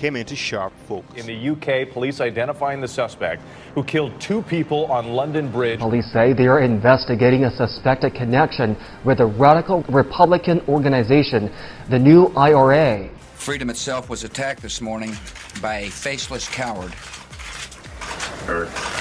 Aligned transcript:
came 0.00 0.16
into 0.16 0.34
sharp 0.34 0.72
focus. 0.88 1.14
In 1.14 1.26
the 1.26 1.50
UK, 1.50 1.92
police 1.92 2.22
identifying 2.22 2.80
the 2.80 2.88
suspect 2.88 3.42
who 3.74 3.84
killed 3.84 4.18
two 4.18 4.40
people 4.40 4.86
on 4.86 5.08
London 5.08 5.52
Bridge. 5.52 5.78
Police 5.78 6.10
say 6.10 6.32
they 6.32 6.46
are 6.46 6.60
investigating 6.60 7.44
a 7.44 7.50
suspected 7.54 8.14
connection 8.14 8.78
with 9.04 9.20
a 9.20 9.26
radical 9.26 9.82
Republican 9.90 10.62
organization, 10.68 11.52
the 11.90 11.98
New 11.98 12.28
IRA. 12.34 13.10
Freedom 13.34 13.68
itself 13.68 14.08
was 14.08 14.24
attacked 14.24 14.62
this 14.62 14.80
morning 14.80 15.14
by 15.60 15.80
a 15.80 15.90
faceless 15.90 16.48
coward. 16.48 16.94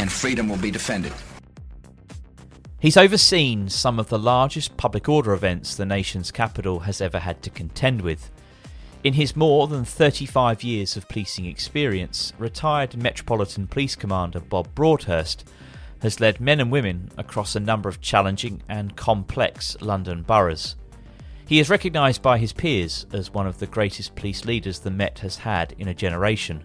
And 0.01 0.11
freedom 0.11 0.49
will 0.49 0.57
be 0.57 0.69
defended. 0.69 1.13
He's 2.77 2.97
overseen 2.97 3.69
some 3.69 3.99
of 3.99 4.09
the 4.09 4.19
largest 4.19 4.75
public 4.75 5.07
order 5.07 5.31
events 5.31 5.75
the 5.75 5.85
nation's 5.85 6.29
capital 6.29 6.81
has 6.81 6.99
ever 6.99 7.19
had 7.19 7.41
to 7.43 7.49
contend 7.49 8.01
with. 8.01 8.31
In 9.01 9.13
his 9.13 9.33
more 9.33 9.67
than 9.67 9.85
35 9.85 10.61
years 10.61 10.97
of 10.97 11.07
policing 11.07 11.45
experience, 11.45 12.33
retired 12.37 12.97
Metropolitan 12.97 13.65
Police 13.65 13.95
Commander 13.95 14.41
Bob 14.41 14.75
Broadhurst 14.75 15.47
has 16.01 16.19
led 16.19 16.41
men 16.41 16.59
and 16.59 16.69
women 16.69 17.09
across 17.17 17.55
a 17.55 17.61
number 17.61 17.88
of 17.88 18.01
challenging 18.01 18.61
and 18.67 18.97
complex 18.97 19.77
London 19.79 20.23
boroughs. 20.23 20.75
He 21.47 21.59
is 21.59 21.69
recognised 21.69 22.21
by 22.21 22.39
his 22.39 22.51
peers 22.51 23.05
as 23.13 23.33
one 23.33 23.47
of 23.47 23.59
the 23.59 23.67
greatest 23.67 24.15
police 24.15 24.43
leaders 24.43 24.79
the 24.79 24.91
Met 24.91 25.19
has 25.19 25.38
had 25.38 25.73
in 25.79 25.88
a 25.88 25.93
generation. 25.93 26.61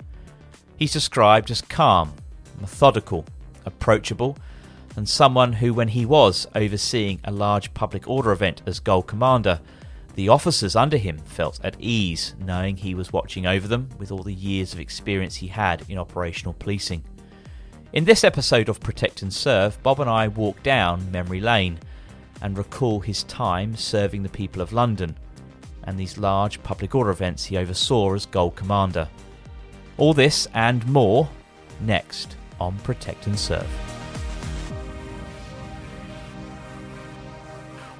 He's 0.76 0.92
described 0.92 1.52
as 1.52 1.62
calm, 1.62 2.14
methodical, 2.60 3.26
approachable, 3.64 4.36
and 4.96 5.08
someone 5.08 5.54
who, 5.54 5.72
when 5.72 5.88
he 5.88 6.04
was 6.04 6.48
overseeing 6.56 7.20
a 7.22 7.30
large 7.30 7.72
public 7.74 8.08
order 8.08 8.32
event 8.32 8.60
as 8.66 8.80
Gold 8.80 9.06
Commander, 9.06 9.60
the 10.14 10.28
officers 10.28 10.76
under 10.76 10.96
him 10.96 11.18
felt 11.18 11.58
at 11.64 11.76
ease 11.80 12.34
knowing 12.38 12.76
he 12.76 12.94
was 12.94 13.12
watching 13.12 13.46
over 13.46 13.66
them 13.66 13.88
with 13.98 14.12
all 14.12 14.22
the 14.22 14.32
years 14.32 14.72
of 14.72 14.80
experience 14.80 15.36
he 15.36 15.48
had 15.48 15.84
in 15.88 15.98
operational 15.98 16.54
policing. 16.54 17.02
In 17.92 18.04
this 18.04 18.24
episode 18.24 18.68
of 18.68 18.80
Protect 18.80 19.22
and 19.22 19.32
Serve, 19.32 19.80
Bob 19.82 20.00
and 20.00 20.10
I 20.10 20.28
walk 20.28 20.62
down 20.62 21.10
memory 21.10 21.40
lane 21.40 21.78
and 22.42 22.58
recall 22.58 23.00
his 23.00 23.24
time 23.24 23.76
serving 23.76 24.22
the 24.22 24.28
people 24.28 24.60
of 24.62 24.72
London 24.72 25.16
and 25.84 25.98
these 25.98 26.18
large 26.18 26.62
public 26.62 26.94
order 26.94 27.10
events 27.10 27.44
he 27.44 27.56
oversaw 27.56 28.14
as 28.14 28.26
Gold 28.26 28.56
Commander. 28.56 29.08
All 29.96 30.14
this 30.14 30.48
and 30.54 30.86
more 30.86 31.28
next 31.80 32.36
on 32.60 32.76
Protect 32.78 33.26
and 33.26 33.38
Serve. 33.38 33.93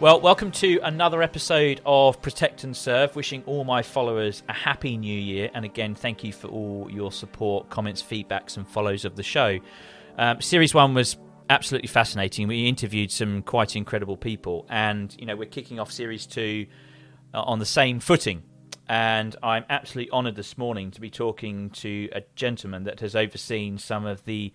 Well, 0.05 0.21
welcome 0.21 0.51
to 0.51 0.81
another 0.83 1.23
episode 1.23 1.81
of 1.87 2.21
Protect 2.21 2.63
and 2.63 2.77
Serve. 2.77 3.17
Wishing 3.17 3.43
all 3.47 3.65
my 3.65 3.81
followers 3.81 4.43
a 4.51 4.53
happy 4.53 4.99
new 4.99 5.19
year. 5.19 5.49
And 5.55 5.65
again, 5.65 5.95
thank 5.95 6.23
you 6.23 6.31
for 6.31 6.49
all 6.49 6.91
your 6.91 7.11
support, 7.11 7.71
comments, 7.71 8.03
feedbacks, 8.03 8.59
and 8.59 8.69
follows 8.69 9.07
of 9.07 9.17
the 9.17 9.23
show. 9.23 9.61
Um, 10.19 10.43
series 10.43 10.75
one 10.75 10.93
was 10.93 11.17
absolutely 11.49 11.89
fascinating. 11.89 12.49
We 12.49 12.69
interviewed 12.69 13.13
some 13.13 13.41
quite 13.41 13.77
incredible 13.77 14.19
people. 14.19 14.67
And, 14.69 15.17
you 15.19 15.25
know, 15.25 15.37
we're 15.37 15.49
kicking 15.49 15.81
off 15.81 15.91
series 15.91 16.27
two 16.27 16.67
uh, 17.33 17.41
on 17.41 17.59
the 17.59 17.65
same 17.65 17.99
footing. 17.99 18.43
And 18.87 19.35
I'm 19.43 19.65
absolutely 19.71 20.13
honoured 20.13 20.37
this 20.37 20.59
morning 20.59 20.91
to 20.91 21.01
be 21.01 21.09
talking 21.09 21.71
to 21.71 22.11
a 22.13 22.21
gentleman 22.35 22.85
that 22.85 23.01
has 23.01 23.17
overseen 23.17 23.79
some 23.79 24.05
of 24.05 24.23
the 24.27 24.53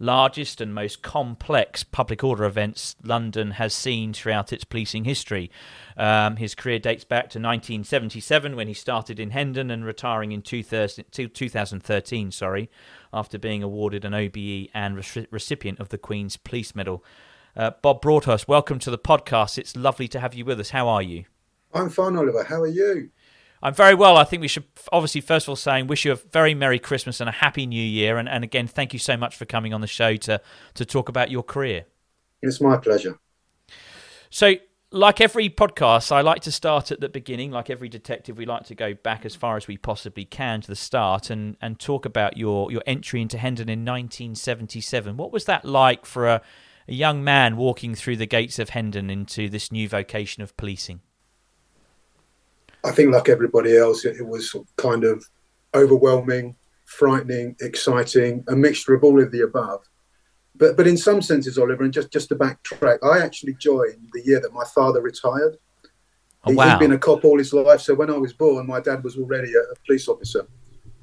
largest 0.00 0.60
and 0.60 0.74
most 0.74 1.02
complex 1.02 1.84
public 1.84 2.24
order 2.24 2.44
events 2.44 2.96
London 3.04 3.52
has 3.52 3.72
seen 3.74 4.12
throughout 4.12 4.52
its 4.52 4.64
policing 4.64 5.04
history. 5.04 5.50
Um, 5.96 6.36
his 6.36 6.54
career 6.54 6.78
dates 6.78 7.04
back 7.04 7.24
to 7.30 7.38
1977 7.38 8.56
when 8.56 8.66
he 8.66 8.74
started 8.74 9.20
in 9.20 9.30
Hendon 9.30 9.70
and 9.70 9.84
retiring 9.84 10.32
in 10.32 10.42
2013, 10.42 12.32
sorry, 12.32 12.70
after 13.12 13.38
being 13.38 13.62
awarded 13.62 14.04
an 14.04 14.14
OBE 14.14 14.68
and 14.74 14.96
re- 14.96 15.26
recipient 15.30 15.78
of 15.78 15.90
the 15.90 15.98
Queen's 15.98 16.36
Police 16.38 16.74
Medal. 16.74 17.04
Uh, 17.54 17.72
Bob 17.82 18.00
Broadhurst, 18.00 18.48
welcome 18.48 18.78
to 18.78 18.90
the 18.90 18.98
podcast. 18.98 19.58
It's 19.58 19.76
lovely 19.76 20.08
to 20.08 20.20
have 20.20 20.34
you 20.34 20.44
with 20.44 20.58
us. 20.60 20.70
How 20.70 20.88
are 20.88 21.02
you? 21.02 21.24
I'm 21.74 21.90
fine, 21.90 22.16
Oliver. 22.16 22.44
How 22.44 22.62
are 22.62 22.66
you? 22.66 23.10
I'm 23.62 23.74
very 23.74 23.94
well. 23.94 24.16
I 24.16 24.24
think 24.24 24.40
we 24.40 24.48
should 24.48 24.64
obviously, 24.90 25.20
first 25.20 25.44
of 25.44 25.50
all, 25.50 25.56
saying 25.56 25.86
wish 25.86 26.04
you 26.04 26.12
a 26.12 26.16
very 26.16 26.54
Merry 26.54 26.78
Christmas 26.78 27.20
and 27.20 27.28
a 27.28 27.32
Happy 27.32 27.66
New 27.66 27.82
Year. 27.82 28.16
And, 28.16 28.28
and 28.28 28.42
again, 28.42 28.66
thank 28.66 28.92
you 28.92 28.98
so 28.98 29.16
much 29.16 29.36
for 29.36 29.44
coming 29.44 29.74
on 29.74 29.80
the 29.80 29.86
show 29.86 30.16
to, 30.16 30.40
to 30.74 30.84
talk 30.84 31.08
about 31.08 31.30
your 31.30 31.42
career. 31.42 31.84
It's 32.40 32.60
my 32.60 32.78
pleasure. 32.78 33.18
So, 34.30 34.54
like 34.92 35.20
every 35.20 35.50
podcast, 35.50 36.10
I 36.10 36.22
like 36.22 36.40
to 36.42 36.52
start 36.52 36.90
at 36.90 37.00
the 37.00 37.08
beginning. 37.08 37.50
Like 37.50 37.68
every 37.68 37.88
detective, 37.88 38.38
we 38.38 38.46
like 38.46 38.64
to 38.66 38.74
go 38.74 38.94
back 38.94 39.24
as 39.26 39.36
far 39.36 39.56
as 39.56 39.68
we 39.68 39.76
possibly 39.76 40.24
can 40.24 40.62
to 40.62 40.68
the 40.68 40.74
start 40.74 41.30
and, 41.30 41.56
and 41.60 41.78
talk 41.78 42.06
about 42.06 42.36
your, 42.36 42.72
your 42.72 42.82
entry 42.86 43.20
into 43.20 43.38
Hendon 43.38 43.68
in 43.68 43.80
1977. 43.80 45.16
What 45.16 45.32
was 45.32 45.44
that 45.44 45.64
like 45.64 46.06
for 46.06 46.26
a, 46.26 46.42
a 46.88 46.94
young 46.94 47.22
man 47.22 47.56
walking 47.56 47.94
through 47.94 48.16
the 48.16 48.26
gates 48.26 48.58
of 48.58 48.70
Hendon 48.70 49.10
into 49.10 49.48
this 49.48 49.70
new 49.70 49.88
vocation 49.88 50.42
of 50.42 50.56
policing? 50.56 51.02
I 52.84 52.92
think, 52.92 53.12
like 53.12 53.28
everybody 53.28 53.76
else, 53.76 54.04
it, 54.04 54.16
it 54.16 54.26
was 54.26 54.54
kind 54.76 55.04
of 55.04 55.24
overwhelming, 55.74 56.56
frightening, 56.86 57.56
exciting, 57.60 58.44
a 58.48 58.56
mixture 58.56 58.94
of 58.94 59.04
all 59.04 59.22
of 59.22 59.30
the 59.30 59.42
above. 59.42 59.80
But, 60.56 60.76
but 60.76 60.86
in 60.86 60.96
some 60.96 61.22
senses, 61.22 61.58
Oliver, 61.58 61.84
and 61.84 61.92
just, 61.92 62.10
just 62.10 62.28
to 62.28 62.36
backtrack, 62.36 62.98
I 63.02 63.24
actually 63.24 63.54
joined 63.54 64.10
the 64.12 64.22
year 64.24 64.40
that 64.40 64.52
my 64.52 64.64
father 64.74 65.00
retired. 65.00 65.56
Oh, 66.44 66.52
wow. 66.52 66.70
He'd 66.70 66.78
been 66.78 66.92
a 66.92 66.98
cop 66.98 67.24
all 67.24 67.38
his 67.38 67.52
life. 67.52 67.80
So 67.80 67.94
when 67.94 68.10
I 68.10 68.16
was 68.16 68.32
born, 68.32 68.66
my 68.66 68.80
dad 68.80 69.04
was 69.04 69.16
already 69.16 69.54
a, 69.54 69.60
a 69.60 69.74
police 69.86 70.08
officer. 70.08 70.46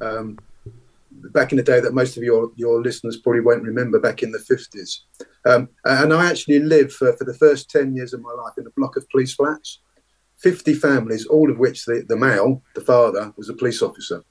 Um, 0.02 0.38
back 1.12 1.52
in 1.52 1.58
the 1.58 1.64
day 1.64 1.80
that 1.80 1.94
most 1.94 2.18
of 2.18 2.24
your, 2.24 2.52
your 2.56 2.82
listeners 2.82 3.18
probably 3.18 3.42
won't 3.42 3.64
remember, 3.64 4.00
back 4.00 4.24
in 4.24 4.32
the 4.32 4.40
50s. 4.40 5.00
Um, 5.46 5.70
and 5.86 6.14
I 6.14 6.30
actually 6.30 6.60
lived 6.60 6.92
for, 6.92 7.16
for 7.18 7.24
the 7.24 7.34
first 7.34 7.70
10 7.70 7.96
years 7.96 8.14
of 8.14 8.22
my 8.22 8.32
life 8.32 8.54
in 8.58 8.68
a 8.68 8.72
block 8.72 8.98
of 8.98 9.10
police 9.10 9.34
flats, 9.34 9.80
50 10.38 10.76
families, 10.76 11.26
all 11.26 11.50
of 11.52 11.58
which 11.58 11.86
the, 11.86 12.06
the 12.08 12.16
male, 12.16 12.62
the 12.76 12.82
father, 12.82 13.34
was 13.38 13.50
a 13.50 13.54
police 13.54 13.82
officer. 13.82 14.24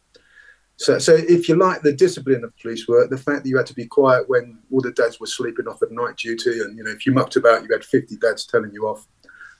So, 0.76 0.98
so 0.98 1.14
if 1.14 1.48
you 1.48 1.56
like 1.56 1.82
the 1.82 1.92
discipline 1.92 2.44
of 2.44 2.56
police 2.58 2.86
work, 2.86 3.08
the 3.10 3.16
fact 3.16 3.42
that 3.42 3.48
you 3.48 3.56
had 3.56 3.66
to 3.66 3.74
be 3.74 3.86
quiet 3.86 4.28
when 4.28 4.58
all 4.70 4.82
the 4.82 4.92
dads 4.92 5.18
were 5.18 5.26
sleeping 5.26 5.66
off 5.66 5.82
at 5.82 5.90
night 5.90 6.16
duty, 6.16 6.60
and 6.60 6.76
you 6.76 6.84
know 6.84 6.90
if 6.90 7.06
you 7.06 7.12
mucked 7.12 7.36
about, 7.36 7.62
you 7.62 7.68
had 7.72 7.84
50 7.84 8.16
dads 8.16 8.46
telling 8.46 8.72
you 8.72 8.86
off. 8.86 9.06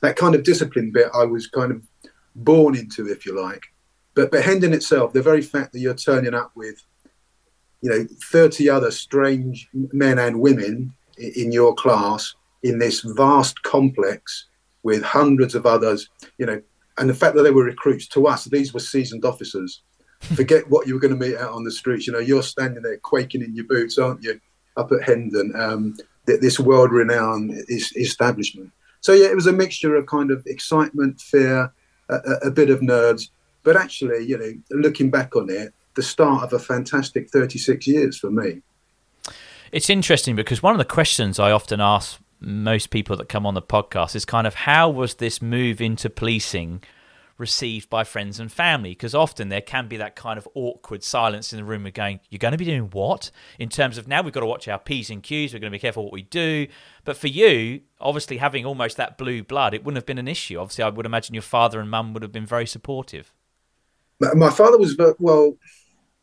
That 0.02 0.16
kind 0.16 0.34
of 0.34 0.44
discipline 0.44 0.93
bit, 0.93 1.08
I 1.14 1.25
was 1.25 1.46
kind 1.46 1.72
of 1.72 1.82
born 2.34 2.76
into, 2.76 3.08
if 3.08 3.25
you 3.25 3.40
like. 3.40 3.62
But 4.14 4.31
but 4.31 4.44
Hendon 4.44 4.75
itself, 4.75 5.14
the 5.14 5.22
very 5.22 5.40
fact 5.40 5.72
that 5.72 5.78
you're 5.78 5.94
turning 5.94 6.34
up 6.34 6.52
with, 6.54 6.84
you 7.81 7.90
know, 7.90 8.06
30 8.31 8.69
other 8.69 8.90
strange 8.90 9.69
men 9.72 10.19
and 10.19 10.40
women 10.40 10.92
in 11.16 11.50
your 11.50 11.75
class 11.75 12.34
in 12.62 12.78
this 12.78 13.00
vast 13.00 13.62
complex 13.62 14.46
with 14.87 15.03
hundreds 15.03 15.55
of 15.55 15.67
others, 15.67 16.09
you 16.38 16.47
know, 16.47 16.62
and 16.99 17.11
the 17.11 17.15
fact 17.15 17.35
that 17.35 17.43
they 17.43 17.50
were 17.50 17.65
recruits 17.65 18.06
to 18.09 18.27
us, 18.27 18.44
these 18.44 18.73
were 18.73 18.81
seasoned 18.81 19.25
officers 19.25 19.83
forget 20.21 20.69
what 20.71 20.87
you 20.87 20.94
were 20.94 21.00
going 21.00 21.19
to 21.19 21.27
meet 21.27 21.37
out 21.37 21.53
on 21.53 21.65
the 21.65 21.71
streets. 21.71 22.06
You 22.06 22.12
know, 22.12 22.19
you're 22.19 22.43
standing 22.43 22.83
there 22.83 22.99
quaking 22.99 23.43
in 23.43 23.55
your 23.55 23.67
boots, 23.67 23.99
aren't 23.99 24.23
you, 24.23 24.41
up 24.77 24.93
at 24.93 25.03
Hendon, 25.03 25.53
um, 25.56 25.97
this 26.25 26.59
world-renowned 26.59 27.53
establishment. 27.69 28.71
So 29.00 29.12
yeah, 29.12 29.27
it 29.27 29.37
was 29.37 29.47
a 29.47 29.53
mixture 29.53 29.94
of 29.94 30.06
kind 30.06 30.31
of 30.31 30.44
excitement, 30.47 31.21
fear, 31.21 31.73
a, 32.09 32.17
a 32.44 32.50
bit 32.50 32.71
of 32.71 32.83
nerves, 32.83 33.31
but 33.62 33.77
actually, 33.77 34.25
you 34.25 34.38
know, 34.38 34.53
looking 34.71 35.11
back 35.11 35.37
on 35.37 35.50
it, 35.50 35.73
the 35.94 36.03
start 36.03 36.43
of 36.44 36.53
a 36.53 36.59
fantastic 36.59 37.31
36 37.31 37.87
years 37.87 38.19
for 38.19 38.31
me. 38.31 38.62
It's 39.73 39.91
interesting 39.91 40.37
because 40.37 40.62
one 40.62 40.73
of 40.73 40.79
the 40.79 40.85
questions 40.85 41.38
I 41.38 41.50
often 41.50 41.81
ask 41.81 42.21
most 42.41 42.91
people 42.91 43.17
that 43.17 43.29
come 43.29 43.47
on 43.47 43.55
the 43.55 43.62
podcast 43.62 44.15
is 44.15 44.25
kind 44.25 44.47
of 44.47 44.55
how 44.55 44.91
was 44.91 45.15
this 45.15 45.41
move 45.41 45.81
into 45.81 46.11
policing 46.11 46.83
received 47.38 47.91
by 47.91 48.05
friends 48.05 48.41
and 48.41 48.50
family? 48.50 48.91
Because 48.91 49.15
often 49.15 49.49
there 49.49 49.61
can 49.61 49.88
be 49.88 49.97
that 49.97 50.17
kind 50.17 50.38
of 50.38 50.49
awkward 50.55 51.03
silence 51.03 51.53
in 51.53 51.59
the 51.59 51.65
room 51.65 51.87
of 51.87 51.94
going 51.94 52.21
you're 52.31 52.38
going 52.38 52.53
to 52.53 52.59
be 52.59 52.65
doing 52.65 52.91
what? 52.93 53.31
In 53.59 53.69
terms 53.69 53.99
of 53.99 54.09
now 54.09 54.23
we've 54.23 54.33
got 54.33 54.41
to 54.41 54.47
watch 54.47 54.69
our 54.69 54.79
p's 54.79 55.11
and 55.11 55.23
q's 55.23 55.53
we're 55.53 55.61
going 55.61 55.71
to 55.71 55.75
be 55.75 55.81
careful 55.81 56.05
what 56.05 56.12
we 56.12 56.23
do. 56.23 56.67
But 57.05 57.17
for 57.17 57.29
you 57.29 57.83
obviously 58.00 58.38
having 58.38 58.65
almost 58.65 58.97
that 58.97 59.19
blue 59.19 59.43
blood 59.43 59.75
it 59.75 59.85
wouldn't 59.85 59.99
have 59.99 60.06
been 60.06 60.19
an 60.19 60.29
issue. 60.29 60.59
Obviously 60.59 60.85
i 60.85 60.88
would 60.88 61.06
imagine 61.06 61.35
your 61.35 61.43
father 61.43 61.81
and 61.81 61.91
mum 61.91 62.12
would 62.12 62.23
have 62.23 62.33
been 62.33 62.47
very 62.47 62.67
supportive. 62.67 63.33
My 64.21 64.50
father 64.50 64.79
was 64.79 64.97
well 65.19 65.56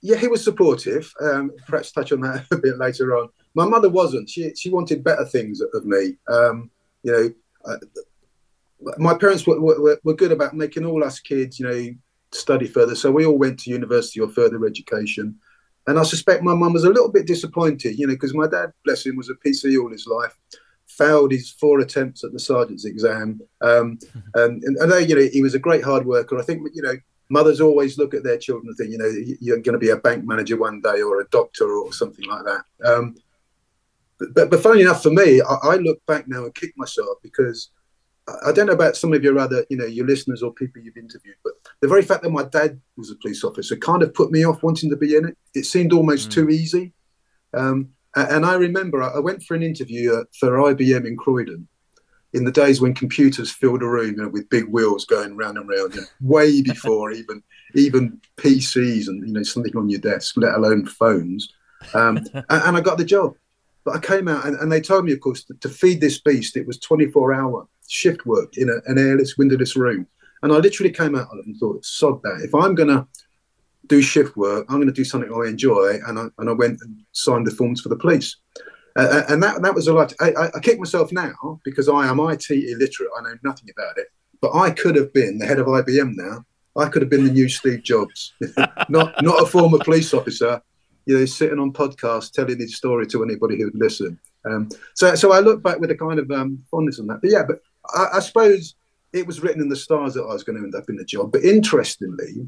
yeah 0.01 0.18
he 0.18 0.27
was 0.27 0.44
supportive. 0.44 1.13
Um, 1.21 1.51
perhaps 1.68 1.92
touch 1.92 2.12
on 2.12 2.21
that 2.21 2.45
a 2.51 2.57
bit 2.57 2.77
later 2.77 3.18
on 3.18 3.30
my 3.55 3.65
mother 3.65 3.89
wasn't 3.89 4.29
she 4.29 4.53
she 4.55 4.69
wanted 4.69 5.03
better 5.03 5.25
things 5.25 5.61
of 5.61 5.85
me 5.85 6.15
um, 6.27 6.69
you 7.03 7.11
know 7.11 7.33
uh, 7.65 7.77
my 8.97 9.13
parents 9.13 9.45
were, 9.47 9.59
were, 9.59 10.00
were 10.03 10.13
good 10.13 10.31
about 10.31 10.55
making 10.55 10.85
all 10.85 11.03
us 11.03 11.19
kids, 11.19 11.59
you 11.59 11.67
know, 11.67 11.95
study 12.31 12.67
further. 12.67 12.95
So 12.95 13.11
we 13.11 13.25
all 13.25 13.38
went 13.38 13.59
to 13.61 13.69
university 13.69 14.19
or 14.19 14.29
further 14.29 14.65
education. 14.65 15.35
And 15.88 16.00
I 16.00 16.03
suspect 16.03 16.44
my 16.44 16.53
mum 16.53 16.73
was 16.73 16.85
a 16.85 16.89
little 16.89 17.11
bit 17.11 17.27
disappointed, 17.27 18.00
you 18.00 18.07
know, 18.07 18.13
because 18.13 18.33
my 18.33 18.47
dad, 18.47 18.71
bless 18.85 19.05
him, 19.05 19.17
was 19.17 19.29
a 19.29 19.35
PC 19.35 19.79
all 19.81 19.91
his 19.91 20.07
life, 20.07 20.38
failed 20.88 21.31
his 21.31 21.50
four 21.50 21.79
attempts 21.79 22.23
at 22.23 22.31
the 22.31 22.39
sergeant's 22.39 22.85
exam. 22.85 23.41
Um, 23.61 24.00
and, 24.35 24.63
and, 24.63 24.77
and, 24.77 25.09
you 25.09 25.15
know, 25.15 25.29
he 25.31 25.41
was 25.41 25.55
a 25.55 25.59
great 25.59 25.83
hard 25.83 26.05
worker. 26.05 26.39
I 26.39 26.44
think, 26.44 26.67
you 26.73 26.81
know, 26.81 26.95
mothers 27.29 27.61
always 27.61 27.97
look 27.97 28.13
at 28.13 28.23
their 28.23 28.38
children 28.38 28.67
and 28.69 28.77
think, 28.77 28.91
you 28.91 28.97
know, 28.97 29.35
you're 29.39 29.59
going 29.59 29.73
to 29.73 29.79
be 29.79 29.89
a 29.89 29.97
bank 29.97 30.25
manager 30.25 30.57
one 30.57 30.81
day 30.81 31.01
or 31.01 31.19
a 31.19 31.27
doctor 31.29 31.69
or 31.69 31.91
something 31.91 32.25
like 32.25 32.45
that. 32.45 32.63
Um, 32.85 33.15
but, 34.33 34.49
but 34.49 34.61
funny 34.61 34.81
enough 34.81 35.03
for 35.03 35.11
me, 35.11 35.41
I, 35.41 35.55
I 35.63 35.75
look 35.77 35.99
back 36.05 36.27
now 36.27 36.43
and 36.43 36.55
kick 36.55 36.73
myself 36.77 37.17
because– 37.21 37.69
I 38.45 38.51
don't 38.53 38.67
know 38.67 38.73
about 38.73 38.95
some 38.95 39.13
of 39.13 39.23
your 39.23 39.37
other, 39.37 39.65
you 39.69 39.77
know, 39.77 39.85
your 39.85 40.05
listeners 40.05 40.41
or 40.41 40.53
people 40.53 40.81
you've 40.81 40.97
interviewed, 40.97 41.35
but 41.43 41.53
the 41.81 41.87
very 41.87 42.01
fact 42.01 42.23
that 42.23 42.29
my 42.29 42.43
dad 42.43 42.79
was 42.95 43.11
a 43.11 43.15
police 43.15 43.43
officer 43.43 43.75
kind 43.75 44.01
of 44.01 44.13
put 44.13 44.31
me 44.31 44.45
off 44.45 44.63
wanting 44.63 44.89
to 44.91 44.95
be 44.95 45.15
in 45.15 45.27
it. 45.27 45.37
It 45.53 45.65
seemed 45.65 45.91
almost 45.91 46.29
mm. 46.29 46.33
too 46.33 46.49
easy. 46.49 46.93
Um, 47.53 47.89
and 48.15 48.45
I 48.45 48.55
remember 48.55 49.03
I 49.03 49.19
went 49.19 49.43
for 49.43 49.55
an 49.55 49.63
interview 49.63 50.23
for 50.39 50.51
IBM 50.51 51.05
in 51.05 51.17
Croydon 51.17 51.67
in 52.31 52.45
the 52.45 52.51
days 52.51 52.79
when 52.79 52.93
computers 52.93 53.51
filled 53.51 53.81
a 53.81 53.87
room 53.87 54.11
you 54.11 54.23
know, 54.23 54.29
with 54.29 54.49
big 54.49 54.65
wheels 54.65 55.05
going 55.05 55.35
round 55.35 55.57
and 55.57 55.67
round, 55.67 55.95
you 55.95 56.01
know, 56.01 56.07
way 56.21 56.61
before 56.61 57.11
even 57.11 57.43
even 57.75 58.21
PCs 58.37 59.07
and 59.07 59.27
you 59.27 59.33
know 59.33 59.43
something 59.43 59.75
on 59.75 59.89
your 59.89 59.99
desk, 59.99 60.35
let 60.37 60.55
alone 60.55 60.85
phones. 60.85 61.51
Um, 61.93 62.17
and, 62.33 62.45
and, 62.49 62.77
I 62.77 62.81
got 62.81 62.97
the 62.97 63.03
job, 63.03 63.35
but 63.85 63.95
I 63.95 64.00
came 64.00 64.27
out 64.27 64.45
and, 64.45 64.56
and 64.57 64.71
they 64.71 64.81
told 64.81 65.06
me, 65.06 65.12
of 65.12 65.19
course, 65.19 65.44
to, 65.59 65.69
feed 65.69 66.00
this 66.00 66.19
beast, 66.19 66.56
it 66.56 66.68
was 66.68 66.80
24 66.80 67.33
hour 67.33 67.68
shift 67.88 68.25
work 68.25 68.57
in 68.57 68.69
a, 68.69 68.89
an 68.89 68.97
airless, 68.97 69.38
windowless 69.38 69.75
room. 69.75 70.07
And 70.41 70.51
I 70.51 70.57
literally 70.57 70.91
came 70.91 71.15
out 71.15 71.27
of 71.31 71.39
it 71.39 71.45
and 71.45 71.57
thought, 71.57 71.85
sod 71.85 72.21
that. 72.24 72.41
If 72.44 72.53
I'm 72.53 72.75
going 72.75 72.89
to 72.89 73.07
do 73.88 74.01
shift 74.01 74.35
work, 74.38 74.65
I'm 74.69 74.77
going 74.77 74.88
to 74.88 74.94
do 74.94 75.03
something 75.03 75.31
I 75.33 75.50
enjoy. 75.50 76.00
And 76.06 76.19
I, 76.19 76.25
and 76.38 76.50
I 76.50 76.53
went 76.53 76.80
and 76.81 77.01
signed 77.12 77.47
the 77.47 77.51
forms 77.51 77.81
for 77.81 77.89
the 77.89 77.97
police. 77.97 78.35
Uh, 78.95 79.24
and 79.30 79.41
that, 79.41 79.62
that 79.62 79.74
was 79.74 79.88
a 79.88 79.94
lot. 79.94 80.13
I, 80.19 80.31
I, 80.31 80.47
I 80.47 80.59
kick 80.62 80.79
myself 80.79 81.12
now 81.12 81.59
because 81.63 81.89
I 81.89 82.07
am 82.07 82.19
IT 82.19 82.50
illiterate. 82.50 83.09
I 83.18 83.24
know 83.24 83.36
nothing 83.44 83.69
about 83.75 83.97
it. 83.97 84.07
But 84.41 84.53
I 84.56 84.71
could 84.71 84.95
have 84.95 85.13
been 85.13 85.38
the 85.39 85.45
head 85.45 85.59
of 85.59 85.68
IBM 85.68 86.13
now. 86.15 86.45
I 86.75 86.89
could 86.89 87.01
have 87.01 87.09
been 87.09 87.25
the 87.25 87.31
new 87.31 87.47
Steve 87.47 87.83
Jobs, 87.83 88.33
not 88.89 89.21
not 89.21 89.41
a 89.41 89.45
former 89.45 89.77
police 89.77 90.13
officer, 90.13 90.59
you 91.05 91.17
know, 91.17 91.25
sitting 91.25 91.59
on 91.59 91.73
podcasts 91.73 92.31
telling 92.31 92.59
his 92.59 92.75
story 92.75 93.05
to 93.07 93.23
anybody 93.23 93.57
who 93.57 93.65
would 93.65 93.75
listen. 93.75 94.19
Um, 94.45 94.69
so, 94.95 95.15
so 95.15 95.31
I 95.31 95.39
look 95.39 95.61
back 95.61 95.79
with 95.79 95.91
a 95.91 95.95
kind 95.95 96.19
of 96.19 96.29
um, 96.31 96.63
fondness 96.69 97.00
on 97.00 97.07
that. 97.07 97.21
But 97.21 97.31
yeah, 97.31 97.44
but 97.47 97.59
I, 97.94 98.17
I, 98.17 98.19
suppose 98.19 98.75
it 99.13 99.25
was 99.25 99.41
written 99.41 99.61
in 99.61 99.69
the 99.69 99.75
stars 99.75 100.13
that 100.13 100.23
I 100.23 100.33
was 100.33 100.44
going 100.44 100.57
to 100.57 100.63
end 100.63 100.75
up 100.75 100.89
in 100.89 100.97
the 100.97 101.05
job. 101.05 101.31
But 101.31 101.44
interestingly, 101.44 102.47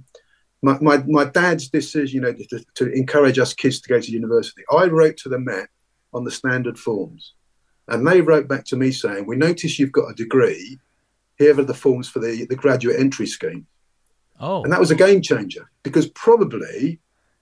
my, 0.62 0.78
my, 0.82 0.98
my 1.08 1.26
dad's 1.26 1.70
decision, 1.70 2.16
you 2.16 2.22
know, 2.22 2.34
to, 2.34 2.66
to, 2.76 2.92
encourage 2.92 3.40
us 3.40 3.54
kids 3.54 3.80
to 3.82 3.90
go 3.90 4.00
to 4.00 4.12
university, 4.12 4.64
I 4.72 4.86
wrote 4.86 5.18
to 5.18 5.30
the 5.30 5.40
Met 5.40 5.70
on 6.14 6.24
the 6.24 6.32
standard 6.32 6.78
forms. 6.78 7.34
And 7.88 8.06
they 8.06 8.22
wrote 8.22 8.48
back 8.48 8.66
to 8.66 8.76
me 8.76 8.92
saying, 8.92 9.26
We 9.26 9.36
notice 9.36 9.78
you've 9.78 9.92
got 9.92 10.10
a 10.10 10.16
degree. 10.16 10.80
Here 11.38 11.58
are 11.60 11.64
the 11.64 11.74
forms 11.74 12.10
for 12.10 12.20
the, 12.20 12.46
the 12.50 12.56
graduate 12.56 13.00
entry 13.00 13.28
scheme. 13.28 13.68
Oh. 14.40 14.64
And 14.64 14.72
that 14.72 14.80
was 14.80 14.92
a 14.92 14.96
game 14.96 15.22
changer 15.22 15.70
because 15.84 16.08
probably 16.10 17.00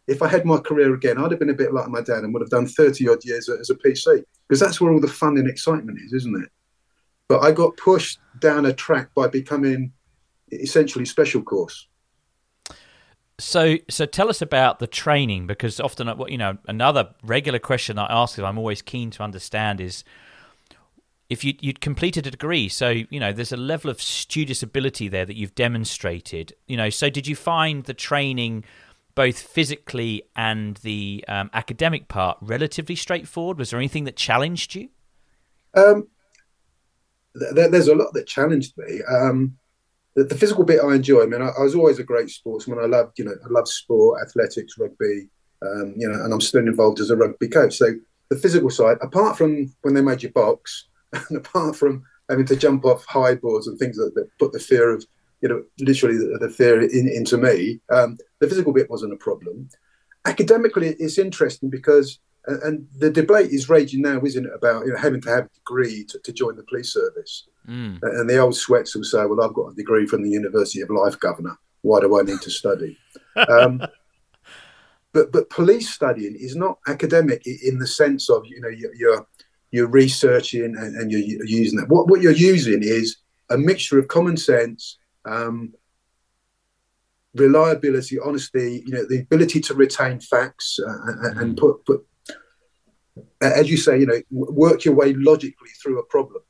if 0.07 0.21
I 0.21 0.27
had 0.27 0.45
my 0.45 0.57
career 0.57 0.93
again, 0.93 1.17
I'd 1.17 1.31
have 1.31 1.39
been 1.39 1.49
a 1.49 1.53
bit 1.53 1.73
like 1.73 1.87
my 1.87 2.01
dad 2.01 2.23
and 2.23 2.33
would 2.33 2.41
have 2.41 2.49
done 2.49 2.67
30 2.67 3.07
odd 3.09 3.23
years 3.23 3.49
as 3.49 3.69
a 3.69 3.75
PC 3.75 4.23
because 4.47 4.59
that's 4.59 4.81
where 4.81 4.91
all 4.91 4.99
the 4.99 5.07
fun 5.07 5.37
and 5.37 5.49
excitement 5.49 5.99
is, 6.03 6.13
isn't 6.13 6.43
it? 6.43 6.49
But 7.27 7.41
I 7.41 7.51
got 7.51 7.77
pushed 7.77 8.19
down 8.39 8.65
a 8.65 8.73
track 8.73 9.13
by 9.15 9.27
becoming 9.27 9.93
essentially 10.51 11.05
special 11.05 11.41
course. 11.41 11.87
So, 13.39 13.77
so 13.89 14.05
tell 14.05 14.29
us 14.29 14.41
about 14.41 14.79
the 14.79 14.87
training 14.87 15.47
because 15.47 15.79
often, 15.79 16.07
uh, 16.07 16.15
you 16.27 16.37
know, 16.37 16.57
another 16.67 17.09
regular 17.23 17.59
question 17.59 17.97
I 17.97 18.05
ask 18.09 18.35
that 18.35 18.45
I'm 18.45 18.57
always 18.57 18.81
keen 18.81 19.09
to 19.11 19.23
understand 19.23 19.81
is 19.81 20.03
if 21.29 21.43
you, 21.43 21.53
would 21.63 21.81
completed 21.81 22.27
a 22.27 22.31
degree, 22.31 22.69
so 22.69 22.89
you 22.89 23.19
know 23.19 23.33
there's 23.33 23.51
a 23.51 23.57
level 23.57 23.89
of 23.89 24.01
studious 24.01 24.61
ability 24.61 25.07
there 25.07 25.25
that 25.25 25.35
you've 25.35 25.55
demonstrated. 25.55 26.53
You 26.67 26.77
know, 26.77 26.89
so 26.89 27.09
did 27.09 27.25
you 27.27 27.35
find 27.35 27.83
the 27.85 27.93
training, 27.93 28.65
both 29.15 29.39
physically 29.39 30.23
and 30.35 30.77
the 30.77 31.23
um, 31.27 31.49
academic 31.53 32.07
part, 32.07 32.37
relatively 32.41 32.95
straightforward? 32.95 33.57
Was 33.57 33.69
there 33.69 33.79
anything 33.79 34.05
that 34.05 34.15
challenged 34.15 34.75
you? 34.75 34.89
Um, 35.75 36.07
th- 37.37 37.71
there's 37.71 37.87
a 37.87 37.95
lot 37.95 38.13
that 38.13 38.27
challenged 38.27 38.77
me. 38.77 39.01
Um, 39.09 39.57
the, 40.15 40.23
the, 40.23 40.35
physical 40.35 40.63
bit 40.63 40.83
I 40.83 40.93
enjoy. 40.93 41.23
I 41.23 41.25
mean, 41.25 41.41
I, 41.41 41.47
I, 41.47 41.61
was 41.61 41.75
always 41.75 41.99
a 41.99 42.03
great 42.03 42.29
sportsman. 42.29 42.79
I 42.79 42.85
loved, 42.85 43.17
you 43.17 43.25
know, 43.25 43.31
I 43.31 43.49
love 43.49 43.67
sport, 43.67 44.21
athletics, 44.21 44.77
rugby, 44.77 45.27
um, 45.63 45.93
you 45.97 46.07
know, 46.07 46.23
and 46.23 46.33
I'm 46.33 46.41
still 46.41 46.67
involved 46.67 46.99
as 46.99 47.09
a 47.09 47.15
rugby 47.15 47.47
coach. 47.47 47.77
So 47.77 47.87
the 48.29 48.37
physical 48.37 48.69
side, 48.69 48.97
apart 49.01 49.37
from 49.37 49.73
when 49.81 49.93
they 49.93 50.01
made 50.01 50.23
you 50.23 50.31
box, 50.31 50.87
and 51.13 51.37
apart 51.37 51.75
from 51.75 52.03
having 52.29 52.45
to 52.45 52.55
jump 52.55 52.85
off 52.85 53.05
high 53.05 53.35
boards 53.35 53.67
and 53.67 53.77
things 53.77 53.97
that, 53.97 54.13
that 54.15 54.29
put 54.39 54.51
the 54.51 54.59
fear 54.59 54.91
of, 54.91 55.05
you 55.43 55.49
know, 55.49 55.61
literally 55.79 56.17
the, 56.17 56.37
the 56.39 56.49
fear 56.49 56.81
in, 56.81 57.09
into 57.09 57.37
me, 57.37 57.81
um, 57.91 58.17
the 58.39 58.47
physical 58.47 58.71
bit 58.71 58.89
wasn't 58.89 59.11
a 59.11 59.17
problem. 59.17 59.67
Academically, 60.25 60.95
it's 60.99 61.17
interesting 61.17 61.69
because 61.69 62.19
and 62.45 62.87
the 62.97 63.09
debate 63.09 63.51
is 63.51 63.69
raging 63.69 64.01
now, 64.01 64.21
isn't 64.21 64.45
it, 64.45 64.51
about 64.53 64.85
you 64.85 64.91
know 64.91 64.99
having 64.99 65.21
to 65.21 65.29
have 65.29 65.45
a 65.45 65.49
degree 65.53 66.03
to, 66.05 66.19
to 66.19 66.33
join 66.33 66.55
the 66.55 66.63
police 66.63 66.93
service? 66.93 67.47
Mm. 67.67 67.99
And 68.01 68.29
the 68.29 68.37
old 68.37 68.55
sweats 68.55 68.95
will 68.95 69.03
say, 69.03 69.25
"Well, 69.25 69.41
I've 69.41 69.53
got 69.53 69.71
a 69.71 69.75
degree 69.75 70.07
from 70.07 70.23
the 70.23 70.29
University 70.29 70.81
of 70.81 70.89
Life, 70.89 71.19
Governor. 71.19 71.57
Why 71.81 72.01
do 72.01 72.19
I 72.19 72.23
need 72.23 72.41
to 72.41 72.49
study?" 72.49 72.97
um, 73.49 73.81
but 75.13 75.31
but 75.31 75.49
police 75.49 75.89
studying 75.89 76.35
is 76.37 76.55
not 76.55 76.79
academic 76.87 77.45
in 77.45 77.79
the 77.79 77.87
sense 77.87 78.29
of 78.29 78.45
you 78.45 78.59
know 78.59 78.69
you're 78.69 79.25
you're 79.71 79.87
researching 79.87 80.75
and, 80.77 80.95
and 80.97 81.11
you're 81.11 81.45
using 81.45 81.79
that. 81.79 81.89
What 81.89 82.07
what 82.09 82.21
you're 82.21 82.33
using 82.33 82.79
is 82.81 83.17
a 83.49 83.57
mixture 83.57 83.99
of 83.99 84.09
common 84.09 84.35
sense, 84.35 84.97
um, 85.25 85.73
reliability, 87.35 88.19
honesty, 88.19 88.83
you 88.85 88.93
know, 88.93 89.05
the 89.07 89.19
ability 89.19 89.59
to 89.61 89.73
retain 89.73 90.19
facts 90.19 90.79
uh, 90.79 91.39
and 91.39 91.57
put, 91.57 91.85
put, 91.85 92.05
as 93.41 93.69
you 93.69 93.77
say, 93.77 93.99
you 93.99 94.05
know, 94.05 94.21
work 94.29 94.85
your 94.85 94.93
way 94.93 95.13
logically 95.13 95.69
through 95.81 95.99
a 95.99 96.05
problem. 96.05 96.41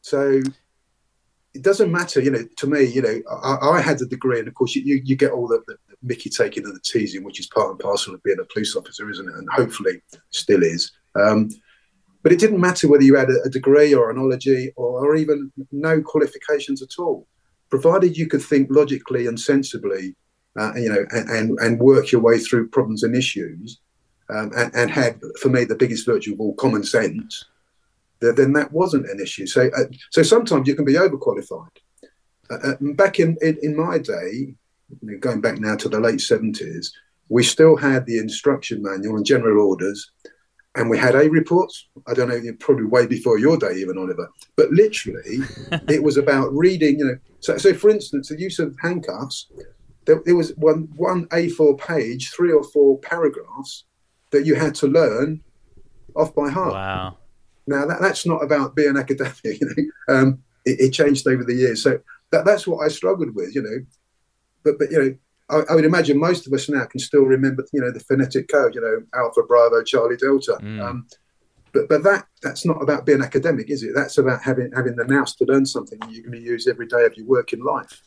So 0.00 0.40
it 1.54 1.62
doesn't 1.62 1.90
matter, 1.90 2.20
you 2.20 2.30
know, 2.30 2.44
to 2.58 2.66
me, 2.66 2.84
you 2.84 3.02
know, 3.02 3.20
I, 3.42 3.76
I 3.76 3.80
had 3.80 3.98
the 3.98 4.06
degree, 4.06 4.38
and 4.38 4.48
of 4.48 4.54
course, 4.54 4.74
you, 4.74 5.00
you 5.04 5.16
get 5.16 5.32
all 5.32 5.48
the, 5.48 5.62
the, 5.66 5.76
the 5.88 5.96
Mickey 6.02 6.30
taking 6.30 6.64
and 6.64 6.74
the 6.74 6.80
teasing, 6.80 7.24
which 7.24 7.40
is 7.40 7.46
part 7.46 7.70
and 7.70 7.78
parcel 7.78 8.14
of 8.14 8.22
being 8.22 8.38
a 8.40 8.52
police 8.52 8.76
officer, 8.76 9.08
isn't 9.08 9.28
it? 9.28 9.34
And 9.34 9.48
hopefully 9.50 10.02
still 10.30 10.62
is. 10.62 10.92
Um, 11.14 11.48
but 12.22 12.32
it 12.32 12.40
didn't 12.40 12.60
matter 12.60 12.88
whether 12.88 13.04
you 13.04 13.16
had 13.16 13.30
a, 13.30 13.42
a 13.44 13.48
degree 13.48 13.94
or 13.94 14.10
an 14.10 14.18
ology 14.18 14.72
or, 14.76 15.06
or 15.06 15.16
even 15.16 15.52
no 15.70 16.02
qualifications 16.02 16.82
at 16.82 16.98
all 16.98 17.26
provided 17.70 18.16
you 18.16 18.26
could 18.26 18.42
think 18.42 18.68
logically 18.70 19.26
and 19.26 19.38
sensibly, 19.38 20.14
uh, 20.58 20.72
you 20.74 20.88
know, 20.88 21.04
and, 21.10 21.28
and, 21.30 21.58
and 21.60 21.78
work 21.80 22.12
your 22.12 22.20
way 22.20 22.38
through 22.38 22.68
problems 22.68 23.02
and 23.02 23.14
issues, 23.14 23.80
um, 24.30 24.50
and, 24.56 24.74
and, 24.74 24.90
had 24.90 25.20
for 25.40 25.48
me 25.48 25.64
the 25.64 25.76
biggest 25.76 26.06
virtue 26.06 26.32
of 26.34 26.40
all 26.40 26.54
common 26.54 26.82
sense, 26.82 27.44
then 28.20 28.52
that 28.52 28.72
wasn't 28.72 29.08
an 29.08 29.20
issue. 29.20 29.46
So, 29.46 29.70
uh, 29.76 29.84
so 30.10 30.22
sometimes 30.22 30.66
you 30.66 30.74
can 30.74 30.84
be 30.84 30.94
overqualified. 30.94 31.68
Uh, 32.50 32.54
uh 32.64 32.74
back 32.94 33.20
in, 33.20 33.36
in, 33.42 33.58
in 33.62 33.76
my 33.76 33.98
day, 33.98 34.54
going 35.20 35.40
back 35.40 35.58
now 35.58 35.76
to 35.76 35.88
the 35.88 36.00
late 36.00 36.20
seventies, 36.20 36.92
we 37.28 37.42
still 37.42 37.76
had 37.76 38.06
the 38.06 38.18
instruction 38.18 38.82
manual 38.82 39.16
and 39.16 39.26
general 39.26 39.68
orders 39.68 40.10
and 40.76 40.90
we 40.90 40.98
had 40.98 41.14
A 41.14 41.28
reports. 41.28 41.88
I 42.06 42.14
don't 42.14 42.28
know, 42.28 42.52
probably 42.60 42.84
way 42.84 43.06
before 43.06 43.38
your 43.38 43.56
day, 43.56 43.74
even 43.76 43.98
Oliver. 43.98 44.30
But 44.56 44.70
literally, 44.70 45.38
it 45.88 46.02
was 46.02 46.16
about 46.16 46.52
reading. 46.54 46.98
You 46.98 47.04
know, 47.06 47.18
so, 47.40 47.56
so 47.56 47.74
for 47.74 47.90
instance, 47.90 48.28
the 48.28 48.38
use 48.38 48.58
of 48.58 48.76
handcuffs. 48.80 49.50
There, 50.04 50.22
there, 50.24 50.36
was 50.36 50.54
one 50.54 50.88
one 50.94 51.26
A4 51.26 51.80
page, 51.80 52.30
three 52.30 52.52
or 52.52 52.62
four 52.62 52.98
paragraphs 53.00 53.84
that 54.30 54.46
you 54.46 54.54
had 54.54 54.72
to 54.76 54.86
learn 54.86 55.42
off 56.14 56.32
by 56.32 56.48
heart. 56.48 56.74
Wow. 56.74 57.16
Now 57.66 57.86
that, 57.86 58.00
that's 58.00 58.24
not 58.24 58.44
about 58.44 58.76
being 58.76 58.96
academic. 58.96 59.34
You 59.44 59.92
know, 60.08 60.14
um, 60.14 60.42
it, 60.64 60.80
it 60.80 60.90
changed 60.92 61.26
over 61.26 61.42
the 61.42 61.54
years. 61.54 61.82
So 61.82 61.98
that, 62.30 62.44
that's 62.44 62.68
what 62.68 62.84
I 62.84 62.88
struggled 62.88 63.34
with. 63.34 63.54
You 63.54 63.62
know, 63.62 63.78
but 64.62 64.78
but 64.78 64.92
you 64.92 64.98
know 64.98 65.16
I, 65.48 65.62
I, 65.70 65.74
would 65.74 65.84
imagine 65.84 66.18
most 66.18 66.46
of 66.46 66.52
us 66.52 66.68
now 66.68 66.84
can 66.84 66.98
still 66.98 67.22
remember, 67.22 67.64
you 67.72 67.80
know, 67.80 67.92
the 67.92 68.00
phonetic 68.00 68.48
code, 68.48 68.74
you 68.74 68.80
know, 68.80 69.02
Alpha, 69.14 69.42
Bravo, 69.42 69.82
Charlie, 69.82 70.16
Delta. 70.16 70.58
Mm. 70.60 70.82
Um, 70.82 71.06
but 71.72 71.88
but 71.88 72.02
that 72.04 72.26
that's 72.42 72.64
not 72.64 72.82
about 72.82 73.06
being 73.06 73.22
academic, 73.22 73.70
is 73.70 73.82
it? 73.82 73.92
That's 73.94 74.18
about 74.18 74.42
having 74.42 74.70
having 74.74 74.96
the 74.96 75.04
nous 75.04 75.34
to 75.36 75.44
learn 75.44 75.66
something 75.66 75.98
you're 76.08 76.22
going 76.22 76.40
to 76.40 76.40
use 76.40 76.66
every 76.66 76.86
day 76.86 77.04
of 77.04 77.16
your 77.16 77.26
working 77.26 77.62
life. 77.62 78.02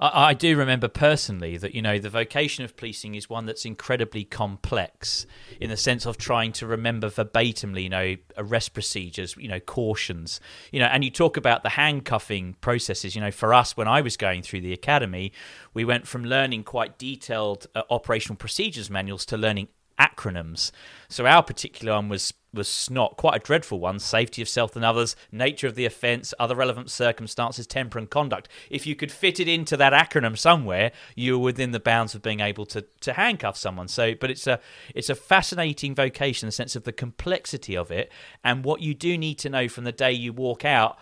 I, 0.00 0.30
I, 0.30 0.34
do 0.34 0.56
remember 0.56 0.88
personally 0.88 1.56
that 1.56 1.74
you 1.74 1.82
know 1.82 1.98
the 1.98 2.10
vocation 2.10 2.64
of 2.64 2.76
policing 2.76 3.14
is 3.14 3.28
one 3.28 3.46
that's 3.46 3.64
incredibly 3.64 4.24
complex 4.24 5.26
in 5.60 5.70
the 5.70 5.76
sense 5.76 6.06
of 6.06 6.18
trying 6.18 6.52
to 6.52 6.66
remember 6.66 7.08
verbatimly, 7.08 7.84
you 7.84 7.88
know, 7.88 8.16
arrest 8.36 8.74
procedures, 8.74 9.36
you 9.36 9.48
know, 9.48 9.60
cautions, 9.60 10.40
you 10.70 10.80
know, 10.80 10.86
and 10.86 11.04
you 11.04 11.10
talk 11.10 11.36
about 11.36 11.62
the 11.62 11.70
handcuffing 11.70 12.56
processes. 12.60 13.14
You 13.14 13.20
know, 13.20 13.30
for 13.30 13.54
us 13.54 13.76
when 13.76 13.88
I 13.88 14.00
was 14.00 14.16
going 14.16 14.42
through 14.42 14.62
the 14.62 14.72
academy, 14.72 15.32
we 15.74 15.84
went 15.84 16.06
from 16.06 16.24
learning 16.24 16.64
quite 16.64 16.98
detailed 16.98 17.66
uh, 17.74 17.82
operational 17.90 18.36
procedures 18.36 18.90
manuals 18.90 19.24
to 19.26 19.36
learning 19.36 19.68
acronyms. 19.98 20.70
So 21.08 21.26
our 21.26 21.42
particular 21.42 21.94
one 21.94 22.08
was 22.08 22.34
was 22.54 22.68
SNOT, 22.68 23.16
quite 23.16 23.36
a 23.36 23.44
dreadful 23.44 23.80
one. 23.80 23.98
Safety 23.98 24.42
of 24.42 24.48
self 24.48 24.76
and 24.76 24.84
others, 24.84 25.16
nature 25.30 25.66
of 25.66 25.74
the 25.74 25.84
offence, 25.84 26.34
other 26.38 26.54
relevant 26.54 26.90
circumstances, 26.90 27.66
temper 27.66 27.98
and 27.98 28.10
conduct. 28.10 28.48
If 28.70 28.86
you 28.86 28.94
could 28.94 29.12
fit 29.12 29.40
it 29.40 29.48
into 29.48 29.76
that 29.76 29.92
acronym 29.92 30.36
somewhere, 30.36 30.92
you 31.14 31.38
were 31.38 31.44
within 31.44 31.72
the 31.72 31.80
bounds 31.80 32.14
of 32.14 32.22
being 32.22 32.40
able 32.40 32.66
to, 32.66 32.82
to 33.00 33.12
handcuff 33.14 33.56
someone. 33.56 33.88
So, 33.88 34.14
but 34.14 34.30
it's 34.30 34.46
a 34.46 34.60
it's 34.94 35.10
a 35.10 35.14
fascinating 35.14 35.94
vocation, 35.94 36.46
the 36.46 36.52
sense 36.52 36.76
of 36.76 36.84
the 36.84 36.92
complexity 36.92 37.76
of 37.76 37.90
it, 37.90 38.10
and 38.44 38.64
what 38.64 38.80
you 38.80 38.94
do 38.94 39.16
need 39.16 39.38
to 39.38 39.50
know 39.50 39.68
from 39.68 39.84
the 39.84 39.92
day 39.92 40.12
you 40.12 40.32
walk 40.32 40.64
out 40.64 40.98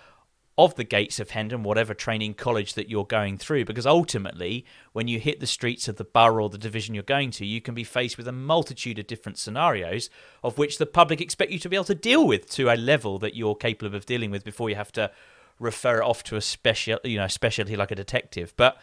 of 0.59 0.75
the 0.75 0.85
gates 0.85 1.19
of 1.19 1.31
Hendon, 1.31 1.63
whatever 1.63 1.95
training 1.95 2.35
college 2.35 2.75
that 2.75 2.89
you're 2.89 3.07
going 3.07 3.39
through, 3.39 3.65
because 3.65 3.87
ultimately, 3.87 4.67
when 4.93 5.09
you 5.09 5.19
hit 5.19 5.41
the 5.41 5.47
streets 5.47 5.89
of 5.89 5.97
the 5.97 6.05
borough 6.05 6.45
or 6.45 6.51
the 6.51 6.59
division 6.59 6.95
you're 6.95 7.03
going 7.03 7.31
to, 7.31 7.47
you 7.47 7.61
can 7.61 7.75
be 7.75 7.85
faced 7.85 8.19
with 8.19 8.29
a 8.29 8.33
multitude 8.33 8.99
of 8.99 9.07
different 9.07 9.39
scenarios 9.39 10.11
of 10.43 10.59
which 10.59 10.79
the 10.79 10.87
public 10.87 11.21
expect 11.21 11.51
you 11.51 11.59
to 11.59 11.69
be 11.69 11.77
able 11.77 11.85
to 11.85 11.95
deal 11.95 12.27
with 12.27 12.49
to 12.51 12.69
a 12.69 12.77
level 12.77 13.19
that 13.19 13.35
you're 13.35 13.55
capable 13.55 13.97
of 13.97 14.07
dealing 14.07 14.31
with 14.31 14.45
before 14.45 14.69
you 14.69 14.77
have 14.77 14.93
to 14.93 15.11
refer 15.59 15.99
it 15.99 16.05
off 16.05 16.23
to 16.25 16.37
a 16.37 16.41
special, 16.41 16.99
you 17.05 17.17
know, 17.17 17.29
specialty 17.29 17.77
like 17.77 17.91
a 17.91 17.95
detective. 17.95 18.53
But 18.57 18.79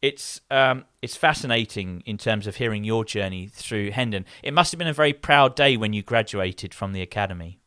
it's 0.00 0.40
um, 0.50 0.84
it's 1.02 1.16
fascinating 1.16 2.02
in 2.06 2.18
terms 2.18 2.46
of 2.46 2.56
hearing 2.56 2.84
your 2.84 3.04
journey 3.04 3.48
through 3.48 3.90
Hendon. 3.90 4.24
It 4.42 4.52
must 4.52 4.72
have 4.72 4.78
been 4.78 4.88
a 4.88 4.92
very 4.92 5.12
proud 5.12 5.56
day 5.56 5.76
when 5.76 5.92
you 5.92 6.02
graduated 6.02 6.74
from 6.74 6.92
the 6.92 7.02
academy. 7.02 7.58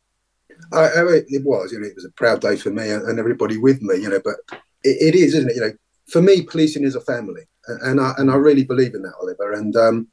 I, 0.72 0.84
I 0.84 1.20
it 1.28 1.44
was, 1.44 1.72
you 1.72 1.80
know, 1.80 1.86
it 1.86 1.94
was 1.94 2.04
a 2.04 2.12
proud 2.12 2.40
day 2.40 2.56
for 2.56 2.70
me 2.70 2.90
and 2.90 3.18
everybody 3.18 3.58
with 3.58 3.82
me, 3.82 3.96
you 3.96 4.08
know. 4.08 4.20
But 4.22 4.36
it, 4.84 5.14
it 5.14 5.14
is, 5.14 5.34
isn't 5.34 5.50
it? 5.50 5.56
You 5.56 5.62
know, 5.62 5.72
for 6.10 6.22
me, 6.22 6.42
policing 6.42 6.84
is 6.84 6.94
a 6.94 7.00
family, 7.00 7.42
and 7.66 8.00
I 8.00 8.12
and 8.18 8.30
I 8.30 8.36
really 8.36 8.64
believe 8.64 8.94
in 8.94 9.02
that, 9.02 9.14
Oliver. 9.20 9.52
And 9.52 9.76
um, 9.76 10.08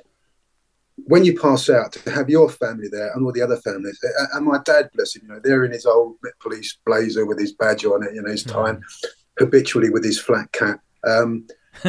when 1.06 1.24
you 1.24 1.39
pass 1.39 1.70
out, 1.70 1.94
to 1.94 2.12
have 2.12 2.29
your 2.29 2.50
family 2.50 2.88
there 2.91 3.12
and 3.13 3.25
all 3.25 3.32
the 3.32 3.41
other 3.41 3.58
families, 3.58 4.00
and 4.34 4.46
my 4.46 4.60
dad, 4.65 4.89
bless 4.94 5.15
him, 5.15 5.24
you 5.24 5.29
know, 5.29 5.39
there 5.44 5.65
in 5.65 5.72
his 5.72 5.86
old 5.86 6.15
police 6.41 6.77
blazer 6.86 7.25
with 7.25 7.39
his 7.39 7.53
badge 7.53 7.86
on 7.86 8.03
it, 8.03 8.13
you 8.13 8.22
know, 8.22 8.32
his 8.32 8.44
time, 8.44 8.82
habitually 9.38 9.89
with 9.89 10.03
his 10.03 10.20
flat 10.20 10.51
cap. 10.51 10.82
Um, 11.06 11.48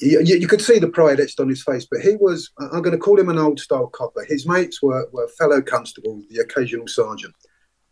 you, 0.00 0.20
you, 0.22 0.48
could 0.48 0.60
see 0.60 0.78
the 0.78 0.88
pride 0.88 1.20
etched 1.20 1.40
on 1.40 1.48
his 1.48 1.62
face, 1.62 1.86
but 1.90 2.00
he 2.00 2.16
was, 2.16 2.50
I'm 2.58 2.82
going 2.82 2.92
to 2.92 2.98
call 2.98 3.18
him 3.18 3.28
an 3.28 3.38
old 3.38 3.60
style 3.60 3.86
copper. 3.88 4.24
His 4.28 4.46
mates 4.46 4.82
were, 4.82 5.08
were 5.12 5.28
fellow 5.38 5.62
constables, 5.62 6.24
the 6.28 6.42
occasional 6.42 6.88
sergeant. 6.88 7.34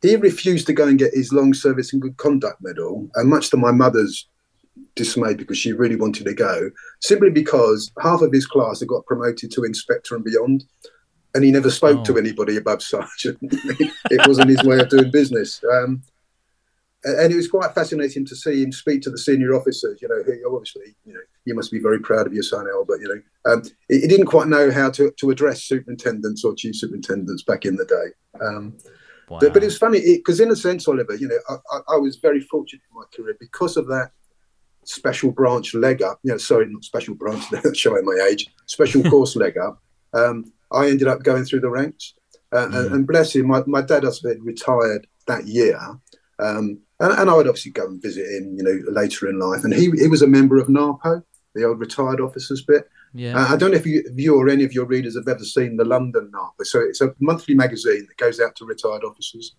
He 0.02 0.16
refused 0.16 0.66
to 0.66 0.73
go 0.73 0.87
and 0.87 0.99
get 0.99 1.14
his 1.14 1.32
long 1.32 1.54
service 1.54 1.92
and 1.92 2.02
good 2.02 2.16
conduct 2.16 2.61
medal, 2.61 3.09
and 3.14 3.30
much 3.30 3.50
to 3.50 3.56
my 3.56 3.71
mother's 3.71 4.28
dismay 4.94 5.35
because 5.35 5.59
she 5.59 5.73
really 5.73 5.97
wanted 5.97 6.25
to 6.25 6.35
go, 6.35 6.71
simply 7.00 7.30
because 7.30 7.90
half 8.00 8.21
of 8.21 8.32
his 8.32 8.47
class 8.47 8.80
had 8.80 8.88
got 8.88 9.06
promoted 9.06 9.50
to 9.52 9.64
inspector 9.64 10.14
and 10.14 10.25
beyond, 10.25 10.64
and 11.35 11.44
he 11.44 11.50
never 11.50 11.71
spoke 11.71 12.00
oh. 12.00 12.04
to 12.04 12.18
anybody 12.18 12.56
above 12.56 12.82
sergeant. 12.82 13.38
it 13.42 14.26
wasn't 14.26 14.50
his 14.50 14.62
way 14.64 14.80
of 14.80 14.88
doing 14.88 15.11
business. 15.11 15.62
Um, 15.73 16.02
and 17.04 17.32
it 17.32 17.37
was 17.37 17.49
quite 17.49 17.75
fascinating 17.75 18.25
to 18.26 18.37
see 18.37 18.62
him 18.62 18.71
speak 18.71 19.02
to 19.02 19.11
the 19.11 19.18
senior 19.18 19.54
officers. 19.54 20.00
You 20.00 20.09
know, 20.09 20.23
who 20.23 20.54
obviously, 20.54 20.94
you 21.04 21.12
know, 21.12 21.21
you 21.44 21.54
must 21.54 21.73
be 21.73 21.80
very 21.80 21.99
proud 21.99 22.26
of 22.26 22.32
your 22.32 22.44
son, 22.44 22.66
Albert. 22.73 23.00
You 23.00 23.09
know, 23.09 23.52
um, 23.52 23.62
he, 23.88 24.02
he, 24.02 24.06
didn't 24.06 24.26
quite 24.26 24.47
know 24.47 24.71
how 24.71 24.88
to, 24.90 25.11
to 25.11 25.30
address 25.30 25.64
superintendents 25.64 26.44
or 26.44 26.54
chief 26.54 26.76
superintendents 26.76 27.42
back 27.42 27.64
in 27.64 27.75
the 27.75 27.85
day. 27.87 28.44
Um, 28.44 28.75
Wow. 29.29 29.38
But, 29.41 29.62
it's 29.62 29.79
funny 29.79 30.00
because, 30.00 30.41
in 30.41 30.50
a 30.50 30.57
sense, 30.57 30.87
Oliver, 30.87 31.14
you 31.14 31.29
know, 31.29 31.38
I, 31.49 31.55
I, 31.76 31.95
I, 31.95 31.97
was 31.97 32.17
very 32.17 32.41
fortunate 32.41 32.83
in 32.91 32.97
my 32.99 33.05
career 33.14 33.37
because 33.41 33.76
of 33.76 33.87
that 33.87 34.11
special 34.85 35.31
branch 35.31 35.75
leg 35.75 36.02
up. 36.02 36.19
You 36.23 36.33
know, 36.33 36.38
sorry, 36.38 36.67
not 36.69 36.85
special 36.85 37.14
branch, 37.14 37.45
showing 37.75 38.05
my 38.05 38.26
age. 38.31 38.47
Special 38.67 39.02
course 39.11 39.37
leg 39.37 39.57
up. 39.57 39.83
Um, 40.12 40.52
I 40.71 40.88
ended 40.88 41.09
up 41.09 41.23
going 41.23 41.45
through 41.45 41.61
the 41.61 41.71
ranks, 41.71 42.14
uh, 42.52 42.67
mm. 42.67 42.76
and, 42.76 42.93
and, 42.93 43.07
bless 43.07 43.35
him, 43.35 43.47
my, 43.47 43.62
my 43.67 43.83
dad 43.83 44.05
has 44.05 44.21
been 44.21 44.43
retired 44.43 45.07
that 45.26 45.47
year. 45.47 45.79
Um, 46.38 46.81
and, 47.00 47.12
and, 47.12 47.31
I 47.31 47.35
would 47.35 47.49
obviously 47.49 47.73
go 47.73 47.87
and 47.87 48.02
visit 48.02 48.26
him, 48.26 48.57
you 48.57 48.62
know, 48.62 48.81
later 48.91 49.29
in 49.29 49.38
life. 49.38 49.64
And 49.64 49.73
he, 49.73 49.91
he 49.93 50.09
was 50.09 50.23
a 50.23 50.26
member 50.26 50.59
of 50.59 50.69
NARPO, 50.69 51.23
the 51.55 51.64
old 51.64 51.79
retired 51.79 52.21
officers 52.21 52.62
bit. 52.62 52.88
Yeah. 53.14 53.38
Uh, 53.38 53.54
I 53.54 53.57
don't 53.57 53.73
know 53.73 53.76
if 53.76 53.87
you, 53.87 54.04
you, 54.14 54.35
or 54.35 54.49
any 54.49 54.64
of 54.64 54.73
your 54.73 54.87
readers 54.87 55.16
have 55.16 55.28
ever 55.28 55.45
seen 55.45 55.76
the 55.76 55.85
London 55.85 56.31
NARPO. 56.33 56.64
So 56.64 56.81
it's 56.81 57.00
a 57.00 57.14
monthly 57.21 57.54
magazine 57.54 58.07
that 58.09 58.16
goes 58.16 58.40
out 58.40 58.57
to 58.57 58.64
retired 58.64 59.04
officers. 59.04 59.54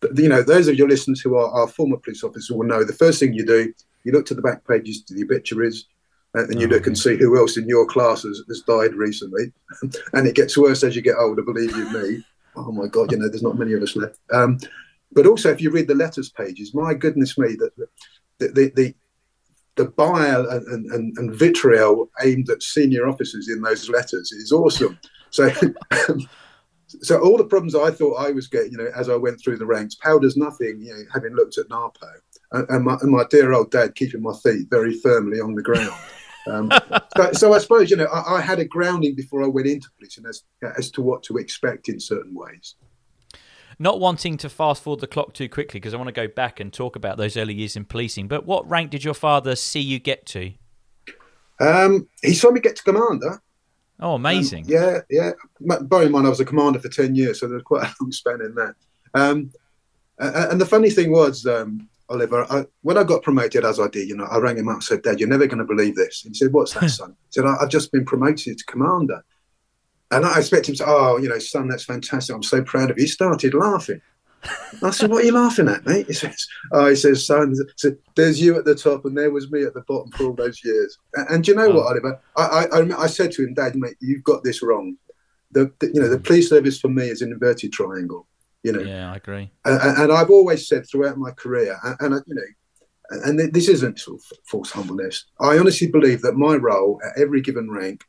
But, 0.00 0.18
you 0.18 0.28
know, 0.28 0.42
those 0.42 0.68
of 0.68 0.76
your 0.76 0.88
listeners 0.88 1.20
who 1.20 1.36
are, 1.36 1.50
are 1.50 1.68
former 1.68 1.96
police 1.96 2.22
officers 2.22 2.50
will 2.50 2.66
know 2.66 2.84
the 2.84 2.92
first 2.92 3.20
thing 3.20 3.32
you 3.32 3.44
do, 3.44 3.72
you 4.04 4.12
look 4.12 4.26
to 4.26 4.34
the 4.34 4.42
back 4.42 4.66
pages 4.66 5.02
to 5.04 5.14
the 5.14 5.24
obituaries, 5.24 5.86
uh, 6.36 6.44
and 6.44 6.60
you 6.60 6.66
oh, 6.66 6.70
look 6.70 6.86
and 6.86 6.98
see 6.98 7.16
who 7.16 7.38
else 7.38 7.56
in 7.56 7.68
your 7.68 7.86
class 7.86 8.22
has, 8.22 8.42
has 8.48 8.60
died 8.62 8.94
recently. 8.94 9.52
and 10.12 10.26
it 10.26 10.34
gets 10.34 10.56
worse 10.56 10.82
as 10.84 10.94
you 10.94 11.02
get 11.02 11.16
older, 11.18 11.42
believe 11.42 11.74
you 11.76 11.90
me. 11.90 12.24
Oh 12.56 12.72
my 12.72 12.86
God, 12.88 13.12
you 13.12 13.18
know, 13.18 13.28
there's 13.28 13.42
not 13.42 13.58
many 13.58 13.74
of 13.74 13.82
us 13.82 13.96
left. 13.96 14.18
Um, 14.32 14.58
but 15.12 15.26
also, 15.26 15.50
if 15.50 15.60
you 15.60 15.70
read 15.70 15.88
the 15.88 15.94
letters 15.94 16.30
pages, 16.30 16.74
my 16.74 16.94
goodness 16.94 17.38
me, 17.38 17.56
that 17.56 17.70
the, 18.38 18.48
the, 18.48 18.72
the, 18.74 18.94
the 19.76 19.84
bile 19.84 20.48
and, 20.48 20.86
and, 20.90 21.16
and, 21.18 21.34
vitriol 21.34 22.10
aimed 22.22 22.48
at 22.48 22.62
senior 22.62 23.06
officers 23.06 23.48
in 23.48 23.60
those 23.60 23.88
letters 23.90 24.32
is 24.32 24.50
awesome. 24.50 24.98
So, 25.30 25.50
so 26.86 27.20
all 27.20 27.36
the 27.36 27.44
problems 27.44 27.74
I 27.74 27.90
thought 27.90 28.14
I 28.14 28.30
was 28.30 28.46
getting, 28.46 28.72
you 28.72 28.78
know, 28.78 28.90
as 28.96 29.10
I 29.10 29.16
went 29.16 29.40
through 29.40 29.58
the 29.58 29.66
ranks, 29.66 29.94
powder's 29.94 30.36
nothing, 30.36 30.80
you 30.80 30.94
know, 30.94 31.02
having 31.12 31.34
looked 31.34 31.58
at 31.58 31.68
NARPO, 31.68 32.10
and, 32.52 32.68
and, 32.70 32.84
my, 32.84 32.96
and 33.02 33.10
my, 33.10 33.24
dear 33.30 33.52
old 33.52 33.70
dad 33.70 33.94
keeping 33.94 34.22
my 34.22 34.32
feet 34.42 34.66
very 34.70 34.94
firmly 34.94 35.40
on 35.40 35.54
the 35.54 35.62
ground. 35.62 35.92
Um, 36.46 36.70
so, 37.16 37.32
so, 37.32 37.52
I 37.52 37.58
suppose, 37.58 37.90
you 37.90 37.96
know, 37.96 38.06
I, 38.06 38.36
I, 38.36 38.40
had 38.40 38.60
a 38.60 38.64
grounding 38.64 39.14
before 39.14 39.42
I 39.42 39.46
went 39.46 39.66
into 39.66 39.88
policing 39.98 40.24
as, 40.26 40.44
as 40.78 40.90
to 40.92 41.02
what 41.02 41.22
to 41.24 41.36
expect 41.36 41.88
in 41.88 42.00
certain 42.00 42.34
ways. 42.34 42.76
Not 43.78 44.00
wanting 44.00 44.38
to 44.38 44.48
fast 44.48 44.82
forward 44.82 45.00
the 45.00 45.06
clock 45.06 45.34
too 45.34 45.48
quickly 45.48 45.80
because 45.80 45.92
I 45.92 45.98
want 45.98 46.08
to 46.08 46.12
go 46.12 46.28
back 46.28 46.60
and 46.60 46.72
talk 46.72 46.96
about 46.96 47.18
those 47.18 47.36
early 47.36 47.54
years 47.54 47.76
in 47.76 47.84
policing. 47.84 48.26
But 48.26 48.46
what 48.46 48.68
rank 48.68 48.90
did 48.90 49.04
your 49.04 49.14
father 49.14 49.54
see 49.54 49.80
you 49.80 49.98
get 49.98 50.24
to? 50.26 50.52
Um, 51.60 52.08
he 52.22 52.34
saw 52.34 52.50
me 52.50 52.60
get 52.60 52.76
to 52.76 52.82
commander. 52.82 53.42
Oh, 54.00 54.14
amazing! 54.14 54.64
Um, 54.64 54.70
yeah, 54.70 54.98
yeah. 55.08 55.30
Bear 55.60 56.02
in 56.02 56.12
mind, 56.12 56.26
I 56.26 56.30
was 56.30 56.40
a 56.40 56.44
commander 56.44 56.78
for 56.78 56.88
ten 56.88 57.14
years, 57.14 57.40
so 57.40 57.48
there's 57.48 57.62
quite 57.62 57.84
a 57.84 57.94
long 58.00 58.12
span 58.12 58.42
in 58.42 58.54
that. 58.54 58.74
Um, 59.14 59.50
and 60.18 60.60
the 60.60 60.66
funny 60.66 60.90
thing 60.90 61.12
was, 61.12 61.46
um, 61.46 61.88
Oliver, 62.08 62.46
I, 62.50 62.64
when 62.82 62.96
I 62.96 63.04
got 63.04 63.22
promoted, 63.22 63.64
as 63.64 63.80
I 63.80 63.88
did, 63.88 64.08
you 64.08 64.16
know, 64.16 64.24
I 64.24 64.38
rang 64.38 64.56
him 64.56 64.68
up 64.68 64.74
and 64.74 64.84
said, 64.84 65.02
Dad, 65.02 65.18
you're 65.18 65.28
never 65.28 65.46
going 65.46 65.58
to 65.58 65.64
believe 65.64 65.96
this. 65.96 66.24
And 66.24 66.34
he 66.34 66.38
said, 66.38 66.52
What's 66.52 66.74
that, 66.74 66.88
son? 66.90 67.10
He 67.10 67.32
said, 67.32 67.44
I've 67.46 67.68
just 67.68 67.92
been 67.92 68.04
promoted 68.04 68.58
to 68.58 68.64
commander. 68.64 69.24
And 70.10 70.24
I 70.24 70.38
expect 70.38 70.68
him 70.68 70.74
to, 70.76 70.84
oh, 70.86 71.18
you 71.18 71.28
know, 71.28 71.38
son, 71.38 71.68
that's 71.68 71.84
fantastic. 71.84 72.34
I'm 72.34 72.42
so 72.42 72.62
proud 72.62 72.90
of 72.90 72.98
you. 72.98 73.04
He 73.04 73.08
started 73.08 73.54
laughing. 73.54 74.00
I 74.82 74.90
said, 74.90 75.10
"What 75.10 75.22
are 75.22 75.26
you 75.26 75.32
laughing 75.32 75.68
at, 75.68 75.84
mate?" 75.86 76.06
He 76.06 76.12
says, 76.12 76.46
"Oh, 76.72 76.88
he 76.88 76.96
says, 76.96 77.26
son, 77.26 77.54
there's 78.14 78.40
you 78.40 78.56
at 78.56 78.64
the 78.64 78.74
top, 78.74 79.04
and 79.04 79.16
there 79.16 79.30
was 79.30 79.50
me 79.50 79.64
at 79.64 79.74
the 79.74 79.82
bottom 79.82 80.10
for 80.12 80.26
all 80.26 80.34
those 80.34 80.64
years." 80.64 80.96
And, 81.14 81.28
and 81.30 81.44
do 81.44 81.50
you 81.50 81.56
know 81.56 81.66
oh. 81.66 81.74
what, 81.74 81.86
Oliver? 81.86 82.20
I, 82.36 82.66
I, 82.72 83.02
I 83.02 83.06
said 83.06 83.32
to 83.32 83.44
him, 83.44 83.54
"Dad, 83.54 83.76
mate, 83.76 83.96
you've 84.00 84.24
got 84.24 84.44
this 84.44 84.62
wrong. 84.62 84.96
The, 85.52 85.72
the, 85.80 85.90
you 85.92 86.00
know 86.00 86.08
the 86.08 86.20
police 86.20 86.48
service 86.48 86.78
for 86.78 86.88
me 86.88 87.08
is 87.08 87.22
an 87.22 87.32
inverted 87.32 87.72
triangle. 87.72 88.26
You 88.62 88.72
know." 88.72 88.80
Yeah, 88.80 89.12
I 89.12 89.16
agree. 89.16 89.50
And, 89.64 89.98
and 89.98 90.12
I've 90.12 90.30
always 90.30 90.68
said 90.68 90.86
throughout 90.88 91.18
my 91.18 91.30
career, 91.32 91.78
and, 91.82 92.14
and 92.14 92.24
you 92.26 92.34
know, 92.34 93.20
and 93.24 93.52
this 93.52 93.68
isn't 93.68 93.98
sort 93.98 94.20
of 94.20 94.38
false 94.44 94.70
humbleness. 94.70 95.24
I 95.40 95.58
honestly 95.58 95.88
believe 95.88 96.22
that 96.22 96.36
my 96.36 96.56
role 96.56 97.00
at 97.04 97.20
every 97.20 97.40
given 97.40 97.70
rank 97.70 98.04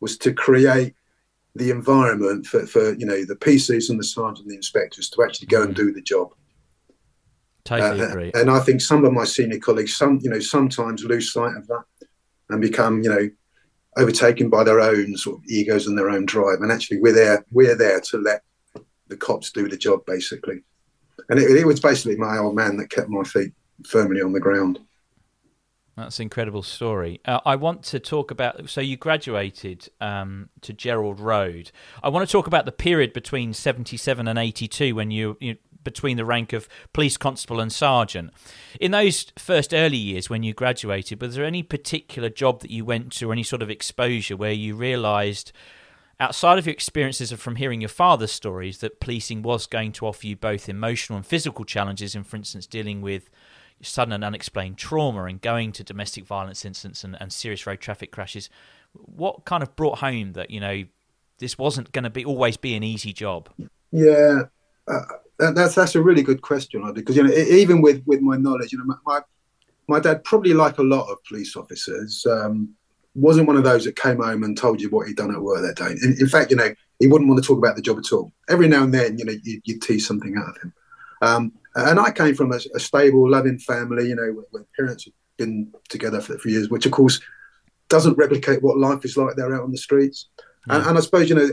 was 0.00 0.18
to 0.18 0.32
create 0.32 0.94
the 1.54 1.70
environment 1.70 2.46
for, 2.46 2.66
for 2.66 2.94
you 2.94 3.06
know 3.06 3.24
the 3.24 3.36
PCs 3.36 3.90
and 3.90 3.98
the 3.98 4.04
sergeants 4.04 4.40
and 4.40 4.50
the 4.50 4.56
inspectors 4.56 5.10
to 5.10 5.22
actually 5.22 5.48
go 5.48 5.62
and 5.62 5.74
do 5.74 5.92
the 5.92 6.02
job. 6.02 6.32
Totally 7.64 8.00
uh, 8.00 8.08
agree. 8.08 8.30
And 8.34 8.50
I 8.50 8.60
think 8.60 8.80
some 8.80 9.04
of 9.04 9.12
my 9.12 9.24
senior 9.24 9.58
colleagues, 9.58 9.96
some 9.96 10.20
you 10.22 10.30
know, 10.30 10.40
sometimes 10.40 11.04
lose 11.04 11.32
sight 11.32 11.56
of 11.56 11.66
that 11.66 11.84
and 12.50 12.60
become 12.60 13.02
you 13.02 13.10
know 13.10 13.28
overtaken 13.96 14.48
by 14.48 14.64
their 14.64 14.80
own 14.80 15.16
sort 15.16 15.38
of 15.38 15.44
egos 15.48 15.86
and 15.86 15.98
their 15.98 16.10
own 16.10 16.24
drive. 16.26 16.60
And 16.60 16.70
actually, 16.70 17.00
we're 17.00 17.12
there 17.12 17.44
we're 17.50 17.76
there 17.76 18.00
to 18.00 18.18
let 18.18 18.42
the 19.08 19.16
cops 19.16 19.50
do 19.50 19.68
the 19.68 19.76
job 19.76 20.04
basically. 20.06 20.62
And 21.28 21.38
it, 21.38 21.50
it 21.50 21.66
was 21.66 21.80
basically 21.80 22.16
my 22.16 22.38
old 22.38 22.54
man 22.54 22.76
that 22.76 22.90
kept 22.90 23.08
my 23.08 23.24
feet 23.24 23.52
firmly 23.86 24.22
on 24.22 24.32
the 24.32 24.40
ground. 24.40 24.80
That's 25.98 26.20
an 26.20 26.24
incredible 26.24 26.62
story. 26.62 27.20
Uh, 27.24 27.40
I 27.44 27.56
want 27.56 27.82
to 27.84 27.98
talk 27.98 28.30
about. 28.30 28.70
So 28.70 28.80
you 28.80 28.96
graduated 28.96 29.88
um, 30.00 30.48
to 30.60 30.72
Gerald 30.72 31.18
Road. 31.18 31.72
I 32.02 32.08
want 32.08 32.26
to 32.26 32.30
talk 32.30 32.46
about 32.46 32.64
the 32.66 32.72
period 32.72 33.12
between 33.12 33.52
seventy-seven 33.52 34.28
and 34.28 34.38
eighty-two 34.38 34.94
when 34.94 35.10
you, 35.10 35.36
you 35.40 35.56
between 35.82 36.16
the 36.16 36.24
rank 36.24 36.52
of 36.52 36.68
police 36.92 37.16
constable 37.16 37.60
and 37.60 37.72
sergeant. 37.72 38.32
In 38.80 38.92
those 38.92 39.32
first 39.38 39.74
early 39.74 39.96
years 39.96 40.30
when 40.30 40.42
you 40.42 40.54
graduated, 40.54 41.20
was 41.20 41.34
there 41.34 41.44
any 41.44 41.62
particular 41.62 42.28
job 42.28 42.60
that 42.60 42.70
you 42.70 42.84
went 42.84 43.12
to, 43.14 43.30
or 43.30 43.32
any 43.32 43.42
sort 43.42 43.62
of 43.62 43.70
exposure 43.70 44.36
where 44.36 44.52
you 44.52 44.76
realised? 44.76 45.52
Outside 46.20 46.58
of 46.58 46.66
your 46.66 46.72
experiences 46.72 47.30
from 47.32 47.56
hearing 47.56 47.80
your 47.80 47.88
father's 47.88 48.32
stories, 48.32 48.78
that 48.78 48.98
policing 48.98 49.40
was 49.42 49.66
going 49.66 49.92
to 49.92 50.06
offer 50.06 50.26
you 50.26 50.34
both 50.34 50.68
emotional 50.68 51.16
and 51.16 51.24
physical 51.24 51.64
challenges, 51.64 52.16
in, 52.16 52.24
for 52.24 52.34
instance, 52.34 52.66
dealing 52.66 53.00
with 53.00 53.30
sudden 53.82 54.12
and 54.12 54.24
unexplained 54.24 54.76
trauma 54.78 55.24
and 55.24 55.40
going 55.40 55.72
to 55.72 55.84
domestic 55.84 56.26
violence 56.26 56.64
incidents 56.64 57.04
and, 57.04 57.16
and 57.20 57.32
serious 57.32 57.66
road 57.66 57.80
traffic 57.80 58.10
crashes. 58.10 58.50
What 58.92 59.44
kind 59.44 59.62
of 59.62 59.76
brought 59.76 59.98
home 59.98 60.32
that 60.32 60.50
you 60.50 60.60
know 60.60 60.84
this 61.38 61.58
wasn't 61.58 61.92
going 61.92 62.04
to 62.04 62.10
be 62.10 62.24
always 62.24 62.56
be 62.56 62.74
an 62.74 62.82
easy 62.82 63.12
job? 63.12 63.48
Yeah, 63.92 64.42
uh, 64.86 65.02
that's 65.38 65.74
that's 65.74 65.94
a 65.94 66.02
really 66.02 66.22
good 66.22 66.42
question 66.42 66.90
because 66.92 67.16
you 67.16 67.22
know 67.22 67.32
even 67.32 67.82
with 67.82 68.02
with 68.06 68.20
my 68.20 68.36
knowledge, 68.36 68.72
you 68.72 68.78
know 68.78 68.94
my 69.04 69.20
my 69.88 70.00
dad 70.00 70.24
probably 70.24 70.54
like 70.54 70.78
a 70.78 70.82
lot 70.82 71.10
of 71.10 71.22
police 71.24 71.56
officers. 71.56 72.26
Um, 72.26 72.74
wasn't 73.14 73.46
one 73.46 73.56
of 73.56 73.64
those 73.64 73.84
that 73.84 73.96
came 73.96 74.18
home 74.18 74.44
and 74.44 74.56
told 74.56 74.80
you 74.80 74.88
what 74.90 75.08
he'd 75.08 75.16
done 75.16 75.34
at 75.34 75.40
work 75.40 75.60
that 75.62 75.76
day. 75.76 75.90
In, 76.02 76.16
in, 76.20 76.28
fact, 76.28 76.50
you 76.50 76.56
know, 76.56 76.72
he 77.00 77.08
wouldn't 77.08 77.28
want 77.28 77.42
to 77.42 77.46
talk 77.46 77.58
about 77.58 77.74
the 77.74 77.82
job 77.82 77.98
at 77.98 78.12
all. 78.12 78.30
Every 78.48 78.68
now 78.68 78.84
and 78.84 78.94
then, 78.94 79.18
you 79.18 79.24
know, 79.24 79.34
you, 79.42 79.60
would 79.66 79.82
tease 79.82 80.06
something 80.06 80.36
out 80.36 80.50
of 80.50 80.62
him. 80.62 80.72
Um, 81.22 81.52
and 81.74 82.00
I 82.00 82.10
came 82.10 82.34
from 82.34 82.52
a, 82.52 82.60
a 82.74 82.80
stable, 82.80 83.30
loving 83.30 83.58
family, 83.58 84.08
you 84.08 84.14
know, 84.14 84.32
where, 84.32 84.44
where 84.50 84.66
parents 84.76 85.04
had 85.04 85.12
been 85.36 85.72
together 85.88 86.20
for, 86.20 86.38
for, 86.38 86.48
years, 86.48 86.68
which 86.68 86.86
of 86.86 86.92
course 86.92 87.20
doesn't 87.88 88.18
replicate 88.18 88.62
what 88.62 88.78
life 88.78 89.04
is 89.04 89.16
like 89.16 89.36
there 89.36 89.54
out 89.54 89.62
on 89.62 89.72
the 89.72 89.78
streets. 89.78 90.28
And, 90.68 90.84
and, 90.84 90.98
I 90.98 91.00
suppose, 91.00 91.28
you 91.28 91.34
know, 91.34 91.48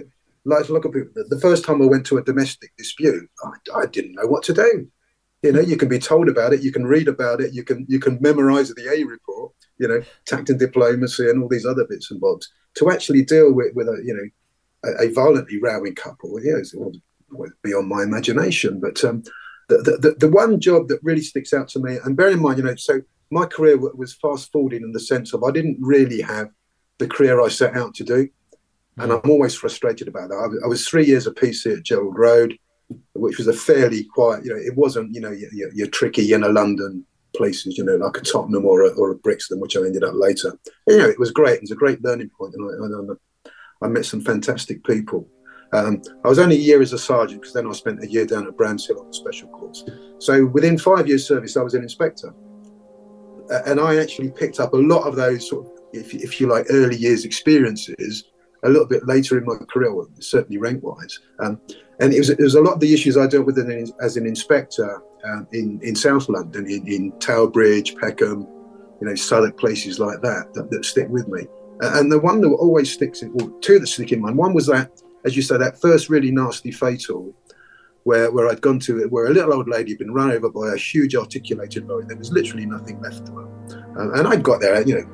like 0.45 0.67
a 0.67 0.73
lot 0.73 0.85
of 0.85 0.93
people, 0.93 1.23
the 1.29 1.39
first 1.39 1.63
time 1.63 1.81
I 1.81 1.85
went 1.85 2.05
to 2.07 2.17
a 2.17 2.23
domestic 2.23 2.71
dispute, 2.77 3.29
I, 3.43 3.81
I, 3.81 3.85
didn't 3.85 4.13
know 4.13 4.27
what 4.27 4.43
to 4.43 4.53
do. 4.53 4.87
You 5.41 5.51
know, 5.51 5.61
you 5.61 5.77
can 5.77 5.89
be 5.89 5.99
told 5.99 6.27
about 6.27 6.53
it, 6.53 6.63
you 6.63 6.71
can 6.71 6.85
read 6.85 7.07
about 7.07 7.39
it, 7.39 7.53
you 7.53 7.63
can 7.63 7.85
you 7.87 7.99
can 7.99 8.17
memorize 8.19 8.69
the 8.69 8.89
A 8.89 9.03
report, 9.03 9.53
you 9.77 9.87
know, 9.87 10.01
tact 10.25 10.49
and 10.49 10.59
diplomacy 10.59 11.29
and 11.29 11.41
all 11.41 11.49
these 11.49 11.65
other 11.65 11.85
bits 11.87 12.11
and 12.11 12.19
bobs. 12.19 12.51
To 12.75 12.89
actually 12.89 13.23
deal 13.23 13.53
with, 13.53 13.73
with 13.75 13.87
a, 13.87 14.01
you 14.03 14.13
know, 14.13 14.91
a, 14.91 15.05
a 15.05 15.13
violently 15.13 15.59
rowing 15.61 15.95
couple, 15.95 16.43
yeah, 16.43 16.57
it's 16.57 16.75
beyond 17.63 17.87
my 17.87 18.03
imagination. 18.03 18.79
But 18.79 19.03
um, 19.03 19.23
the, 19.69 19.97
the, 20.01 20.15
the 20.19 20.29
one 20.29 20.59
job 20.59 20.87
that 20.89 20.99
really 21.03 21.21
sticks 21.21 21.53
out 21.53 21.67
to 21.69 21.79
me, 21.79 21.97
and 22.03 22.15
bear 22.15 22.29
in 22.29 22.41
mind, 22.41 22.57
you 22.57 22.63
know, 22.63 22.75
so 22.75 23.01
my 23.31 23.45
career 23.45 23.77
was 23.77 24.13
fast 24.13 24.51
forwarding 24.51 24.83
in 24.83 24.91
the 24.91 24.99
sense 24.99 25.33
of 25.33 25.43
I 25.43 25.51
didn't 25.51 25.77
really 25.81 26.21
have 26.21 26.49
the 26.99 27.07
career 27.07 27.41
I 27.41 27.49
set 27.49 27.75
out 27.75 27.95
to 27.95 28.03
do. 28.03 28.29
And 28.97 29.11
mm. 29.11 29.21
I'm 29.23 29.31
always 29.31 29.55
frustrated 29.55 30.07
about 30.07 30.29
that. 30.29 30.35
I, 30.35 30.65
I 30.65 30.67
was 30.67 30.87
three 30.87 31.05
years 31.05 31.27
of 31.27 31.35
PC 31.35 31.77
at 31.77 31.83
Gerald 31.83 32.17
Road, 32.17 32.57
which 33.13 33.37
was 33.37 33.47
a 33.47 33.53
fairly 33.53 34.03
quiet, 34.03 34.45
you 34.45 34.51
know, 34.51 34.59
it 34.59 34.75
wasn't, 34.75 35.13
you 35.13 35.21
know, 35.21 35.31
your, 35.31 35.73
your 35.73 35.87
tricky 35.87 36.31
inner 36.33 36.51
London 36.51 37.05
places, 37.35 37.77
you 37.77 37.83
know, 37.83 37.95
like 37.95 38.17
a 38.17 38.21
Tottenham 38.21 38.65
or 38.65 38.83
a, 38.83 38.89
or 38.89 39.11
a 39.11 39.15
Brixton, 39.15 39.59
which 39.59 39.75
I 39.75 39.81
ended 39.81 40.03
up 40.03 40.13
later. 40.15 40.57
You 40.87 40.97
know, 40.99 41.09
it 41.09 41.19
was 41.19 41.31
great. 41.31 41.55
It 41.55 41.61
was 41.61 41.71
a 41.71 41.75
great 41.75 42.03
learning 42.03 42.29
point, 42.37 42.53
and 42.55 43.17
I, 43.81 43.85
I 43.85 43.89
met 43.89 44.05
some 44.05 44.21
fantastic 44.21 44.83
people. 44.83 45.27
Um, 45.75 46.01
I 46.23 46.29
was 46.29 46.39
only 46.39 46.55
a 46.55 46.59
year 46.59 46.81
as 46.81 46.93
a 46.93 46.97
sergeant 46.97 47.41
because 47.41 47.53
then 47.53 47.67
I 47.67 47.71
spent 47.73 48.01
a 48.01 48.07
year 48.07 48.25
down 48.25 48.47
at 48.47 48.55
Bramshill 48.55 48.97
on 48.97 49.07
the 49.07 49.13
special 49.13 49.49
course. 49.49 49.83
So 50.19 50.45
within 50.45 50.77
five 50.77 51.05
years' 51.07 51.27
service, 51.27 51.57
I 51.57 51.63
was 51.63 51.73
an 51.73 51.83
inspector. 51.83 52.33
Uh, 53.51 53.61
and 53.65 53.79
I 53.79 53.97
actually 53.97 54.31
picked 54.31 54.59
up 54.59 54.73
a 54.73 54.77
lot 54.77 55.03
of 55.03 55.15
those 55.15 55.49
sort 55.49 55.65
of, 55.65 55.71
if, 55.91 56.13
if 56.13 56.39
you 56.39 56.47
like, 56.47 56.65
early 56.69 56.95
years 56.95 57.25
experiences 57.25 58.23
a 58.63 58.69
little 58.69 58.87
bit 58.87 59.05
later 59.05 59.37
in 59.37 59.45
my 59.45 59.55
career, 59.69 59.91
certainly 60.19 60.57
rank 60.57 60.81
wise. 60.81 61.19
Um, 61.39 61.59
and 61.99 62.13
it 62.13 62.19
was, 62.19 62.29
it 62.29 62.39
was 62.39 62.55
a 62.55 62.61
lot 62.61 62.73
of 62.73 62.79
the 62.79 62.93
issues 62.93 63.17
I 63.17 63.27
dealt 63.27 63.45
with 63.45 63.59
in, 63.59 63.91
as 64.01 64.17
an 64.17 64.25
inspector 64.25 65.01
um, 65.25 65.47
in, 65.51 65.79
in 65.83 65.95
South 65.95 66.29
London, 66.29 66.65
in, 66.65 66.87
in 66.87 67.11
Tower 67.19 67.47
Bridge, 67.47 67.95
Peckham, 67.97 68.47
you 69.01 69.07
know, 69.07 69.15
Southwark, 69.15 69.57
places 69.57 69.99
like 69.99 70.21
that, 70.21 70.53
that, 70.53 70.71
that 70.71 70.85
stick 70.85 71.09
with 71.09 71.27
me. 71.27 71.47
And 71.81 72.09
the 72.09 72.19
one 72.19 72.39
that 72.41 72.49
always 72.49 72.91
sticks 72.91 73.21
in, 73.21 73.33
well, 73.33 73.49
two 73.59 73.79
that 73.79 73.87
stick 73.87 74.13
in 74.13 74.21
mind. 74.21 74.37
One 74.37 74.53
was 74.53 74.67
that 74.67 75.01
as 75.25 75.35
you 75.35 75.41
say, 75.41 75.57
that 75.57 75.79
first 75.81 76.09
really 76.09 76.31
nasty 76.31 76.71
fatal 76.71 77.33
where, 78.03 78.31
where 78.31 78.47
I'd 78.47 78.61
gone 78.61 78.79
to, 78.81 79.07
where 79.09 79.25
a 79.25 79.31
little 79.31 79.53
old 79.53 79.67
lady 79.67 79.91
had 79.91 79.99
been 79.99 80.13
run 80.13 80.31
over 80.31 80.49
by 80.49 80.73
a 80.73 80.77
huge 80.77 81.15
articulated 81.15 81.87
lorry. 81.87 82.05
There 82.07 82.17
was 82.17 82.31
literally 82.31 82.65
nothing 82.65 83.01
left 83.01 83.27
of 83.27 83.35
her. 83.35 83.99
Um, 83.99 84.13
and 84.13 84.27
I'd 84.27 84.43
got 84.43 84.61
there, 84.61 84.79
you 84.87 84.95
know, 84.95 85.05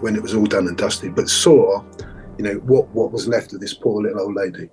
when 0.00 0.16
it 0.16 0.22
was 0.22 0.34
all 0.34 0.46
done 0.46 0.66
and 0.66 0.76
dusted, 0.76 1.14
but 1.14 1.28
saw, 1.28 1.84
you 2.36 2.44
know, 2.44 2.54
what, 2.64 2.88
what 2.88 3.12
was 3.12 3.28
left 3.28 3.52
of 3.52 3.60
this 3.60 3.74
poor 3.74 4.02
little 4.02 4.20
old 4.20 4.34
lady. 4.34 4.68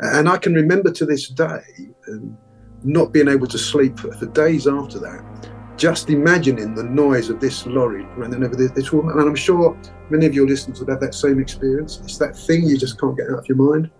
And 0.00 0.28
I 0.28 0.36
can 0.36 0.54
remember 0.54 0.90
to 0.92 1.06
this 1.06 1.28
day 1.28 1.62
um, 2.08 2.36
not 2.82 3.12
being 3.12 3.28
able 3.28 3.46
to 3.46 3.58
sleep 3.58 3.98
for, 3.98 4.12
for 4.12 4.26
days 4.26 4.66
after 4.66 4.98
that 4.98 5.48
just 5.78 6.10
imagining 6.10 6.74
the 6.74 6.82
noise 6.82 7.30
of 7.30 7.40
this 7.40 7.64
lorry 7.64 8.04
running 8.16 8.42
over 8.42 8.56
this 8.56 8.92
woman. 8.92 9.18
And 9.18 9.28
I'm 9.28 9.36
sure 9.36 9.78
many 10.10 10.26
of 10.26 10.34
your 10.34 10.46
listeners 10.46 10.80
would 10.80 10.90
have 10.90 11.00
that 11.00 11.14
same 11.14 11.40
experience. 11.40 12.00
It's 12.02 12.18
that 12.18 12.36
thing 12.36 12.64
you 12.64 12.76
just 12.76 13.00
can't 13.00 13.16
get 13.16 13.30
out 13.30 13.38
of 13.38 13.48
your 13.48 13.56
mind. 13.56 13.90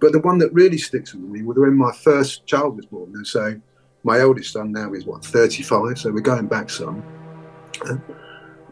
But 0.00 0.12
the 0.12 0.20
one 0.20 0.38
that 0.38 0.52
really 0.52 0.78
sticks 0.78 1.14
with 1.14 1.22
me 1.22 1.42
was 1.42 1.58
when 1.58 1.76
my 1.76 1.92
first 1.92 2.46
child 2.46 2.76
was 2.76 2.86
born. 2.86 3.12
And 3.14 3.26
so 3.26 3.60
my 4.02 4.18
eldest 4.20 4.52
son 4.52 4.72
now 4.72 4.92
is 4.94 5.04
what, 5.04 5.24
35, 5.24 5.98
so 5.98 6.12
we're 6.12 6.20
going 6.20 6.46
back 6.46 6.70
some. 6.70 7.04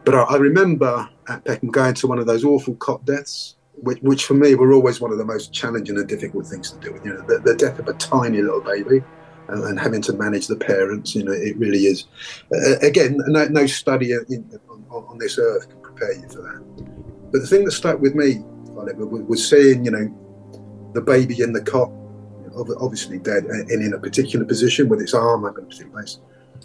But 0.03 0.15
I, 0.15 0.37
remember 0.37 1.09
at 1.27 1.43
Peckham 1.45 1.69
going 1.69 1.93
to 1.95 2.07
one 2.07 2.19
of 2.19 2.25
those 2.25 2.43
awful 2.43 2.75
cot 2.75 3.05
deaths, 3.05 3.57
which, 3.75 3.99
which 4.01 4.25
for 4.25 4.33
me 4.35 4.55
were 4.55 4.73
always 4.73 5.01
one 5.01 5.11
of 5.11 5.17
the 5.17 5.25
most 5.25 5.51
challenging 5.53 5.97
and 5.97 6.07
difficult 6.07 6.47
things 6.47 6.71
to 6.71 6.79
do. 6.79 6.99
You 7.03 7.13
know, 7.13 7.21
the, 7.21 7.39
the 7.39 7.55
death 7.55 7.79
of 7.79 7.87
a 7.87 7.93
tiny 7.93 8.41
little 8.41 8.61
baby 8.61 9.03
and, 9.47 9.79
having 9.79 10.01
to 10.03 10.13
manage 10.13 10.47
the 10.47 10.55
parents. 10.55 11.15
You 11.15 11.23
know, 11.23 11.31
it 11.31 11.57
really 11.57 11.85
is. 11.85 12.05
Uh, 12.53 12.79
again, 12.81 13.17
no, 13.27 13.45
no 13.45 13.65
study 13.65 14.11
in, 14.11 14.59
on, 14.69 14.85
on, 14.89 15.17
this 15.17 15.37
earth 15.37 15.69
can 15.69 15.81
prepare 15.81 16.13
you 16.13 16.27
for 16.29 16.41
that. 16.41 17.31
But 17.31 17.41
the 17.41 17.47
thing 17.47 17.65
that 17.65 17.71
stuck 17.71 17.99
with 17.99 18.15
me, 18.15 18.43
Oliver, 18.77 19.05
was 19.05 19.47
seeing, 19.47 19.85
you 19.85 19.91
know, 19.91 20.91
the 20.93 21.01
baby 21.01 21.41
in 21.41 21.53
the 21.53 21.61
cot, 21.61 21.91
obviously 22.79 23.19
dead, 23.19 23.43
and 23.45 23.69
in 23.69 23.93
a 23.93 23.99
particular 23.99 24.45
position 24.45 24.87
with 24.89 25.01
its 25.01 25.13
arm 25.13 25.45
up 25.45 25.57
in 25.57 25.65
a 25.65 25.67
particular 25.67 25.91
place. 25.91 26.19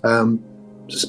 Um, 0.05 0.45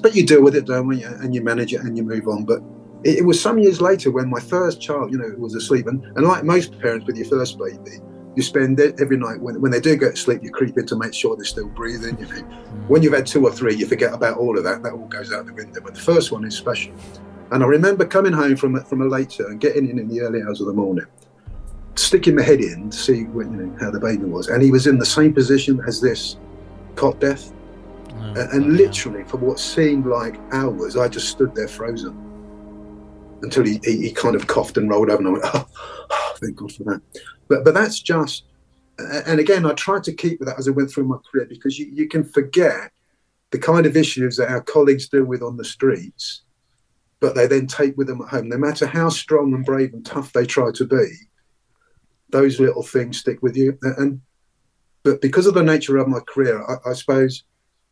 but 0.01 0.15
you 0.15 0.25
deal 0.25 0.43
with 0.43 0.55
it, 0.55 0.65
don't 0.65 0.87
we? 0.87 1.03
And 1.03 1.33
you 1.33 1.41
manage 1.41 1.73
it 1.73 1.81
and 1.81 1.97
you 1.97 2.03
move 2.03 2.27
on. 2.27 2.45
But 2.45 2.61
it, 3.03 3.19
it 3.19 3.25
was 3.25 3.41
some 3.41 3.57
years 3.57 3.81
later 3.81 4.11
when 4.11 4.29
my 4.29 4.39
first 4.39 4.81
child, 4.81 5.11
you 5.11 5.17
know, 5.17 5.33
was 5.37 5.55
asleep. 5.55 5.87
And, 5.87 6.03
and 6.15 6.25
like 6.25 6.43
most 6.43 6.79
parents 6.79 7.05
with 7.05 7.17
your 7.17 7.27
first 7.27 7.57
baby, 7.57 7.99
you 8.35 8.41
spend 8.41 8.79
it 8.79 8.95
every 9.01 9.17
night 9.17 9.39
when, 9.41 9.59
when 9.59 9.71
they 9.71 9.79
do 9.79 9.95
go 9.95 10.09
to 10.09 10.15
sleep, 10.15 10.41
you 10.43 10.51
creep 10.51 10.77
in 10.77 10.85
to 10.87 10.95
make 10.95 11.13
sure 11.13 11.35
they're 11.35 11.43
still 11.43 11.67
breathing. 11.67 12.17
You 12.19 12.27
know, 12.27 12.41
when 12.87 13.03
you've 13.03 13.13
had 13.13 13.25
two 13.25 13.45
or 13.45 13.51
three, 13.51 13.75
you 13.75 13.85
forget 13.85 14.13
about 14.13 14.37
all 14.37 14.57
of 14.57 14.63
that. 14.63 14.83
That 14.83 14.93
all 14.93 15.07
goes 15.07 15.33
out 15.33 15.45
the 15.45 15.53
window. 15.53 15.81
But 15.81 15.95
the 15.95 16.01
first 16.01 16.31
one 16.31 16.45
is 16.45 16.55
special. 16.55 16.93
And 17.51 17.63
I 17.63 17.67
remember 17.67 18.05
coming 18.05 18.31
home 18.31 18.55
from 18.55 18.75
a, 18.75 18.83
from 18.85 19.01
a 19.01 19.05
late 19.05 19.37
and 19.39 19.59
getting 19.59 19.89
in 19.89 19.99
in 19.99 20.07
the 20.07 20.21
early 20.21 20.41
hours 20.41 20.61
of 20.61 20.67
the 20.67 20.73
morning, 20.73 21.05
sticking 21.95 22.35
my 22.35 22.43
head 22.43 22.61
in 22.61 22.89
to 22.89 22.97
see 22.97 23.17
you 23.19 23.43
know, 23.43 23.77
how 23.79 23.91
the 23.91 23.99
baby 23.99 24.23
was, 24.23 24.47
and 24.47 24.63
he 24.63 24.71
was 24.71 24.87
in 24.87 24.97
the 24.97 25.05
same 25.05 25.33
position 25.33 25.81
as 25.85 25.99
this 25.99 26.37
cot 26.95 27.19
death. 27.19 27.51
Oh, 28.07 28.23
and, 28.23 28.37
and 28.37 28.77
literally, 28.77 29.25
for 29.25 29.37
what 29.37 29.59
seemed 29.59 30.05
like 30.05 30.39
hours, 30.53 30.95
I 30.95 31.09
just 31.09 31.27
stood 31.27 31.53
there 31.53 31.67
frozen 31.67 32.15
until 33.41 33.65
he, 33.65 33.81
he, 33.83 33.97
he, 33.97 34.11
kind 34.11 34.35
of 34.35 34.47
coughed 34.47 34.77
and 34.77 34.89
rolled 34.89 35.09
over, 35.09 35.17
and 35.17 35.27
I 35.27 35.31
went, 35.31 35.43
oh, 35.45 35.67
oh, 36.11 36.35
thank 36.39 36.55
God 36.55 36.71
for 36.71 36.83
that. 36.85 37.01
But 37.51 37.65
but 37.65 37.73
that's 37.73 37.99
just, 37.99 38.45
and 38.97 39.41
again, 39.41 39.65
I 39.65 39.73
tried 39.73 40.05
to 40.05 40.13
keep 40.13 40.39
with 40.39 40.47
that 40.47 40.57
as 40.57 40.69
I 40.69 40.71
went 40.71 40.89
through 40.89 41.03
my 41.03 41.17
career 41.29 41.45
because 41.49 41.77
you, 41.77 41.85
you 41.91 42.07
can 42.07 42.23
forget 42.23 42.91
the 43.51 43.59
kind 43.59 43.85
of 43.85 43.97
issues 43.97 44.37
that 44.37 44.49
our 44.49 44.61
colleagues 44.61 45.09
deal 45.09 45.25
with 45.25 45.41
on 45.41 45.57
the 45.57 45.65
streets, 45.65 46.43
but 47.19 47.35
they 47.35 47.47
then 47.47 47.67
take 47.67 47.97
with 47.97 48.07
them 48.07 48.21
at 48.21 48.29
home. 48.29 48.47
No 48.47 48.57
matter 48.57 48.85
how 48.85 49.09
strong 49.09 49.53
and 49.53 49.65
brave 49.65 49.93
and 49.93 50.05
tough 50.05 50.31
they 50.31 50.45
try 50.45 50.71
to 50.71 50.85
be, 50.85 51.07
those 52.29 52.61
little 52.61 52.83
things 52.83 53.19
stick 53.19 53.41
with 53.41 53.57
you. 53.57 53.77
And 53.81 54.21
but 55.03 55.19
because 55.19 55.45
of 55.45 55.53
the 55.53 55.63
nature 55.63 55.97
of 55.97 56.07
my 56.07 56.21
career, 56.21 56.63
I, 56.63 56.91
I 56.91 56.93
suppose 56.93 57.43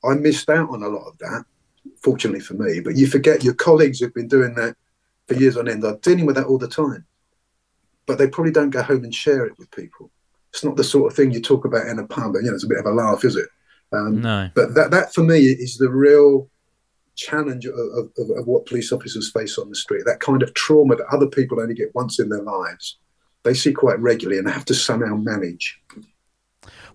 I 0.05 0.13
missed 0.13 0.49
out 0.49 0.69
on 0.69 0.83
a 0.83 0.87
lot 0.87 1.05
of 1.05 1.17
that. 1.17 1.43
Fortunately 2.01 2.39
for 2.39 2.53
me, 2.53 2.79
but 2.79 2.95
you 2.95 3.07
forget 3.07 3.43
your 3.43 3.55
colleagues 3.55 3.99
who've 3.99 4.13
been 4.13 4.29
doing 4.29 4.55
that 4.55 4.77
for 5.27 5.33
years 5.33 5.57
on 5.57 5.67
end 5.67 5.83
are 5.83 5.97
dealing 5.97 6.25
with 6.25 6.37
that 6.37 6.45
all 6.45 6.57
the 6.57 6.67
time, 6.67 7.05
but 8.09 8.17
they 8.17 8.27
probably 8.27 8.51
don't 8.51 8.71
go 8.71 8.81
home 8.81 9.03
and 9.03 9.13
share 9.13 9.45
it 9.45 9.55
with 9.59 9.69
people. 9.69 10.09
It's 10.51 10.63
not 10.63 10.75
the 10.75 10.83
sort 10.83 11.11
of 11.11 11.15
thing 11.15 11.31
you 11.31 11.39
talk 11.39 11.63
about 11.63 11.85
in 11.85 11.99
a 11.99 12.07
pub, 12.07 12.33
and 12.33 12.43
you 12.43 12.49
know, 12.49 12.55
it's 12.55 12.63
a 12.63 12.67
bit 12.67 12.79
of 12.79 12.87
a 12.87 12.91
laugh, 12.91 13.23
is 13.23 13.35
it? 13.35 13.47
Um, 13.91 14.21
no. 14.21 14.49
But 14.55 14.73
that, 14.73 14.89
that 14.89 15.13
for 15.13 15.23
me 15.23 15.37
is 15.37 15.77
the 15.77 15.91
real 15.91 16.49
challenge 17.15 17.67
of, 17.67 17.75
of, 17.75 18.09
of, 18.17 18.47
what 18.47 18.65
police 18.65 18.91
officers 18.91 19.31
face 19.31 19.59
on 19.59 19.69
the 19.69 19.75
street. 19.75 20.05
That 20.07 20.21
kind 20.21 20.41
of 20.41 20.55
trauma 20.55 20.95
that 20.95 21.05
other 21.11 21.27
people 21.27 21.61
only 21.61 21.75
get 21.75 21.93
once 21.93 22.19
in 22.19 22.29
their 22.29 22.41
lives, 22.41 22.97
they 23.43 23.53
see 23.53 23.73
quite 23.73 23.99
regularly 23.99 24.39
and 24.39 24.49
have 24.49 24.65
to 24.65 24.73
somehow 24.73 25.15
manage. 25.15 25.79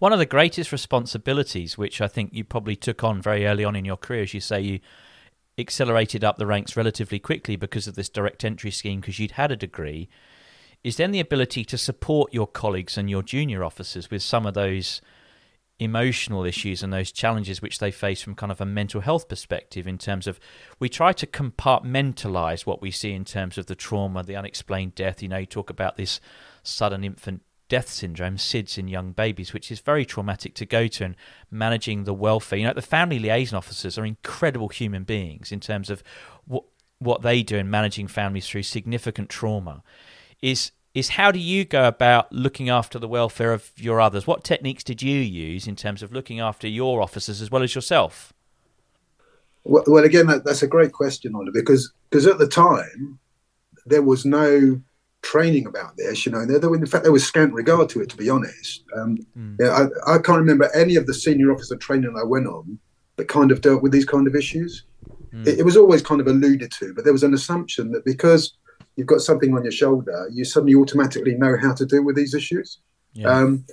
One 0.00 0.12
of 0.12 0.18
the 0.18 0.26
greatest 0.26 0.72
responsibilities, 0.72 1.78
which 1.78 2.00
I 2.00 2.08
think 2.08 2.30
you 2.32 2.42
probably 2.42 2.74
took 2.74 3.04
on 3.04 3.22
very 3.22 3.46
early 3.46 3.62
on 3.62 3.76
in 3.76 3.84
your 3.84 3.98
career, 3.98 4.22
as 4.22 4.34
you 4.34 4.40
say, 4.40 4.60
you 4.62 4.80
accelerated 5.58 6.24
up 6.24 6.38
the 6.38 6.46
ranks 6.46 6.76
relatively 6.76 7.20
quickly 7.20 7.54
because 7.54 7.86
of 7.86 7.94
this 7.94 8.08
direct 8.08 8.44
entry 8.44 8.72
scheme 8.72 9.00
because 9.00 9.20
you'd 9.20 9.30
had 9.32 9.52
a 9.52 9.56
degree 9.56 10.08
is 10.84 10.96
then 10.96 11.10
the 11.10 11.20
ability 11.20 11.64
to 11.64 11.78
support 11.78 12.32
your 12.32 12.46
colleagues 12.46 12.96
and 12.96 13.10
your 13.10 13.22
junior 13.22 13.64
officers 13.64 14.10
with 14.10 14.22
some 14.22 14.46
of 14.46 14.54
those 14.54 15.00
emotional 15.80 16.44
issues 16.44 16.84
and 16.84 16.92
those 16.92 17.10
challenges 17.10 17.60
which 17.60 17.80
they 17.80 17.90
face 17.90 18.22
from 18.22 18.36
kind 18.36 18.52
of 18.52 18.60
a 18.60 18.66
mental 18.66 19.00
health 19.00 19.28
perspective 19.28 19.88
in 19.88 19.98
terms 19.98 20.28
of 20.28 20.38
we 20.78 20.88
try 20.88 21.12
to 21.12 21.26
compartmentalize 21.26 22.64
what 22.64 22.80
we 22.80 22.92
see 22.92 23.12
in 23.12 23.24
terms 23.24 23.58
of 23.58 23.66
the 23.66 23.74
trauma 23.74 24.22
the 24.22 24.36
unexplained 24.36 24.94
death 24.94 25.20
you 25.20 25.28
know 25.28 25.38
you 25.38 25.46
talk 25.46 25.70
about 25.70 25.96
this 25.96 26.20
sudden 26.62 27.02
infant 27.02 27.42
death 27.68 27.88
syndrome, 27.88 28.36
SIDS 28.36 28.78
in 28.78 28.88
young 28.88 29.12
babies, 29.12 29.52
which 29.52 29.70
is 29.70 29.80
very 29.80 30.04
traumatic 30.04 30.54
to 30.54 30.66
go 30.66 30.86
to, 30.86 31.04
and 31.04 31.16
managing 31.50 32.04
the 32.04 32.14
welfare. 32.14 32.58
You 32.58 32.66
know, 32.66 32.74
the 32.74 32.82
family 32.82 33.18
liaison 33.18 33.56
officers 33.56 33.98
are 33.98 34.04
incredible 34.04 34.68
human 34.68 35.04
beings 35.04 35.50
in 35.50 35.60
terms 35.60 35.90
of 35.90 36.02
what 36.44 36.64
what 36.98 37.22
they 37.22 37.42
do 37.42 37.56
in 37.56 37.68
managing 37.68 38.06
families 38.06 38.48
through 38.48 38.62
significant 38.62 39.28
trauma. 39.28 39.82
Is 40.44 40.72
is 40.92 41.08
how 41.08 41.32
do 41.32 41.38
you 41.38 41.64
go 41.64 41.88
about 41.88 42.30
looking 42.30 42.68
after 42.68 42.98
the 42.98 43.08
welfare 43.08 43.54
of 43.54 43.72
your 43.76 43.98
others? 43.98 44.26
What 44.26 44.44
techniques 44.44 44.84
did 44.84 45.00
you 45.00 45.16
use 45.16 45.66
in 45.66 45.74
terms 45.74 46.02
of 46.02 46.12
looking 46.12 46.38
after 46.38 46.68
your 46.68 47.00
officers 47.00 47.40
as 47.40 47.50
well 47.50 47.62
as 47.62 47.74
yourself? 47.74 48.34
Well, 49.64 49.84
well 49.86 50.04
again, 50.04 50.26
that, 50.26 50.44
that's 50.44 50.62
a 50.62 50.66
great 50.66 50.92
question, 50.92 51.34
Oliver, 51.34 51.50
because 51.50 51.94
because 52.10 52.26
at 52.26 52.36
the 52.36 52.46
time 52.46 53.18
there 53.86 54.02
was 54.02 54.26
no 54.26 54.82
training 55.22 55.66
about 55.66 55.96
this. 55.96 56.26
You 56.26 56.32
know, 56.32 56.44
there, 56.44 56.58
there, 56.58 56.74
in 56.74 56.84
fact, 56.84 57.04
there 57.04 57.12
was 57.12 57.24
scant 57.24 57.54
regard 57.54 57.88
to 57.88 58.02
it, 58.02 58.10
to 58.10 58.16
be 58.18 58.28
honest. 58.28 58.84
Um, 58.94 59.16
mm. 59.34 59.56
yeah, 59.58 59.88
I, 60.06 60.16
I, 60.16 60.18
can't 60.18 60.38
remember 60.38 60.70
any 60.74 60.96
of 60.96 61.06
the 61.06 61.14
senior 61.14 61.52
officer 61.52 61.76
training 61.76 62.14
I 62.20 62.24
went 62.24 62.48
on 62.48 62.78
that 63.16 63.28
kind 63.28 63.50
of 63.50 63.62
dealt 63.62 63.82
with 63.82 63.92
these 63.92 64.04
kind 64.04 64.26
of 64.26 64.36
issues. 64.36 64.84
Mm. 65.32 65.46
It, 65.46 65.60
it, 65.60 65.62
was 65.64 65.78
always 65.78 66.02
kind 66.02 66.20
of 66.20 66.26
alluded 66.26 66.70
to, 66.72 66.92
but 66.92 67.04
there 67.04 67.14
was 67.14 67.22
an 67.22 67.32
assumption 67.32 67.92
that 67.92 68.04
because 68.04 68.52
you've 68.96 69.06
got 69.06 69.20
something 69.20 69.54
on 69.54 69.62
your 69.62 69.72
shoulder, 69.72 70.28
you 70.32 70.44
suddenly 70.44 70.74
automatically 70.74 71.34
know 71.34 71.56
how 71.60 71.74
to 71.74 71.86
deal 71.86 72.04
with 72.04 72.16
these 72.16 72.34
issues. 72.34 72.78
Yeah. 73.12 73.28
Um, 73.28 73.64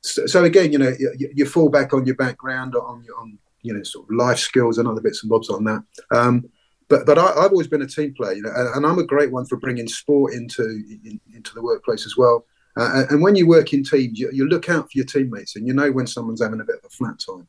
so, 0.00 0.26
so, 0.26 0.44
again, 0.44 0.72
you 0.72 0.78
know, 0.78 0.92
you, 0.98 1.30
you, 1.34 1.44
fall 1.44 1.68
back 1.68 1.92
on 1.92 2.06
your 2.06 2.14
background, 2.14 2.76
on 2.76 3.02
your, 3.04 3.18
on 3.18 3.38
you 3.62 3.74
know, 3.74 3.82
sort 3.82 4.06
of 4.06 4.14
life 4.14 4.38
skills 4.38 4.78
and 4.78 4.86
other 4.86 5.00
bits 5.00 5.22
and 5.22 5.30
bobs 5.30 5.50
on 5.50 5.64
that. 5.64 5.82
Um, 6.12 6.48
but 6.88 7.04
but 7.04 7.18
I, 7.18 7.42
have 7.42 7.52
always 7.52 7.66
been 7.66 7.82
a 7.82 7.86
team 7.86 8.14
player, 8.14 8.34
you 8.34 8.42
know, 8.42 8.52
and, 8.54 8.76
and, 8.76 8.86
I'm 8.86 8.98
a 8.98 9.04
great 9.04 9.32
one 9.32 9.44
for 9.44 9.56
bringing 9.56 9.88
sport 9.88 10.32
into 10.32 10.62
in, 10.62 11.20
into 11.34 11.54
the 11.54 11.62
workplace 11.62 12.06
as 12.06 12.16
well. 12.16 12.46
Uh, 12.76 13.04
and 13.10 13.20
when 13.20 13.34
you 13.34 13.46
work 13.46 13.72
in 13.72 13.82
teams, 13.82 14.18
you, 14.18 14.30
you, 14.32 14.46
look 14.48 14.68
out 14.68 14.84
for 14.84 14.90
your 14.94 15.04
teammates, 15.04 15.56
and 15.56 15.66
you 15.66 15.74
know 15.74 15.90
when 15.90 16.06
someone's 16.06 16.40
having 16.40 16.60
a 16.60 16.64
bit 16.64 16.76
of 16.76 16.84
a 16.84 16.90
flat 16.90 17.18
time. 17.18 17.48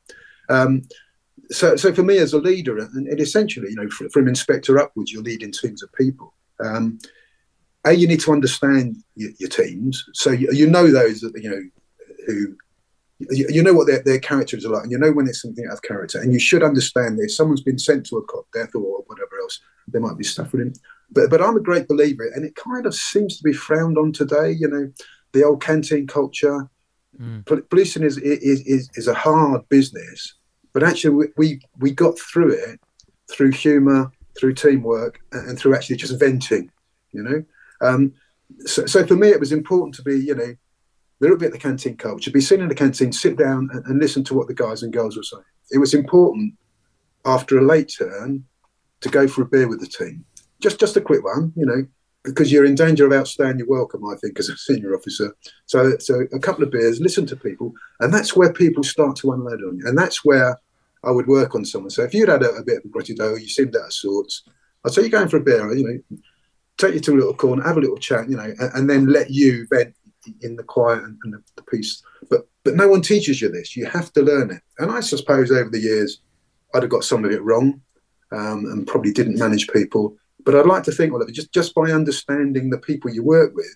Um, 0.49 0.81
so, 1.51 1.75
so 1.75 1.93
for 1.93 2.03
me 2.03 2.17
as 2.17 2.33
a 2.33 2.39
leader, 2.39 2.79
and, 2.79 3.07
and 3.07 3.19
essentially, 3.19 3.69
you 3.69 3.75
know, 3.75 3.89
from, 3.89 4.09
from, 4.09 4.27
inspector 4.27 4.79
upwards, 4.79 5.11
you're 5.11 5.23
leading 5.23 5.51
teams 5.51 5.83
of 5.83 5.93
people. 5.93 6.33
Um, 6.63 6.99
a, 7.85 7.93
you 7.93 8.07
need 8.07 8.19
to 8.21 8.31
understand 8.31 8.97
your, 9.15 9.31
your 9.39 9.49
teams, 9.49 10.05
so 10.13 10.31
you, 10.31 10.49
you 10.51 10.67
know 10.67 10.91
those 10.91 11.21
that 11.21 11.31
you 11.41 11.49
know 11.49 11.61
who 12.27 12.55
you, 13.31 13.47
you, 13.49 13.63
know 13.63 13.73
what 13.73 13.87
their, 13.87 14.01
their 14.03 14.19
characters 14.19 14.65
are 14.65 14.69
like, 14.69 14.83
and 14.83 14.91
you 14.91 14.97
know 14.97 15.11
when 15.11 15.27
it's 15.27 15.41
something 15.41 15.65
out 15.65 15.73
of 15.73 15.81
character. 15.81 16.19
And 16.19 16.31
you 16.31 16.39
should 16.39 16.63
understand 16.63 17.19
this. 17.19 17.35
Someone's 17.35 17.61
been 17.61 17.79
sent 17.79 18.05
to 18.07 18.17
a 18.17 18.23
cot 18.23 18.45
death 18.53 18.73
or 18.75 19.03
whatever 19.07 19.39
else, 19.41 19.59
there 19.87 20.01
might 20.01 20.17
be 20.17 20.23
stuff 20.23 20.51
with 20.51 20.61
him. 20.61 20.73
But 21.11 21.29
but 21.29 21.41
I'm 21.41 21.57
a 21.57 21.61
great 21.61 21.87
believer, 21.87 22.29
and 22.33 22.45
it 22.45 22.55
kind 22.55 22.85
of 22.85 22.93
seems 22.95 23.37
to 23.37 23.43
be 23.43 23.53
frowned 23.53 23.97
on 23.97 24.11
today. 24.11 24.51
You 24.51 24.67
know, 24.67 24.91
the 25.33 25.43
old 25.43 25.61
canteen 25.61 26.07
culture. 26.07 26.69
Mm. 27.19 27.69
Policing 27.69 28.03
is, 28.03 28.17
is 28.17 28.61
is 28.61 28.89
is 28.93 29.07
a 29.07 29.13
hard 29.13 29.67
business, 29.67 30.35
but 30.73 30.83
actually 30.83 31.15
we, 31.15 31.25
we 31.35 31.61
we 31.79 31.91
got 31.91 32.17
through 32.17 32.51
it 32.51 32.79
through 33.29 33.51
humour, 33.51 34.11
through 34.39 34.53
teamwork, 34.53 35.19
and 35.31 35.57
through 35.57 35.75
actually 35.75 35.97
just 35.97 36.17
venting. 36.19 36.71
You 37.11 37.23
know, 37.23 37.43
um, 37.81 38.13
so, 38.65 38.85
so 38.85 39.05
for 39.05 39.15
me 39.15 39.29
it 39.29 39.39
was 39.39 39.51
important 39.51 39.95
to 39.95 40.03
be 40.03 40.19
you 40.19 40.35
know 40.35 40.43
a 40.43 40.57
little 41.19 41.37
bit 41.37 41.51
the 41.51 41.57
canteen 41.57 41.97
culture, 41.97 42.31
be 42.31 42.41
sitting 42.41 42.63
in 42.63 42.69
the 42.69 42.75
canteen, 42.75 43.11
sit 43.11 43.37
down 43.37 43.69
and, 43.73 43.85
and, 43.85 43.99
listen 43.99 44.23
to 44.23 44.33
what 44.33 44.47
the 44.47 44.53
guys 44.53 44.83
and 44.83 44.93
girls 44.93 45.17
were 45.17 45.23
saying. 45.23 45.43
It 45.71 45.77
was 45.77 45.93
important 45.93 46.53
after 47.25 47.57
a 47.57 47.65
late 47.65 47.93
turn 47.97 48.45
to 49.01 49.09
go 49.09 49.27
for 49.27 49.41
a 49.41 49.45
beer 49.45 49.67
with 49.67 49.81
the 49.81 49.87
team. 49.87 50.23
Just 50.61 50.79
just 50.79 50.97
a 50.97 51.01
quick 51.01 51.23
one, 51.23 51.53
you 51.55 51.65
know, 51.65 51.85
because 52.23 52.51
you're 52.51 52.65
in 52.65 52.75
danger 52.75 53.05
of 53.05 53.11
outstaying 53.11 53.57
your 53.57 53.67
welcome, 53.67 54.05
I 54.05 54.15
think, 54.15 54.39
as 54.39 54.49
a 54.49 54.57
senior 54.57 54.95
officer. 54.95 55.35
So 55.65 55.97
so 55.99 56.25
a 56.33 56.39
couple 56.39 56.63
of 56.63 56.71
beers, 56.71 57.01
listen 57.01 57.25
to 57.27 57.35
people, 57.35 57.73
and 57.99 58.13
that's 58.13 58.35
where 58.35 58.53
people 58.53 58.83
start 58.83 59.15
to 59.17 59.31
unload 59.31 59.63
on 59.63 59.77
you. 59.77 59.87
And 59.87 59.97
that's 59.97 60.23
where 60.23 60.57
I 61.03 61.11
would 61.11 61.27
work 61.27 61.55
on 61.55 61.65
someone. 61.65 61.89
So 61.89 62.03
if 62.03 62.13
you'd 62.13 62.29
had 62.29 62.43
a, 62.43 62.51
a 62.51 62.63
bit 62.63 62.77
of 62.77 62.85
a 62.85 62.87
grudgy 62.87 63.15
day, 63.15 63.41
you 63.41 63.47
seemed 63.47 63.75
out 63.75 63.85
of 63.85 63.93
sorts, 63.93 64.43
I'd 64.85 64.93
say 64.93 65.01
you're 65.01 65.09
going 65.09 65.27
for 65.27 65.37
a 65.37 65.41
beer, 65.41 65.73
you 65.73 65.87
know, 65.87 66.17
take 66.77 66.93
you 66.93 66.99
to 67.01 67.13
a 67.13 67.17
little 67.17 67.33
corner, 67.33 67.63
have 67.63 67.77
a 67.77 67.81
little 67.81 67.97
chat, 67.97 68.29
you 68.29 68.37
know, 68.37 68.53
and, 68.59 68.71
and 68.73 68.89
then 68.89 69.07
let 69.07 69.29
you 69.29 69.67
vent 69.69 69.93
in 70.41 70.55
the 70.55 70.63
quiet 70.63 71.03
and, 71.03 71.17
and 71.23 71.33
the, 71.33 71.43
the, 71.55 71.63
peace. 71.63 72.03
But 72.29 72.47
but 72.63 72.75
no 72.75 72.87
one 72.87 73.01
teaches 73.01 73.41
you 73.41 73.49
this. 73.49 73.75
You 73.75 73.85
have 73.85 74.11
to 74.13 74.21
learn 74.21 74.51
it. 74.51 74.61
And 74.77 74.91
I 74.91 74.99
suppose 74.99 75.51
over 75.51 75.69
the 75.69 75.79
years, 75.79 76.21
I'd 76.73 76.83
have 76.83 76.91
got 76.91 77.03
some 77.03 77.25
of 77.25 77.31
it 77.31 77.43
wrong, 77.43 77.81
um, 78.31 78.65
and 78.65 78.87
probably 78.87 79.11
didn't 79.11 79.39
manage 79.39 79.69
people. 79.69 80.17
But 80.45 80.55
I'd 80.55 80.65
like 80.65 80.83
to 80.83 80.91
think, 80.91 81.13
well, 81.13 81.25
just 81.31 81.51
just 81.53 81.73
by 81.75 81.91
understanding 81.91 82.69
the 82.69 82.77
people 82.77 83.11
you 83.11 83.23
work 83.23 83.53
with, 83.55 83.75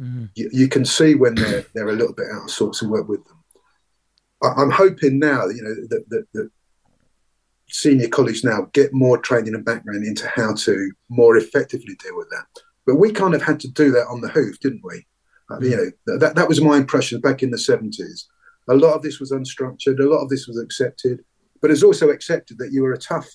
mm-hmm. 0.00 0.26
you, 0.34 0.50
you, 0.52 0.68
can 0.68 0.84
see 0.84 1.14
when 1.14 1.34
they're 1.34 1.64
they're 1.74 1.88
a 1.88 1.96
little 1.96 2.14
bit 2.14 2.26
out 2.32 2.44
of 2.44 2.50
sorts 2.50 2.82
and 2.82 2.90
work 2.90 3.08
with 3.08 3.24
them. 3.26 3.37
I, 4.42 4.62
am 4.62 4.70
hoping 4.70 5.18
now, 5.18 5.46
you 5.46 5.62
know, 5.62 5.74
that, 5.88 6.08
that, 6.10 6.26
that 6.34 6.50
senior 7.68 8.08
colleagues 8.08 8.44
now 8.44 8.68
get 8.72 8.92
more 8.92 9.18
training 9.18 9.54
and 9.54 9.64
background 9.64 10.04
into 10.04 10.26
how 10.28 10.54
to 10.54 10.92
more 11.08 11.36
effectively 11.36 11.96
deal 12.02 12.16
with 12.16 12.28
that. 12.30 12.62
But 12.86 12.96
we 12.96 13.12
kind 13.12 13.34
of 13.34 13.42
had 13.42 13.60
to 13.60 13.68
do 13.68 13.90
that 13.92 14.06
on 14.08 14.20
the 14.20 14.28
hoof, 14.28 14.58
didn't 14.60 14.82
we? 14.82 15.06
Uh, 15.50 15.60
you 15.60 15.70
mm. 15.70 15.92
know, 16.06 16.18
that, 16.18 16.34
that 16.34 16.48
was 16.48 16.60
my 16.60 16.76
impression 16.76 17.20
back 17.20 17.42
in 17.42 17.50
the 17.50 17.56
70s. 17.56 18.24
A 18.68 18.74
lot 18.74 18.94
of 18.94 19.02
this 19.02 19.18
was 19.18 19.32
unstructured, 19.32 19.98
a 19.98 20.04
lot 20.04 20.22
of 20.22 20.28
this 20.28 20.46
was 20.46 20.58
accepted, 20.58 21.24
but 21.60 21.70
it's 21.70 21.82
also 21.82 22.10
accepted 22.10 22.58
that 22.58 22.72
you 22.72 22.82
were 22.82 22.92
a 22.92 22.98
tough, 22.98 23.28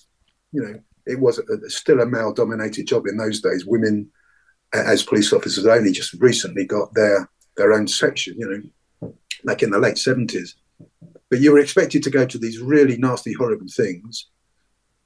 you 0.52 0.62
know, 0.62 0.78
it 1.06 1.20
was 1.20 1.38
a, 1.38 1.70
still 1.70 2.00
a 2.00 2.06
male 2.06 2.32
dominated 2.32 2.86
job 2.86 3.06
in 3.06 3.16
those 3.16 3.40
days. 3.40 3.66
Women, 3.66 4.10
as 4.72 5.02
police 5.02 5.32
officers, 5.32 5.66
only 5.66 5.92
just 5.92 6.14
recently 6.14 6.64
got 6.64 6.94
their, 6.94 7.28
their 7.56 7.72
own 7.72 7.86
section, 7.86 8.36
you 8.38 8.72
know, 9.00 9.12
like 9.44 9.62
in 9.62 9.70
the 9.70 9.78
late 9.78 9.96
70s. 9.96 10.54
But 11.30 11.40
you 11.40 11.52
were 11.52 11.58
expected 11.58 12.02
to 12.04 12.10
go 12.10 12.26
to 12.26 12.38
these 12.38 12.60
really 12.60 12.96
nasty, 12.96 13.32
horrible 13.32 13.66
things 13.68 14.26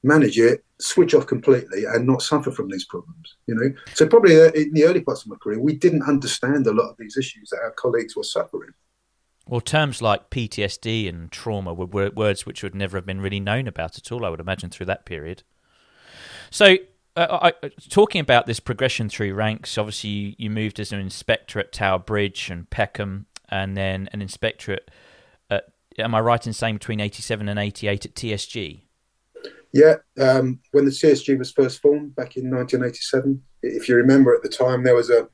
manage 0.03 0.39
it, 0.39 0.63
switch 0.79 1.13
off 1.13 1.27
completely, 1.27 1.85
and 1.85 2.07
not 2.07 2.21
suffer 2.21 2.51
from 2.51 2.69
these 2.69 2.85
problems. 2.85 3.35
You 3.47 3.55
know, 3.55 3.73
so 3.93 4.07
probably 4.07 4.39
uh, 4.39 4.51
in 4.51 4.73
the 4.73 4.85
early 4.85 5.01
parts 5.01 5.23
of 5.23 5.27
my 5.27 5.35
career, 5.37 5.59
we 5.59 5.75
didn't 5.75 6.03
understand 6.03 6.67
a 6.67 6.73
lot 6.73 6.89
of 6.89 6.97
these 6.97 7.17
issues 7.17 7.49
that 7.49 7.59
our 7.61 7.71
colleagues 7.71 8.15
were 8.15 8.23
suffering. 8.23 8.71
Well, 9.47 9.61
terms 9.61 10.01
like 10.01 10.29
PTSD 10.29 11.09
and 11.09 11.31
trauma 11.31 11.73
were 11.73 12.11
words 12.11 12.45
which 12.45 12.61
would 12.61 12.75
never 12.75 12.97
have 12.97 13.05
been 13.05 13.21
really 13.21 13.39
known 13.39 13.67
about 13.67 13.97
at 13.97 14.11
all. 14.11 14.23
I 14.23 14.29
would 14.29 14.39
imagine 14.39 14.69
through 14.69 14.85
that 14.87 15.05
period. 15.05 15.43
So, 16.51 16.77
uh, 17.15 17.51
I, 17.63 17.67
talking 17.89 18.21
about 18.21 18.45
this 18.45 18.59
progression 18.59 19.09
through 19.09 19.33
ranks, 19.33 19.77
obviously 19.77 20.09
you, 20.09 20.35
you, 20.37 20.49
moved 20.51 20.79
as 20.79 20.91
an 20.91 20.99
inspector 20.99 21.59
at 21.59 21.71
Tower 21.71 21.97
Bridge 21.97 22.51
and 22.51 22.69
Peckham, 22.69 23.25
and 23.49 23.75
then 23.75 24.07
an 24.13 24.21
inspector 24.21 24.73
at, 24.73 24.83
at 24.83 24.91
am 25.99 26.15
I 26.15 26.19
right 26.19 26.45
in 26.45 26.53
saying 26.53 26.75
between 26.75 26.99
87 26.99 27.47
and 27.49 27.59
88 27.59 28.05
at 28.05 28.15
TSG? 28.15 28.81
Yeah, 29.71 29.95
um, 30.19 30.59
when 30.71 30.85
the 30.85 30.91
TSG 30.91 31.37
was 31.37 31.51
first 31.51 31.81
formed 31.81 32.15
back 32.15 32.37
in 32.37 32.49
1987, 32.49 33.41
if 33.61 33.87
you 33.87 33.95
remember 33.95 34.33
at 34.33 34.41
the 34.41 34.49
time, 34.49 34.83
there 34.83 34.95
was 34.95 35.09
a, 35.09 35.27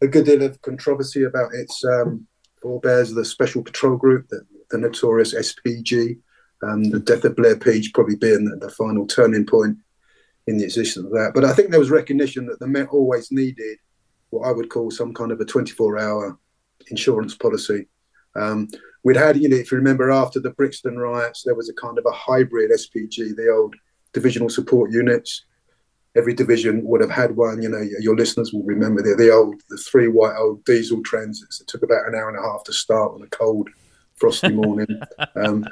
a 0.00 0.06
good 0.06 0.24
deal 0.24 0.42
of 0.42 0.60
controversy 0.62 1.24
about 1.24 1.50
its 1.52 1.84
um, 1.84 2.26
forebears, 2.62 3.12
the 3.12 3.24
Special 3.24 3.62
Patrol 3.62 3.96
Group, 3.96 4.28
the, 4.28 4.40
the 4.70 4.78
notorious 4.78 5.34
SPG, 5.34 6.18
um, 6.62 6.84
the 6.84 7.00
death 7.00 7.24
of 7.24 7.36
Blair 7.36 7.56
Peach 7.56 7.92
probably 7.92 8.16
being 8.16 8.46
the, 8.46 8.56
the, 8.56 8.70
final 8.70 9.06
turning 9.06 9.44
point 9.44 9.76
in 10.46 10.56
the 10.56 10.64
existence 10.64 11.04
of 11.04 11.12
that. 11.12 11.32
But 11.34 11.44
I 11.44 11.52
think 11.52 11.70
there 11.70 11.80
was 11.80 11.90
recognition 11.90 12.46
that 12.46 12.60
the 12.60 12.66
Met 12.66 12.88
always 12.88 13.30
needed 13.30 13.78
what 14.30 14.48
I 14.48 14.52
would 14.52 14.70
call 14.70 14.90
some 14.90 15.12
kind 15.12 15.30
of 15.30 15.40
a 15.40 15.44
24 15.44 15.98
hour 15.98 16.38
insurance 16.88 17.34
policy. 17.34 17.86
Um, 18.34 18.68
we'd 19.04 19.16
had, 19.16 19.36
you 19.36 19.48
know, 19.48 19.56
if 19.56 19.70
you 19.70 19.76
remember 19.76 20.10
after 20.10 20.40
the 20.40 20.50
Brixton 20.50 20.98
riots, 20.98 21.42
there 21.44 21.54
was 21.54 21.68
a 21.68 21.74
kind 21.74 21.98
of 21.98 22.06
a 22.06 22.10
hybrid 22.10 22.70
SPG, 22.72 23.36
the 23.36 23.50
old 23.50 23.76
divisional 24.12 24.48
support 24.48 24.90
units. 24.90 25.44
Every 26.16 26.32
division 26.32 26.82
would 26.84 27.00
have 27.00 27.10
had 27.10 27.36
one. 27.36 27.62
You 27.62 27.68
know, 27.68 27.84
your 28.00 28.16
listeners 28.16 28.52
will 28.52 28.62
remember 28.62 29.02
the, 29.02 29.14
the 29.14 29.30
old, 29.30 29.60
the 29.68 29.76
three 29.76 30.08
white 30.08 30.36
old 30.36 30.64
diesel 30.64 31.02
transits 31.02 31.58
that 31.58 31.68
took 31.68 31.82
about 31.82 32.08
an 32.08 32.14
hour 32.14 32.28
and 32.28 32.38
a 32.38 32.42
half 32.42 32.64
to 32.64 32.72
start 32.72 33.14
on 33.14 33.22
a 33.22 33.26
cold, 33.28 33.68
frosty 34.16 34.48
morning. 34.52 34.86
um, 35.36 35.66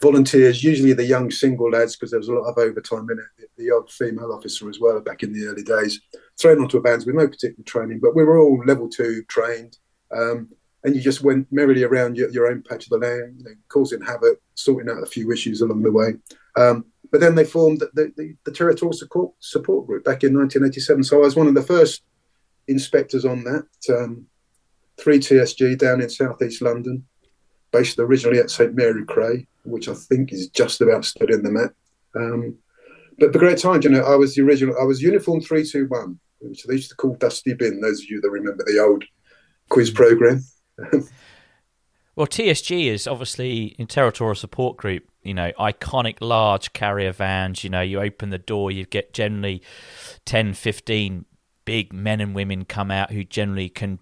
volunteers, 0.00 0.64
usually 0.64 0.94
the 0.94 1.04
young 1.04 1.30
single 1.30 1.70
lads, 1.70 1.96
because 1.96 2.10
there 2.10 2.20
was 2.20 2.28
a 2.28 2.32
lot 2.32 2.48
of 2.48 2.58
overtime 2.58 3.08
in 3.10 3.18
it. 3.18 3.50
The, 3.56 3.70
odd 3.70 3.90
female 3.90 4.32
officer 4.32 4.68
as 4.68 4.80
well, 4.80 5.00
back 5.00 5.22
in 5.22 5.32
the 5.32 5.46
early 5.46 5.62
days, 5.62 6.00
thrown 6.38 6.60
onto 6.60 6.78
a 6.78 6.80
vans 6.80 7.06
with 7.06 7.14
no 7.14 7.28
particular 7.28 7.64
training, 7.64 8.00
but 8.02 8.16
we 8.16 8.24
were 8.24 8.38
all 8.38 8.62
level 8.66 8.88
two 8.88 9.22
trained. 9.28 9.78
Um, 10.10 10.48
and 10.84 10.94
you 10.94 11.00
just 11.00 11.22
went 11.22 11.50
merrily 11.50 11.82
around 11.82 12.16
your, 12.16 12.30
your 12.30 12.46
own 12.46 12.62
patch 12.62 12.84
of 12.84 12.90
the 12.90 12.98
land, 12.98 13.36
you 13.38 13.44
know, 13.44 13.54
causing 13.68 14.02
havoc, 14.02 14.38
sorting 14.54 14.90
out 14.90 15.02
a 15.02 15.06
few 15.06 15.32
issues 15.32 15.62
along 15.62 15.82
the 15.82 15.90
way. 15.90 16.14
Um, 16.56 16.84
but 17.10 17.20
then 17.20 17.34
they 17.34 17.44
formed 17.44 17.80
the, 17.80 18.12
the, 18.16 18.34
the, 18.44 18.52
Territorial 18.52 18.92
Support, 18.92 19.32
Support 19.40 19.86
Group 19.86 20.04
back 20.04 20.24
in 20.24 20.36
1987. 20.36 21.04
So 21.04 21.18
I 21.18 21.20
was 21.20 21.36
one 21.36 21.46
of 21.46 21.54
the 21.54 21.62
first 21.62 22.02
inspectors 22.68 23.24
on 23.24 23.44
that. 23.44 23.66
Um, 23.88 24.26
3TSG 24.98 25.78
down 25.78 26.00
in 26.00 26.08
southeast 26.08 26.62
London, 26.62 27.04
based 27.72 27.98
originally 27.98 28.38
at 28.38 28.50
St 28.50 28.74
Mary 28.74 29.04
Cray, 29.04 29.46
which 29.64 29.88
I 29.88 29.94
think 29.94 30.32
is 30.32 30.48
just 30.48 30.80
about 30.80 31.04
stood 31.04 31.30
in 31.30 31.42
the 31.42 31.50
map. 31.50 31.72
Um, 32.14 32.56
but 33.18 33.32
the 33.32 33.38
great 33.38 33.58
times, 33.58 33.84
you 33.84 33.90
know, 33.90 34.04
I 34.04 34.14
was 34.16 34.34
the 34.34 34.42
original, 34.42 34.76
I 34.80 34.84
was 34.84 35.02
Uniform 35.02 35.40
321, 35.40 36.18
which 36.40 36.64
they 36.64 36.74
used 36.74 36.90
to 36.90 36.96
call 36.96 37.14
Dusty 37.16 37.54
Bin, 37.54 37.80
those 37.80 38.02
of 38.02 38.10
you 38.10 38.20
that 38.20 38.30
remember 38.30 38.64
the 38.64 38.78
old 38.78 39.04
quiz 39.68 39.90
program. 39.90 40.44
Well, 42.16 42.26
TSG 42.26 42.86
is 42.86 43.06
obviously 43.06 43.74
in 43.78 43.86
territorial 43.86 44.34
support 44.34 44.76
group. 44.76 45.04
You 45.22 45.34
know, 45.34 45.52
iconic 45.58 46.18
large 46.20 46.72
carrier 46.72 47.12
vans. 47.12 47.64
You 47.64 47.70
know, 47.70 47.80
you 47.80 48.00
open 48.00 48.30
the 48.30 48.38
door, 48.38 48.70
you 48.70 48.84
get 48.84 49.12
generally 49.12 49.62
10, 50.24 50.54
15 50.54 51.24
big 51.64 51.92
men 51.92 52.20
and 52.20 52.34
women 52.34 52.64
come 52.64 52.90
out 52.90 53.10
who 53.10 53.24
generally 53.24 53.68
can 53.68 53.98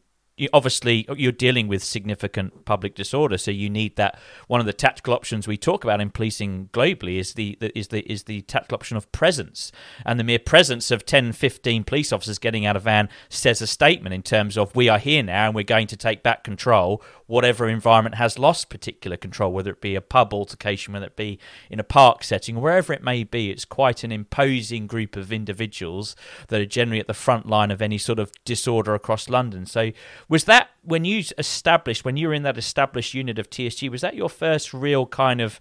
obviously 0.52 1.06
uh, 1.08 1.14
you're 1.14 1.32
dealing 1.32 1.68
with 1.68 1.82
significant 1.82 2.64
public 2.64 2.94
disorder 2.94 3.36
so 3.38 3.50
you 3.50 3.68
need 3.68 3.96
that 3.96 4.18
one 4.48 4.60
of 4.60 4.66
the 4.66 4.72
tactical 4.72 5.14
options 5.14 5.46
we 5.46 5.56
talk 5.56 5.84
about 5.84 6.00
in 6.00 6.10
policing 6.10 6.68
globally 6.72 7.18
is 7.18 7.34
the 7.34 7.58
is 7.74 7.88
the 7.88 8.00
is 8.10 8.24
the 8.24 8.42
tactical 8.42 8.76
option 8.76 8.96
of 8.96 9.10
presence. 9.12 9.72
And 10.04 10.18
the 10.18 10.24
mere 10.24 10.38
presence 10.38 10.90
of 10.90 11.04
10 11.04 11.32
15 11.32 11.84
police 11.84 12.12
officers 12.12 12.38
getting 12.38 12.66
out 12.66 12.76
of 12.76 12.82
van 12.82 13.08
says 13.28 13.62
a 13.62 13.66
statement 13.66 14.14
in 14.14 14.22
terms 14.22 14.56
of 14.56 14.74
we 14.74 14.88
are 14.88 14.98
here 14.98 15.22
now 15.22 15.46
and 15.46 15.54
we're 15.54 15.62
going 15.62 15.86
to 15.88 15.96
take 15.96 16.22
back 16.22 16.44
control 16.44 17.02
whatever 17.26 17.68
environment 17.68 18.16
has 18.16 18.38
lost 18.38 18.68
particular 18.68 19.16
control 19.16 19.52
whether 19.52 19.70
it 19.70 19.80
be 19.80 19.94
a 19.94 20.00
pub 20.00 20.34
altercation 20.34 20.92
whether 20.92 21.06
it 21.06 21.16
be 21.16 21.38
in 21.70 21.80
a 21.80 21.84
park 21.84 22.24
setting 22.24 22.60
wherever 22.60 22.92
it 22.92 23.02
may 23.02 23.24
be. 23.24 23.50
It's 23.50 23.64
quite 23.64 24.04
an 24.04 24.12
imposing 24.12 24.86
group 24.86 25.16
of 25.16 25.32
individuals 25.32 26.16
that 26.48 26.60
are 26.60 26.66
generally 26.66 27.00
at 27.00 27.06
the 27.06 27.14
front 27.14 27.46
line 27.46 27.70
of 27.70 27.82
any 27.82 27.98
sort 27.98 28.18
of 28.18 28.32
disorder 28.44 28.94
across 28.94 29.28
London. 29.28 29.66
So 29.66 29.92
was 30.32 30.44
that 30.44 30.70
when 30.82 31.04
you 31.04 31.22
established, 31.36 32.06
when 32.06 32.16
you 32.16 32.26
were 32.26 32.32
in 32.32 32.42
that 32.42 32.56
established 32.56 33.12
unit 33.12 33.38
of 33.38 33.50
TSG, 33.50 33.90
was 33.90 34.00
that 34.00 34.14
your 34.14 34.30
first 34.30 34.72
real 34.72 35.04
kind 35.04 35.42
of 35.42 35.60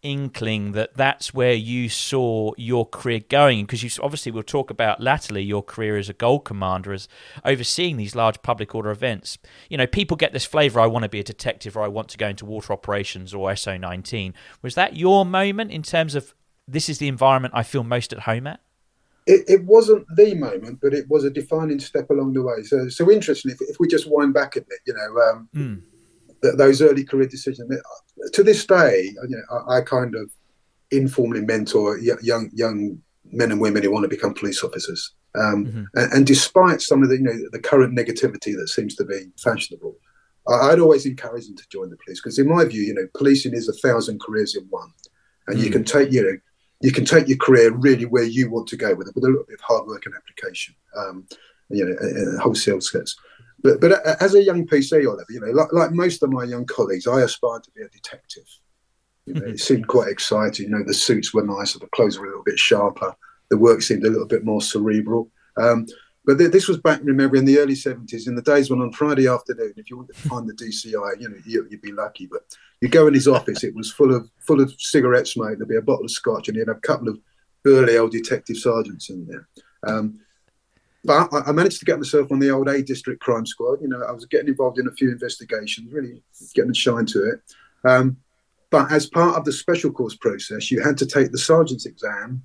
inkling 0.00 0.72
that 0.72 0.94
that's 0.94 1.34
where 1.34 1.52
you 1.52 1.90
saw 1.90 2.52
your 2.56 2.86
career 2.86 3.20
going? 3.28 3.66
Because 3.66 3.82
you 3.82 3.90
obviously 4.02 4.32
we'll 4.32 4.44
talk 4.44 4.70
about 4.70 5.02
latterly 5.02 5.42
your 5.42 5.62
career 5.62 5.98
as 5.98 6.08
a 6.08 6.14
gold 6.14 6.46
commander, 6.46 6.94
as 6.94 7.06
overseeing 7.44 7.98
these 7.98 8.14
large 8.14 8.40
public 8.40 8.74
order 8.74 8.90
events. 8.90 9.36
You 9.68 9.76
know, 9.76 9.86
people 9.86 10.16
get 10.16 10.32
this 10.32 10.46
flavour: 10.46 10.80
I 10.80 10.86
want 10.86 11.02
to 11.02 11.10
be 11.10 11.20
a 11.20 11.22
detective, 11.22 11.76
or 11.76 11.82
I 11.82 11.88
want 11.88 12.08
to 12.08 12.16
go 12.16 12.28
into 12.28 12.46
water 12.46 12.72
operations 12.72 13.34
or 13.34 13.54
SO 13.54 13.76
nineteen. 13.76 14.32
Was 14.62 14.74
that 14.74 14.96
your 14.96 15.26
moment 15.26 15.70
in 15.70 15.82
terms 15.82 16.14
of 16.14 16.32
this 16.66 16.88
is 16.88 16.96
the 16.96 17.08
environment 17.08 17.52
I 17.54 17.62
feel 17.62 17.84
most 17.84 18.14
at 18.14 18.20
home 18.20 18.46
at? 18.46 18.60
It, 19.26 19.44
it, 19.48 19.64
wasn't 19.64 20.06
the 20.16 20.34
moment, 20.34 20.80
but 20.82 20.94
it 20.94 21.08
was 21.08 21.24
a 21.24 21.30
defining 21.30 21.78
step 21.78 22.10
along 22.10 22.32
the 22.32 22.42
way. 22.42 22.62
So, 22.64 22.88
so 22.88 23.10
interesting. 23.10 23.52
If, 23.52 23.58
if 23.60 23.76
we 23.78 23.86
just 23.88 24.10
wind 24.10 24.34
back 24.34 24.56
a 24.56 24.60
bit, 24.60 24.80
you 24.86 24.94
know, 24.94 25.22
um, 25.30 25.48
mm. 25.54 25.82
th- 26.42 26.56
those 26.56 26.82
early 26.82 27.04
career 27.04 27.28
decisions. 27.28 27.70
To 28.32 28.42
this 28.42 28.66
day, 28.66 29.10
you 29.28 29.36
know, 29.36 29.64
I, 29.68 29.78
I 29.78 29.80
kind 29.82 30.14
of 30.14 30.30
informally 30.90 31.40
mentor 31.40 31.98
young 31.98 32.50
young 32.52 33.00
men 33.32 33.50
and 33.50 33.60
women 33.60 33.82
who 33.82 33.90
want 33.90 34.04
to 34.04 34.08
become 34.08 34.34
police 34.34 34.62
officers. 34.62 35.12
Um, 35.34 35.64
mm-hmm. 35.64 35.84
and, 35.94 36.12
and, 36.12 36.26
despite 36.26 36.82
some 36.82 37.02
of 37.02 37.08
the 37.08 37.16
you 37.16 37.22
know 37.22 37.32
the 37.52 37.58
current 37.58 37.96
negativity 37.96 38.54
that 38.54 38.68
seems 38.68 38.94
to 38.96 39.04
be 39.04 39.30
fashionable, 39.42 39.96
I, 40.46 40.70
would 40.70 40.80
always 40.80 41.06
encourage 41.06 41.46
them 41.46 41.56
to 41.56 41.68
join 41.70 41.88
the 41.88 41.96
police 42.04 42.20
because, 42.20 42.38
in 42.38 42.48
my 42.48 42.66
view, 42.66 42.82
you 42.82 42.92
know, 42.92 43.08
policing 43.14 43.54
is 43.54 43.66
a 43.66 43.72
thousand 43.72 44.20
careers 44.20 44.54
in 44.54 44.66
one, 44.68 44.92
and 45.46 45.58
mm. 45.58 45.64
you 45.64 45.70
can 45.70 45.84
take 45.84 46.12
you 46.12 46.22
know 46.22 46.36
you 46.82 46.92
can 46.92 47.04
take 47.04 47.28
your 47.28 47.38
career 47.38 47.72
really 47.72 48.04
where 48.04 48.24
you 48.24 48.50
want 48.50 48.66
to 48.68 48.76
go 48.76 48.94
with 48.94 49.08
it, 49.08 49.14
with 49.14 49.24
a 49.24 49.28
little 49.28 49.44
bit 49.44 49.58
of 49.58 49.60
hard 49.60 49.86
work 49.86 50.04
and 50.06 50.14
application, 50.14 50.74
um, 50.96 51.26
you 51.70 51.84
know, 51.84 51.96
and 52.00 52.40
wholesale 52.40 52.80
skills. 52.80 53.16
But 53.62 53.80
but 53.80 54.04
as 54.20 54.34
a 54.34 54.42
young 54.42 54.66
PC 54.66 55.08
Oliver, 55.08 55.26
you 55.30 55.40
know, 55.40 55.52
like, 55.52 55.72
like 55.72 55.92
most 55.92 56.22
of 56.22 56.32
my 56.32 56.44
young 56.44 56.66
colleagues, 56.66 57.06
I 57.06 57.22
aspired 57.22 57.62
to 57.64 57.70
be 57.70 57.82
a 57.82 57.88
detective. 57.88 58.46
You 59.26 59.34
know, 59.34 59.46
it 59.46 59.60
seemed 59.68 59.86
quite 59.86 60.08
exciting. 60.08 60.66
You 60.66 60.72
know, 60.72 60.84
the 60.84 60.94
suits 60.94 61.32
were 61.32 61.46
nicer, 61.46 61.78
the 61.78 61.86
clothes 61.88 62.18
were 62.18 62.26
a 62.26 62.28
little 62.28 62.44
bit 62.44 62.58
sharper, 62.58 63.14
the 63.50 63.58
work 63.58 63.82
seemed 63.82 64.04
a 64.04 64.10
little 64.10 64.26
bit 64.26 64.44
more 64.44 64.60
cerebral. 64.60 65.30
Um, 65.56 65.86
but 66.24 66.38
th- 66.38 66.52
this 66.52 66.68
was 66.68 66.78
back, 66.78 67.00
remember, 67.02 67.36
in 67.36 67.44
the 67.44 67.58
early 67.58 67.74
70s, 67.74 68.28
in 68.28 68.34
the 68.34 68.42
days 68.42 68.70
when 68.70 68.80
on 68.80 68.92
Friday 68.92 69.26
afternoon, 69.26 69.74
if 69.76 69.90
you 69.90 69.96
wanted 69.96 70.14
to 70.14 70.28
find 70.28 70.48
the 70.48 70.54
DCI, 70.54 71.20
you 71.20 71.28
know, 71.28 71.36
you, 71.44 71.66
would 71.68 71.82
be 71.82 71.92
lucky. 71.92 72.26
But 72.26 72.42
you 72.80 72.88
go 72.88 73.06
in 73.06 73.14
his 73.14 73.26
office, 73.26 73.64
it 73.64 73.74
was 73.74 73.90
full 73.90 74.14
of 74.14 74.30
full 74.38 74.60
of 74.60 74.72
cigarette 74.78 75.26
smoke. 75.26 75.58
There'd 75.58 75.68
be 75.68 75.76
a 75.76 75.82
bottle 75.82 76.04
of 76.04 76.10
scotch, 76.10 76.48
and 76.48 76.56
he'd 76.56 76.68
have 76.68 76.76
a 76.76 76.80
couple 76.80 77.08
of 77.08 77.18
burly 77.64 77.96
old 77.96 78.12
detective 78.12 78.56
sergeants 78.56 79.10
in 79.10 79.26
there. 79.26 79.48
Um, 79.84 80.20
but 81.04 81.32
I, 81.32 81.48
I, 81.48 81.52
managed 81.52 81.80
to 81.80 81.84
get 81.84 81.98
myself 81.98 82.30
on 82.30 82.38
the 82.38 82.50
old 82.50 82.68
A 82.68 82.80
District 82.82 83.20
Crime 83.20 83.44
Squad. 83.44 83.80
You 83.80 83.88
know, 83.88 84.02
I 84.02 84.12
was 84.12 84.26
getting 84.26 84.48
involved 84.48 84.78
in 84.78 84.86
a 84.86 84.92
few 84.92 85.10
investigations, 85.10 85.92
really 85.92 86.22
getting 86.54 86.70
a 86.70 86.74
shine 86.74 87.06
to 87.06 87.30
it. 87.30 87.40
Um, 87.84 88.18
but 88.70 88.90
as 88.92 89.06
part 89.06 89.36
of 89.36 89.44
the 89.44 89.52
special 89.52 89.90
course 89.90 90.14
process, 90.14 90.70
you 90.70 90.80
had 90.80 90.96
to 90.98 91.06
take 91.06 91.32
the 91.32 91.38
sergeant's 91.38 91.86
exam 91.86 92.42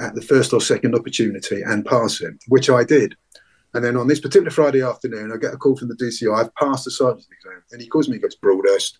at 0.00 0.14
the 0.14 0.22
first 0.22 0.52
or 0.52 0.60
second 0.60 0.94
opportunity 0.94 1.62
and 1.62 1.84
pass 1.84 2.20
him, 2.20 2.38
which 2.48 2.68
I 2.70 2.84
did. 2.84 3.16
And 3.74 3.84
then 3.84 3.96
on 3.96 4.06
this 4.06 4.20
particular 4.20 4.50
Friday 4.50 4.82
afternoon, 4.82 5.32
I 5.32 5.36
get 5.36 5.54
a 5.54 5.56
call 5.56 5.76
from 5.76 5.88
the 5.88 5.96
DCI. 5.96 6.32
I've 6.32 6.54
passed 6.54 6.84
the 6.84 6.90
sergeant's 6.90 7.28
exam. 7.30 7.62
And 7.72 7.80
he 7.80 7.88
calls 7.88 8.08
me, 8.08 8.16
he 8.16 8.22
goes, 8.22 8.36
Broadhurst, 8.36 8.98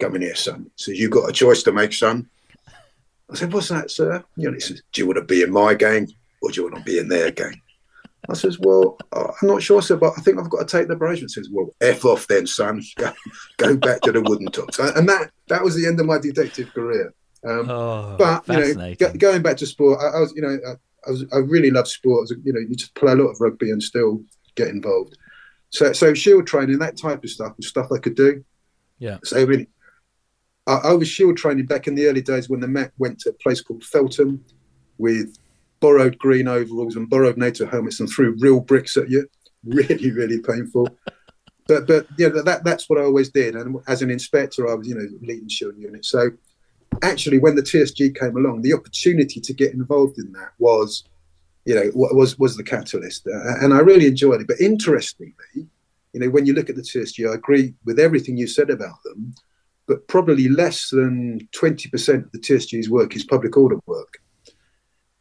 come 0.00 0.16
in 0.16 0.22
here, 0.22 0.34
son. 0.34 0.70
Says, 0.76 0.98
You've 0.98 1.10
got 1.10 1.28
a 1.28 1.32
choice 1.32 1.62
to 1.64 1.72
make, 1.72 1.92
son. 1.92 2.28
I 3.30 3.34
said, 3.34 3.52
What's 3.52 3.68
that, 3.68 3.90
sir? 3.90 4.24
You 4.36 4.48
know, 4.48 4.54
he 4.54 4.60
says, 4.60 4.82
Do 4.92 5.02
you 5.02 5.06
want 5.06 5.18
to 5.18 5.24
be 5.24 5.42
in 5.42 5.52
my 5.52 5.74
gang 5.74 6.08
or 6.40 6.50
do 6.50 6.60
you 6.60 6.70
want 6.70 6.76
to 6.76 6.90
be 6.90 6.98
in 6.98 7.08
their 7.08 7.30
gang? 7.30 7.60
I 8.28 8.34
says, 8.34 8.58
Well, 8.58 8.96
I'm 9.12 9.48
not 9.48 9.62
sure, 9.62 9.82
sir, 9.82 9.96
but 9.96 10.14
I 10.16 10.22
think 10.22 10.38
I've 10.38 10.48
got 10.48 10.66
to 10.66 10.78
take 10.78 10.88
the 10.88 11.14
He 11.14 11.28
says, 11.28 11.48
Well, 11.52 11.68
F 11.82 12.06
off 12.06 12.26
then, 12.26 12.46
son. 12.46 12.82
Go, 12.96 13.12
go 13.58 13.76
back 13.76 14.00
to 14.02 14.12
the 14.12 14.22
wooden 14.22 14.46
tops. 14.46 14.78
And 14.78 15.08
that, 15.08 15.30
that 15.48 15.62
was 15.62 15.76
the 15.76 15.86
end 15.86 16.00
of 16.00 16.06
my 16.06 16.18
detective 16.18 16.72
career. 16.72 17.12
Um, 17.44 17.68
oh, 17.68 18.16
but 18.18 18.48
you 18.48 18.74
know, 18.74 18.94
g- 18.94 19.18
going 19.18 19.42
back 19.42 19.56
to 19.58 19.66
sport, 19.66 20.00
I, 20.00 20.16
I 20.16 20.20
was, 20.20 20.32
you 20.34 20.42
know, 20.42 20.58
I, 20.66 20.72
I, 21.06 21.10
was, 21.10 21.24
I 21.32 21.38
really 21.38 21.70
love 21.70 21.86
sport. 21.88 22.30
you 22.42 22.52
know, 22.52 22.60
you 22.60 22.74
just 22.74 22.94
play 22.94 23.12
a 23.12 23.16
lot 23.16 23.28
of 23.28 23.40
rugby 23.40 23.70
and 23.70 23.82
still 23.82 24.22
get 24.54 24.68
involved. 24.68 25.18
So, 25.70 25.92
so 25.92 26.14
shield 26.14 26.46
training, 26.46 26.78
that 26.78 26.96
type 26.96 27.22
of 27.24 27.30
stuff, 27.30 27.56
was 27.56 27.68
stuff 27.68 27.88
I 27.92 27.98
could 27.98 28.14
do. 28.14 28.44
Yeah. 28.98 29.18
So 29.24 29.44
really, 29.44 29.68
I, 30.66 30.74
I, 30.84 30.92
was 30.92 31.08
shield 31.08 31.36
training 31.36 31.66
back 31.66 31.88
in 31.88 31.94
the 31.94 32.06
early 32.06 32.22
days 32.22 32.48
when 32.48 32.60
the 32.60 32.68
Met 32.68 32.92
went 32.98 33.18
to 33.20 33.30
a 33.30 33.34
place 33.34 33.60
called 33.60 33.84
Feltham, 33.84 34.44
with 34.98 35.36
borrowed 35.80 36.18
green 36.18 36.48
overalls 36.48 36.96
and 36.96 37.10
borrowed 37.10 37.36
NATO 37.36 37.66
helmets 37.66 38.00
and 38.00 38.08
threw 38.08 38.36
real 38.38 38.60
bricks 38.60 38.96
at 38.96 39.10
you. 39.10 39.28
Really, 39.64 40.10
really 40.10 40.40
painful. 40.40 40.88
but 41.66 41.86
but 41.86 42.06
yeah, 42.18 42.28
that 42.28 42.64
that's 42.64 42.88
what 42.88 42.98
I 42.98 43.02
always 43.02 43.30
did. 43.30 43.54
And 43.54 43.76
as 43.88 44.02
an 44.02 44.10
inspector, 44.10 44.70
I 44.70 44.74
was 44.74 44.86
you 44.86 44.94
know 44.94 45.08
leading 45.22 45.48
shield 45.48 45.76
unit. 45.78 46.04
So 46.04 46.30
actually, 47.02 47.38
when 47.38 47.56
the 47.56 47.62
TSG 47.62 48.18
came 48.18 48.36
along, 48.36 48.62
the 48.62 48.72
opportunity 48.72 49.40
to 49.40 49.52
get 49.52 49.72
involved 49.72 50.18
in 50.18 50.32
that 50.32 50.50
was, 50.58 51.04
you 51.64 51.74
know, 51.74 51.90
was 51.94 52.38
was 52.38 52.56
the 52.56 52.64
catalyst, 52.64 53.26
uh, 53.26 53.64
and 53.64 53.72
I 53.72 53.78
really 53.78 54.06
enjoyed 54.06 54.40
it. 54.40 54.46
But 54.46 54.60
interestingly, 54.60 55.34
you 55.54 56.20
know, 56.20 56.28
when 56.28 56.46
you 56.46 56.52
look 56.52 56.70
at 56.70 56.76
the 56.76 56.82
TSG, 56.82 57.30
I 57.30 57.34
agree 57.34 57.74
with 57.84 57.98
everything 57.98 58.36
you 58.36 58.46
said 58.46 58.70
about 58.70 59.02
them, 59.04 59.34
but 59.86 60.06
probably 60.08 60.48
less 60.48 60.90
than 60.90 61.48
twenty 61.52 61.88
percent 61.88 62.26
of 62.26 62.32
the 62.32 62.38
TSG's 62.38 62.90
work 62.90 63.16
is 63.16 63.24
public 63.24 63.56
order 63.56 63.78
work 63.86 64.20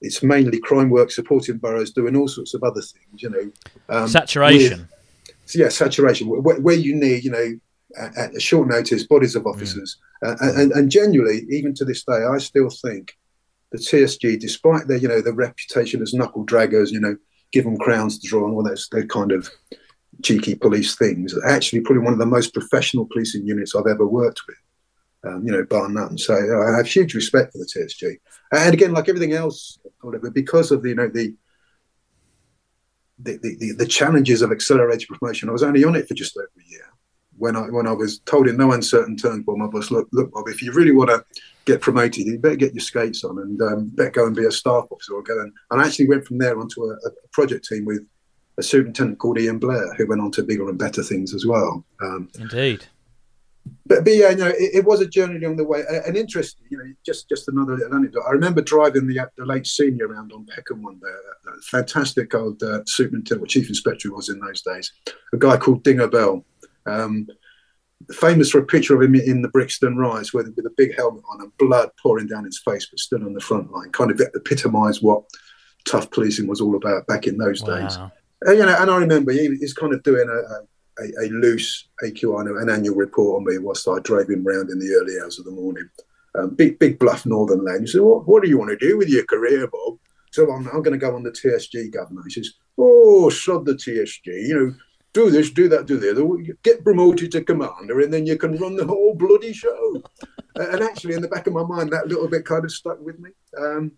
it's 0.03 0.21
mainly 0.21 0.59
crime 0.59 0.89
work, 0.89 1.09
supporting 1.09 1.57
boroughs, 1.57 1.91
doing 1.91 2.15
all 2.15 2.27
sorts 2.27 2.53
of 2.53 2.61
other 2.63 2.81
things. 2.81 3.23
You 3.23 3.29
know, 3.29 3.51
um, 3.89 4.07
saturation. 4.07 4.81
With, 4.81 5.55
yeah, 5.55 5.69
saturation. 5.69 6.27
Where, 6.27 6.59
where, 6.59 6.75
you 6.75 6.93
need, 6.95 7.23
you 7.23 7.31
know, 7.31 7.59
at, 7.97 8.17
at, 8.17 8.35
a 8.35 8.39
short 8.39 8.67
notice, 8.67 9.05
bodies 9.05 9.35
of 9.35 9.45
officers, 9.45 9.97
uh, 10.25 10.35
and, 10.41 10.71
and 10.71 10.91
genuinely, 10.91 11.45
even 11.49 11.73
to 11.75 11.85
this 11.85 12.03
day, 12.03 12.23
I 12.23 12.37
still 12.37 12.69
think 12.69 13.13
the 13.71 13.77
TSG, 13.77 14.39
despite 14.39 14.87
their, 14.87 14.97
you 14.97 15.07
know, 15.07 15.21
their 15.21 15.33
reputation 15.33 16.01
as 16.01 16.13
knuckle 16.13 16.45
draggers, 16.45 16.91
you 16.91 16.99
know, 16.99 17.15
give 17.51 17.65
them 17.65 17.77
crowns 17.77 18.19
to 18.19 18.27
draw 18.27 18.45
on, 18.45 18.53
all 18.53 18.63
those, 18.63 18.87
those 18.91 19.05
kind 19.05 19.31
of 19.31 19.49
cheeky 20.23 20.55
police 20.55 20.95
things, 20.95 21.35
actually 21.47 21.81
probably 21.81 22.03
one 22.03 22.13
of 22.13 22.19
the 22.19 22.25
most 22.25 22.53
professional 22.53 23.07
policing 23.11 23.45
units 23.45 23.75
I've 23.75 23.87
ever 23.87 24.07
worked 24.07 24.41
with 24.47 24.57
um, 25.25 25.45
you 25.45 25.51
know, 25.51 25.63
bar 25.63 25.89
none. 25.89 26.17
So 26.17 26.33
I 26.35 26.75
have 26.77 26.87
huge 26.87 27.13
respect 27.13 27.53
for 27.53 27.59
the 27.59 27.65
TSG. 27.65 28.17
And 28.51 28.73
again, 28.73 28.93
like 28.93 29.09
everything 29.09 29.33
else, 29.33 29.79
whatever, 30.01 30.29
because 30.29 30.71
of 30.71 30.83
the, 30.83 30.89
you 30.89 30.95
know, 30.95 31.07
the, 31.07 31.33
the, 33.19 33.37
the, 33.41 33.73
the 33.77 33.87
challenges 33.87 34.41
of 34.41 34.51
accelerated 34.51 35.07
promotion, 35.07 35.49
I 35.49 35.53
was 35.53 35.63
only 35.63 35.83
on 35.83 35.95
it 35.95 36.07
for 36.07 36.13
just 36.13 36.35
over 36.35 36.47
a 36.47 36.69
year. 36.69 36.92
When 37.37 37.55
I 37.55 37.61
when 37.61 37.87
I 37.87 37.91
was 37.91 38.19
told 38.19 38.47
in 38.47 38.57
no 38.57 38.71
uncertain 38.71 39.17
terms 39.17 39.43
by 39.45 39.53
my 39.55 39.67
boss, 39.67 39.91
look, 39.91 40.07
look, 40.11 40.31
Bob, 40.31 40.47
if 40.47 40.61
you 40.61 40.71
really 40.71 40.91
want 40.91 41.09
to 41.09 41.23
get 41.65 41.81
promoted, 41.81 42.25
you 42.25 42.37
better 42.39 42.55
get 42.55 42.73
your 42.73 42.81
skates 42.81 43.23
on 43.23 43.39
and 43.39 43.61
um, 43.61 43.89
better 43.89 44.11
go 44.11 44.27
and 44.27 44.35
be 44.35 44.45
a 44.45 44.51
staff 44.51 44.85
officer 44.91 45.13
or 45.13 45.23
go 45.23 45.39
and, 45.39 45.51
and 45.71 45.81
I 45.81 45.85
actually 45.85 46.07
went 46.07 46.25
from 46.25 46.37
there 46.37 46.59
onto 46.59 46.83
a, 46.83 46.93
a 46.93 47.27
project 47.31 47.65
team 47.65 47.85
with 47.85 48.05
a 48.57 48.63
superintendent 48.63 49.17
called 49.17 49.39
Ian 49.39 49.57
Blair, 49.57 49.93
who 49.95 50.07
went 50.07 50.21
on 50.21 50.31
to 50.31 50.43
bigger 50.43 50.69
and 50.69 50.77
better 50.77 51.01
things 51.01 51.33
as 51.33 51.45
well. 51.45 51.83
Um, 52.01 52.29
Indeed 52.39 52.85
but, 53.85 54.03
but 54.03 54.13
yeah, 54.13 54.29
you 54.29 54.37
know, 54.37 54.47
it, 54.47 54.75
it, 54.75 54.85
was 54.85 55.01
a 55.01 55.07
journey 55.07 55.43
along 55.43 55.57
the 55.57 55.63
way. 55.63 55.83
An 56.05 56.15
interesting, 56.15 56.65
you 56.69 56.77
know, 56.77 56.85
just 57.05 57.29
just 57.29 57.47
another 57.47 57.75
little 57.75 57.95
anecdote. 57.95 58.23
I 58.27 58.31
remember 58.31 58.61
driving 58.61 59.07
the 59.07 59.29
the 59.37 59.45
late 59.45 59.67
senior 59.67 60.07
around 60.07 60.31
on 60.31 60.45
Peckham 60.45 60.81
one 60.81 60.99
day. 60.99 61.07
A 61.47 61.61
fantastic 61.63 62.33
old 62.33 62.61
uh, 62.63 62.79
superintendent, 62.85 63.49
chief 63.49 63.69
inspector 63.69 64.13
was 64.13 64.29
in 64.29 64.39
those 64.39 64.61
days, 64.61 64.91
a 65.33 65.37
guy 65.37 65.57
called 65.57 65.83
Dinger 65.83 66.07
Bell. 66.07 66.45
Um, 66.85 67.27
famous 68.11 68.49
for 68.49 68.59
a 68.59 68.65
picture 68.65 68.95
of 68.95 69.01
him 69.01 69.15
in 69.15 69.41
the 69.41 69.47
Brixton 69.47 69.95
riots 69.95 70.33
with, 70.33 70.53
with 70.55 70.65
a 70.65 70.73
big 70.75 70.95
helmet 70.95 71.23
on 71.29 71.41
and 71.41 71.57
blood 71.57 71.89
pouring 72.01 72.27
down 72.27 72.43
his 72.43 72.59
face, 72.59 72.87
but 72.89 72.99
still 72.99 73.23
on 73.23 73.33
the 73.33 73.39
front 73.39 73.71
line. 73.71 73.91
Kind 73.91 74.11
of 74.11 74.21
epitomised 74.35 75.01
what 75.01 75.23
tough 75.85 76.11
policing 76.11 76.47
was 76.47 76.59
all 76.59 76.75
about 76.75 77.07
back 77.07 77.27
in 77.27 77.37
those 77.37 77.63
wow. 77.63 77.79
days. 77.79 77.97
And, 78.41 78.57
you 78.57 78.65
know, 78.65 78.75
and 78.77 78.91
I 78.91 78.97
remember 78.97 79.31
he, 79.31 79.55
he's 79.59 79.73
kind 79.73 79.93
of 79.93 80.03
doing 80.03 80.27
a, 80.27 80.33
a 80.33 80.63
a, 80.99 81.27
loose 81.29 81.87
AQI, 82.03 82.61
an 82.61 82.69
annual 82.69 82.95
report 82.95 83.37
on 83.37 83.45
me 83.45 83.57
whilst 83.57 83.87
I 83.87 83.99
drove 83.99 84.29
him 84.29 84.43
round 84.43 84.69
in 84.69 84.79
the 84.79 84.93
early 84.93 85.19
hours 85.21 85.39
of 85.39 85.45
the 85.45 85.51
morning. 85.51 85.89
Um, 86.35 86.55
big, 86.55 86.79
big 86.79 86.99
bluff 86.99 87.25
northern 87.25 87.63
land. 87.63 87.81
You 87.81 87.87
say, 87.87 87.99
what, 87.99 88.27
what 88.27 88.43
do 88.43 88.49
you 88.49 88.57
want 88.57 88.71
to 88.71 88.87
do 88.87 88.97
with 88.97 89.09
your 89.09 89.25
career, 89.25 89.67
Bob? 89.67 89.97
So 90.31 90.51
I'm, 90.51 90.67
I'm 90.67 90.81
going 90.81 90.97
to 90.99 91.05
go 91.05 91.15
on 91.15 91.23
the 91.23 91.31
TSG 91.31 91.91
governor. 91.93 92.23
He 92.25 92.31
says, 92.31 92.53
oh, 92.77 93.29
sod 93.29 93.65
the 93.65 93.73
TSG, 93.73 94.47
you 94.47 94.55
know, 94.55 94.75
do 95.13 95.29
this, 95.29 95.51
do 95.51 95.69
that, 95.69 95.85
do 95.85 95.97
the 95.97 96.11
other. 96.11 96.55
Get 96.63 96.83
promoted 96.83 97.31
to 97.31 97.43
commander, 97.43 98.01
and 98.01 98.11
then 98.11 98.25
you 98.25 98.37
can 98.37 98.57
run 98.57 98.75
the 98.75 98.85
whole 98.85 99.13
bloody 99.13 99.53
show. 99.53 100.01
and 100.55 100.81
actually, 100.81 101.13
in 101.13 101.21
the 101.21 101.27
back 101.27 101.47
of 101.47 101.53
my 101.53 101.63
mind, 101.63 101.91
that 101.91 102.07
little 102.07 102.27
bit 102.27 102.45
kind 102.45 102.65
of 102.65 102.71
stuck 102.71 102.99
with 102.99 103.19
me. 103.19 103.29
Um, 103.57 103.91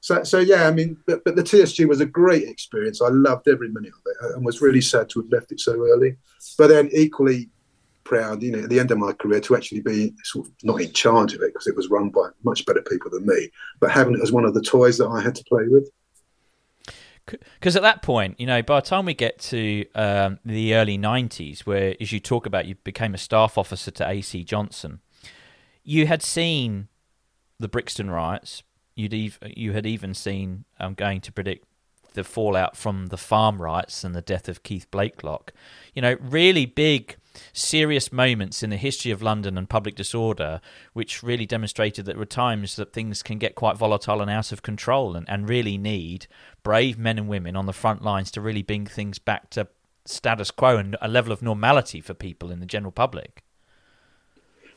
so, 0.00 0.22
so 0.22 0.38
yeah, 0.38 0.66
I 0.66 0.70
mean, 0.70 0.96
but, 1.06 1.22
but 1.24 1.36
the 1.36 1.42
TSG 1.42 1.86
was 1.86 2.00
a 2.00 2.06
great 2.06 2.48
experience. 2.48 3.02
I 3.02 3.08
loved 3.08 3.48
every 3.48 3.68
minute 3.68 3.92
of 3.92 4.00
it, 4.06 4.36
and 4.36 4.44
was 4.44 4.62
really 4.62 4.80
sad 4.80 5.10
to 5.10 5.20
have 5.20 5.30
left 5.30 5.52
it 5.52 5.60
so 5.60 5.72
early. 5.72 6.16
But 6.56 6.68
then 6.68 6.88
equally 6.92 7.50
proud, 8.04 8.42
you 8.42 8.50
know, 8.50 8.60
at 8.60 8.68
the 8.68 8.80
end 8.80 8.90
of 8.90 8.98
my 8.98 9.12
career 9.12 9.40
to 9.40 9.56
actually 9.56 9.80
be 9.80 10.14
sort 10.24 10.46
of 10.46 10.52
not 10.62 10.80
in 10.80 10.92
charge 10.92 11.34
of 11.34 11.42
it 11.42 11.52
because 11.52 11.66
it 11.66 11.76
was 11.76 11.90
run 11.90 12.08
by 12.08 12.28
much 12.44 12.64
better 12.64 12.82
people 12.82 13.10
than 13.10 13.26
me, 13.26 13.50
but 13.78 13.90
having 13.90 14.14
it 14.14 14.22
as 14.22 14.32
one 14.32 14.44
of 14.44 14.54
the 14.54 14.62
toys 14.62 14.98
that 14.98 15.08
I 15.08 15.20
had 15.20 15.34
to 15.34 15.44
play 15.44 15.68
with. 15.68 15.90
Because 17.58 17.76
at 17.76 17.82
that 17.82 18.02
point, 18.02 18.38
you 18.38 18.46
know, 18.46 18.62
by 18.62 18.80
the 18.80 18.86
time 18.86 19.06
we 19.06 19.14
get 19.14 19.38
to 19.40 19.84
um, 19.94 20.38
the 20.44 20.74
early 20.74 20.98
'90s, 20.98 21.60
where 21.60 21.94
as 22.00 22.12
you 22.12 22.20
talk 22.20 22.46
about, 22.46 22.66
you 22.66 22.76
became 22.76 23.14
a 23.14 23.18
staff 23.18 23.58
officer 23.58 23.90
to 23.92 24.08
AC 24.08 24.44
Johnson, 24.44 25.00
you 25.84 26.06
had 26.06 26.22
seen 26.22 26.88
the 27.58 27.68
Brixton 27.68 28.10
riots, 28.10 28.62
you'd 28.94 29.14
ev- 29.14 29.38
you 29.56 29.72
had 29.72 29.86
even 29.86 30.14
seen 30.14 30.64
um, 30.78 30.94
going 30.94 31.20
to 31.20 31.32
predict 31.32 31.66
the 32.14 32.24
fallout 32.24 32.76
from 32.76 33.06
the 33.06 33.16
farm 33.16 33.62
riots 33.62 34.02
and 34.04 34.14
the 34.14 34.22
death 34.22 34.48
of 34.48 34.62
Keith 34.62 34.90
Blakelock. 34.90 35.50
You 35.94 36.02
know, 36.02 36.16
really 36.20 36.66
big, 36.66 37.16
serious 37.52 38.12
moments 38.12 38.62
in 38.62 38.70
the 38.70 38.76
history 38.76 39.10
of 39.10 39.22
London 39.22 39.56
and 39.56 39.68
public 39.68 39.94
disorder, 39.94 40.60
which 40.92 41.22
really 41.22 41.46
demonstrated 41.46 42.04
that 42.04 42.12
there 42.12 42.18
were 42.18 42.26
times 42.26 42.76
that 42.76 42.92
things 42.92 43.22
can 43.22 43.38
get 43.38 43.54
quite 43.54 43.76
volatile 43.76 44.20
and 44.20 44.30
out 44.30 44.52
of 44.52 44.62
control, 44.62 45.16
and, 45.16 45.28
and 45.28 45.48
really 45.48 45.78
need 45.78 46.26
brave 46.62 46.98
men 46.98 47.18
and 47.18 47.28
women 47.28 47.56
on 47.56 47.66
the 47.66 47.72
front 47.72 48.02
lines 48.02 48.30
to 48.30 48.40
really 48.40 48.62
bring 48.62 48.86
things 48.86 49.18
back 49.18 49.50
to 49.50 49.68
status 50.06 50.50
quo 50.50 50.76
and 50.76 50.96
a 51.00 51.08
level 51.08 51.32
of 51.32 51.42
normality 51.42 52.00
for 52.00 52.14
people 52.14 52.50
in 52.50 52.60
the 52.60 52.66
general 52.66 52.92
public. 52.92 53.42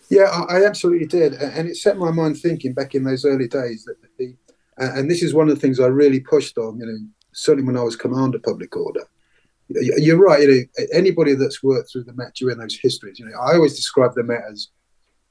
Yeah, 0.09 0.45
I, 0.49 0.65
absolutely 0.65 1.07
did, 1.07 1.33
and 1.33 1.67
it 1.67 1.77
set 1.77 1.97
my 1.97 2.11
mind 2.11 2.37
thinking 2.37 2.73
back 2.73 2.93
in 2.93 3.03
those 3.03 3.25
early 3.25 3.47
days 3.47 3.85
that 3.85 3.95
the, 4.17 4.35
uh, 4.79 4.91
and 4.95 5.09
this 5.09 5.23
is 5.23 5.33
one 5.33 5.49
of 5.49 5.55
the 5.55 5.61
things 5.61 5.79
I 5.79 5.87
really 5.87 6.19
pushed 6.19 6.57
on. 6.57 6.77
You 6.77 6.85
know, 6.85 6.97
certainly 7.31 7.65
when 7.65 7.77
I 7.77 7.83
was 7.83 7.95
commander 7.95 8.39
public 8.39 8.75
order. 8.75 9.05
You're 9.81 10.19
right. 10.19 10.41
You 10.41 10.47
know, 10.77 10.85
anybody 10.93 11.35
that's 11.35 11.63
worked 11.63 11.91
through 11.91 12.03
the 12.05 12.13
Met 12.13 12.35
during 12.35 12.57
those 12.57 12.77
histories, 12.77 13.19
you 13.19 13.25
know, 13.25 13.37
I 13.39 13.55
always 13.55 13.75
describe 13.75 14.13
the 14.13 14.23
Met 14.23 14.43
as, 14.51 14.69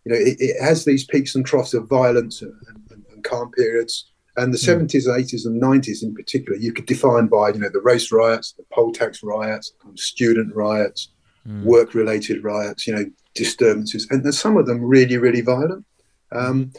you 0.04 0.12
know, 0.12 0.18
it, 0.18 0.36
it 0.40 0.62
has 0.62 0.84
these 0.84 1.04
peaks 1.04 1.34
and 1.34 1.44
troughs 1.44 1.74
of 1.74 1.88
violence 1.88 2.42
and, 2.42 2.54
and, 2.68 3.04
and 3.12 3.24
calm 3.24 3.50
periods. 3.52 4.10
And 4.36 4.52
the 4.52 4.58
mm. 4.58 4.88
70s, 4.88 5.06
80s, 5.06 5.44
and 5.44 5.60
90s 5.60 6.02
in 6.02 6.14
particular, 6.14 6.58
you 6.58 6.72
could 6.72 6.86
define 6.86 7.26
by, 7.26 7.50
you 7.50 7.58
know, 7.58 7.68
the 7.68 7.82
race 7.82 8.10
riots, 8.10 8.52
the 8.52 8.64
poll 8.72 8.92
tax 8.92 9.22
riots, 9.22 9.72
student 9.94 10.54
riots, 10.54 11.08
mm. 11.46 11.62
work-related 11.64 12.42
riots, 12.42 12.86
you 12.86 12.94
know, 12.94 13.04
disturbances, 13.34 14.06
and 14.10 14.34
some 14.34 14.56
of 14.56 14.66
them 14.66 14.82
really, 14.82 15.18
really 15.18 15.42
violent. 15.42 15.84
Um, 16.32 16.72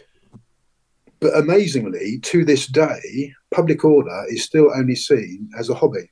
but 1.19 1.37
amazingly, 1.37 2.19
to 2.19 2.43
this 2.43 2.67
day, 2.67 3.33
public 3.51 3.85
order 3.85 4.23
is 4.27 4.43
still 4.43 4.71
only 4.75 4.95
seen 4.95 5.49
as 5.57 5.69
a 5.69 5.75
hobby. 5.75 6.11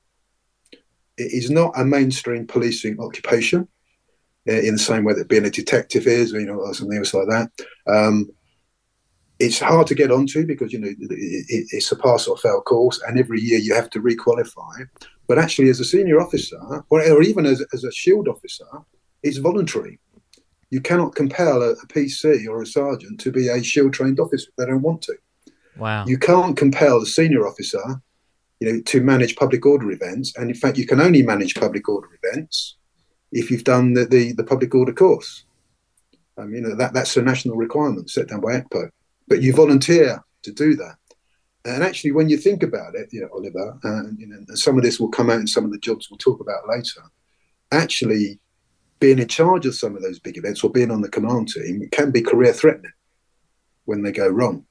It 1.17 1.33
is 1.33 1.49
not 1.49 1.73
a 1.75 1.85
mainstream 1.85 2.47
policing 2.47 2.99
occupation 2.99 3.67
uh, 4.47 4.53
in 4.53 4.73
the 4.73 4.79
same 4.79 5.03
way 5.03 5.13
that 5.13 5.27
being 5.27 5.45
a 5.45 5.49
detective 5.49 6.07
is, 6.07 6.33
or, 6.33 6.39
you 6.39 6.47
know, 6.47 6.59
or 6.59 6.73
something 6.73 6.97
else 6.97 7.13
like 7.13 7.27
that. 7.27 7.51
Um, 7.87 8.31
it's 9.39 9.59
hard 9.59 9.87
to 9.87 9.95
get 9.95 10.11
onto 10.11 10.45
because 10.45 10.71
you 10.71 10.79
know 10.79 10.87
it, 10.87 10.97
it, 10.99 11.67
it's 11.71 11.91
a 11.91 11.95
pass 11.95 12.27
or 12.27 12.37
fail 12.37 12.61
course, 12.61 13.01
and 13.07 13.19
every 13.19 13.41
year 13.41 13.59
you 13.59 13.73
have 13.73 13.89
to 13.91 13.99
requalify. 13.99 14.87
But 15.27 15.39
actually, 15.39 15.69
as 15.69 15.79
a 15.79 15.85
senior 15.85 16.21
officer, 16.21 16.59
or, 16.89 17.01
or 17.01 17.23
even 17.23 17.45
as, 17.45 17.63
as 17.73 17.83
a 17.83 17.91
shield 17.91 18.27
officer, 18.27 18.67
it's 19.23 19.37
voluntary. 19.37 19.99
You 20.69 20.79
cannot 20.79 21.15
compel 21.15 21.61
a, 21.63 21.71
a 21.71 21.87
PC 21.87 22.47
or 22.47 22.61
a 22.61 22.65
sergeant 22.65 23.19
to 23.21 23.31
be 23.31 23.47
a 23.47 23.63
shield 23.63 23.93
trained 23.93 24.19
officer 24.19 24.49
if 24.49 24.55
they 24.55 24.65
don't 24.65 24.81
want 24.81 25.01
to. 25.03 25.15
Wow. 25.77 26.05
You 26.05 26.17
can't 26.17 26.55
compel 26.55 27.01
a 27.01 27.05
senior 27.05 27.47
officer, 27.47 28.01
you 28.61 28.71
know, 28.71 28.81
to 28.83 29.01
manage 29.01 29.35
public 29.35 29.65
order 29.65 29.91
events. 29.91 30.37
And 30.37 30.49
in 30.49 30.55
fact, 30.55 30.77
you 30.77 30.85
can 30.85 31.01
only 31.01 31.23
manage 31.23 31.55
public 31.55 31.89
order 31.89 32.07
events 32.21 32.77
if 33.31 33.49
you've 33.49 33.63
done 33.63 33.93
the, 33.93 34.05
the, 34.05 34.33
the 34.33 34.43
public 34.43 34.73
order 34.75 34.93
course. 34.93 35.45
Um, 36.37 36.53
you 36.53 36.61
know, 36.61 36.75
that, 36.75 36.93
that's 36.93 37.17
a 37.17 37.23
national 37.23 37.57
requirement 37.57 38.11
set 38.11 38.27
down 38.27 38.39
by 38.39 38.61
ACPO. 38.61 38.89
But 39.27 39.41
you 39.41 39.53
volunteer 39.53 40.23
to 40.43 40.51
do 40.51 40.75
that. 40.75 40.95
And 41.65 41.83
actually, 41.83 42.11
when 42.11 42.29
you 42.29 42.37
think 42.37 42.61
about 42.61 42.93
it, 42.93 43.09
you 43.11 43.21
know, 43.21 43.29
Oliver, 43.33 43.79
and, 43.83 44.19
you 44.19 44.27
know, 44.27 44.39
some 44.53 44.77
of 44.77 44.83
this 44.83 44.99
will 44.99 45.09
come 45.09 45.31
out 45.31 45.39
in 45.39 45.47
some 45.47 45.65
of 45.65 45.71
the 45.71 45.79
jobs 45.79 46.09
we'll 46.09 46.17
talk 46.19 46.39
about 46.39 46.67
later. 46.69 47.01
Actually, 47.71 48.39
being 48.99 49.17
in 49.17 49.27
charge 49.27 49.65
of 49.65 49.73
some 49.73 49.95
of 49.95 50.03
those 50.03 50.19
big 50.19 50.37
events 50.37 50.63
or 50.63 50.69
being 50.69 50.91
on 50.91 51.01
the 51.01 51.09
command 51.09 51.49
team 51.49 51.87
can 51.91 52.11
be 52.11 52.21
career 52.21 52.53
threatening 52.53 52.93
when 53.85 54.03
they 54.03 54.11
go 54.11 54.27
wrong. 54.27 54.65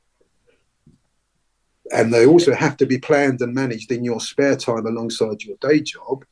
And 1.92 2.12
they 2.12 2.26
also 2.26 2.54
have 2.54 2.76
to 2.78 2.86
be 2.86 2.98
planned 2.98 3.40
and 3.40 3.54
managed 3.54 3.90
in 3.90 4.04
your 4.04 4.20
spare 4.20 4.56
time 4.56 4.86
alongside 4.86 5.42
your 5.42 5.56
day 5.60 5.80
job. 5.80 6.24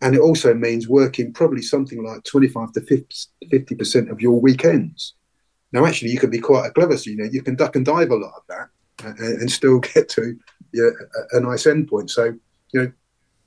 And 0.00 0.14
it 0.14 0.20
also 0.20 0.54
means 0.54 0.88
working 0.88 1.32
probably 1.32 1.62
something 1.62 2.04
like 2.04 2.24
25 2.24 2.72
to 2.72 2.80
50% 2.80 4.10
of 4.10 4.20
your 4.20 4.40
weekends. 4.40 5.14
Now, 5.72 5.84
actually, 5.84 6.12
you 6.12 6.18
can 6.18 6.30
be 6.30 6.38
quite 6.38 6.66
a 6.66 6.70
clever, 6.70 6.96
so 6.96 7.10
you 7.10 7.16
know, 7.16 7.28
you 7.30 7.42
can 7.42 7.56
duck 7.56 7.76
and 7.76 7.84
dive 7.84 8.10
a 8.10 8.16
lot 8.16 8.32
of 8.36 8.42
that 8.48 8.68
and, 9.04 9.40
and 9.40 9.52
still 9.52 9.78
get 9.94 10.08
to 10.10 10.38
you 10.72 10.82
know, 10.82 10.92
a, 11.32 11.38
a, 11.38 11.40
nice 11.40 11.64
endpoint. 11.64 12.10
So, 12.10 12.34
you 12.72 12.80
know, 12.80 12.92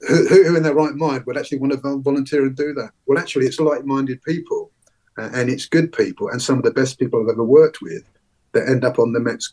who, 0.07 0.27
who, 0.27 0.55
in 0.55 0.63
their 0.63 0.73
right 0.73 0.95
mind 0.95 1.25
would 1.25 1.37
actually 1.37 1.59
want 1.59 1.73
to 1.73 1.97
volunteer 1.99 2.43
and 2.43 2.55
do 2.55 2.73
that? 2.73 2.91
Well, 3.05 3.19
actually, 3.19 3.45
it's 3.45 3.59
like-minded 3.59 4.21
people, 4.23 4.71
uh, 5.17 5.29
and 5.33 5.49
it's 5.49 5.65
good 5.65 5.91
people, 5.93 6.29
and 6.29 6.41
some 6.41 6.57
of 6.57 6.63
the 6.63 6.71
best 6.71 6.99
people 6.99 7.21
I've 7.21 7.33
ever 7.33 7.43
worked 7.43 7.81
with 7.81 8.03
that 8.53 8.67
end 8.67 8.83
up 8.83 8.99
on 8.99 9.13
the 9.13 9.19
Met's 9.19 9.47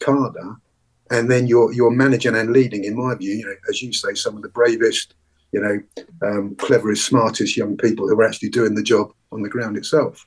and 1.11 1.31
then 1.31 1.47
you're 1.47 1.73
you're 1.73 1.91
managing 1.91 2.35
and 2.35 2.53
leading, 2.53 2.85
in 2.85 2.97
my 2.97 3.15
view, 3.15 3.35
you 3.35 3.47
know, 3.47 3.55
as 3.69 3.83
you 3.83 3.93
say, 3.93 4.15
some 4.15 4.37
of 4.37 4.43
the 4.43 4.49
bravest, 4.49 5.15
you 5.53 5.61
know, 5.61 6.05
um, 6.27 6.55
cleverest, 6.57 7.07
smartest 7.07 7.57
young 7.57 7.77
people 7.77 8.09
who 8.09 8.19
are 8.21 8.25
actually 8.25 8.51
doing 8.51 8.75
the 8.75 8.83
job 8.83 9.13
on 9.33 9.43
the 9.43 9.49
ground 9.49 9.77
itself. 9.77 10.27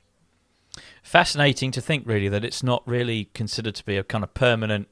Fascinating 1.02 1.70
to 1.72 1.80
think, 1.80 2.06
really, 2.06 2.28
that 2.28 2.44
it's 2.44 2.62
not 2.62 2.86
really 2.86 3.26
considered 3.34 3.74
to 3.76 3.84
be 3.84 3.96
a 3.96 4.04
kind 4.04 4.24
of 4.24 4.34
permanent 4.34 4.88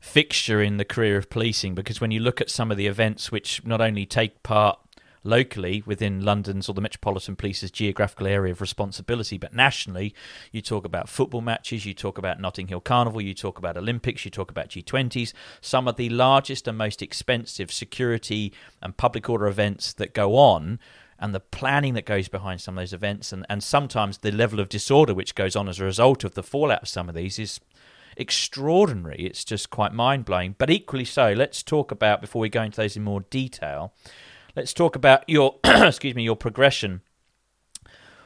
fixture 0.00 0.62
in 0.62 0.78
the 0.78 0.84
career 0.84 1.18
of 1.18 1.28
policing 1.28 1.74
because 1.74 2.00
when 2.00 2.10
you 2.10 2.20
look 2.20 2.40
at 2.40 2.48
some 2.48 2.70
of 2.70 2.78
the 2.78 2.86
events 2.86 3.30
which 3.30 3.62
not 3.66 3.82
only 3.82 4.06
take 4.06 4.42
part 4.42 4.78
locally 5.22 5.82
within 5.84 6.24
London's 6.24 6.68
or 6.68 6.74
the 6.74 6.80
Metropolitan 6.80 7.36
Police's 7.36 7.70
geographical 7.70 8.26
area 8.26 8.52
of 8.52 8.60
responsibility, 8.60 9.38
but 9.38 9.54
nationally, 9.54 10.14
you 10.52 10.62
talk 10.62 10.84
about 10.84 11.08
football 11.08 11.40
matches, 11.40 11.84
you 11.84 11.94
talk 11.94 12.18
about 12.18 12.40
Notting 12.40 12.68
Hill 12.68 12.80
Carnival, 12.80 13.20
you 13.20 13.34
talk 13.34 13.58
about 13.58 13.76
Olympics, 13.76 14.24
you 14.24 14.30
talk 14.30 14.50
about 14.50 14.70
G20s, 14.70 15.32
some 15.60 15.86
of 15.86 15.96
the 15.96 16.08
largest 16.08 16.66
and 16.66 16.78
most 16.78 17.02
expensive 17.02 17.70
security 17.70 18.52
and 18.82 18.96
public 18.96 19.28
order 19.28 19.46
events 19.46 19.92
that 19.94 20.14
go 20.14 20.36
on. 20.36 20.78
And 21.22 21.34
the 21.34 21.40
planning 21.40 21.92
that 21.94 22.06
goes 22.06 22.28
behind 22.28 22.62
some 22.62 22.78
of 22.78 22.82
those 22.82 22.94
events, 22.94 23.30
and, 23.30 23.44
and 23.50 23.62
sometimes 23.62 24.18
the 24.18 24.32
level 24.32 24.58
of 24.58 24.70
disorder 24.70 25.12
which 25.12 25.34
goes 25.34 25.54
on 25.54 25.68
as 25.68 25.78
a 25.78 25.84
result 25.84 26.24
of 26.24 26.32
the 26.32 26.42
fallout 26.42 26.82
of 26.82 26.88
some 26.88 27.10
of 27.10 27.14
these, 27.14 27.38
is 27.38 27.60
extraordinary. 28.16 29.26
It's 29.26 29.44
just 29.44 29.68
quite 29.68 29.92
mind 29.92 30.24
blowing. 30.24 30.54
But 30.56 30.70
equally 30.70 31.04
so, 31.04 31.32
let's 31.32 31.62
talk 31.62 31.90
about 31.90 32.22
before 32.22 32.40
we 32.40 32.48
go 32.48 32.62
into 32.62 32.78
those 32.78 32.96
in 32.96 33.02
more 33.02 33.20
detail. 33.20 33.92
Let's 34.56 34.72
talk 34.72 34.96
about 34.96 35.28
your 35.28 35.58
excuse 35.64 36.14
me 36.14 36.22
your 36.22 36.36
progression 36.36 37.02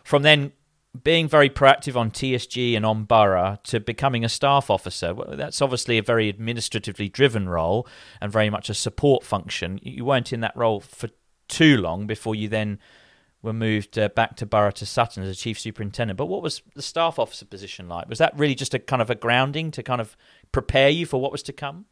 from 0.03 0.23
then 0.23 0.53
being 1.03 1.27
very 1.27 1.51
proactive 1.51 1.97
on 1.97 2.11
TSG 2.11 2.77
and 2.77 2.87
on 2.87 3.05
Borough 3.05 3.59
to 3.65 3.81
becoming 3.81 4.25
a 4.25 4.29
staff 4.29 4.71
officer. 4.71 5.13
Well, 5.13 5.37
that's 5.37 5.61
obviously 5.61 5.99
a 5.99 6.03
very 6.03 6.29
administratively 6.29 7.09
driven 7.09 7.49
role 7.49 7.89
and 8.21 8.31
very 8.31 8.49
much 8.49 8.71
a 8.71 8.75
support 8.75 9.25
function. 9.25 9.81
You 9.83 10.05
weren't 10.05 10.33
in 10.33 10.41
that 10.41 10.57
role 10.57 10.81
for 10.81 11.09
too 11.49 11.79
long 11.79 12.07
before 12.07 12.37
you 12.37 12.49
then 12.49 12.79
were 13.43 13.53
moved 13.53 13.99
uh, 13.99 14.09
back 14.09 14.37
to 14.37 14.47
Borough 14.47 14.71
to 14.71 14.87
Sutton 14.87 15.25
as 15.25 15.29
a 15.29 15.35
chief 15.35 15.59
superintendent. 15.59 16.17
But 16.17 16.27
what 16.27 16.43
was 16.43 16.63
the 16.75 16.83
staff 16.83 17.19
officer 17.19 17.45
position 17.45 17.89
like? 17.89 18.09
Was 18.09 18.19
that 18.19 18.39
really 18.39 18.55
just 18.55 18.73
a 18.73 18.79
kind 18.79 19.03
of 19.03 19.11
a 19.11 19.15
grounding 19.17 19.73
to 19.73 19.83
kind 19.83 20.01
of 20.01 20.17
prepare 20.53 20.91
you 20.91 21.07
for 21.07 21.21
what 21.21 21.33
was 21.33 21.43
to 21.45 21.53
come? 21.53 21.87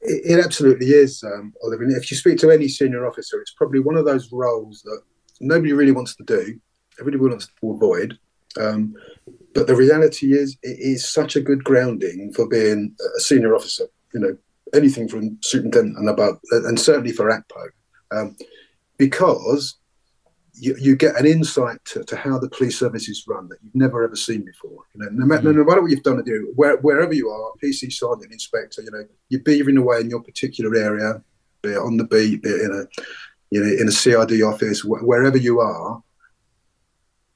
It, 0.00 0.38
it 0.38 0.44
absolutely 0.44 0.88
is, 0.88 1.22
um, 1.24 1.52
Oliver. 1.62 1.84
And 1.84 1.96
if 1.96 2.10
you 2.10 2.16
speak 2.16 2.38
to 2.38 2.50
any 2.50 2.68
senior 2.68 3.06
officer, 3.06 3.40
it's 3.40 3.52
probably 3.52 3.80
one 3.80 3.96
of 3.96 4.04
those 4.04 4.32
roles 4.32 4.82
that 4.82 5.00
nobody 5.40 5.72
really 5.72 5.92
wants 5.92 6.14
to 6.16 6.24
do. 6.24 6.58
Everybody 7.00 7.22
wants 7.22 7.46
to 7.46 7.70
avoid. 7.70 8.18
Um, 8.58 8.94
but 9.54 9.66
the 9.66 9.76
reality 9.76 10.32
is, 10.32 10.56
it 10.62 10.78
is 10.78 11.08
such 11.08 11.36
a 11.36 11.40
good 11.40 11.64
grounding 11.64 12.32
for 12.34 12.48
being 12.48 12.94
a 13.16 13.20
senior 13.20 13.54
officer. 13.54 13.86
You 14.14 14.20
know, 14.20 14.36
anything 14.74 15.08
from 15.08 15.38
superintendent 15.42 15.98
and 15.98 16.08
above, 16.08 16.38
and 16.50 16.78
certainly 16.78 17.12
for 17.12 17.30
ACPO, 17.30 17.68
um, 18.12 18.36
because 18.96 19.76
you, 20.58 20.76
you 20.78 20.96
get 20.96 21.16
an 21.16 21.26
insight 21.26 21.84
to, 21.86 22.04
to, 22.04 22.16
how 22.16 22.38
the 22.38 22.48
police 22.48 22.78
service 22.78 23.08
is 23.08 23.24
run 23.26 23.48
that 23.48 23.58
you've 23.62 23.74
never 23.74 24.02
ever 24.04 24.16
seen 24.16 24.44
before. 24.44 24.84
You 24.94 25.02
know, 25.02 25.08
no, 25.12 25.26
matter, 25.26 25.52
mm. 25.52 25.56
no 25.56 25.64
matter 25.64 25.82
what 25.82 25.90
you've 25.90 26.02
done 26.02 26.16
to 26.16 26.22
do, 26.22 26.52
where, 26.56 26.76
wherever 26.78 27.12
you 27.12 27.28
are, 27.28 27.52
PC 27.62 27.92
sergeant, 27.92 28.32
inspector, 28.32 28.82
you 28.82 28.90
know, 28.90 29.04
you're 29.28 29.42
beavering 29.42 29.78
away 29.78 30.00
in 30.00 30.10
your 30.10 30.22
particular 30.22 30.74
area, 30.76 31.22
be 31.62 31.70
it 31.70 31.78
on 31.78 31.96
the 31.96 32.04
beat, 32.04 32.42
be 32.42 32.48
it 32.48 32.62
in 32.62 32.72
a, 32.72 33.02
you 33.50 33.62
know, 33.62 33.70
in 33.70 33.88
a 33.88 33.90
CRD 33.90 34.46
office, 34.46 34.80
wh- 34.80 35.06
wherever 35.06 35.36
you 35.36 35.60
are, 35.60 36.02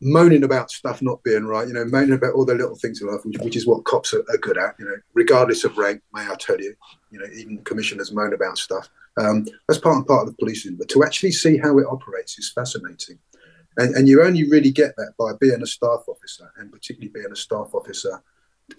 moaning 0.00 0.44
about 0.44 0.70
stuff 0.70 1.02
not 1.02 1.22
being 1.22 1.44
right, 1.44 1.68
you 1.68 1.74
know, 1.74 1.84
moaning 1.84 2.14
about 2.14 2.34
all 2.34 2.44
the 2.44 2.54
little 2.54 2.76
things 2.76 3.02
in 3.02 3.08
life, 3.08 3.24
which, 3.24 3.38
which 3.38 3.56
is 3.56 3.66
what 3.66 3.84
cops 3.84 4.14
are, 4.14 4.24
are, 4.30 4.38
good 4.38 4.56
at, 4.56 4.74
you 4.78 4.84
know, 4.86 4.96
regardless 5.14 5.64
of 5.64 5.76
rank, 5.76 6.00
may 6.14 6.22
I 6.22 6.34
tell 6.38 6.58
you, 6.58 6.74
you 7.10 7.18
know, 7.18 7.26
even 7.36 7.58
commissioners 7.64 8.12
moan 8.12 8.32
about 8.32 8.56
stuff. 8.56 8.88
Um, 9.20 9.46
that's 9.68 9.80
part 9.80 9.96
and 9.96 10.06
part 10.06 10.22
of 10.22 10.28
the 10.28 10.36
policing, 10.38 10.76
but 10.76 10.88
to 10.90 11.04
actually 11.04 11.32
see 11.32 11.58
how 11.58 11.78
it 11.78 11.86
operates 11.86 12.38
is 12.38 12.52
fascinating. 12.52 13.18
And, 13.76 13.94
and 13.94 14.08
you 14.08 14.22
only 14.22 14.48
really 14.48 14.70
get 14.70 14.94
that 14.96 15.12
by 15.18 15.32
being 15.40 15.62
a 15.62 15.66
staff 15.66 16.04
officer, 16.08 16.50
and 16.56 16.72
particularly 16.72 17.12
being 17.12 17.32
a 17.32 17.36
staff 17.36 17.70
officer, 17.74 18.22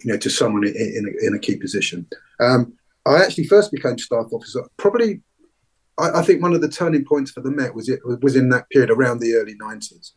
you 0.02 0.12
know, 0.12 0.18
to 0.18 0.30
someone 0.30 0.66
in, 0.66 0.74
in, 0.74 1.06
a, 1.06 1.26
in 1.26 1.34
a 1.34 1.38
key 1.38 1.56
position. 1.56 2.06
Um, 2.40 2.74
I 3.06 3.22
actually 3.22 3.44
first 3.44 3.72
became 3.72 3.98
staff 3.98 4.26
officer 4.32 4.62
probably. 4.76 5.22
I, 5.98 6.20
I, 6.20 6.22
think 6.22 6.40
one 6.40 6.54
of 6.54 6.60
the 6.60 6.68
turning 6.68 7.04
points 7.04 7.30
for 7.30 7.40
the 7.40 7.50
Met 7.50 7.74
was 7.74 7.88
it 7.88 8.00
was 8.22 8.36
in 8.36 8.48
that 8.50 8.68
period 8.70 8.90
around 8.90 9.20
the 9.20 9.34
early 9.34 9.54
nineties. 9.58 10.14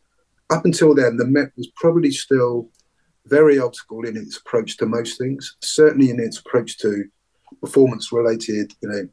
Up 0.50 0.64
until 0.64 0.94
then, 0.94 1.16
the 1.16 1.26
Met 1.26 1.50
was 1.56 1.68
probably 1.76 2.10
still 2.10 2.70
very 3.26 3.58
old 3.58 3.74
school 3.74 4.06
in 4.06 4.16
its 4.16 4.36
approach 4.38 4.76
to 4.76 4.86
most 4.86 5.18
things. 5.18 5.56
Certainly 5.60 6.10
in 6.10 6.20
its 6.20 6.38
approach 6.38 6.78
to 6.78 7.04
performance-related, 7.60 8.72
you 8.80 8.88
know, 8.88 9.08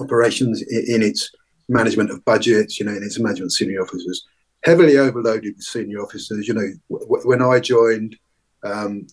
operations 0.00 0.62
in 0.62 1.02
its 1.02 1.30
management 1.68 2.10
of 2.10 2.24
budgets, 2.24 2.78
you 2.78 2.86
know, 2.86 2.92
in 2.92 3.02
its 3.02 3.18
management 3.18 3.48
of 3.48 3.52
senior 3.52 3.82
officers, 3.82 4.26
heavily 4.64 4.96
overloaded 4.96 5.54
with 5.56 5.64
senior 5.64 6.00
officers. 6.00 6.48
You 6.48 6.54
know, 6.54 6.72
w- 6.90 7.28
when 7.28 7.42
I 7.42 7.60
joined, 7.60 8.16
um, 8.64 9.06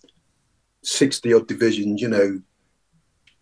60 0.83 1.33
odd 1.33 1.47
divisions, 1.47 2.01
you 2.01 2.07
know, 2.07 2.41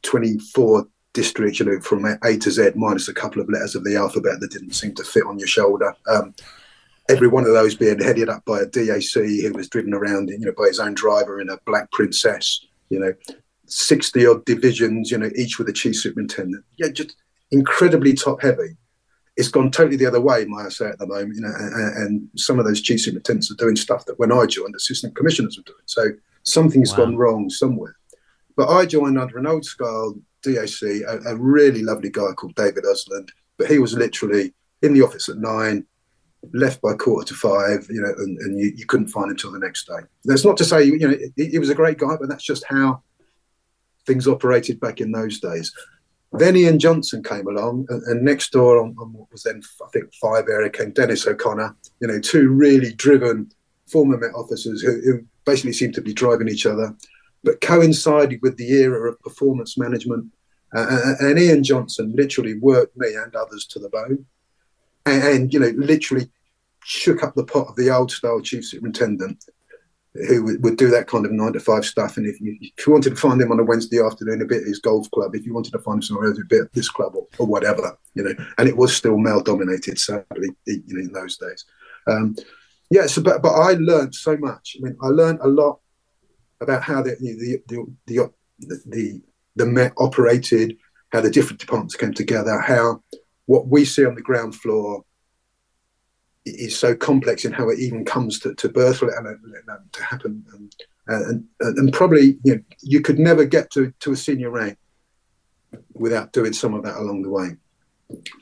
24 0.03 0.87
districts, 1.13 1.59
you 1.59 1.65
know, 1.65 1.79
from 1.79 2.05
A 2.05 2.37
to 2.37 2.51
Z, 2.51 2.71
minus 2.75 3.07
a 3.07 3.13
couple 3.13 3.41
of 3.41 3.49
letters 3.49 3.75
of 3.75 3.83
the 3.83 3.95
alphabet 3.95 4.39
that 4.39 4.51
didn't 4.51 4.73
seem 4.73 4.95
to 4.95 5.03
fit 5.03 5.25
on 5.25 5.37
your 5.37 5.47
shoulder. 5.47 5.95
Um, 6.07 6.33
every 7.09 7.27
one 7.27 7.45
of 7.45 7.53
those 7.53 7.75
being 7.75 7.99
headed 7.99 8.29
up 8.29 8.43
by 8.45 8.61
a 8.61 8.65
DAC 8.65 9.41
who 9.41 9.53
was 9.53 9.69
driven 9.69 9.93
around, 9.93 10.29
you 10.29 10.39
know, 10.39 10.53
by 10.57 10.67
his 10.67 10.79
own 10.79 10.93
driver 10.93 11.39
in 11.39 11.49
a 11.49 11.57
black 11.65 11.91
princess, 11.91 12.65
you 12.89 12.99
know, 12.99 13.13
60 13.65 14.25
odd 14.25 14.45
divisions, 14.45 15.11
you 15.11 15.17
know, 15.17 15.29
each 15.35 15.57
with 15.57 15.69
a 15.69 15.73
chief 15.73 15.95
superintendent. 15.95 16.63
Yeah, 16.77 16.89
just 16.89 17.15
incredibly 17.53 18.13
top 18.13 18.41
heavy. 18.41 18.75
It's 19.37 19.47
gone 19.47 19.71
totally 19.71 19.95
the 19.95 20.05
other 20.05 20.21
way, 20.21 20.45
might 20.45 20.65
I 20.65 20.69
say, 20.69 20.89
at 20.89 20.99
the 20.99 21.07
moment. 21.07 21.35
You 21.35 21.41
know, 21.41 21.53
and, 21.57 21.97
and 21.97 22.29
some 22.35 22.59
of 22.59 22.65
those 22.65 22.81
chief 22.81 23.01
superintendents 23.01 23.51
are 23.51 23.55
doing 23.55 23.75
stuff 23.75 24.05
that 24.05 24.19
when 24.19 24.31
I 24.31 24.45
joined, 24.45 24.75
assistant 24.75 25.15
commissioners 25.15 25.57
were 25.57 25.63
doing. 25.63 25.85
So 25.85 26.09
something's 26.43 26.91
wow. 26.91 26.97
gone 26.97 27.15
wrong 27.15 27.49
somewhere. 27.49 27.95
But 28.55 28.69
I 28.69 28.85
joined 28.85 29.17
under 29.17 29.37
an 29.37 29.47
old 29.47 29.65
style 29.65 30.15
DAC, 30.45 31.01
a, 31.07 31.31
a 31.31 31.35
really 31.35 31.81
lovely 31.81 32.09
guy 32.09 32.33
called 32.33 32.55
David 32.55 32.83
Usland. 32.83 33.29
But 33.57 33.69
he 33.69 33.79
was 33.79 33.93
literally 33.93 34.53
in 34.81 34.93
the 34.93 35.01
office 35.01 35.29
at 35.29 35.37
nine, 35.37 35.85
left 36.53 36.81
by 36.81 36.93
quarter 36.93 37.27
to 37.27 37.33
five, 37.33 37.87
you 37.89 38.01
know, 38.01 38.13
and, 38.17 38.37
and 38.39 38.59
you, 38.59 38.73
you, 38.75 38.85
couldn't 38.85 39.07
find 39.07 39.31
him 39.31 39.37
till 39.37 39.51
the 39.51 39.59
next 39.59 39.87
day. 39.87 40.01
That's 40.25 40.43
not 40.43 40.57
to 40.57 40.65
say, 40.65 40.83
you 40.83 40.99
know, 40.99 41.17
he, 41.37 41.47
he 41.47 41.59
was 41.59 41.69
a 41.69 41.75
great 41.75 41.97
guy, 41.97 42.17
but 42.19 42.27
that's 42.27 42.43
just 42.43 42.65
how 42.67 43.01
things 44.05 44.27
operated 44.27 44.79
back 44.79 44.99
in 44.99 45.11
those 45.11 45.39
days. 45.39 45.73
Then 46.33 46.55
Ian 46.55 46.79
Johnson 46.79 47.23
came 47.23 47.47
along, 47.47 47.85
and, 47.89 48.01
and 48.03 48.23
next 48.23 48.51
door 48.51 48.79
on, 48.79 48.95
on, 48.99 49.13
what 49.13 49.31
was 49.31 49.43
then, 49.43 49.61
I 49.83 49.87
think, 49.89 50.13
five 50.15 50.45
area 50.49 50.69
came 50.69 50.91
Dennis 50.91 51.27
O'Connor. 51.27 51.75
You 51.99 52.07
know, 52.07 52.19
two 52.19 52.49
really 52.49 52.91
driven 52.93 53.51
former 53.87 54.17
Met 54.17 54.33
officers 54.33 54.81
who, 54.81 54.99
who 55.01 55.25
basically 55.45 55.73
seemed 55.73 55.93
to 55.95 56.01
be 56.01 56.13
driving 56.13 56.49
each 56.49 56.65
other, 56.65 56.95
but 57.43 57.61
coincided 57.61 58.39
with 58.41 58.57
the 58.57 58.71
era 58.71 59.11
of 59.11 59.19
performance 59.21 59.77
management. 59.77 60.25
Uh, 60.75 61.13
and 61.19 61.37
Ian 61.37 61.63
Johnson 61.63 62.13
literally 62.15 62.57
worked 62.57 62.97
me 62.97 63.13
and 63.13 63.35
others 63.35 63.65
to 63.67 63.79
the 63.79 63.89
bone, 63.89 64.25
and, 65.05 65.23
and 65.23 65.53
you 65.53 65.59
know, 65.59 65.71
literally 65.75 66.31
shook 66.83 67.23
up 67.23 67.35
the 67.35 67.45
pot 67.45 67.67
of 67.67 67.75
the 67.75 67.91
old 67.91 68.11
style 68.11 68.41
chief 68.41 68.65
superintendent 68.65 69.45
who 70.13 70.57
would, 70.61 70.77
do 70.77 70.89
that 70.89 71.07
kind 71.07 71.25
of 71.25 71.31
nine 71.31 71.53
to 71.53 71.59
five 71.59 71.85
stuff. 71.85 72.17
And 72.17 72.27
if 72.27 72.39
you, 72.39 72.55
if 72.61 72.85
you 72.85 72.93
wanted 72.93 73.11
to 73.11 73.15
find 73.15 73.41
him 73.41 73.51
on 73.51 73.59
a 73.59 73.63
Wednesday 73.63 73.99
afternoon, 73.99 74.41
a 74.41 74.45
bit 74.45 74.61
at 74.61 74.67
his 74.67 74.79
golf 74.79 75.09
club, 75.11 75.35
if 75.35 75.45
you 75.45 75.53
wanted 75.53 75.71
to 75.71 75.79
find 75.79 75.97
him 75.97 76.01
somewhere 76.03 76.27
else, 76.27 76.39
a 76.39 76.45
bit 76.45 76.71
this 76.73 76.89
club 76.89 77.15
or, 77.15 77.27
or, 77.39 77.47
whatever, 77.47 77.97
you 78.13 78.23
know, 78.23 78.33
and 78.59 78.69
it 78.69 78.77
was 78.77 78.95
still 78.95 79.17
male 79.17 79.41
dominated, 79.41 79.99
sadly, 79.99 80.49
you 80.67 80.83
know, 80.87 80.99
in 80.99 81.11
those 81.11 81.37
days. 81.37 81.65
Um, 82.07 82.35
yeah, 82.91 83.07
so, 83.07 83.23
but, 83.23 83.41
but 83.41 83.53
I 83.53 83.73
learned 83.73 84.13
so 84.13 84.37
much. 84.37 84.77
I 84.77 84.83
mean, 84.83 84.97
I 85.01 85.07
learned 85.07 85.39
a 85.41 85.47
lot 85.47 85.79
about 86.61 86.83
how 86.83 87.01
the, 87.01 87.15
the, 87.19 87.63
the, 87.67 87.85
the, 88.05 88.83
the, 88.85 89.21
the 89.55 89.65
Met 89.65 89.93
operated, 89.97 90.77
how 91.11 91.21
the 91.21 91.31
different 91.31 91.59
departments 91.59 91.95
came 91.95 92.13
together, 92.13 92.59
how 92.59 93.01
what 93.45 93.67
we 93.67 93.83
see 93.83 94.05
on 94.05 94.15
the 94.15 94.21
ground 94.21 94.55
floor 94.55 95.03
is 96.45 96.77
so 96.77 96.95
complex 96.95 97.45
in 97.45 97.53
how 97.53 97.69
it 97.69 97.79
even 97.79 98.03
comes 98.03 98.39
to, 98.39 98.53
to 98.55 98.69
birth 98.69 99.01
and, 99.01 99.39
to 99.93 100.03
happen. 100.03 100.43
Um, 100.53 100.69
uh, 101.09 101.29
and, 101.29 101.45
and, 101.59 101.77
and 101.77 101.93
probably 101.93 102.37
you 102.43 102.55
know, 102.55 102.61
you 102.81 103.01
could 103.01 103.19
never 103.19 103.45
get 103.45 103.69
to, 103.71 103.93
to 103.99 104.11
a 104.13 104.15
senior 104.15 104.49
rank 104.49 104.77
without 105.93 106.31
doing 106.33 106.53
some 106.53 106.73
of 106.73 106.83
that 106.83 106.97
along 106.97 107.23
the 107.23 107.29
way. 107.29 107.55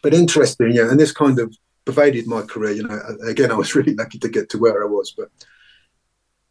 But 0.03 0.13
interesting, 0.13 0.71
yeah, 0.71 0.89
and 0.89 0.99
this 0.99 1.11
kind 1.11 1.39
of 1.39 1.55
pervaded 1.85 2.27
my 2.27 2.41
career. 2.41 2.71
You 2.71 2.83
know, 2.83 2.99
again, 3.25 3.51
I 3.51 3.55
was 3.55 3.75
really 3.75 3.95
lucky 3.95 4.19
to 4.19 4.29
get 4.29 4.49
to 4.49 4.57
where 4.57 4.83
I 4.83 4.87
was, 4.87 5.13
but 5.15 5.29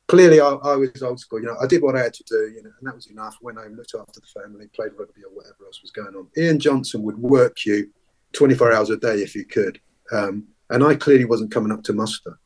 clearly, 0.08 0.40
I, 0.40 0.48
I, 0.48 0.76
was 0.76 1.02
old 1.02 1.20
school. 1.20 1.40
You 1.40 1.46
know, 1.46 1.56
I 1.62 1.66
did 1.66 1.82
what 1.82 1.96
I 1.96 2.02
had 2.02 2.14
to 2.14 2.24
do, 2.24 2.52
you 2.54 2.62
know, 2.62 2.70
and 2.78 2.88
that 2.88 2.94
was 2.94 3.06
enough. 3.06 3.36
Went 3.40 3.58
home, 3.58 3.76
looked 3.76 3.94
after 3.94 4.20
the 4.20 4.40
family, 4.40 4.66
played 4.74 4.92
rugby 4.98 5.22
or 5.22 5.34
whatever 5.34 5.66
else 5.66 5.82
was 5.82 5.90
going 5.90 6.14
on. 6.14 6.28
Ian 6.36 6.58
Johnson 6.58 7.02
would 7.02 7.18
work 7.18 7.64
you 7.64 7.90
24 8.32 8.72
hours 8.72 8.90
a 8.90 8.96
day 8.96 9.16
if 9.16 9.34
you 9.34 9.44
could, 9.44 9.80
um, 10.12 10.48
and 10.70 10.82
I 10.82 10.94
clearly 10.94 11.24
wasn't 11.24 11.52
coming 11.52 11.72
up 11.72 11.82
to 11.84 11.92
muster. 11.92 12.38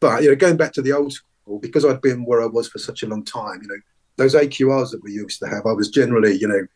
But 0.00 0.22
you 0.22 0.30
know, 0.30 0.36
going 0.36 0.56
back 0.56 0.72
to 0.74 0.82
the 0.82 0.92
old 0.92 1.12
school, 1.12 1.58
because 1.58 1.84
I'd 1.84 2.00
been 2.00 2.24
where 2.24 2.42
I 2.42 2.46
was 2.46 2.68
for 2.68 2.78
such 2.78 3.02
a 3.02 3.06
long 3.06 3.24
time, 3.24 3.60
you 3.62 3.68
know, 3.68 3.80
those 4.16 4.34
AQRs 4.34 4.90
that 4.90 5.02
we 5.02 5.12
used 5.12 5.40
to 5.40 5.48
have, 5.48 5.66
I 5.66 5.72
was 5.72 5.90
generally, 5.90 6.34
you 6.34 6.48
know, 6.48 6.66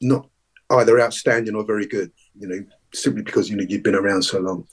not 0.00 0.28
either 0.70 1.00
outstanding 1.00 1.54
or 1.54 1.64
very 1.64 1.86
good. 1.86 2.10
You 2.38 2.48
know, 2.48 2.64
simply 2.92 3.22
because 3.22 3.48
you 3.48 3.56
know 3.56 3.64
you'd 3.68 3.82
been 3.82 3.94
around 3.94 4.22
so 4.22 4.40
long. 4.40 4.66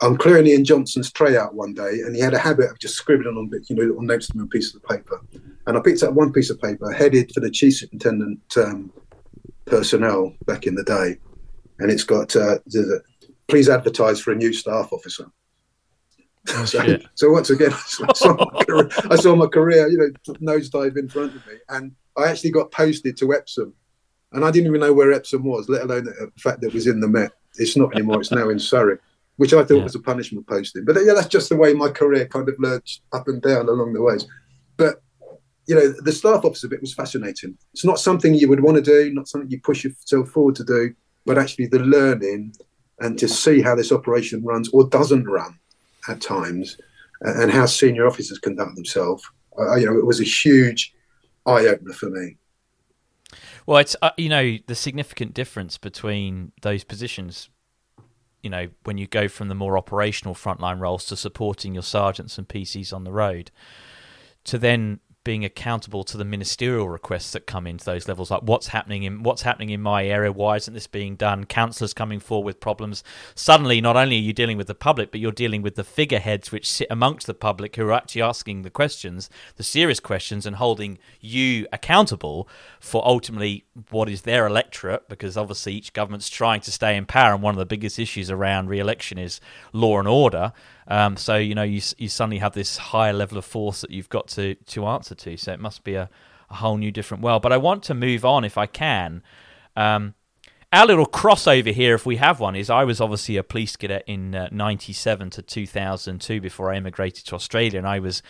I'm 0.00 0.16
clearing 0.16 0.46
Ian 0.46 0.64
Johnson's 0.64 1.12
tray 1.12 1.36
out 1.36 1.54
one 1.54 1.74
day, 1.74 2.00
and 2.04 2.14
he 2.14 2.22
had 2.22 2.34
a 2.34 2.38
habit 2.38 2.70
of 2.70 2.78
just 2.78 2.94
scribbling 2.94 3.36
on 3.36 3.50
you 3.68 3.76
know, 3.76 3.82
little 3.82 4.02
notes 4.02 4.30
on 4.30 4.48
pieces 4.48 4.76
of 4.76 4.84
paper. 4.84 5.20
And 5.66 5.76
I 5.76 5.80
picked 5.80 6.04
up 6.04 6.14
one 6.14 6.32
piece 6.32 6.50
of 6.50 6.60
paper 6.60 6.92
headed 6.92 7.32
for 7.34 7.40
the 7.40 7.50
chief 7.50 7.76
superintendent 7.76 8.40
um, 8.56 8.92
personnel 9.66 10.34
back 10.46 10.66
in 10.66 10.76
the 10.76 10.84
day, 10.84 11.18
and 11.80 11.90
it's 11.90 12.04
got 12.04 12.34
uh, 12.36 12.58
please 13.48 13.68
advertise 13.68 14.20
for 14.20 14.32
a 14.32 14.36
new 14.36 14.52
staff 14.52 14.92
officer. 14.92 15.26
Oh, 16.50 16.64
so, 16.64 16.98
so, 17.14 17.30
once 17.30 17.50
again, 17.50 17.72
I 17.74 18.12
saw, 18.14 18.34
my 18.34 18.64
career, 18.64 18.90
I 19.10 19.16
saw 19.16 19.36
my 19.36 19.46
career, 19.46 19.88
you 19.88 19.98
know, 19.98 20.34
nosedive 20.36 20.96
in 20.96 21.08
front 21.08 21.34
of 21.34 21.46
me, 21.46 21.54
and 21.68 21.92
I 22.16 22.28
actually 22.28 22.50
got 22.50 22.70
posted 22.70 23.16
to 23.18 23.34
Epsom, 23.34 23.74
and 24.32 24.44
I 24.44 24.50
didn't 24.50 24.68
even 24.68 24.80
know 24.80 24.92
where 24.92 25.12
Epsom 25.12 25.44
was, 25.44 25.68
let 25.68 25.82
alone 25.82 26.08
uh, 26.08 26.26
the 26.26 26.40
fact 26.40 26.60
that 26.60 26.68
it 26.68 26.74
was 26.74 26.86
in 26.86 27.00
the 27.00 27.08
Met. 27.08 27.32
It's 27.56 27.76
not 27.76 27.94
anymore; 27.94 28.20
it's 28.20 28.30
now 28.30 28.48
in 28.48 28.58
Surrey 28.58 28.98
which 29.38 29.54
I 29.54 29.64
thought 29.64 29.76
yeah. 29.76 29.84
was 29.84 29.94
a 29.94 30.00
punishment 30.00 30.46
posting. 30.46 30.84
But 30.84 30.96
yeah, 31.04 31.14
that's 31.14 31.28
just 31.28 31.48
the 31.48 31.56
way 31.56 31.72
my 31.72 31.88
career 31.88 32.26
kind 32.26 32.48
of 32.48 32.56
lurched 32.58 33.02
up 33.12 33.28
and 33.28 33.40
down 33.40 33.68
along 33.68 33.92
the 33.92 34.02
ways. 34.02 34.26
But 34.76 35.00
you 35.66 35.74
know, 35.74 35.92
the 35.92 36.12
staff 36.12 36.44
officer 36.44 36.66
bit 36.66 36.80
was 36.80 36.92
fascinating. 36.92 37.56
It's 37.72 37.84
not 37.84 38.00
something 38.00 38.34
you 38.34 38.48
would 38.48 38.60
want 38.60 38.76
to 38.76 38.82
do, 38.82 39.12
not 39.14 39.28
something 39.28 39.50
you 39.50 39.60
push 39.60 39.84
yourself 39.84 40.30
forward 40.30 40.56
to 40.56 40.64
do, 40.64 40.92
but 41.24 41.38
actually 41.38 41.66
the 41.66 41.78
learning 41.78 42.54
and 43.00 43.18
to 43.18 43.28
see 43.28 43.62
how 43.62 43.74
this 43.74 43.92
operation 43.92 44.42
runs 44.44 44.68
or 44.70 44.88
doesn't 44.88 45.24
run 45.24 45.58
at 46.08 46.20
times, 46.20 46.78
and 47.20 47.50
how 47.50 47.66
senior 47.66 48.06
officers 48.06 48.38
conduct 48.38 48.74
themselves. 48.74 49.24
Uh, 49.58 49.76
you 49.76 49.86
know, 49.86 49.98
it 49.98 50.06
was 50.06 50.20
a 50.20 50.24
huge 50.24 50.94
eye 51.46 51.66
opener 51.66 51.92
for 51.92 52.10
me. 52.10 52.36
Well, 53.66 53.78
it's 53.78 53.96
uh, 54.00 54.10
you 54.16 54.28
know 54.28 54.56
the 54.66 54.74
significant 54.74 55.34
difference 55.34 55.78
between 55.78 56.52
those 56.62 56.84
positions 56.84 57.50
you 58.42 58.50
know, 58.50 58.68
when 58.84 58.98
you 58.98 59.06
go 59.06 59.28
from 59.28 59.48
the 59.48 59.54
more 59.54 59.76
operational 59.76 60.34
frontline 60.34 60.80
roles 60.80 61.04
to 61.06 61.16
supporting 61.16 61.74
your 61.74 61.82
sergeants 61.82 62.38
and 62.38 62.48
PCs 62.48 62.92
on 62.92 63.04
the 63.04 63.12
road, 63.12 63.50
to 64.44 64.58
then 64.58 65.00
being 65.28 65.44
accountable 65.44 66.04
to 66.04 66.16
the 66.16 66.24
ministerial 66.24 66.88
requests 66.88 67.32
that 67.32 67.46
come 67.46 67.66
into 67.66 67.84
those 67.84 68.08
levels 68.08 68.30
like 68.30 68.40
what's 68.40 68.68
happening 68.68 69.02
in 69.02 69.22
what's 69.22 69.42
happening 69.42 69.68
in 69.68 69.78
my 69.78 70.06
area? 70.06 70.32
Why 70.32 70.56
isn't 70.56 70.72
this 70.72 70.86
being 70.86 71.16
done? 71.16 71.44
Councillors 71.44 71.92
coming 71.92 72.18
forward 72.18 72.46
with 72.46 72.60
problems. 72.60 73.04
Suddenly 73.34 73.82
not 73.82 73.94
only 73.94 74.16
are 74.16 74.20
you 74.20 74.32
dealing 74.32 74.56
with 74.56 74.68
the 74.68 74.74
public 74.74 75.10
but 75.10 75.20
you're 75.20 75.30
dealing 75.30 75.60
with 75.60 75.74
the 75.74 75.84
figureheads 75.84 76.50
which 76.50 76.66
sit 76.66 76.86
amongst 76.88 77.26
the 77.26 77.34
public 77.34 77.76
who 77.76 77.86
are 77.86 77.92
actually 77.92 78.22
asking 78.22 78.62
the 78.62 78.70
questions 78.70 79.28
the 79.56 79.62
serious 79.62 80.00
questions 80.00 80.46
and 80.46 80.56
holding 80.56 80.96
you 81.20 81.66
accountable 81.74 82.48
for 82.80 83.06
ultimately 83.06 83.66
what 83.90 84.08
is 84.08 84.22
their 84.22 84.46
electorate 84.46 85.10
because 85.10 85.36
obviously 85.36 85.74
each 85.74 85.92
government's 85.92 86.30
trying 86.30 86.62
to 86.62 86.72
stay 86.72 86.96
in 86.96 87.04
power 87.04 87.34
and 87.34 87.42
one 87.42 87.54
of 87.54 87.58
the 87.58 87.66
biggest 87.66 87.98
issues 87.98 88.30
around 88.30 88.70
re-election 88.70 89.18
is 89.18 89.42
law 89.74 89.98
and 89.98 90.08
order 90.08 90.54
um, 90.88 91.16
so 91.16 91.36
you 91.36 91.54
know 91.54 91.62
you 91.62 91.80
you 91.98 92.08
suddenly 92.08 92.38
have 92.38 92.54
this 92.54 92.76
higher 92.78 93.12
level 93.12 93.38
of 93.38 93.44
force 93.44 93.82
that 93.82 93.90
you've 93.90 94.08
got 94.08 94.28
to 94.28 94.54
to 94.54 94.86
answer 94.86 95.14
to. 95.14 95.36
So 95.36 95.52
it 95.52 95.60
must 95.60 95.84
be 95.84 95.94
a, 95.94 96.10
a 96.50 96.54
whole 96.54 96.76
new 96.78 96.90
different 96.90 97.22
world. 97.22 97.42
But 97.42 97.52
I 97.52 97.58
want 97.58 97.82
to 97.84 97.94
move 97.94 98.24
on 98.24 98.44
if 98.44 98.58
I 98.58 98.66
can. 98.66 99.22
Um, 99.76 100.14
our 100.70 100.86
little 100.86 101.06
crossover 101.06 101.72
here, 101.72 101.94
if 101.94 102.04
we 102.04 102.16
have 102.16 102.40
one, 102.40 102.54
is 102.54 102.68
I 102.68 102.84
was 102.84 103.00
obviously 103.00 103.38
a 103.38 103.42
police 103.42 103.74
cadet 103.74 104.04
in 104.06 104.34
uh, 104.34 104.48
97 104.52 105.30
to 105.30 105.42
2002 105.42 106.42
before 106.42 106.70
I 106.70 106.76
immigrated 106.76 107.24
to 107.26 107.36
Australia, 107.36 107.78
and 107.78 107.88
I 107.88 108.00
was 108.00 108.22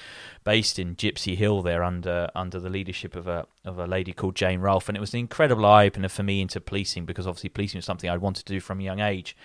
based 0.45 0.79
in 0.79 0.95
Gipsy 0.95 1.35
Hill 1.35 1.63
there 1.63 1.83
under 1.83 2.31
under 2.37 2.61
the 2.61 2.71
leadership 2.71 3.17
of 3.17 3.27
a 3.27 3.47
of 3.65 3.81
a 3.81 3.89
lady 3.89 4.13
called 4.13 4.37
Jane 4.37 4.61
Rolfe, 4.61 4.89
and 4.89 4.97
it 4.97 5.01
was 5.01 5.15
an 5.15 5.21
incredible 5.21 5.67
eye 5.67 5.87
opener 5.87 6.09
for 6.09 6.23
me 6.23 6.41
into 6.41 6.61
policing 6.61 7.07
because 7.07 7.27
obviously 7.27 7.51
policing 7.51 7.79
was 7.79 7.85
something 7.85 8.09
I 8.09 8.17
wanted 8.17 8.47
to 8.47 8.53
do 8.53 8.61
from 8.61 8.79
a 8.79 8.85
young 8.85 9.01
age. 9.01 9.37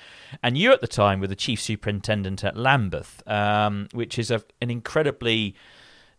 And 0.43 0.55
you 0.55 0.71
at 0.71 0.81
the 0.81 0.87
time 0.87 1.19
were 1.19 1.27
the 1.27 1.35
chief 1.35 1.59
superintendent 1.59 2.43
at 2.43 2.55
Lambeth, 2.55 3.27
um, 3.27 3.87
which 3.91 4.19
is 4.19 4.29
a, 4.29 4.43
an 4.61 4.69
incredibly 4.69 5.55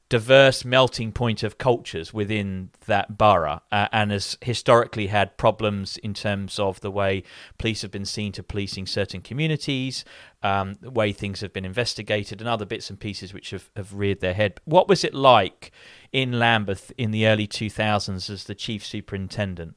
diverse 0.08 0.64
melting 0.64 1.12
point 1.12 1.42
of 1.42 1.56
cultures 1.56 2.12
within 2.12 2.70
that 2.86 3.16
borough 3.16 3.60
uh, 3.72 3.88
and 3.90 4.10
has 4.10 4.36
historically 4.42 5.06
had 5.06 5.36
problems 5.36 5.96
in 5.98 6.12
terms 6.12 6.58
of 6.58 6.80
the 6.80 6.90
way 6.90 7.22
police 7.58 7.82
have 7.82 7.90
been 7.90 8.04
seen 8.04 8.30
to 8.30 8.42
policing 8.42 8.86
certain 8.86 9.20
communities, 9.20 10.04
um, 10.42 10.74
the 10.80 10.90
way 10.90 11.12
things 11.12 11.40
have 11.40 11.52
been 11.52 11.64
investigated, 11.64 12.40
and 12.40 12.48
other 12.48 12.66
bits 12.66 12.90
and 12.90 13.00
pieces 13.00 13.32
which 13.32 13.50
have, 13.50 13.70
have 13.76 13.94
reared 13.94 14.20
their 14.20 14.34
head. 14.34 14.60
What 14.64 14.88
was 14.88 15.04
it 15.04 15.14
like 15.14 15.72
in 16.12 16.38
Lambeth 16.38 16.92
in 16.98 17.10
the 17.10 17.26
early 17.26 17.48
2000s 17.48 18.28
as 18.28 18.44
the 18.44 18.54
chief 18.54 18.84
superintendent? 18.84 19.74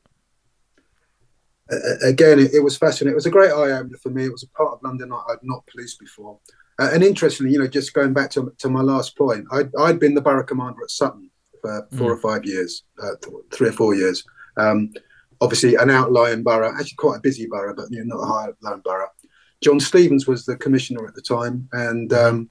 again, 2.01 2.39
it, 2.39 2.63
was 2.63 2.77
fascinating. 2.77 3.11
It 3.11 3.15
was 3.15 3.25
a 3.25 3.31
great 3.31 3.51
eye 3.51 3.71
opener 3.71 3.97
for 3.97 4.09
me. 4.09 4.25
It 4.25 4.31
was 4.31 4.43
a 4.43 4.47
part 4.49 4.73
of 4.73 4.83
London 4.83 5.11
I'd 5.11 5.43
not 5.43 5.65
policed 5.67 5.99
before. 5.99 6.39
Uh, 6.79 6.89
and 6.93 7.03
interestingly, 7.03 7.51
you 7.51 7.59
know, 7.59 7.67
just 7.67 7.93
going 7.93 8.13
back 8.13 8.29
to, 8.29 8.53
to 8.59 8.69
my 8.69 8.81
last 8.81 9.17
point, 9.17 9.45
I'd, 9.51 9.71
I'd 9.79 9.99
been 9.99 10.13
the 10.13 10.21
borough 10.21 10.43
commander 10.43 10.83
at 10.83 10.91
Sutton 10.91 11.29
for 11.61 11.87
four 11.97 12.11
mm. 12.11 12.13
or 12.13 12.17
five 12.17 12.45
years, 12.45 12.83
uh, 13.01 13.15
th- 13.21 13.35
three 13.51 13.69
or 13.69 13.73
four 13.73 13.95
years. 13.95 14.23
Um, 14.57 14.93
obviously, 15.41 15.75
an 15.75 15.89
outlying 15.89 16.43
borough, 16.43 16.73
actually 16.73 16.95
quite 16.97 17.17
a 17.17 17.21
busy 17.21 17.47
borough, 17.47 17.75
but 17.75 17.89
you 17.89 18.03
know, 18.05 18.15
not 18.15 18.23
a 18.23 18.27
high 18.27 18.77
borough. 18.83 19.09
John 19.61 19.79
Stevens 19.79 20.27
was 20.27 20.45
the 20.45 20.55
commissioner 20.55 21.07
at 21.07 21.15
the 21.15 21.21
time, 21.21 21.67
and 21.71 22.13
um, 22.13 22.49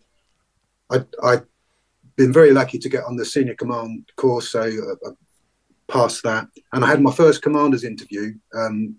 I, 0.91 1.05
I'd 1.23 1.45
been 2.17 2.33
very 2.33 2.53
lucky 2.53 2.79
to 2.79 2.89
get 2.89 3.05
on 3.05 3.17
the 3.17 3.25
senior 3.25 3.55
command 3.55 4.11
course, 4.17 4.51
so 4.51 4.63
uh, 4.63 5.09
I 5.09 5.13
passed 5.89 6.23
that. 6.25 6.49
And 6.73 6.85
I 6.85 6.89
had 6.89 7.01
my 7.01 7.13
first 7.13 7.43
commander's 7.43 7.85
interview 7.85 8.35
um, 8.55 8.97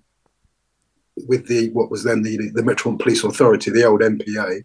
with 1.28 1.47
the 1.47 1.69
what 1.71 1.91
was 1.91 2.03
then 2.03 2.21
the 2.21 2.38
the 2.53 2.63
Metropolitan 2.63 2.97
Police 2.99 3.23
Authority, 3.23 3.71
the 3.71 3.86
old 3.86 4.01
MPA. 4.01 4.63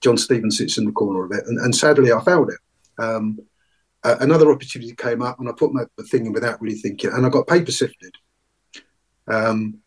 John 0.00 0.16
Stevens 0.16 0.58
sits 0.58 0.78
in 0.78 0.84
the 0.84 0.92
corner 0.92 1.24
of 1.24 1.32
it, 1.32 1.44
and, 1.46 1.58
and 1.58 1.74
sadly, 1.74 2.12
I 2.12 2.22
failed 2.22 2.50
it. 2.50 3.02
Um, 3.02 3.38
uh, 4.02 4.16
another 4.20 4.50
opportunity 4.50 4.94
came 4.94 5.22
up, 5.22 5.38
and 5.38 5.48
I 5.48 5.52
put 5.52 5.72
my 5.72 5.84
thing 6.08 6.26
in 6.26 6.32
without 6.32 6.60
really 6.60 6.78
thinking, 6.78 7.10
and 7.12 7.26
I 7.26 7.28
got 7.28 7.46
paper 7.46 7.70
sifted, 7.70 8.14
um, 9.28 9.78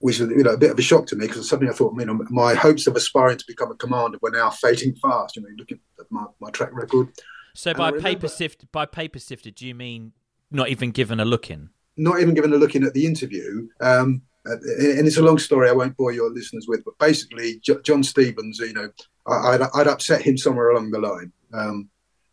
which 0.00 0.18
was 0.18 0.30
you 0.30 0.42
know 0.42 0.52
a 0.52 0.58
bit 0.58 0.72
of 0.72 0.78
a 0.78 0.82
shock 0.82 1.06
to 1.06 1.16
me 1.16 1.26
because 1.26 1.48
suddenly 1.48 1.72
I 1.72 1.76
thought, 1.76 1.94
you 1.98 2.06
know, 2.06 2.20
my 2.30 2.54
hopes 2.54 2.86
of 2.86 2.96
aspiring 2.96 3.38
to 3.38 3.44
become 3.46 3.70
a 3.70 3.76
commander 3.76 4.18
were 4.20 4.30
now 4.30 4.50
fading 4.50 4.96
fast. 4.96 5.36
You 5.36 5.42
know, 5.42 5.48
looking 5.56 5.78
at 6.00 6.06
my, 6.10 6.24
my 6.40 6.50
track 6.50 6.70
record. 6.72 7.08
So 7.54 7.72
by 7.74 7.88
remember, 7.90 8.08
paper 8.08 8.28
sifted, 8.28 8.70
by 8.72 8.86
paper 8.86 9.18
sifted, 9.18 9.54
do 9.54 9.66
you 9.66 9.74
mean 9.74 10.12
not 10.50 10.68
even 10.68 10.90
given 10.90 11.20
a 11.20 11.24
look 11.24 11.50
in? 11.50 11.70
Not 11.96 12.20
even 12.20 12.34
given 12.34 12.52
a 12.52 12.56
look 12.56 12.74
in 12.74 12.84
at 12.84 12.94
the 12.94 13.06
interview. 13.06 13.68
Um, 13.80 14.22
uh, 14.48 14.56
and 14.80 15.06
it's 15.06 15.16
a 15.16 15.22
long 15.22 15.38
story. 15.38 15.68
I 15.68 15.72
won't 15.72 15.96
bore 15.96 16.12
your 16.12 16.30
listeners 16.30 16.66
with, 16.68 16.84
but 16.84 16.98
basically, 16.98 17.60
John 17.82 18.02
Stevens, 18.02 18.58
you 18.58 18.72
know, 18.72 18.90
I'd, 19.26 19.60
I'd 19.74 19.86
upset 19.86 20.22
him 20.22 20.38
somewhere 20.38 20.70
along 20.70 20.90
the 20.90 21.00
line, 21.00 21.32
um, 21.52 21.88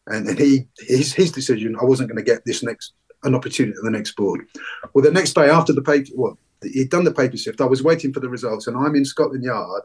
and, 0.07 0.27
and 0.27 0.39
he 0.39 0.67
his 0.79 1.13
his 1.13 1.31
decision. 1.31 1.75
I 1.79 1.85
wasn't 1.85 2.09
going 2.09 2.23
to 2.23 2.31
get 2.31 2.45
this 2.45 2.63
next 2.63 2.93
an 3.23 3.35
opportunity 3.35 3.75
at 3.77 3.83
the 3.83 3.91
next 3.91 4.15
board. 4.15 4.47
Well, 4.93 5.03
the 5.03 5.11
next 5.11 5.33
day 5.33 5.49
after 5.49 5.73
the 5.73 5.81
paper, 5.81 6.11
well, 6.15 6.37
he'd 6.61 6.89
done 6.89 7.03
the 7.03 7.13
paper 7.13 7.37
shift. 7.37 7.61
I 7.61 7.65
was 7.65 7.83
waiting 7.83 8.13
for 8.13 8.19
the 8.19 8.29
results, 8.29 8.67
and 8.67 8.77
I'm 8.77 8.95
in 8.95 9.05
Scotland 9.05 9.43
Yard 9.43 9.83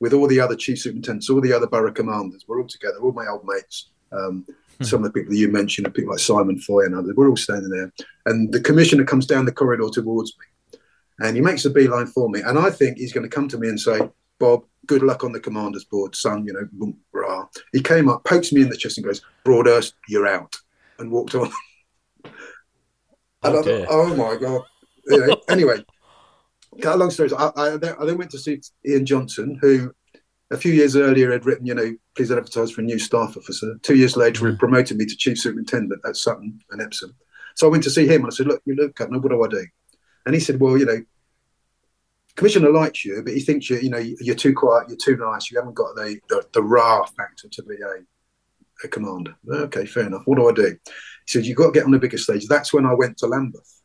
with 0.00 0.12
all 0.12 0.26
the 0.26 0.40
other 0.40 0.56
chief 0.56 0.78
superintendents, 0.78 1.30
all 1.30 1.40
the 1.40 1.52
other 1.52 1.66
borough 1.66 1.92
commanders. 1.92 2.44
We're 2.46 2.60
all 2.60 2.68
together, 2.68 2.98
all 3.00 3.12
my 3.12 3.26
old 3.26 3.44
mates. 3.44 3.88
Um, 4.12 4.44
hmm. 4.76 4.84
some 4.84 5.04
of 5.04 5.12
the 5.12 5.18
people 5.18 5.34
you 5.34 5.48
mentioned, 5.48 5.92
people 5.94 6.10
like 6.10 6.18
Simon 6.18 6.58
Foy 6.58 6.84
and 6.84 6.94
others, 6.94 7.14
we're 7.16 7.30
all 7.30 7.36
standing 7.36 7.70
there. 7.70 7.90
And 8.26 8.52
the 8.52 8.60
commissioner 8.60 9.04
comes 9.04 9.26
down 9.26 9.46
the 9.46 9.52
corridor 9.52 9.88
towards 9.90 10.36
me 10.38 10.46
and 11.20 11.36
he 11.36 11.42
makes 11.42 11.64
a 11.64 11.70
beeline 11.70 12.06
for 12.06 12.28
me. 12.28 12.40
And 12.40 12.58
I 12.58 12.70
think 12.70 12.98
he's 12.98 13.12
going 13.12 13.28
to 13.28 13.34
come 13.34 13.48
to 13.48 13.58
me 13.58 13.68
and 13.68 13.80
say, 13.80 14.00
Bob, 14.38 14.64
good 14.86 15.02
luck 15.02 15.24
on 15.24 15.32
the 15.32 15.40
commander's 15.40 15.84
board, 15.84 16.14
son. 16.16 16.44
You 16.44 16.54
know, 16.54 16.68
boom, 16.72 16.98
rah. 17.12 17.46
He 17.72 17.80
came 17.80 18.08
up, 18.08 18.24
pokes 18.24 18.52
me 18.52 18.62
in 18.62 18.68
the 18.68 18.76
chest, 18.76 18.98
and 18.98 19.06
goes, 19.06 19.22
Broadhurst, 19.44 19.94
you're 20.08 20.26
out, 20.26 20.54
and 20.98 21.10
walked 21.10 21.34
on. 21.34 21.50
and 22.24 22.34
oh, 23.44 23.62
thought, 23.62 23.86
oh 23.88 24.14
my 24.16 24.36
God. 24.36 24.62
You 25.06 25.26
know, 25.26 25.36
anyway, 25.48 25.84
cut 26.80 26.94
a 26.94 26.98
long 26.98 27.10
story. 27.10 27.30
I, 27.36 27.50
I, 27.56 27.74
I, 27.74 27.76
then 27.76 28.18
went 28.18 28.30
to 28.32 28.38
see 28.38 28.60
Ian 28.86 29.04
Johnson, 29.04 29.58
who 29.60 29.92
a 30.52 30.56
few 30.56 30.72
years 30.72 30.96
earlier 30.96 31.32
had 31.32 31.46
written, 31.46 31.66
you 31.66 31.74
know, 31.74 31.94
please 32.14 32.30
advertise 32.30 32.70
for 32.70 32.82
a 32.82 32.84
new 32.84 32.98
staff 32.98 33.36
officer. 33.36 33.76
Two 33.82 33.96
years 33.96 34.16
later, 34.16 34.44
mm. 34.44 34.50
he 34.50 34.56
promoted 34.56 34.96
me 34.96 35.06
to 35.06 35.16
chief 35.16 35.38
superintendent 35.38 36.02
at 36.06 36.16
Sutton 36.16 36.60
and 36.70 36.82
Epsom. 36.82 37.14
So 37.54 37.66
I 37.66 37.70
went 37.70 37.82
to 37.84 37.90
see 37.90 38.06
him 38.06 38.22
and 38.22 38.26
I 38.26 38.30
said, 38.30 38.46
look, 38.46 38.62
you 38.64 38.74
look, 38.74 38.94
Governor, 38.94 39.20
what 39.20 39.30
do 39.30 39.44
I 39.44 39.48
do? 39.48 39.66
And 40.26 40.34
he 40.34 40.40
said, 40.40 40.60
well, 40.60 40.78
you 40.78 40.86
know, 40.86 41.02
commissioner 42.36 42.70
likes 42.70 43.04
you, 43.04 43.22
but 43.22 43.34
he 43.34 43.40
thinks 43.40 43.68
you, 43.68 43.78
you 43.78 43.90
know, 43.90 43.98
you're 43.98 44.34
too 44.34 44.54
quiet, 44.54 44.88
you're 44.88 44.96
too 44.96 45.16
nice, 45.16 45.50
you 45.50 45.58
haven't 45.58 45.74
got 45.74 45.94
the 45.96 46.18
the, 46.28 46.46
the 46.52 46.62
raw 46.62 47.04
factor 47.04 47.48
to 47.48 47.62
be 47.62 47.74
a 47.74 48.02
a 48.84 48.88
commander. 48.88 49.36
Okay, 49.48 49.86
fair 49.86 50.06
enough. 50.06 50.22
What 50.24 50.38
do 50.38 50.48
I 50.48 50.52
do? 50.52 50.76
He 51.26 51.26
said, 51.26 51.46
You've 51.46 51.56
got 51.56 51.66
to 51.66 51.72
get 51.72 51.84
on 51.84 51.90
the 51.90 51.98
bigger 51.98 52.18
stage. 52.18 52.46
That's 52.48 52.72
when 52.72 52.86
I 52.86 52.94
went 52.94 53.18
to 53.18 53.26
Lambeth. 53.26 53.80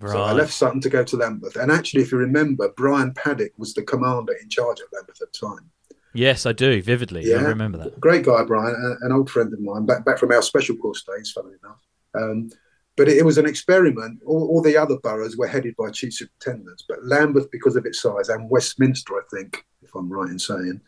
Right. 0.00 0.12
So 0.12 0.22
I 0.22 0.32
left 0.32 0.52
Sutton 0.52 0.80
to 0.82 0.90
go 0.90 1.04
to 1.04 1.16
Lambeth. 1.16 1.56
And 1.56 1.72
actually, 1.72 2.02
if 2.02 2.12
you 2.12 2.18
remember, 2.18 2.70
Brian 2.76 3.14
Paddick 3.14 3.52
was 3.56 3.72
the 3.72 3.82
commander 3.82 4.34
in 4.34 4.48
charge 4.48 4.78
at 4.80 4.92
Lambeth 4.92 5.22
at 5.22 5.32
the 5.32 5.46
time. 5.46 5.70
Yes, 6.12 6.46
I 6.46 6.52
do 6.52 6.80
vividly. 6.82 7.22
Yeah, 7.24 7.36
I 7.36 7.42
remember 7.42 7.78
that. 7.78 8.00
Great 8.00 8.24
guy, 8.24 8.42
Brian, 8.44 8.74
an 9.02 9.12
old 9.12 9.30
friend 9.30 9.52
of 9.52 9.60
mine, 9.60 9.84
back 9.86 10.04
back 10.04 10.18
from 10.18 10.32
our 10.32 10.42
special 10.42 10.76
course 10.76 11.04
days, 11.04 11.30
funnily 11.30 11.56
enough. 11.62 11.80
Um, 12.14 12.50
but 12.96 13.08
it, 13.08 13.18
it, 13.18 13.24
was 13.24 13.38
an 13.38 13.46
experiment. 13.46 14.20
All, 14.26 14.48
all, 14.48 14.62
the 14.62 14.76
other 14.76 14.96
boroughs 14.98 15.36
were 15.36 15.46
headed 15.46 15.74
by 15.76 15.90
chief 15.90 16.14
superintendents, 16.14 16.84
but 16.88 17.04
Lambeth, 17.04 17.50
because 17.50 17.76
of 17.76 17.86
its 17.86 18.00
size, 18.00 18.28
and 18.28 18.50
Westminster, 18.50 19.14
I 19.14 19.22
think, 19.34 19.64
if 19.82 19.94
I'm 19.94 20.10
right 20.10 20.30
in 20.30 20.38
saying, 20.38 20.80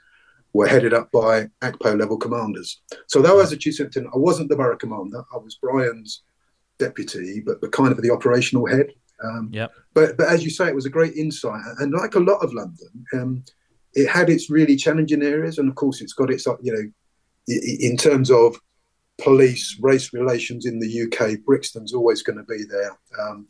were 0.53 0.67
headed 0.67 0.95
up 0.95 1.11
by 1.13 1.49
ACPO 1.63 1.99
level 1.99 2.17
commanders. 2.17 2.81
So 3.07 3.21
though 3.21 3.41
as 3.41 3.53
a 3.53 3.57
chief 3.57 3.75
superintendent, 3.75 4.15
I 4.15 4.19
wasn't 4.19 4.49
the 4.49 4.57
borough 4.57 4.77
commander. 4.77 5.23
I 5.33 5.37
was 5.37 5.57
Brian's 5.57 6.23
deputy, 6.79 7.43
but, 7.45 7.61
but 7.61 7.73
kind 7.73 7.93
of 7.93 8.01
the 8.01 8.11
operational 8.11 8.67
head. 8.67 8.93
Um, 9.23 9.51
yeah. 9.53 9.67
But 9.95 10.17
but 10.17 10.29
as 10.29 10.45
you 10.45 10.51
say, 10.51 10.69
it 10.69 10.75
was 10.75 10.87
a 10.87 10.91
great 10.91 11.15
insight, 11.15 11.61
and 11.81 11.93
like 11.93 12.15
a 12.15 12.21
lot 12.21 12.43
of 12.43 12.55
London, 12.55 13.05
um, 13.15 13.45
it 13.95 14.09
had 14.09 14.31
its 14.31 14.49
really 14.49 14.77
challenging 14.77 15.23
areas, 15.23 15.59
and 15.59 15.69
of 15.69 15.75
course, 15.75 16.01
it's 16.01 16.13
got 16.13 16.31
its 16.31 16.47
you 16.63 16.73
know, 16.73 16.93
in 17.49 17.97
terms 17.97 18.31
of 18.31 18.61
police 19.19 19.77
race 19.81 20.13
relations 20.13 20.65
in 20.65 20.79
the 20.79 21.03
UK, 21.03 21.45
Brixton's 21.45 21.93
always 21.93 22.23
going 22.23 22.39
to 22.39 22.45
be 22.45 22.65
there. 22.69 22.99
Um, 23.21 23.49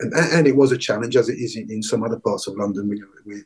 and, 0.00 0.12
and, 0.14 0.46
it 0.46 0.54
was 0.54 0.70
a 0.70 0.78
challenge, 0.78 1.16
as 1.16 1.28
it 1.28 1.38
is 1.38 1.56
in, 1.56 1.70
in 1.70 1.82
some 1.82 2.04
other 2.04 2.20
parts 2.20 2.46
of 2.46 2.56
London 2.56 2.88
with, 2.88 3.00
with, 3.26 3.44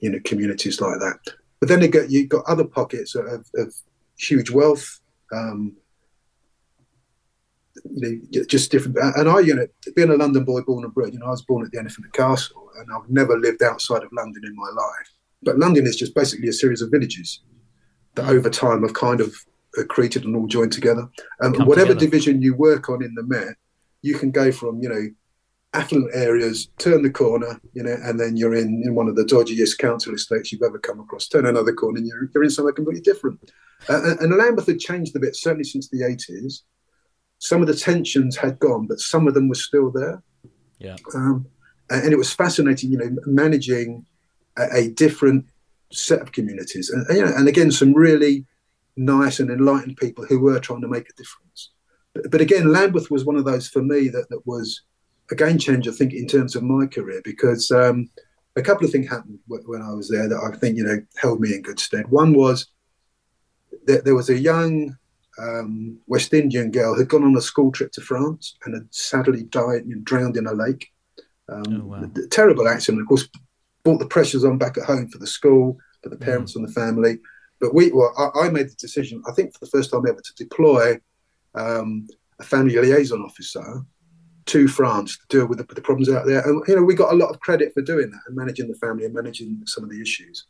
you 0.00 0.10
know 0.10 0.18
communities 0.24 0.80
like 0.80 0.98
that. 0.98 1.18
But 1.58 1.68
then 1.68 1.88
got, 1.90 2.10
you've 2.10 2.28
got 2.28 2.44
other 2.46 2.64
pockets 2.64 3.14
of, 3.14 3.46
of 3.54 3.74
huge 4.18 4.50
wealth, 4.50 5.00
um, 5.32 5.76
you 7.90 8.20
know, 8.32 8.44
just 8.46 8.70
different. 8.70 8.98
And 9.16 9.28
I, 9.28 9.40
you 9.40 9.54
know, 9.54 9.66
being 9.94 10.10
a 10.10 10.16
London 10.16 10.44
boy, 10.44 10.60
born 10.62 10.84
and 10.84 10.92
bred, 10.92 11.12
you 11.12 11.18
know, 11.18 11.26
I 11.26 11.30
was 11.30 11.42
born 11.42 11.64
at 11.64 11.70
the 11.70 11.78
Elephant 11.78 12.12
Castle, 12.12 12.70
and 12.78 12.88
I've 12.94 13.08
never 13.08 13.38
lived 13.38 13.62
outside 13.62 14.02
of 14.02 14.10
London 14.12 14.42
in 14.44 14.54
my 14.54 14.68
life. 14.74 15.12
But 15.42 15.58
London 15.58 15.86
is 15.86 15.96
just 15.96 16.14
basically 16.14 16.48
a 16.48 16.52
series 16.52 16.82
of 16.82 16.90
villages 16.90 17.40
that 18.14 18.28
over 18.28 18.50
time 18.50 18.82
have 18.82 18.94
kind 18.94 19.20
of 19.20 19.34
created 19.88 20.24
and 20.24 20.36
all 20.36 20.46
joined 20.46 20.72
together. 20.72 21.08
And 21.40 21.56
um, 21.56 21.66
whatever 21.66 21.88
together. 21.88 22.06
division 22.06 22.42
you 22.42 22.54
work 22.54 22.88
on 22.88 23.02
in 23.02 23.14
the 23.14 23.22
Met, 23.22 23.56
you 24.02 24.18
can 24.18 24.30
go 24.30 24.50
from, 24.50 24.80
you 24.80 24.88
know, 24.88 25.08
affluent 25.72 26.10
areas, 26.14 26.68
turn 26.78 27.02
the 27.02 27.10
corner, 27.10 27.60
you 27.74 27.82
know, 27.82 27.96
and 28.02 28.18
then 28.18 28.36
you're 28.36 28.54
in, 28.54 28.82
in 28.84 28.94
one 28.94 29.08
of 29.08 29.14
the 29.14 29.24
dodgiest 29.24 29.78
council 29.78 30.14
estates 30.14 30.50
you've 30.50 30.62
ever 30.62 30.78
come 30.78 31.00
across. 31.00 31.28
Turn 31.28 31.46
another 31.46 31.72
corner, 31.72 31.98
and 31.98 32.06
you're, 32.06 32.28
you're 32.34 32.44
in 32.44 32.50
somewhere 32.50 32.72
completely 32.72 33.02
different. 33.02 33.38
Uh, 33.88 34.02
and, 34.02 34.20
and 34.20 34.36
Lambeth 34.36 34.66
had 34.66 34.80
changed 34.80 35.14
a 35.14 35.20
bit, 35.20 35.36
certainly 35.36 35.64
since 35.64 35.88
the 35.88 36.00
80s. 36.00 36.62
Some 37.38 37.62
of 37.62 37.68
the 37.68 37.74
tensions 37.74 38.36
had 38.36 38.58
gone, 38.58 38.86
but 38.86 38.98
some 38.98 39.28
of 39.28 39.34
them 39.34 39.48
were 39.48 39.54
still 39.54 39.90
there. 39.90 40.22
Yeah. 40.78 40.96
Um, 41.14 41.46
and 41.88 42.12
it 42.12 42.16
was 42.18 42.32
fascinating, 42.32 42.90
you 42.90 42.98
know, 42.98 43.16
managing 43.26 44.06
a, 44.58 44.66
a 44.72 44.88
different 44.90 45.46
set 45.92 46.20
of 46.20 46.32
communities, 46.32 46.90
and, 46.90 47.06
you 47.10 47.24
know, 47.24 47.32
and 47.34 47.48
again, 47.48 47.70
some 47.70 47.94
really 47.94 48.44
nice 48.96 49.40
and 49.40 49.50
enlightened 49.50 49.96
people 49.96 50.24
who 50.24 50.40
were 50.40 50.60
trying 50.60 50.82
to 50.82 50.88
make 50.88 51.08
a 51.08 51.14
difference. 51.14 51.70
But, 52.14 52.30
but 52.30 52.40
again, 52.40 52.72
Lambeth 52.72 53.10
was 53.10 53.24
one 53.24 53.36
of 53.36 53.44
those 53.44 53.68
for 53.68 53.82
me 53.82 54.08
that 54.08 54.28
that 54.30 54.46
was 54.46 54.82
a 55.30 55.34
game 55.34 55.58
changer, 55.58 55.90
I 55.90 55.94
think, 55.94 56.12
in 56.12 56.26
terms 56.26 56.56
of 56.56 56.62
my 56.62 56.86
career 56.86 57.20
because 57.24 57.70
um, 57.70 58.10
a 58.56 58.62
couple 58.62 58.84
of 58.84 58.92
things 58.92 59.08
happened 59.08 59.38
when 59.46 59.82
I 59.82 59.92
was 59.92 60.08
there 60.08 60.28
that 60.28 60.52
I 60.52 60.56
think 60.56 60.76
you 60.76 60.84
know 60.84 61.00
held 61.16 61.40
me 61.40 61.54
in 61.54 61.62
good 61.62 61.80
stead. 61.80 62.08
One 62.08 62.34
was 62.34 62.66
that 63.86 64.04
there 64.04 64.14
was 64.14 64.28
a 64.28 64.38
young 64.38 64.96
um, 65.38 65.98
West 66.06 66.34
Indian 66.34 66.70
girl 66.70 66.94
who'd 66.94 67.08
gone 67.08 67.24
on 67.24 67.36
a 67.36 67.40
school 67.40 67.72
trip 67.72 67.92
to 67.92 68.00
France 68.00 68.56
and 68.64 68.74
had 68.74 68.92
sadly 68.92 69.44
died 69.44 69.84
and 69.84 70.04
drowned 70.04 70.36
in 70.36 70.46
a 70.46 70.52
lake. 70.52 70.90
Um, 71.48 71.62
oh, 71.68 71.86
wow. 71.86 72.10
Terrible 72.30 72.68
accident. 72.68 73.02
Of 73.02 73.08
course, 73.08 73.28
brought 73.84 73.98
the 73.98 74.06
pressures 74.06 74.44
on 74.44 74.58
back 74.58 74.76
at 74.76 74.84
home 74.84 75.08
for 75.08 75.18
the 75.18 75.26
school, 75.26 75.78
for 76.02 76.08
the 76.08 76.16
parents 76.16 76.52
mm. 76.52 76.56
and 76.56 76.68
the 76.68 76.72
family. 76.72 77.18
But 77.60 77.74
we, 77.74 77.92
well, 77.92 78.12
I, 78.16 78.46
I, 78.46 78.48
made 78.48 78.68
the 78.68 78.74
decision, 78.76 79.22
I 79.28 79.32
think 79.32 79.52
for 79.52 79.60
the 79.60 79.70
first 79.70 79.90
time 79.90 80.06
ever, 80.08 80.20
to 80.20 80.34
deploy 80.34 80.98
um, 81.54 82.06
a 82.38 82.44
family 82.44 82.76
liaison 82.76 83.22
officer 83.22 83.84
to 84.46 84.66
France 84.66 85.18
to 85.18 85.38
deal 85.38 85.46
with 85.46 85.58
the, 85.58 85.74
the, 85.74 85.80
problems 85.82 86.08
out 86.08 86.26
there. 86.26 86.40
And, 86.40 86.62
you 86.66 86.76
know, 86.76 86.82
we 86.82 86.94
got 86.94 87.12
a 87.12 87.16
lot 87.16 87.30
of 87.30 87.38
credit 87.40 87.72
for 87.74 87.82
doing 87.82 88.10
that 88.10 88.20
and 88.26 88.36
managing 88.36 88.68
the 88.68 88.74
family 88.76 89.04
and 89.04 89.14
managing 89.14 89.62
some 89.66 89.84
of 89.84 89.90
the 89.90 90.00
issues. 90.00 90.46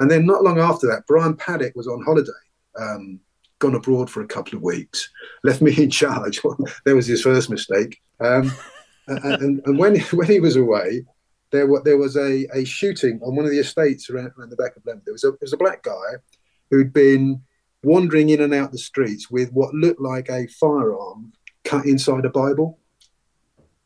And 0.00 0.10
then 0.10 0.26
not 0.26 0.42
long 0.42 0.58
after 0.58 0.86
that, 0.88 1.06
Brian 1.06 1.34
Paddick 1.34 1.74
was 1.74 1.86
on 1.86 2.02
holiday, 2.02 2.30
um, 2.78 3.20
gone 3.58 3.74
abroad 3.74 4.10
for 4.10 4.22
a 4.22 4.26
couple 4.26 4.56
of 4.56 4.62
weeks, 4.62 5.08
left 5.44 5.62
me 5.62 5.74
in 5.76 5.90
charge. 5.90 6.40
there 6.84 6.96
was 6.96 7.06
his 7.06 7.22
first 7.22 7.50
mistake. 7.50 8.00
Um, 8.20 8.52
and, 9.06 9.62
and 9.64 9.78
when, 9.78 9.98
when 10.12 10.26
he 10.26 10.40
was 10.40 10.56
away, 10.56 11.04
there, 11.50 11.66
were, 11.66 11.82
there 11.82 11.96
was 11.96 12.16
a, 12.16 12.46
a 12.52 12.64
shooting 12.64 13.20
on 13.22 13.34
one 13.34 13.46
of 13.46 13.50
the 13.50 13.58
estates 13.58 14.10
around, 14.10 14.32
around 14.38 14.50
the 14.50 14.56
back 14.56 14.76
of 14.76 14.84
London. 14.84 15.02
There 15.06 15.14
was, 15.14 15.24
a, 15.24 15.30
there 15.30 15.38
was 15.40 15.54
a 15.54 15.58
black 15.58 15.82
guy 15.82 16.16
who'd 16.70 16.92
been 16.92 17.42
wandering 17.82 18.30
in 18.30 18.40
and 18.40 18.54
out 18.54 18.72
the 18.72 18.78
streets 18.78 19.30
with 19.30 19.50
what 19.52 19.74
looked 19.74 20.00
like 20.00 20.28
a 20.28 20.46
firearm 20.48 21.32
cut 21.64 21.86
inside 21.86 22.24
a 22.24 22.30
Bible. 22.30 22.78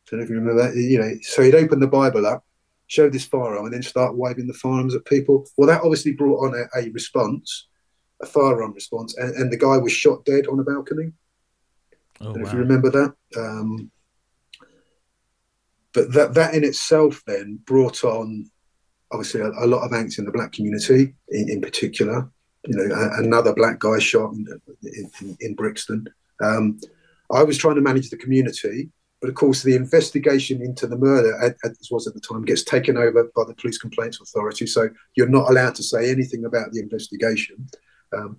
don't 0.09 0.21
know 0.21 0.25
if 0.25 0.31
you 0.31 0.37
remember 0.37 0.63
that. 0.63 0.77
You 0.77 0.99
know, 0.99 1.13
so 1.23 1.43
he'd 1.43 1.55
open 1.55 1.81
the 1.81 1.87
Bible 1.87 2.27
up, 2.27 2.45
show 2.87 3.09
this 3.09 3.25
firearm, 3.25 3.67
and 3.67 3.75
then 3.75 3.83
start 3.83 4.17
waving 4.17 4.47
the 4.47 4.55
firearms 4.55 4.95
at 4.95 5.05
people. 5.05 5.47
Well, 5.57 5.69
that 5.69 5.83
obviously 5.83 6.13
brought 6.13 6.47
on 6.47 6.55
a, 6.55 6.81
a 6.81 6.91
response, 6.91 7.69
a 8.23 8.27
firearm 8.27 8.73
response, 8.73 9.17
and, 9.17 9.35
and, 9.35 9.53
the 9.53 9.59
guy 9.59 9.79
was 9.79 9.93
shot 9.93 10.25
dead 10.25 10.47
on 10.47 10.61
a 10.61 10.65
balcony. 10.65 11.13
Oh, 12.21 12.33
wow. 12.33 12.41
If 12.41 12.53
you 12.53 12.59
remember 12.59 12.91
that. 12.91 13.15
Um, 13.37 13.91
but 15.93 16.13
that 16.13 16.35
that 16.35 16.55
in 16.55 16.65
itself 16.65 17.23
then 17.27 17.59
brought 17.67 18.03
on 18.05 18.51
obviously 19.11 19.43
a, 19.43 19.49
a 19.49 19.67
lot 19.67 19.85
of 19.85 19.91
angst 19.91 20.19
in 20.19 20.25
the 20.25 20.31
black 20.31 20.53
community 20.53 21.15
in, 21.29 21.51
in 21.51 21.61
particular 21.61 22.31
you 22.67 22.77
know, 22.77 22.95
a, 22.95 23.23
another 23.23 23.55
black 23.55 23.79
guy 23.79 23.99
shot 23.99 24.33
in, 24.33 24.47
in, 24.83 25.37
in 25.41 25.55
Brixton. 25.55 26.07
Um, 26.41 26.81
I 27.31 27.43
was 27.43 27.57
trying 27.57 27.77
to 27.77 27.81
manage 27.81 28.11
the 28.11 28.17
community, 28.17 28.91
but 29.21 29.29
of 29.29 29.35
course, 29.35 29.63
the 29.63 29.77
investigation 29.77 30.63
into 30.63 30.87
the 30.87 30.99
murder, 30.99 31.41
as 31.43 31.89
was 31.91 32.07
at 32.07 32.15
the 32.15 32.21
time, 32.21 32.45
gets 32.45 32.65
taken 32.65 32.97
over 32.97 33.31
by 33.35 33.45
the 33.47 33.55
Police 33.55 33.79
Complaints 33.79 34.21
Authority. 34.21 34.67
So 34.67 34.89
you're 35.17 35.29
not 35.29 35.49
allowed 35.49 35.75
to 35.77 35.83
say 35.83 36.11
anything 36.11 36.45
about 36.45 36.73
the 36.73 36.81
investigation. 36.81 37.67
Um, 38.13 38.37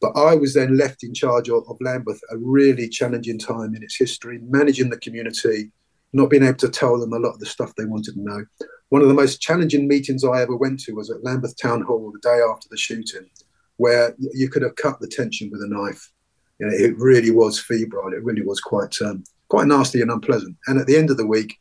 but 0.00 0.12
I 0.16 0.34
was 0.34 0.54
then 0.54 0.76
left 0.76 1.04
in 1.04 1.14
charge 1.14 1.48
of, 1.48 1.64
of, 1.68 1.76
Lambeth, 1.80 2.20
a 2.30 2.36
really 2.36 2.88
challenging 2.88 3.38
time 3.38 3.74
in 3.74 3.82
its 3.82 3.96
history, 3.96 4.40
managing 4.42 4.90
the 4.90 4.98
community, 4.98 5.70
not 6.12 6.30
being 6.30 6.42
able 6.42 6.58
to 6.58 6.68
tell 6.68 6.98
them 6.98 7.12
a 7.12 7.18
lot 7.18 7.34
of 7.34 7.38
the 7.38 7.46
stuff 7.46 7.74
they 7.76 7.84
wanted 7.84 8.14
to 8.14 8.22
know. 8.22 8.44
One 8.88 9.02
of 9.02 9.08
the 9.08 9.14
most 9.14 9.40
challenging 9.40 9.88
meetings 9.88 10.24
I 10.24 10.42
ever 10.42 10.56
went 10.56 10.80
to 10.80 10.94
was 10.94 11.10
at 11.10 11.24
Lambeth 11.24 11.56
Town 11.56 11.82
Hall 11.82 12.12
the 12.12 12.18
day 12.18 12.40
after 12.50 12.68
the 12.70 12.76
shooting 12.76 13.28
where 13.76 14.14
you 14.18 14.48
could 14.48 14.62
have 14.62 14.76
cut 14.76 15.00
the 15.00 15.08
tension 15.08 15.50
with 15.50 15.62
a 15.62 15.68
knife. 15.68 16.10
You 16.58 16.66
know, 16.66 16.72
it 16.72 16.96
really 16.96 17.30
was 17.30 17.60
febrile. 17.60 18.12
It 18.12 18.24
really 18.24 18.42
was 18.42 18.60
quite 18.60 18.94
um, 19.02 19.24
quite 19.48 19.66
nasty 19.66 20.00
and 20.00 20.10
unpleasant. 20.10 20.56
And 20.66 20.80
at 20.80 20.86
the 20.86 20.96
end 20.96 21.10
of 21.10 21.16
the 21.16 21.26
week, 21.26 21.58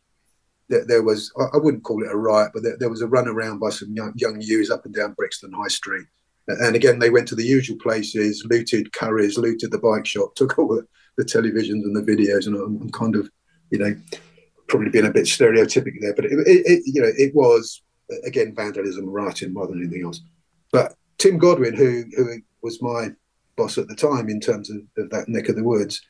there, 0.69 0.85
there 0.85 1.03
was 1.03 1.31
I 1.53 1.57
wouldn't 1.57 1.83
call 1.83 2.03
it 2.03 2.11
a 2.11 2.17
riot, 2.17 2.51
but 2.53 2.63
there, 2.63 2.77
there, 2.77 2.89
was 2.89 3.01
a 3.01 3.07
run 3.07 3.27
around 3.27 3.59
by 3.59 3.69
some 3.69 3.93
young, 3.93 4.13
young 4.15 4.39
youths 4.39 4.69
up 4.69 4.85
and 4.85 4.93
down 4.93 5.13
Brixton 5.13 5.51
High 5.51 5.67
Street. 5.67 6.05
And 6.47 6.75
again, 6.75 6.99
they 6.99 7.09
went 7.09 7.27
to 7.29 7.35
the 7.35 7.45
usual 7.45 7.77
places, 7.77 8.45
looted 8.49 8.91
Currys, 8.91 9.37
looted 9.37 9.71
the 9.71 9.79
bike 9.79 10.05
shop, 10.05 10.35
took 10.35 10.57
all 10.59 10.67
the, 10.67 10.85
the 11.17 11.23
televisions 11.23 11.83
and 11.83 11.95
the 11.95 12.01
videos, 12.01 12.47
and 12.47 12.55
I'm, 12.55 12.81
I'm, 12.81 12.89
kind 12.89 13.15
of, 13.15 13.29
you 13.69 13.79
know, 13.79 13.95
probably 14.67 14.89
being 14.89 15.05
a 15.05 15.11
bit 15.11 15.25
stereotypical 15.25 16.01
there, 16.01 16.13
but 16.13 16.25
it, 16.25 16.31
it, 16.31 16.65
it 16.65 16.83
you 16.85 17.01
know, 17.01 17.11
it 17.17 17.33
was 17.33 17.81
again 18.25 18.53
vandalism, 18.55 19.09
rioting 19.09 19.53
more 19.53 19.67
than 19.67 19.79
anything 19.79 20.03
else. 20.03 20.21
But 20.71 20.95
Tim 21.17 21.37
Godwin, 21.37 21.75
who 21.75 22.03
who 22.15 22.41
was 22.61 22.81
my 22.81 23.09
boss 23.55 23.77
at 23.77 23.87
the 23.87 23.95
time 23.95 24.29
in 24.29 24.39
terms 24.39 24.69
of, 24.69 24.77
of 24.97 25.09
that 25.11 25.29
neck 25.29 25.49
of 25.49 25.55
the 25.55 25.63
woods, 25.63 26.01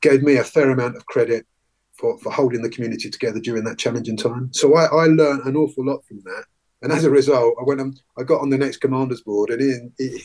gave 0.00 0.22
me 0.22 0.36
a 0.36 0.44
fair 0.44 0.70
amount 0.70 0.96
of 0.96 1.06
credit 1.06 1.46
for, 1.92 2.18
for 2.18 2.32
holding 2.32 2.62
the 2.62 2.68
community 2.68 3.10
together 3.10 3.38
during 3.38 3.64
that 3.64 3.78
challenging 3.78 4.16
time. 4.16 4.52
So 4.52 4.74
I, 4.74 4.86
I 4.86 5.06
learned 5.06 5.46
an 5.46 5.56
awful 5.56 5.84
lot 5.84 6.04
from 6.06 6.20
that. 6.24 6.44
And 6.82 6.92
as 6.92 7.04
a 7.04 7.10
result, 7.10 7.54
I 7.60 7.64
went 7.64 7.80
on, 7.80 7.94
I 8.18 8.24
got 8.24 8.40
on 8.40 8.50
the 8.50 8.58
next 8.58 8.78
commanders 8.78 9.20
board, 9.20 9.50
and 9.50 9.60
in, 9.60 9.92
in 9.98 10.18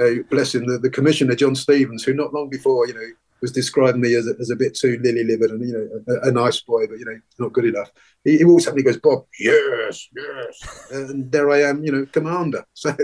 uh, 0.02 0.22
blessing 0.30 0.66
the, 0.66 0.78
the 0.78 0.90
commissioner 0.90 1.34
John 1.34 1.54
Stevens, 1.54 2.02
who 2.02 2.14
not 2.14 2.32
long 2.32 2.48
before, 2.48 2.86
you 2.86 2.94
know, 2.94 3.08
was 3.42 3.52
describing 3.52 4.00
me 4.00 4.14
as 4.14 4.26
a, 4.26 4.34
as 4.40 4.50
a 4.50 4.56
bit 4.56 4.74
too 4.74 4.98
lily 5.02 5.24
livered 5.24 5.50
and 5.50 5.68
you 5.68 5.74
know 5.74 6.14
a, 6.14 6.28
a, 6.28 6.32
nice 6.32 6.60
boy, 6.60 6.86
but 6.86 6.98
you 6.98 7.04
know 7.04 7.18
not 7.38 7.52
good 7.52 7.66
enough. 7.66 7.90
He, 8.24 8.38
he 8.38 8.44
walks 8.44 8.66
up 8.66 8.72
and 8.72 8.78
he 8.78 8.84
goes, 8.84 8.98
"Bob, 8.98 9.26
yes, 9.38 10.08
yes," 10.16 10.90
and 10.90 11.30
there 11.30 11.50
I 11.50 11.62
am, 11.62 11.84
you 11.84 11.92
know, 11.92 12.06
commander. 12.06 12.64
So 12.74 12.96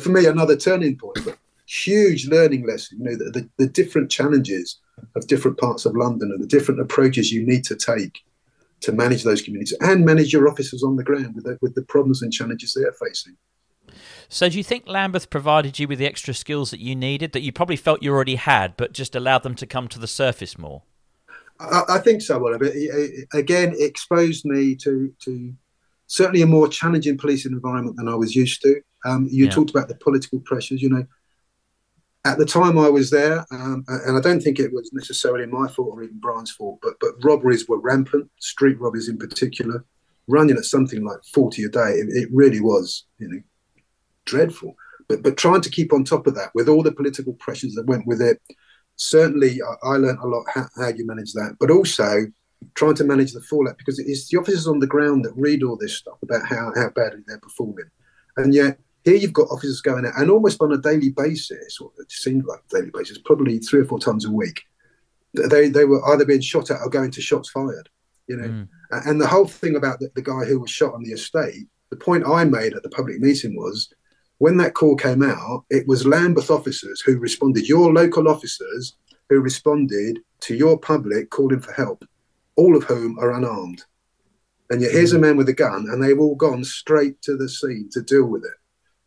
for 0.00 0.08
me, 0.08 0.26
another 0.26 0.56
turning 0.56 0.96
point, 0.96 1.18
but 1.24 1.36
huge 1.66 2.28
learning 2.28 2.66
lesson. 2.66 2.98
You 2.98 3.04
know, 3.04 3.16
the, 3.16 3.30
the, 3.30 3.50
the 3.58 3.66
different 3.66 4.10
challenges 4.10 4.78
of 5.16 5.26
different 5.26 5.58
parts 5.58 5.84
of 5.84 5.96
London 5.96 6.30
and 6.32 6.42
the 6.42 6.46
different 6.46 6.80
approaches 6.80 7.32
you 7.32 7.46
need 7.46 7.64
to 7.64 7.76
take 7.76 8.20
to 8.80 8.92
manage 8.92 9.24
those 9.24 9.42
communities 9.42 9.76
and 9.80 10.04
manage 10.04 10.32
your 10.32 10.48
officers 10.48 10.82
on 10.82 10.96
the 10.96 11.04
ground 11.04 11.34
with 11.34 11.44
the, 11.44 11.58
with 11.60 11.74
the 11.74 11.82
problems 11.82 12.22
and 12.22 12.32
challenges 12.32 12.72
they 12.72 12.82
are 12.82 12.94
facing. 13.04 13.36
So, 14.32 14.48
do 14.48 14.56
you 14.56 14.62
think 14.62 14.86
Lambeth 14.86 15.28
provided 15.28 15.80
you 15.80 15.88
with 15.88 15.98
the 15.98 16.06
extra 16.06 16.32
skills 16.32 16.70
that 16.70 16.78
you 16.78 16.94
needed 16.94 17.32
that 17.32 17.42
you 17.42 17.52
probably 17.52 17.74
felt 17.74 18.00
you 18.00 18.12
already 18.12 18.36
had, 18.36 18.76
but 18.76 18.92
just 18.92 19.16
allowed 19.16 19.42
them 19.42 19.56
to 19.56 19.66
come 19.66 19.88
to 19.88 19.98
the 19.98 20.06
surface 20.06 20.56
more? 20.56 20.82
I, 21.58 21.82
I 21.88 21.98
think 21.98 22.22
so, 22.22 22.36
Oliver. 22.36 22.66
It, 22.66 22.74
it, 22.74 23.28
again, 23.34 23.72
it 23.72 23.82
exposed 23.82 24.44
me 24.44 24.76
to 24.76 25.12
to 25.24 25.52
certainly 26.06 26.42
a 26.42 26.46
more 26.46 26.68
challenging 26.68 27.18
policing 27.18 27.50
environment 27.50 27.96
than 27.96 28.06
I 28.06 28.14
was 28.14 28.36
used 28.36 28.62
to. 28.62 28.80
Um, 29.04 29.26
you 29.28 29.46
yeah. 29.46 29.50
talked 29.50 29.70
about 29.70 29.88
the 29.88 29.96
political 29.96 30.38
pressures. 30.38 30.80
You 30.80 30.90
know, 30.90 31.06
at 32.24 32.38
the 32.38 32.46
time 32.46 32.78
I 32.78 32.88
was 32.88 33.10
there, 33.10 33.44
um, 33.50 33.84
and 33.88 34.16
I 34.16 34.20
don't 34.20 34.40
think 34.40 34.60
it 34.60 34.72
was 34.72 34.92
necessarily 34.92 35.46
my 35.46 35.66
fault 35.66 35.90
or 35.90 36.04
even 36.04 36.20
Brian's 36.20 36.52
fault, 36.52 36.78
but 36.82 36.94
but 37.00 37.14
robberies 37.24 37.68
were 37.68 37.80
rampant, 37.80 38.30
street 38.38 38.78
robberies 38.78 39.08
in 39.08 39.18
particular, 39.18 39.84
running 40.28 40.56
at 40.56 40.66
something 40.66 41.04
like 41.04 41.18
forty 41.34 41.64
a 41.64 41.68
day. 41.68 41.94
It, 41.94 42.08
it 42.10 42.28
really 42.32 42.60
was, 42.60 43.06
you 43.18 43.28
know, 43.28 43.40
dreadful. 44.30 44.74
But 45.08 45.22
but 45.22 45.36
trying 45.36 45.60
to 45.62 45.70
keep 45.70 45.92
on 45.92 46.04
top 46.04 46.26
of 46.26 46.34
that 46.36 46.50
with 46.54 46.68
all 46.68 46.82
the 46.82 46.92
political 46.92 47.34
pressures 47.34 47.74
that 47.74 47.86
went 47.86 48.06
with 48.06 48.22
it, 48.22 48.40
certainly 48.96 49.60
I, 49.62 49.88
I 49.88 49.96
learned 49.96 50.20
a 50.22 50.26
lot 50.26 50.44
how, 50.54 50.66
how 50.76 50.88
you 50.88 51.06
manage 51.06 51.32
that, 51.32 51.56
but 51.58 51.70
also 51.70 52.26
trying 52.74 52.94
to 52.94 53.04
manage 53.04 53.32
the 53.32 53.40
fallout 53.40 53.78
because 53.78 53.98
it's 53.98 54.28
the 54.28 54.38
officers 54.38 54.66
on 54.66 54.78
the 54.78 54.86
ground 54.86 55.24
that 55.24 55.32
read 55.34 55.62
all 55.62 55.76
this 55.76 55.96
stuff 55.96 56.18
about 56.22 56.46
how 56.46 56.72
how 56.76 56.90
badly 56.90 57.22
they're 57.26 57.38
performing, 57.38 57.90
and 58.36 58.54
yet 58.54 58.78
here 59.04 59.16
you've 59.16 59.32
got 59.32 59.50
officers 59.50 59.80
going 59.80 60.06
out 60.06 60.12
and 60.16 60.30
almost 60.30 60.60
on 60.60 60.72
a 60.72 60.78
daily 60.78 61.10
basis, 61.10 61.80
or 61.80 61.90
it 61.98 62.12
seemed 62.12 62.44
like 62.44 62.60
a 62.70 62.76
daily 62.76 62.90
basis, 62.92 63.18
probably 63.18 63.58
three 63.58 63.80
or 63.80 63.86
four 63.86 63.98
times 63.98 64.24
a 64.24 64.30
week. 64.30 64.62
They 65.34 65.68
they 65.68 65.84
were 65.84 66.06
either 66.12 66.24
being 66.24 66.40
shot 66.40 66.70
at 66.70 66.80
or 66.82 66.90
going 66.90 67.10
to 67.12 67.20
shots 67.20 67.50
fired. 67.50 67.88
You 68.26 68.36
know, 68.36 68.48
mm. 68.48 68.68
and 69.06 69.20
the 69.20 69.26
whole 69.26 69.46
thing 69.46 69.74
about 69.74 69.98
the, 69.98 70.10
the 70.14 70.22
guy 70.22 70.44
who 70.44 70.60
was 70.60 70.70
shot 70.70 70.94
on 70.94 71.02
the 71.02 71.12
estate. 71.12 71.66
The 71.90 71.96
point 71.96 72.24
I 72.24 72.44
made 72.44 72.74
at 72.74 72.84
the 72.84 72.88
public 72.90 73.18
meeting 73.18 73.56
was 73.56 73.92
when 74.40 74.56
that 74.56 74.72
call 74.72 74.96
came 74.96 75.22
out, 75.22 75.64
it 75.68 75.86
was 75.86 76.06
Lambeth 76.06 76.50
officers 76.50 77.02
who 77.02 77.18
responded, 77.18 77.68
your 77.68 77.92
local 77.92 78.26
officers 78.26 78.96
who 79.28 79.38
responded 79.38 80.18
to 80.40 80.54
your 80.54 80.78
public 80.78 81.28
calling 81.28 81.60
for 81.60 81.72
help, 81.72 82.06
all 82.56 82.74
of 82.74 82.84
whom 82.84 83.18
are 83.18 83.34
unarmed. 83.34 83.84
And 84.70 84.80
yet 84.80 84.92
here's 84.92 85.12
a 85.12 85.18
mm. 85.18 85.22
man 85.22 85.36
with 85.36 85.50
a 85.50 85.52
gun, 85.52 85.88
and 85.90 86.02
they've 86.02 86.18
all 86.18 86.36
gone 86.36 86.64
straight 86.64 87.20
to 87.22 87.36
the 87.36 87.50
scene 87.50 87.90
to 87.92 88.00
deal 88.00 88.24
with 88.24 88.42
it. 88.44 88.56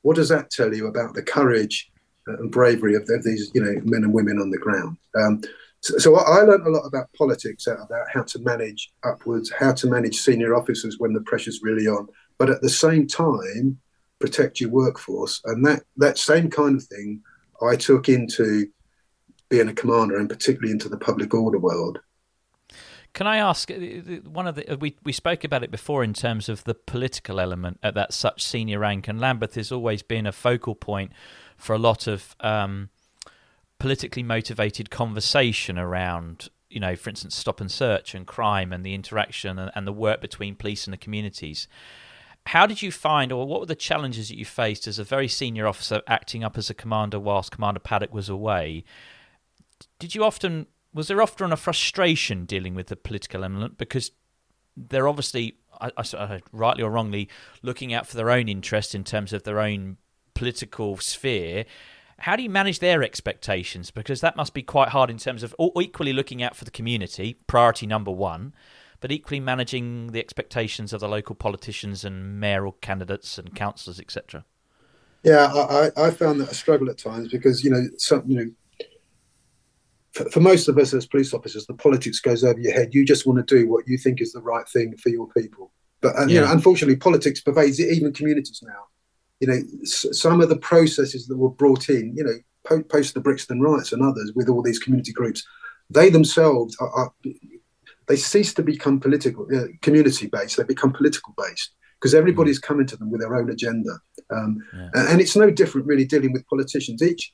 What 0.04 0.18
does 0.18 0.30
that 0.30 0.52
tell 0.52 0.72
you 0.72 0.86
about 0.86 1.16
the 1.16 1.24
courage 1.24 1.92
and 2.28 2.52
bravery 2.52 2.94
of, 2.94 3.08
these, 3.24 3.50
you 3.56 3.64
know, 3.64 3.82
men 3.86 4.04
and 4.04 4.14
women 4.14 4.38
on 4.38 4.52
the 4.52 4.60
ground? 4.60 4.98
Um, 5.20 5.42
so, 5.80 5.98
so, 5.98 6.16
I 6.16 6.42
learned 6.42 6.68
a 6.68 6.70
lot 6.70 6.86
about 6.86 7.12
politics 7.18 7.68
out 7.68 7.80
of 7.80 7.88
that, 7.88 8.06
how 8.14 8.22
to 8.22 8.40
manage 8.40 8.92
upwards, 9.04 9.52
how 9.52 9.74
to 9.74 9.88
manage 9.88 10.18
senior 10.18 10.54
officers 10.54 11.00
when 11.00 11.12
the 11.12 11.22
pressure's 11.22 11.62
really 11.64 11.88
on, 11.88 12.08
but 12.38 12.52
at 12.52 12.62
the 12.62 12.70
same 12.70 13.08
time 13.08 13.80
protect 14.24 14.62
your 14.62 14.70
workforce. 14.70 15.42
And 15.44 15.66
that 15.66 15.84
that 15.98 16.18
same 16.18 16.50
kind 16.50 16.78
of 16.78 16.84
thing 16.84 17.22
I 17.62 17.76
took 17.76 18.08
into 18.08 18.68
being 19.50 19.68
a 19.68 19.74
commander, 19.74 20.18
and 20.18 20.30
particularly 20.30 20.72
into 20.72 20.88
the 20.88 20.98
public 20.98 21.34
order 21.34 21.60
world. 21.60 22.00
Can 23.14 23.28
I 23.28 23.38
ask 23.38 23.70
uh, 23.70 23.76
one 24.40 24.48
of 24.48 24.56
the 24.56 24.78
we 24.80 24.96
we 25.04 25.12
spoke 25.12 25.44
about 25.44 25.62
it 25.62 25.72
before 25.72 26.06
in 26.06 26.14
terms 26.14 26.48
of 26.48 26.64
the 26.64 26.74
political 26.74 27.38
element 27.38 27.80
at 27.84 27.96
that 27.96 28.14
such 28.14 28.42
senior 28.42 28.80
rank, 28.80 29.10
and 29.10 29.20
Lambeth 29.20 29.56
has 29.56 29.74
always 29.74 30.02
been 30.02 30.26
a 30.26 30.32
focal 30.32 30.74
point 30.74 31.12
for 31.58 31.74
a 31.76 31.78
lot 31.80 32.08
of 32.08 32.34
um, 32.40 32.90
politically 33.78 34.24
motivated 34.24 34.90
conversation 34.90 35.78
around, 35.78 36.48
you 36.70 36.80
know, 36.80 36.96
for 36.96 37.10
instance, 37.10 37.36
stop 37.36 37.60
and 37.60 37.70
search 37.70 38.16
and 38.16 38.26
crime 38.26 38.72
and 38.72 38.86
the 38.86 38.94
interaction 38.94 39.60
and, 39.60 39.70
and 39.76 39.86
the 39.86 39.94
work 39.94 40.22
between 40.22 40.56
police 40.56 40.88
and 40.88 40.94
the 40.94 40.98
communities. 40.98 41.68
How 42.48 42.66
did 42.66 42.82
you 42.82 42.92
find, 42.92 43.32
or 43.32 43.48
what 43.48 43.62
were 43.62 43.66
the 43.66 43.76
challenges 43.76 44.30
that 44.30 44.38
you 44.38 44.46
faced 44.46 44.88
as 44.88 45.00
a 45.00 45.04
very 45.04 45.28
senior 45.28 45.66
officer 45.66 46.02
acting 46.08 46.44
up 46.44 46.58
as 46.58 46.70
a 46.70 46.74
commander 46.74 47.20
whilst 47.20 47.52
Commander 47.52 47.80
Paddick 47.80 48.12
was 48.12 48.30
away? 48.30 48.84
Did 50.00 50.14
you 50.14 50.24
often 50.24 50.68
was 50.94 51.08
there 51.08 51.22
often 51.22 51.52
a 51.52 51.58
frustration 51.58 52.46
dealing 52.46 52.76
with 52.76 52.88
the 52.88 52.96
political 52.96 53.44
element 53.44 53.78
because 53.78 54.12
they're 54.78 55.08
obviously, 55.08 55.58
I, 55.82 55.92
I, 55.98 56.42
rightly 56.52 56.84
or 56.84 56.92
wrongly, 56.92 57.30
looking 57.62 57.94
out 57.94 58.08
for 58.08 58.16
their 58.16 58.30
own 58.30 58.48
interest 58.48 58.96
in 58.96 59.04
terms 59.04 59.34
of 59.34 59.44
their 59.44 59.60
own 59.60 59.98
political 60.34 60.98
sphere. 60.98 61.66
How 62.20 62.36
do 62.36 62.44
you 62.44 62.50
manage 62.50 62.80
their 62.80 63.04
expectations? 63.04 63.92
Because 63.92 64.22
that 64.22 64.36
must 64.36 64.54
be 64.54 64.64
quite 64.64 64.90
hard 64.90 65.10
in 65.10 65.18
terms 65.18 65.44
of 65.44 65.56
equally 65.80 66.14
looking 66.14 66.42
out 66.44 66.56
for 66.56 66.66
the 66.66 66.72
community, 66.72 67.38
priority 67.48 67.86
number 67.86 68.12
one, 68.12 68.54
but 69.04 69.12
equally 69.12 69.42
managing 69.42 70.14
the 70.14 70.20
expectations 70.20 70.94
of 70.94 71.02
the 71.02 71.10
local 71.10 71.36
politicians 71.36 72.06
and 72.06 72.40
mayoral 72.40 72.72
candidates 72.72 73.38
and 73.38 73.54
councillors, 73.54 74.00
etc. 74.00 74.46
Yeah, 75.24 75.52
I, 75.54 75.92
I 75.98 76.10
found 76.10 76.40
that 76.40 76.50
a 76.50 76.54
struggle 76.54 76.90
at 76.90 77.00
times 77.00 77.28
because 77.28 77.66
you 77.66 77.70
know, 77.70 77.84
some, 77.98 78.24
you 78.26 78.38
know, 78.38 78.88
for, 80.14 80.30
for, 80.30 80.40
most 80.40 80.70
of 80.70 80.78
us 80.78 80.94
as 80.94 81.06
police 81.06 81.34
officers, 81.34 81.66
the 81.66 81.74
politics 81.74 82.22
goes 82.22 82.46
over 82.46 82.58
your 82.58 82.72
head. 82.72 82.94
You 82.94 83.04
just 83.04 83.28
want 83.28 83.46
to 83.46 83.56
do 83.56 83.70
what 83.70 83.86
you 83.90 83.98
think 83.98 84.22
is 84.22 84.32
the 84.32 84.42
right 84.42 84.66
thing 84.70 84.96
for 84.96 85.10
your 85.10 85.28
people. 85.36 85.74
But 86.00 86.16
uh, 86.18 86.22
yeah. 86.22 86.28
you 86.28 86.40
know, 86.40 86.52
unfortunately, 86.54 86.96
politics 86.96 87.42
pervades 87.42 87.82
even 87.82 88.14
communities 88.14 88.64
now. 88.66 88.86
You 89.42 89.48
know, 89.48 89.60
s- 89.82 90.06
some 90.14 90.40
of 90.40 90.48
the 90.48 90.56
processes 90.60 91.28
that 91.28 91.36
were 91.36 91.50
brought 91.50 91.90
in, 91.90 92.16
you 92.16 92.24
know, 92.24 92.38
po- 92.66 92.84
post 92.84 93.16
the 93.16 93.20
Brixton 93.20 93.60
riots 93.60 93.92
and 93.92 94.02
others 94.02 94.32
with 94.34 94.48
all 94.48 94.62
these 94.62 94.80
community 94.80 95.12
groups, 95.12 95.46
they 95.90 96.10
themselves 96.10 96.78
are, 96.80 96.90
are 96.92 97.14
they 98.08 98.16
cease 98.16 98.54
to 98.56 98.64
become 98.64 99.00
political, 99.00 99.48
uh, 99.56 99.68
community 99.82 100.28
based. 100.28 100.58
They 100.58 100.64
become 100.64 100.92
political 100.92 101.34
based 101.38 101.72
because 102.00 102.14
everybody's 102.14 102.60
mm. 102.60 102.64
coming 102.64 102.88
to 102.88 102.98
them 102.98 103.12
with 103.12 103.22
their 103.22 103.36
own 103.36 103.50
agenda. 103.50 104.00
Um, 104.30 104.64
yeah. 104.74 104.90
And 105.10 105.22
it's 105.22 105.36
no 105.36 105.50
different, 105.50 105.88
really, 105.88 106.06
dealing 106.06 106.34
with 106.34 106.48
politicians. 106.48 107.02
Each 107.02 107.34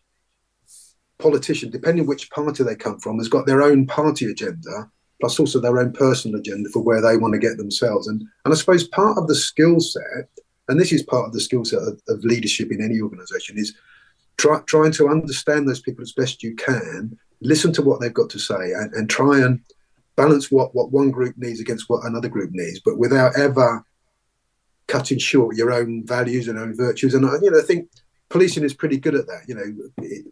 politician, 1.18 1.70
depending 1.70 2.06
which 2.06 2.30
party 2.32 2.64
they 2.64 2.76
come 2.76 3.00
from, 3.00 3.18
has 3.18 3.28
got 3.28 3.46
their 3.46 3.62
own 3.62 3.88
party 3.88 4.26
agenda, 4.26 4.90
plus 5.20 5.40
also 5.40 5.60
their 5.60 5.80
own 5.80 5.92
personal 5.92 6.40
agenda 6.40 6.70
for 6.70 6.82
where 6.82 7.02
they 7.02 7.18
want 7.18 7.34
to 7.34 7.40
get 7.40 7.58
themselves. 7.58 8.08
And 8.08 8.22
and 8.46 8.54
I 8.54 8.58
suppose 8.58 8.88
part 8.88 9.18
of 9.18 9.28
the 9.28 9.36
skill 9.36 9.80
set, 9.80 10.30
and 10.68 10.80
this 10.80 10.92
is 10.92 11.04
part 11.04 11.26
of 11.26 11.34
the 11.34 11.42
skill 11.42 11.66
set 11.66 11.80
of, 11.80 12.00
of 12.08 12.24
leadership 12.24 12.72
in 12.72 12.84
any 12.84 13.02
organisation, 13.02 13.58
is 13.58 13.76
try, 14.38 14.60
trying 14.68 14.92
to 14.94 15.10
understand 15.10 15.68
those 15.68 15.82
people 15.82 16.02
as 16.02 16.14
best 16.14 16.44
you 16.44 16.56
can, 16.56 17.18
listen 17.42 17.74
to 17.74 17.82
what 17.82 18.00
they've 18.00 18.14
got 18.14 18.30
to 18.32 18.40
say, 18.40 18.72
and, 18.74 18.94
and 18.94 19.10
try 19.10 19.40
and 19.40 19.62
balance 20.20 20.52
what 20.52 20.76
what 20.76 20.92
one 20.92 21.12
group 21.12 21.36
needs 21.38 21.62
against 21.62 21.90
what 21.90 22.04
another 22.04 22.28
group 22.28 22.52
needs, 22.52 22.82
but 22.84 22.98
without 22.98 23.38
ever 23.38 23.86
cutting 24.88 25.20
short 25.20 25.56
your 25.56 25.72
own 25.72 26.06
values 26.06 26.48
and 26.48 26.60
own 26.60 26.76
virtues. 26.76 27.14
And 27.14 27.24
you 27.42 27.52
know, 27.52 27.60
I 27.60 27.64
think 27.64 27.90
policing 28.30 28.66
is 28.66 28.74
pretty 28.74 28.98
good 28.98 29.16
at 29.16 29.28
that. 29.28 29.44
You 29.48 29.56
know, 29.56 29.68
it, 30.00 30.26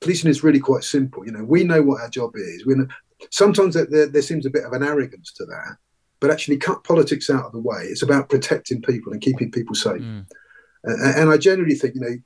policing 0.00 0.30
is 0.30 0.42
really 0.42 0.58
quite 0.58 0.82
simple. 0.82 1.24
You 1.24 1.32
know, 1.32 1.44
we 1.44 1.62
know 1.62 1.82
what 1.82 2.00
our 2.00 2.08
job 2.08 2.32
is. 2.34 2.66
We 2.66 2.74
know, 2.74 2.88
sometimes 3.30 3.74
there, 3.74 4.06
there 4.06 4.22
seems 4.22 4.46
a 4.46 4.50
bit 4.50 4.64
of 4.64 4.72
an 4.72 4.82
arrogance 4.82 5.32
to 5.34 5.44
that, 5.44 5.76
but 6.18 6.30
actually 6.30 6.56
cut 6.56 6.82
politics 6.82 7.30
out 7.30 7.44
of 7.44 7.52
the 7.52 7.60
way. 7.60 7.82
It's 7.84 8.02
about 8.02 8.28
protecting 8.28 8.82
people 8.82 9.12
and 9.12 9.22
keeping 9.22 9.52
people 9.52 9.76
safe. 9.76 10.02
Mm. 10.02 10.26
And, 10.84 11.14
and, 11.20 11.30
I 11.30 11.36
generally 11.36 11.74
think, 11.74 11.94
you 11.94 12.00
know, 12.00 12.16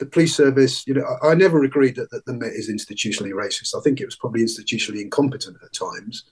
the 0.00 0.06
police 0.06 0.34
service, 0.34 0.84
you 0.86 0.94
know, 0.94 1.04
I, 1.22 1.28
I 1.28 1.34
never 1.34 1.62
agreed 1.62 1.94
that, 1.96 2.10
that 2.10 2.24
the 2.24 2.32
Met 2.32 2.52
is 2.52 2.70
institutionally 2.70 3.32
racist. 3.32 3.76
I 3.76 3.80
think 3.82 4.00
it 4.00 4.06
was 4.06 4.16
probably 4.16 4.42
institutionally 4.42 5.02
incompetent 5.02 5.58
at 5.62 5.72
times. 5.72 6.24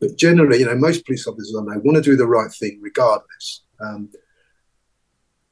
But 0.00 0.16
generally, 0.16 0.58
you 0.58 0.64
know, 0.64 0.74
most 0.74 1.04
police 1.04 1.26
officers 1.26 1.54
I 1.54 1.62
know 1.62 1.80
want 1.84 1.96
to 1.96 2.02
do 2.02 2.16
the 2.16 2.26
right 2.26 2.50
thing 2.50 2.80
regardless. 2.82 3.62
Um, 3.78 4.10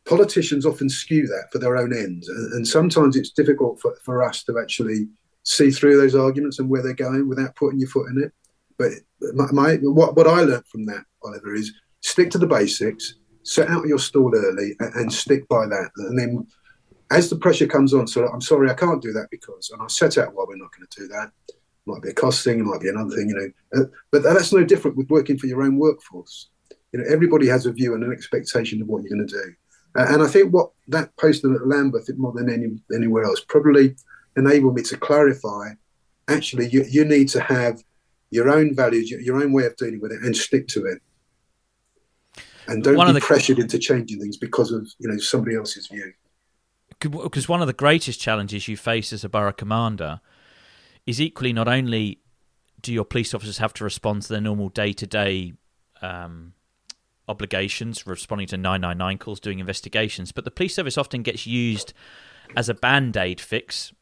politicians 0.07 0.65
often 0.65 0.89
skew 0.89 1.27
that 1.27 1.49
for 1.53 1.59
their 1.59 1.77
own 1.77 1.93
ends. 1.93 2.29
And, 2.29 2.55
and 2.55 2.67
sometimes 2.67 3.15
it's 3.15 3.31
difficult 3.31 3.79
for, 3.79 3.95
for 4.03 4.25
us 4.25 4.43
to 4.45 4.59
actually 4.59 5.09
see 5.43 5.71
through 5.71 5.99
those 5.99 6.15
arguments 6.15 6.59
and 6.59 6.71
where 6.71 6.83
they're 6.83 6.95
going 6.95 7.29
without 7.29 7.55
putting 7.57 7.79
your 7.79 7.91
foot 7.91 8.09
in 8.11 8.25
it. 8.25 8.33
But 8.79 8.93
my, 9.35 9.53
my 9.53 9.75
what, 9.83 10.17
what 10.17 10.27
I 10.27 10.41
learned 10.41 10.67
from 10.69 10.87
that, 10.87 11.05
Oliver, 11.23 11.55
is 11.55 11.73
stick 12.01 12.31
to 12.31 12.39
the 12.39 12.47
basics, 12.47 13.15
set 13.43 13.69
out 13.69 13.87
your 13.87 13.99
stall 13.99 14.33
early 14.35 14.75
and, 14.81 14.95
and 14.95 15.13
stick 15.13 15.47
by 15.49 15.67
that. 15.67 15.91
And 15.97 16.19
then 16.19 16.47
as 17.11 17.31
the 17.31 17.37
pressure 17.37 17.67
comes 17.67 17.95
on, 17.95 18.07
so 18.07 18.27
I'm 18.29 18.41
sorry, 18.41 18.71
I 18.71 18.75
can't 18.75 19.03
do 19.03 19.13
that 19.13 19.29
because, 19.31 19.71
and 19.71 19.83
I 19.83 19.87
set 19.87 20.19
out 20.19 20.35
why 20.35 20.45
we're 20.47 20.57
not 20.57 20.71
going 20.77 20.87
to 20.89 21.01
do 21.01 21.09
that. 21.09 21.31
It 21.49 21.55
might 21.87 22.03
be 22.03 22.11
a 22.11 22.15
cost 22.15 22.45
thing, 22.45 22.61
it 22.61 22.65
might 22.65 22.81
be 22.81 22.89
another 22.89 23.17
thing, 23.17 23.29
you 23.29 23.35
know. 23.35 23.81
Uh, 23.81 23.87
but 24.11 24.23
that's 24.23 24.53
no 24.53 24.65
different 24.65 24.97
with 24.97 25.09
working 25.09 25.39
for 25.39 25.47
your 25.47 25.63
own 25.63 25.79
workforce. 25.79 26.51
You 26.93 27.01
know, 27.01 27.07
everybody 27.09 27.47
has 27.47 27.67
a 27.67 27.73
view 27.73 27.95
and 27.95 28.05
an 28.05 28.13
expectation 28.13 28.83
of 28.83 28.89
what 28.89 29.03
you're 29.03 29.17
going 29.17 29.27
to 29.27 29.35
do. 29.35 29.55
Uh, 29.97 30.07
and 30.11 30.23
I 30.23 30.27
think 30.27 30.53
what 30.53 30.71
that 30.89 31.17
posting 31.17 31.55
at 31.55 31.67
Lambeth, 31.67 32.11
more 32.17 32.33
than 32.33 32.51
any, 32.51 32.79
anywhere 32.95 33.25
else, 33.25 33.41
probably 33.41 33.97
enabled 34.37 34.75
me 34.75 34.83
to 34.83 34.97
clarify. 34.99 35.71
Actually, 36.29 36.69
you, 36.69 36.85
you 36.91 37.07
need 37.07 37.29
to 37.31 37.41
have 37.41 37.83
your 38.31 38.51
own 38.51 38.75
values, 38.75 39.11
your, 39.11 39.21
your 39.21 39.43
own 39.43 39.53
way 39.53 39.65
of 39.65 39.77
dealing 39.77 40.01
with 40.01 40.13
it, 40.13 40.23
and 40.23 40.37
stick 40.37 40.69
to 40.69 40.85
it. 40.85 41.01
And 42.67 42.85
don't 42.85 42.97
one 42.97 43.07
be 43.07 43.15
the... 43.15 43.21
pressured 43.21 43.59
into 43.59 43.79
changing 43.79 44.21
things 44.21 44.37
because 44.37 44.73
of 44.73 44.87
you 44.99 45.09
know 45.09 45.17
somebody 45.17 45.57
else's 45.57 45.87
view 45.87 46.13
because 47.01 47.49
one 47.49 47.61
of 47.61 47.67
the 47.67 47.73
greatest 47.73 48.21
challenges 48.21 48.69
you 48.69 48.77
face 48.77 49.13
as 49.13 49.25
a 49.25 49.29
borough 49.29 49.53
commander 49.53 50.21
is 51.07 51.21
equally 51.21 51.53
not 51.53 51.69
only 51.69 52.19
do 52.81 52.93
your 52.93 53.05
police 53.05 53.35
officers 53.35 53.59
have 53.59 53.73
to 53.75 53.85
respond 53.85 54.23
to 54.23 54.29
their 54.29 54.41
normal 54.41 54.69
day 54.69 54.93
to 54.93 55.07
day 55.07 55.53
obligations, 57.29 58.07
responding 58.07 58.47
to 58.47 58.57
999 58.57 59.19
calls, 59.19 59.41
doing 59.41 59.59
investigations, 59.59 60.33
but 60.33 60.45
the 60.45 60.51
police 60.51 60.75
service 60.75 60.97
often 60.97 61.23
gets 61.23 61.47
used 61.47 61.93
as 62.57 62.69
a 62.69 62.75
band 62.75 63.17
aid 63.17 63.41
fix 63.41 63.93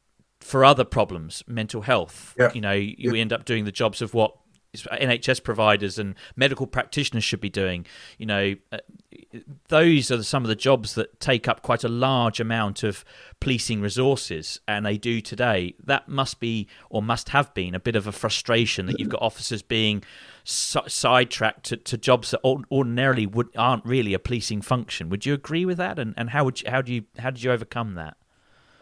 for 0.41 0.65
other 0.65 0.85
problems, 0.85 1.43
mental 1.47 1.83
health. 1.83 2.35
Yeah. 2.39 2.53
You 2.53 2.61
know, 2.61 2.73
you 2.73 3.15
end 3.15 3.33
up 3.33 3.45
doing 3.45 3.65
the 3.65 3.73
jobs 3.73 4.01
of 4.01 4.15
what 4.15 4.37
NHS 4.85 5.43
providers 5.43 5.99
and 5.99 6.15
medical 6.37 6.67
practitioners 6.67 7.25
should 7.25 7.41
be 7.41 7.51
doing. 7.51 7.87
You 8.19 8.27
know, 8.27 8.55
uh, 8.73 8.79
those 9.69 10.11
are 10.11 10.23
some 10.23 10.45
of 10.45 10.49
the 10.49 10.57
jobs 10.57 10.95
that 10.95 11.21
take 11.21 11.49
up 11.49 11.63
quite 11.63 11.85
a 11.85 11.89
large 11.89 12.41
amount 12.41 12.83
of 12.83 13.05
policing 13.41 13.81
resources, 13.81 14.61
and 14.67 14.85
they 14.85 14.99
do 14.99 15.21
today. 15.21 15.75
That 15.83 16.09
must 16.09 16.41
be, 16.41 16.69
or 16.91 17.03
must 17.03 17.31
have 17.31 17.53
been, 17.55 17.75
a 17.75 17.81
bit 17.81 17.97
of 17.97 18.07
a 18.07 18.13
frustration 18.13 18.87
that 18.87 18.99
you've 18.99 19.09
got 19.09 19.23
officers 19.23 19.63
being 19.63 20.03
si- 20.45 20.81
sidetracked 20.87 21.65
to, 21.67 21.77
to 21.77 21.99
jobs 21.99 22.31
that 22.31 22.41
ordinarily 22.45 23.27
would 23.27 23.49
aren't 23.57 23.85
really 23.85 24.15
a 24.15 24.19
policing 24.19 24.63
function. 24.63 25.09
Would 25.09 25.27
you 25.27 25.35
agree 25.35 25.65
with 25.65 25.79
that? 25.79 25.99
And 25.99 26.15
and 26.17 26.31
how 26.31 26.45
would 26.45 26.63
you, 26.63 26.71
how 26.71 26.83
do 26.83 26.93
you 26.93 27.05
how 27.19 27.31
did 27.31 27.43
you 27.43 27.53
overcome 27.53 27.95
that? 27.95 28.17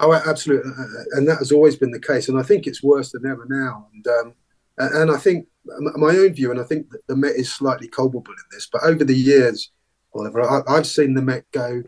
Oh, 0.00 0.12
absolutely, 0.12 0.72
and 1.12 1.28
that 1.28 1.38
has 1.38 1.52
always 1.52 1.76
been 1.76 1.92
the 1.92 2.00
case, 2.00 2.28
and 2.28 2.38
I 2.38 2.42
think 2.42 2.66
it's 2.66 2.82
worse 2.82 3.12
than 3.12 3.26
ever 3.26 3.46
now. 3.48 3.88
And 3.94 4.06
um, 4.06 4.34
and 4.76 5.10
I 5.10 5.16
think 5.16 5.46
my 5.64 6.16
own 6.16 6.34
view, 6.34 6.50
and 6.50 6.60
I 6.60 6.64
think 6.64 6.86
the 7.06 7.16
Met 7.16 7.36
is 7.36 7.52
slightly 7.52 7.88
culpable 7.88 8.32
in 8.32 8.44
this, 8.52 8.68
but 8.70 8.82
over 8.82 9.04
the 9.04 9.14
years, 9.14 9.70
Oliver, 10.14 10.42
I, 10.42 10.74
have 10.74 10.86
seen 10.86 11.14
the 11.14 11.22
Met 11.22 11.44
go, 11.52 11.82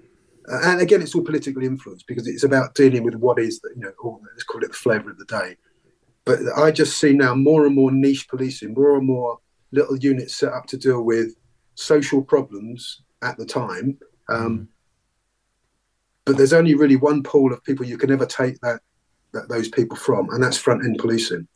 and 0.47 0.81
again, 0.81 1.03
it's 1.03 1.15
all 1.15 1.25
politically 1.25 1.67
influenced 1.67 2.07
because 2.07 2.27
it's 2.27 2.45
about 2.45 2.75
dealing 2.75 3.03
with 3.03 3.15
what 3.15 3.39
is, 3.39 3.61
you 3.75 3.83
know, 3.83 4.21
let's 4.33 4.45
call 4.45 4.63
it 4.63 4.69
the 4.69 4.75
flavour 4.75 5.11
of 5.11 5.19
the 5.19 5.25
day. 5.25 5.57
But 6.25 6.41
I 6.57 6.71
just 6.71 6.99
see 6.99 7.13
now 7.13 7.35
more 7.35 7.67
and 7.67 7.75
more 7.75 7.91
niche 7.91 8.29
policing, 8.29 8.75
more 8.75 8.97
and 8.97 9.07
more 9.07 9.39
little 9.73 9.97
units 9.97 10.37
set 10.37 10.53
up 10.53 10.67
to 10.67 10.77
deal 10.77 11.03
with 11.03 11.35
social 11.75 12.23
problems 12.23 13.03
at 13.23 13.37
the 13.37 13.47
time. 13.47 13.99
Um, 14.29 14.59
mm. 14.59 14.67
But 16.25 16.37
there's 16.37 16.53
only 16.53 16.75
really 16.75 16.97
one 16.97 17.23
pool 17.23 17.53
of 17.53 17.63
people 17.63 17.87
you 17.87 17.99
can 17.99 18.11
ever 18.11 18.27
take 18.27 18.61
that, 18.61 18.81
that 19.33 19.49
those 19.49 19.69
people 19.69 19.97
from, 19.97 20.29
and 20.31 20.43
that's 20.43 20.59
front 20.59 20.85
end 20.85 20.99
policing. 20.99 21.47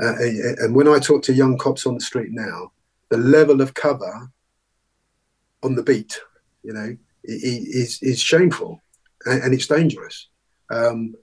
Uh, 0.00 0.14
and 0.60 0.74
when 0.74 0.88
I 0.88 0.98
talk 0.98 1.22
to 1.24 1.34
young 1.34 1.58
cops 1.58 1.86
on 1.86 1.94
the 1.94 2.00
street 2.00 2.30
now, 2.30 2.72
the 3.10 3.18
level 3.18 3.60
of 3.60 3.74
cover 3.74 4.30
on 5.62 5.74
the 5.74 5.82
beat, 5.82 6.20
you 6.62 6.72
know, 6.72 6.96
is 7.24 7.98
is 8.02 8.20
shameful, 8.20 8.80
and, 9.26 9.42
and 9.42 9.54
it's 9.54 9.66
dangerous. 9.66 10.28
Um, 10.70 11.14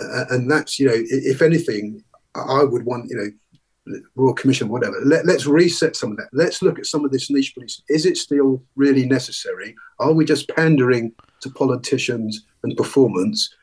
and 0.00 0.50
that's 0.50 0.78
you 0.78 0.86
know, 0.86 0.94
if 0.94 1.42
anything, 1.42 2.04
I 2.34 2.62
would 2.62 2.84
want 2.84 3.10
you 3.10 3.16
know, 3.16 4.00
Royal 4.14 4.34
Commission, 4.34 4.68
whatever. 4.68 4.96
Let, 5.04 5.26
let's 5.26 5.46
reset 5.46 5.96
some 5.96 6.12
of 6.12 6.18
that. 6.18 6.28
Let's 6.32 6.62
look 6.62 6.78
at 6.78 6.86
some 6.86 7.04
of 7.04 7.10
this 7.10 7.30
niche 7.30 7.54
policing. 7.54 7.84
Is 7.88 8.06
it 8.06 8.16
still 8.16 8.62
really 8.76 9.06
necessary? 9.06 9.74
Are 9.98 10.12
we 10.12 10.24
just 10.24 10.48
pandering 10.50 11.12
to 11.40 11.50
politicians 11.50 12.44
and 12.62 12.76
performance 12.76 13.54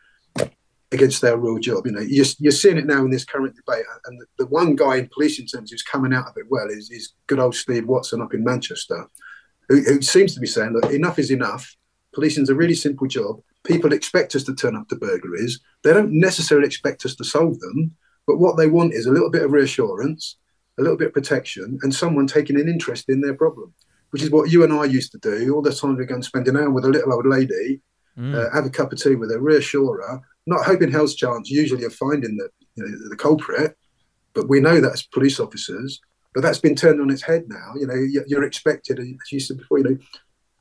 against 0.92 1.22
their 1.22 1.38
real 1.38 1.60
job. 1.60 1.86
You 1.86 1.94
know, 1.94 2.02
you're, 2.02 2.26
you're 2.40 2.52
seeing 2.52 2.78
it 2.78 2.86
now 2.86 3.04
in 3.04 3.12
this 3.12 3.26
current 3.26 3.56
debate, 3.56 3.86
and 4.06 4.20
the, 4.20 4.26
the 4.40 4.46
one 4.48 4.76
guy 4.76 4.98
in 4.98 5.10
policing 5.14 5.48
terms 5.48 5.72
who's 5.72 5.84
coming 5.84 6.14
out 6.14 6.28
of 6.28 6.38
it 6.38 6.46
well 6.50 6.68
is, 6.70 6.90
is 6.92 7.14
good 7.28 7.40
old 7.40 7.56
Steve 7.56 7.88
Watson 7.88 8.22
up 8.22 8.34
in 8.34 8.44
Manchester, 8.44 9.08
who, 9.70 9.82
who 9.82 10.02
seems 10.02 10.34
to 10.34 10.40
be 10.40 10.48
saying, 10.48 10.74
look, 10.74 10.92
enough 10.92 11.20
is 11.20 11.32
enough. 11.32 11.76
Policing's 12.14 12.50
a 12.50 12.56
really 12.56 12.76
simple 12.76 13.08
job. 13.08 13.42
People 13.66 13.94
expect 13.94 14.36
us 14.36 14.44
to 14.44 14.56
turn 14.56 14.76
up 14.76 14.88
to 14.90 14.96
burglaries. 14.96 15.60
They 15.84 15.92
don't 15.92 16.14
necessarily 16.14 16.68
expect 16.68 17.04
us 17.06 17.16
to 17.16 17.24
solve 17.24 17.60
them, 17.60 17.96
but 18.28 18.38
what 18.38 18.58
they 18.58 18.68
want 18.68 18.94
is 18.94 19.06
a 19.06 19.12
little 19.12 19.32
bit 19.32 19.44
of 19.44 19.52
reassurance, 19.52 20.38
a 20.78 20.82
little 20.82 20.98
bit 20.98 21.08
of 21.08 21.14
protection, 21.14 21.80
and 21.82 21.94
someone 21.94 22.28
taking 22.28 22.60
an 22.60 22.70
interest 22.70 23.10
in 23.10 23.22
their 23.22 23.34
problem, 23.34 23.74
which 24.12 24.22
is 24.22 24.30
what 24.30 24.52
you 24.52 24.64
and 24.64 24.72
I 24.72 24.86
used 24.86 25.12
to 25.14 25.18
do 25.18 25.54
all 25.54 25.62
the 25.62 25.74
time. 25.74 25.98
We 25.98 26.06
go 26.06 26.16
and 26.16 26.24
spend 26.24 26.48
an 26.48 26.58
hour 26.58 26.70
with 26.70 26.86
a 26.86 26.90
little 26.90 27.14
old 27.14 27.26
lady, 27.26 27.82
mm. 28.18 28.36
uh, 28.36 28.54
have 28.54 28.66
a 28.66 28.70
cup 28.70 28.94
of 28.94 29.02
tea 29.02 29.16
with 29.16 29.32
her, 29.32 29.40
reassure 29.40 30.02
her, 30.02 30.22
not 30.46 30.66
hoping 30.66 30.92
hell's 30.92 31.16
chance 31.16 31.50
usually 31.50 31.86
of 31.86 31.94
finding 31.94 32.38
the, 32.38 32.50
you 32.76 32.84
know, 32.84 33.10
the 33.10 33.16
culprit, 33.16 33.76
but 34.34 34.50
we 34.50 34.60
know 34.60 34.80
that's 34.82 35.04
police 35.04 35.40
officers. 35.40 36.00
But 36.34 36.42
that's 36.42 36.60
been 36.60 36.76
turned 36.76 37.00
on 37.00 37.10
its 37.10 37.22
head 37.22 37.46
now. 37.48 37.72
You 37.80 37.88
know, 37.88 37.96
you're 38.28 38.44
expected, 38.44 39.00
as 39.00 39.08
you 39.32 39.40
said 39.40 39.58
before, 39.58 39.78
you 39.78 39.84
know, 39.86 39.98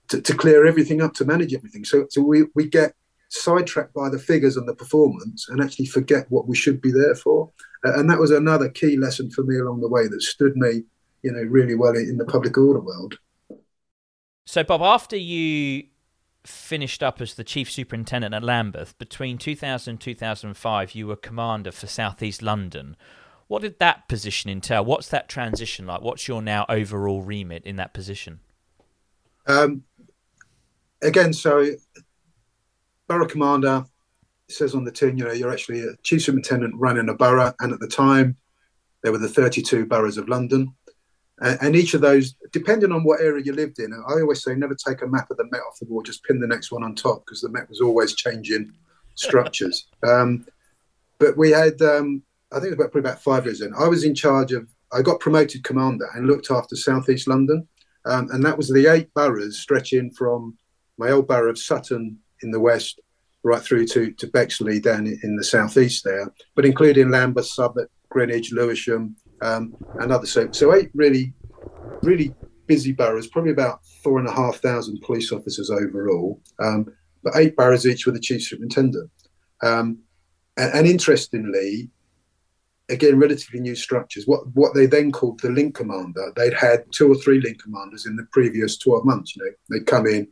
to, 0.09 0.23
to 0.23 0.35
clear 0.35 0.67
everything 0.67 1.03
up, 1.03 1.15
to 1.15 1.25
manage 1.25 1.53
everything. 1.53 1.85
So, 1.85 2.07
so 2.11 2.23
we, 2.23 2.45
we 2.55 2.69
get 2.69 2.95
sidetracked 3.29 3.93
by 3.93 4.09
the 4.09 4.19
figures 4.19 4.57
and 4.57 4.69
the 4.69 4.75
performance 4.77 5.49
and 5.49 5.61
actually 5.61 5.87
forget 5.87 6.27
what 6.31 6.47
we 6.47 6.55
should 6.55 6.81
be 6.81 6.93
there 6.93 7.17
for. 7.17 7.51
And 7.83 8.09
that 8.09 8.21
was 8.21 8.31
another 8.31 8.69
key 8.69 8.97
lesson 8.97 9.31
for 9.33 9.43
me 9.43 9.59
along 9.59 9.81
the 9.81 9.89
way 9.89 10.07
that 10.07 10.23
stood 10.23 10.57
me, 10.57 10.85
you 11.23 11.33
know, 11.33 11.43
really 11.43 11.75
well 11.75 11.97
in 11.97 12.19
the 12.19 12.25
public 12.25 12.57
order 12.57 12.81
world. 12.81 13.19
So, 14.47 14.63
Bob, 14.63 14.83
after 14.83 15.17
you 15.17 15.85
finished 16.47 17.03
up 17.03 17.21
as 17.21 17.35
the 17.35 17.45
chief 17.45 17.71
superintendent 17.71 18.35
at 18.35 18.43
Lambeth. 18.43 18.97
Between 18.99 19.39
2000 19.39 19.91
and 19.93 20.01
2005, 20.01 20.95
you 20.95 21.07
were 21.07 21.17
commander 21.17 21.73
for 21.73 21.87
Southeast 21.87 22.43
London. 22.43 22.97
What 23.47 23.63
did 23.63 23.79
that 23.79 24.09
position 24.09 24.51
entail? 24.51 24.85
What's 24.85 25.09
that 25.09 25.29
transition 25.29 25.87
like? 25.87 26.01
What's 26.01 26.29
your 26.29 26.43
now 26.43 26.67
overall 26.69 27.23
remit 27.23 27.65
in 27.65 27.77
that 27.77 27.95
position? 27.95 28.41
Um, 29.47 29.85
again, 31.03 31.33
so 31.33 31.67
borough 33.07 33.27
commander 33.27 33.85
says 34.49 34.75
on 34.75 34.85
the 34.85 34.93
tin, 34.93 35.19
you 35.19 35.25
know, 35.25 35.33
you're 35.33 35.53
actually 35.53 35.81
a 35.81 35.97
chief 36.03 36.23
superintendent 36.23 36.75
running 36.77 37.09
a 37.09 37.15
borough, 37.15 37.53
and 37.61 37.73
at 37.73 37.81
the 37.81 37.89
time 37.89 38.37
there 39.03 39.13
were 39.13 39.19
the 39.19 39.29
32 39.29 39.87
boroughs 39.87 40.19
of 40.19 40.29
London. 40.29 40.75
And, 41.41 41.59
and, 41.61 41.77
each 41.77 41.95
of 41.95 42.01
those, 42.01 42.35
depending 42.53 42.93
on 42.93 43.03
what 43.03 43.21
area 43.21 43.43
you 43.45 43.53
lived 43.53 43.81
in, 43.81 43.93
I 43.93 44.21
always 44.21 44.43
say 44.43 44.55
never 44.55 44.75
take 44.75 45.03
a 45.03 45.07
map 45.07 45.31
of 45.31 45.37
the 45.37 45.49
Met 45.51 45.63
off 45.63 45.79
the 45.81 45.87
wall, 45.87 46.03
just 46.03 46.23
pin 46.25 46.41
the 46.41 46.47
next 46.47 46.71
one 46.71 46.85
on 46.85 46.95
top 46.95 47.25
because 47.25 47.41
the 47.41 47.49
Met 47.49 47.69
was 47.69 47.81
always 47.81 48.15
changing 48.15 48.73
structures. 49.15 49.87
um, 50.07 50.47
but 51.19 51.37
we 51.37 51.51
had, 51.51 51.81
um, 51.83 52.23
I 52.53 52.57
think 52.57 52.67
it 52.67 52.71
was 52.71 52.75
about, 52.75 52.93
probably 52.93 53.11
about 53.11 53.23
five 53.23 53.47
years 53.47 53.61
in, 53.61 53.75
I 53.75 53.89
was 53.89 54.05
in 54.05 54.15
charge 54.15 54.53
of, 54.53 54.69
I 54.93 55.03
got 55.03 55.21
promoted 55.21 55.65
commander 55.65 56.09
and 56.15 56.27
looked 56.27 56.51
after 56.51 56.77
Southeast 56.77 57.27
London. 57.27 57.67
Um, 58.07 58.29
and 58.33 58.45
that 58.45 58.57
was 58.57 58.69
the 58.69 58.87
eight 58.93 59.13
boroughs 59.15 59.59
stretching 59.59 60.11
from 60.11 60.57
my 60.99 61.11
old 61.11 61.27
borough 61.27 61.51
of 61.51 61.59
Sutton 61.59 62.19
in 62.43 62.51
the 62.51 62.61
west 62.61 63.01
right 63.45 63.63
through 63.63 63.87
to, 63.87 64.13
to 64.13 64.27
Bexley 64.29 64.81
down 64.81 65.07
in 65.07 65.37
the 65.37 65.45
southeast 65.45 66.03
there, 66.05 66.33
but 66.55 66.65
including 66.65 67.11
Lambeth, 67.11 67.47
Southwark, 67.47 67.91
Greenwich, 68.09 68.53
Lewisham, 68.53 69.17
um, 69.45 69.77
and 70.01 70.11
others. 70.11 70.33
So, 70.33 70.51
so 70.51 70.75
eight 70.75 70.91
really, 70.95 71.33
really 72.03 72.35
busy 72.67 72.93
boroughs, 72.93 73.27
probably 73.27 73.53
about 73.53 73.85
four 74.03 74.19
and 74.19 74.29
a 74.29 74.33
half 74.33 74.57
thousand 74.57 75.01
police 75.03 75.31
officers 75.31 75.71
overall, 75.71 76.41
um, 76.59 76.87
but 77.23 77.37
eight 77.37 77.55
boroughs 77.55 77.87
each 77.87 78.07
with 78.07 78.17
a 78.17 78.21
chief 78.21 78.43
superintendent. 78.43 79.11
Um, 79.63 79.99
and, 80.57 80.75
and, 80.75 80.87
interestingly, 80.87 81.91
again, 82.89 83.19
relatively 83.19 83.61
new 83.61 83.75
structures. 83.75 84.27
What 84.27 84.47
what 84.55 84.75
they 84.75 84.87
then 84.87 85.13
called 85.13 85.41
the 85.41 85.51
link 85.51 85.75
commander, 85.75 86.33
they'd 86.37 86.55
had 86.55 86.85
two 86.93 87.11
or 87.11 87.15
three 87.15 87.41
link 87.41 87.63
commanders 87.63 88.07
in 88.07 88.17
the 88.17 88.27
previous 88.33 88.79
12 88.79 89.05
months. 89.05 89.37
You 89.37 89.45
know, 89.45 89.51
they'd 89.71 89.87
come 89.87 90.07
in, 90.07 90.29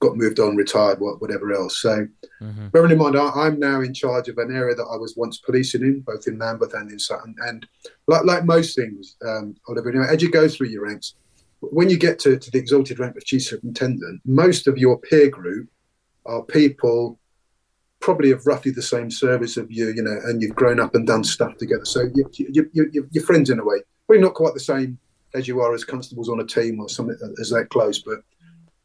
got 0.00 0.16
moved 0.16 0.38
on, 0.38 0.56
retired, 0.56 0.98
whatever 1.00 1.52
else. 1.52 1.80
So, 1.80 2.06
mm-hmm. 2.40 2.68
bearing 2.68 2.92
in 2.92 2.98
mind, 2.98 3.16
I, 3.16 3.46
am 3.46 3.58
now 3.58 3.80
in 3.80 3.92
charge 3.92 4.28
of 4.28 4.38
an 4.38 4.54
area 4.54 4.74
that 4.74 4.88
I 4.90 4.96
was 4.96 5.16
once 5.16 5.38
policing 5.38 5.82
in, 5.82 6.00
both 6.00 6.28
in 6.28 6.38
Lambeth 6.38 6.74
and 6.74 6.90
in 6.90 6.98
Sutton. 6.98 7.34
And 7.46 7.66
like 8.06 8.24
like 8.24 8.44
most 8.44 8.76
things, 8.76 9.16
um, 9.26 9.56
Oliver, 9.68 9.90
you 9.90 9.98
know, 9.98 10.06
as 10.06 10.22
you 10.22 10.30
go 10.30 10.48
through 10.48 10.68
your 10.68 10.84
ranks, 10.84 11.14
when 11.60 11.90
you 11.90 11.98
get 11.98 12.18
to, 12.20 12.38
to 12.38 12.50
the 12.50 12.58
exalted 12.58 12.98
rank 12.98 13.16
of 13.16 13.24
chief 13.24 13.42
superintendent, 13.42 14.20
most 14.24 14.66
of 14.68 14.78
your 14.78 14.98
peer 14.98 15.28
group 15.28 15.68
are 16.26 16.42
people 16.42 17.18
probably 18.00 18.30
of 18.30 18.46
roughly 18.46 18.70
the 18.70 18.82
same 18.82 19.10
service 19.10 19.56
of 19.56 19.70
you, 19.70 19.88
you 19.88 20.02
know, 20.02 20.16
and 20.26 20.40
you've 20.40 20.54
grown 20.54 20.78
up 20.78 20.94
and 20.94 21.06
done 21.06 21.24
stuff 21.24 21.56
together. 21.56 21.84
So 21.84 22.04
you, 22.14 22.30
you, 22.32 22.70
you, 22.72 22.90
you, 22.92 23.08
you're 23.10 23.24
friends 23.24 23.50
in 23.50 23.58
a 23.58 23.64
way. 23.64 23.78
Probably 24.06 24.22
not 24.22 24.34
quite 24.34 24.54
the 24.54 24.60
same 24.60 24.98
as 25.34 25.48
you 25.48 25.60
are 25.60 25.74
as 25.74 25.84
constables 25.84 26.28
on 26.28 26.40
a 26.40 26.46
team 26.46 26.80
or 26.80 26.88
something 26.88 27.16
as 27.40 27.50
that 27.50 27.70
close, 27.70 27.98
but 27.98 28.20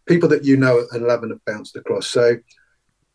people 0.07 0.29
that 0.29 0.43
you 0.43 0.57
know 0.57 0.85
and 0.91 1.05
love 1.05 1.23
and 1.23 1.31
have 1.31 1.45
bounced 1.45 1.75
across. 1.75 2.07
So 2.07 2.37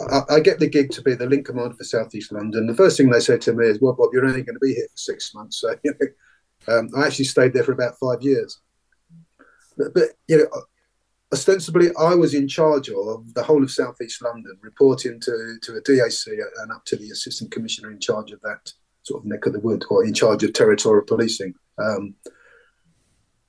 I, 0.00 0.20
I, 0.30 0.40
get 0.40 0.58
the 0.58 0.68
gig 0.68 0.90
to 0.92 1.02
be 1.02 1.14
the 1.14 1.26
link 1.26 1.46
commander 1.46 1.74
for 1.74 1.84
Southeast 1.84 2.32
London. 2.32 2.66
The 2.66 2.74
first 2.74 2.96
thing 2.96 3.10
they 3.10 3.20
said 3.20 3.40
to 3.42 3.52
me 3.52 3.66
is, 3.66 3.80
"Well, 3.80 3.94
Bob, 3.94 4.10
you're 4.12 4.24
only 4.24 4.42
going 4.42 4.54
to 4.56 4.60
be 4.60 4.74
here 4.74 4.86
for 4.90 4.96
six 4.96 5.34
months." 5.34 5.60
So 5.60 5.74
you 5.84 5.94
know, 6.00 6.78
um, 6.78 6.90
I 6.96 7.06
actually 7.06 7.26
stayed 7.26 7.52
there 7.52 7.64
for 7.64 7.72
about 7.72 7.98
five 7.98 8.22
years. 8.22 8.60
But, 9.76 9.94
but, 9.94 10.08
you 10.26 10.38
know, 10.38 10.62
ostensibly, 11.32 11.90
I 11.96 12.14
was 12.14 12.34
in 12.34 12.48
charge 12.48 12.90
of 12.90 13.32
the 13.34 13.44
whole 13.44 13.62
of 13.62 13.70
Southeast 13.70 14.22
London, 14.22 14.56
reporting 14.62 15.20
to 15.20 15.56
to 15.62 15.76
a 15.76 15.82
DAC 15.82 16.26
and 16.62 16.72
up 16.72 16.84
to 16.86 16.96
the 16.96 17.10
assistant 17.10 17.50
commissioner 17.50 17.90
in 17.90 18.00
charge 18.00 18.32
of 18.32 18.40
that 18.42 18.72
sort 19.02 19.22
of 19.22 19.26
neck 19.26 19.46
of 19.46 19.52
the 19.52 19.60
wood, 19.60 19.84
or 19.90 20.04
in 20.04 20.14
charge 20.14 20.42
of 20.44 20.52
territorial 20.52 21.04
policing. 21.06 21.54
Um, 21.78 22.14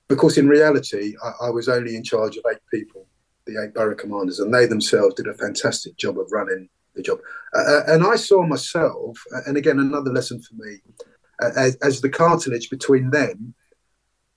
because 0.07 0.39
in 0.39 0.47
reality, 0.47 1.13
I, 1.23 1.47
I 1.47 1.49
was 1.51 1.69
only 1.69 1.95
in 1.95 2.03
charge 2.03 2.37
of 2.37 2.43
eight 2.51 2.61
people 2.73 3.07
the 3.49 3.63
eight 3.63 3.73
borough 3.73 3.95
commanders, 3.95 4.39
and 4.39 4.53
they 4.53 4.65
themselves 4.65 5.15
did 5.15 5.27
a 5.27 5.33
fantastic 5.33 5.97
job 5.97 6.19
of 6.19 6.31
running 6.31 6.69
the 6.95 7.01
job. 7.01 7.19
Uh, 7.53 7.59
uh 7.59 7.83
and 7.87 8.03
I 8.05 8.15
saw 8.15 8.45
myself, 8.45 9.17
uh, 9.35 9.41
and 9.47 9.57
again, 9.57 9.79
another 9.79 10.11
lesson 10.11 10.41
for 10.41 10.55
me, 10.55 10.77
uh, 11.41 11.51
as, 11.55 11.75
as, 11.77 12.01
the 12.01 12.09
cartilage 12.09 12.69
between 12.69 13.09
them 13.11 13.53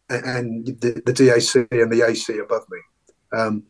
and, 0.08 0.66
the, 0.66 1.02
the, 1.04 1.12
DAC 1.12 1.66
and 1.72 1.90
the 1.92 2.06
AC 2.06 2.38
above 2.38 2.64
me. 2.70 2.78
um, 3.38 3.64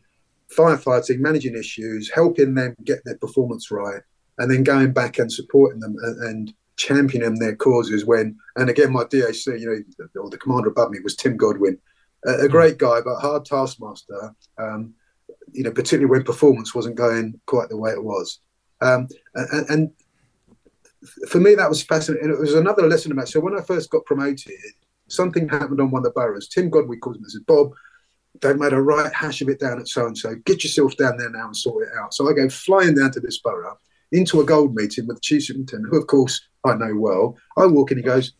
firefighting, 0.55 1.19
managing 1.19 1.55
issues, 1.57 2.11
helping 2.11 2.53
them 2.53 2.75
get 2.83 2.99
their 3.05 3.17
performance 3.17 3.71
right, 3.71 4.01
and 4.37 4.51
then 4.51 4.63
going 4.63 4.91
back 4.91 5.17
and 5.19 5.31
supporting 5.31 5.79
them 5.79 5.95
and, 6.03 6.23
and 6.23 6.53
championing 6.75 7.39
their 7.39 7.55
causes 7.55 8.05
when, 8.05 8.35
and 8.55 8.69
again, 8.69 8.91
my 8.91 9.03
DAC, 9.05 9.59
you 9.59 9.67
know, 9.67 10.21
or 10.21 10.29
the 10.29 10.37
commander 10.37 10.69
above 10.69 10.91
me 10.91 10.99
was 11.03 11.15
Tim 11.15 11.37
Godwin, 11.37 11.77
a, 12.25 12.45
a 12.45 12.49
great 12.49 12.77
guy, 12.77 12.99
but 13.01 13.19
hard 13.19 13.45
taskmaster, 13.45 14.33
um, 14.57 14.93
you 15.51 15.63
know, 15.63 15.71
particularly 15.71 16.09
when 16.09 16.23
performance 16.23 16.73
wasn't 16.73 16.95
going 16.95 17.39
quite 17.45 17.69
the 17.69 17.77
way 17.77 17.91
it 17.91 18.03
was. 18.03 18.39
Um, 18.81 19.07
and, 19.35 19.69
and, 19.69 19.91
for 21.27 21.39
me, 21.39 21.53
that 21.55 21.69
was 21.69 21.83
fascinating. 21.83 22.29
It 22.29 22.39
was 22.39 22.53
another 22.53 22.87
lesson 22.87 23.11
about. 23.11 23.27
So 23.27 23.41
when 23.41 23.57
I 23.57 23.61
first 23.61 23.89
got 23.89 24.05
promoted, 24.05 24.53
something 25.07 25.49
happened 25.49 25.81
on 25.81 25.91
one 25.91 25.99
of 25.99 26.05
the 26.05 26.11
boroughs. 26.11 26.47
Tim 26.47 26.69
Godwin 26.69 26.99
called 26.99 27.17
me 27.17 27.23
and 27.23 27.31
said, 27.31 27.45
Bob, 27.45 27.73
they've 28.41 28.57
made 28.57 28.73
a 28.73 28.81
right 28.81 29.13
hash 29.13 29.41
of 29.41 29.49
it 29.49 29.59
down 29.59 29.79
at 29.79 29.87
so 29.87 30.05
and 30.05 30.17
so. 30.17 30.35
Get 30.45 30.63
yourself 30.63 30.95
down 30.97 31.17
there 31.17 31.29
now 31.29 31.47
and 31.47 31.57
sort 31.57 31.87
it 31.87 31.93
out. 31.99 32.13
So 32.13 32.29
I 32.29 32.33
go 32.33 32.49
flying 32.49 32.95
down 32.95 33.11
to 33.11 33.19
this 33.19 33.39
borough 33.39 33.77
into 34.11 34.41
a 34.41 34.45
gold 34.45 34.75
meeting 34.75 35.07
with 35.07 35.17
the 35.17 35.21
chief 35.21 35.43
superintendent, 35.43 35.91
who 35.91 35.99
of 35.99 36.07
course 36.07 36.41
I 36.63 36.75
know 36.75 36.95
well. 36.95 37.37
I 37.57 37.65
walk 37.65 37.91
in, 37.91 37.97
he 37.97 38.03
goes, 38.03 38.33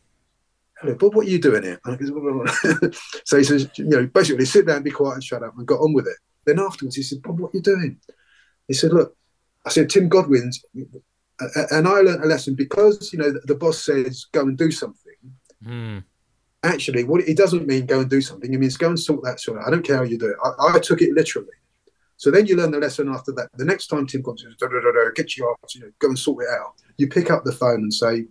Hello, 0.79 0.95
Bob, 0.95 1.15
what 1.15 1.27
are 1.27 1.29
you 1.29 1.39
doing 1.39 1.63
here? 1.63 1.79
so 3.25 3.37
he 3.37 3.43
says, 3.43 3.69
you 3.77 3.85
know, 3.85 4.05
basically 4.07 4.43
sit 4.43 4.67
down, 4.67 4.83
be 4.83 4.91
quiet 4.91 5.13
and 5.13 5.23
shut 5.23 5.41
up 5.41 5.57
and 5.57 5.65
got 5.65 5.79
on 5.79 5.93
with 5.93 6.07
it. 6.07 6.17
Then 6.45 6.59
afterwards 6.59 6.95
he 6.95 7.03
said, 7.03 7.21
Bob, 7.21 7.39
what 7.39 7.53
are 7.53 7.57
you 7.57 7.61
doing? 7.61 7.99
He 8.67 8.73
said, 8.73 8.93
Look, 8.93 9.15
I 9.65 9.69
said, 9.69 9.89
Tim 9.89 10.09
Godwin's 10.09 10.63
and 11.71 11.87
I 11.87 12.01
learned 12.01 12.23
a 12.23 12.27
lesson 12.27 12.55
because 12.55 13.11
you 13.11 13.19
know 13.19 13.33
the 13.45 13.55
boss 13.55 13.83
says 13.83 14.27
go 14.31 14.41
and 14.41 14.57
do 14.57 14.71
something. 14.71 15.13
Mm 15.65 16.03
actually, 16.63 17.03
what 17.03 17.27
it 17.27 17.37
doesn't 17.37 17.67
mean 17.67 17.85
go 17.85 17.99
and 17.99 18.09
do 18.09 18.21
something. 18.21 18.53
It 18.53 18.59
means 18.59 18.77
go 18.77 18.89
and 18.89 18.99
sort 18.99 19.23
that 19.23 19.39
sort 19.39 19.59
out. 19.59 19.67
I 19.67 19.71
don't 19.71 19.85
care 19.85 19.97
how 19.97 20.03
you 20.03 20.17
do 20.17 20.29
it. 20.31 20.37
I, 20.43 20.75
I 20.75 20.79
took 20.79 21.01
it 21.01 21.13
literally. 21.13 21.49
So 22.17 22.31
then 22.31 22.45
you 22.45 22.55
learn 22.55 22.71
the 22.71 22.79
lesson 22.79 23.09
after 23.09 23.33
that. 23.33 23.49
The 23.55 23.65
next 23.65 23.87
time 23.87 24.07
Tim 24.07 24.23
comes, 24.23 24.43
da, 24.43 24.67
da, 24.67 24.79
da, 24.79 24.91
da, 24.91 25.09
get 25.13 25.35
you 25.35 25.45
off, 25.45 25.75
you 25.75 25.81
know, 25.81 25.91
go 25.99 26.07
and 26.07 26.17
sort 26.17 26.45
it 26.45 26.49
out. 26.49 26.73
You 26.97 27.07
pick 27.07 27.29
up 27.29 27.43
the 27.43 27.51
phone 27.51 27.81
and 27.81 27.93
say, 27.93 28.27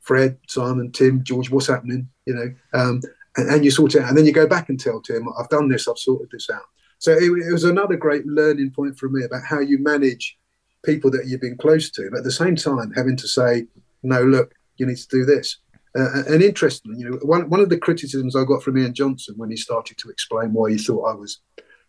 Fred, 0.00 0.38
Simon, 0.48 0.90
Tim, 0.90 1.22
George, 1.22 1.50
what's 1.50 1.68
happening? 1.68 2.08
You 2.24 2.34
know, 2.34 2.54
um, 2.72 3.00
and, 3.36 3.50
and, 3.50 3.64
you 3.64 3.70
sort 3.70 3.94
it 3.94 4.02
out. 4.02 4.08
And 4.08 4.18
then 4.18 4.26
you 4.26 4.32
go 4.32 4.46
back 4.48 4.68
and 4.68 4.80
tell 4.80 5.00
Tim, 5.00 5.28
I've 5.38 5.48
done 5.48 5.68
this, 5.68 5.86
I've 5.86 5.98
sorted 5.98 6.28
this 6.32 6.50
out. 6.50 6.62
So 7.06 7.12
it, 7.12 7.22
it 7.22 7.52
was 7.52 7.62
another 7.62 7.94
great 7.94 8.26
learning 8.26 8.72
point 8.72 8.98
for 8.98 9.08
me 9.08 9.22
about 9.22 9.44
how 9.48 9.60
you 9.60 9.78
manage 9.78 10.36
people 10.84 11.08
that 11.12 11.26
you've 11.28 11.40
been 11.40 11.56
close 11.56 11.88
to, 11.92 12.08
but 12.10 12.18
at 12.18 12.24
the 12.24 12.32
same 12.32 12.56
time 12.56 12.92
having 12.96 13.16
to 13.18 13.28
say, 13.28 13.68
no, 14.02 14.24
look, 14.24 14.52
you 14.76 14.86
need 14.86 14.96
to 14.96 15.06
do 15.08 15.24
this. 15.24 15.58
Uh, 15.96 16.24
and 16.26 16.42
interestingly, 16.42 16.98
you 16.98 17.08
know, 17.08 17.16
one, 17.22 17.48
one 17.48 17.60
of 17.60 17.68
the 17.68 17.78
criticisms 17.78 18.34
I 18.34 18.42
got 18.42 18.60
from 18.64 18.76
Ian 18.76 18.92
Johnston 18.92 19.36
when 19.38 19.50
he 19.50 19.56
started 19.56 19.98
to 19.98 20.10
explain 20.10 20.52
why 20.52 20.72
he 20.72 20.78
thought 20.78 21.08
I 21.08 21.14
was, 21.14 21.38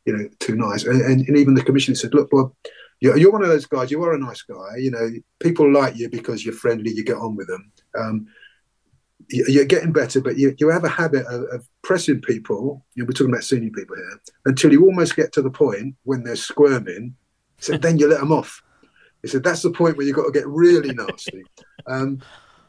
you 0.06 0.16
know, 0.16 0.30
too 0.40 0.56
nice, 0.56 0.84
and, 0.84 1.02
and, 1.02 1.28
and 1.28 1.36
even 1.36 1.56
the 1.56 1.64
commissioner 1.64 1.96
said, 1.96 2.14
"Look, 2.14 2.30
Bob, 2.30 2.54
you're, 3.00 3.18
you're, 3.18 3.32
one 3.32 3.42
of 3.42 3.50
those 3.50 3.66
guys. 3.66 3.90
You 3.90 4.04
are 4.04 4.14
a 4.14 4.20
nice 4.20 4.44
guy. 4.44 4.78
You 4.78 4.92
know, 4.92 5.10
people 5.40 5.74
like 5.74 5.98
you 5.98 6.10
because 6.10 6.46
you're 6.46 6.54
friendly. 6.54 6.92
You 6.92 7.04
get 7.04 7.18
on 7.18 7.36
with 7.36 7.48
them. 7.48 7.72
Um, 8.00 8.28
you're 9.30 9.66
getting 9.66 9.92
better, 9.92 10.22
but 10.22 10.38
you, 10.38 10.56
you 10.58 10.70
have 10.70 10.84
a 10.84 10.90
habit 10.90 11.26
of, 11.28 11.44
of 11.52 11.68
pressing 11.84 12.22
people. 12.22 12.86
You 12.96 13.04
know, 13.04 13.08
we're 13.08 13.14
talking 13.14 13.34
about 13.34 13.44
senior 13.44 13.72
people 13.72 13.96
here 13.96 14.22
until 14.46 14.72
you 14.72 14.86
almost 14.86 15.16
get 15.16 15.34
to 15.34 15.42
the 15.42 15.50
point 15.50 15.96
when 16.04 16.24
they're 16.24 16.36
squirming. 16.36 17.16
So 17.60 17.78
then 17.78 17.98
you 17.98 18.08
let 18.08 18.20
them 18.20 18.32
off. 18.32 18.62
He 19.22 19.28
said 19.28 19.44
that's 19.44 19.64
the 19.64 19.72
point 19.72 19.98
where 19.98 20.06
you've 20.06 20.16
got 20.16 20.26
to 20.26 20.32
get 20.32 20.48
really 20.48 20.94
nasty. 20.94 21.44
Um, 21.88 22.22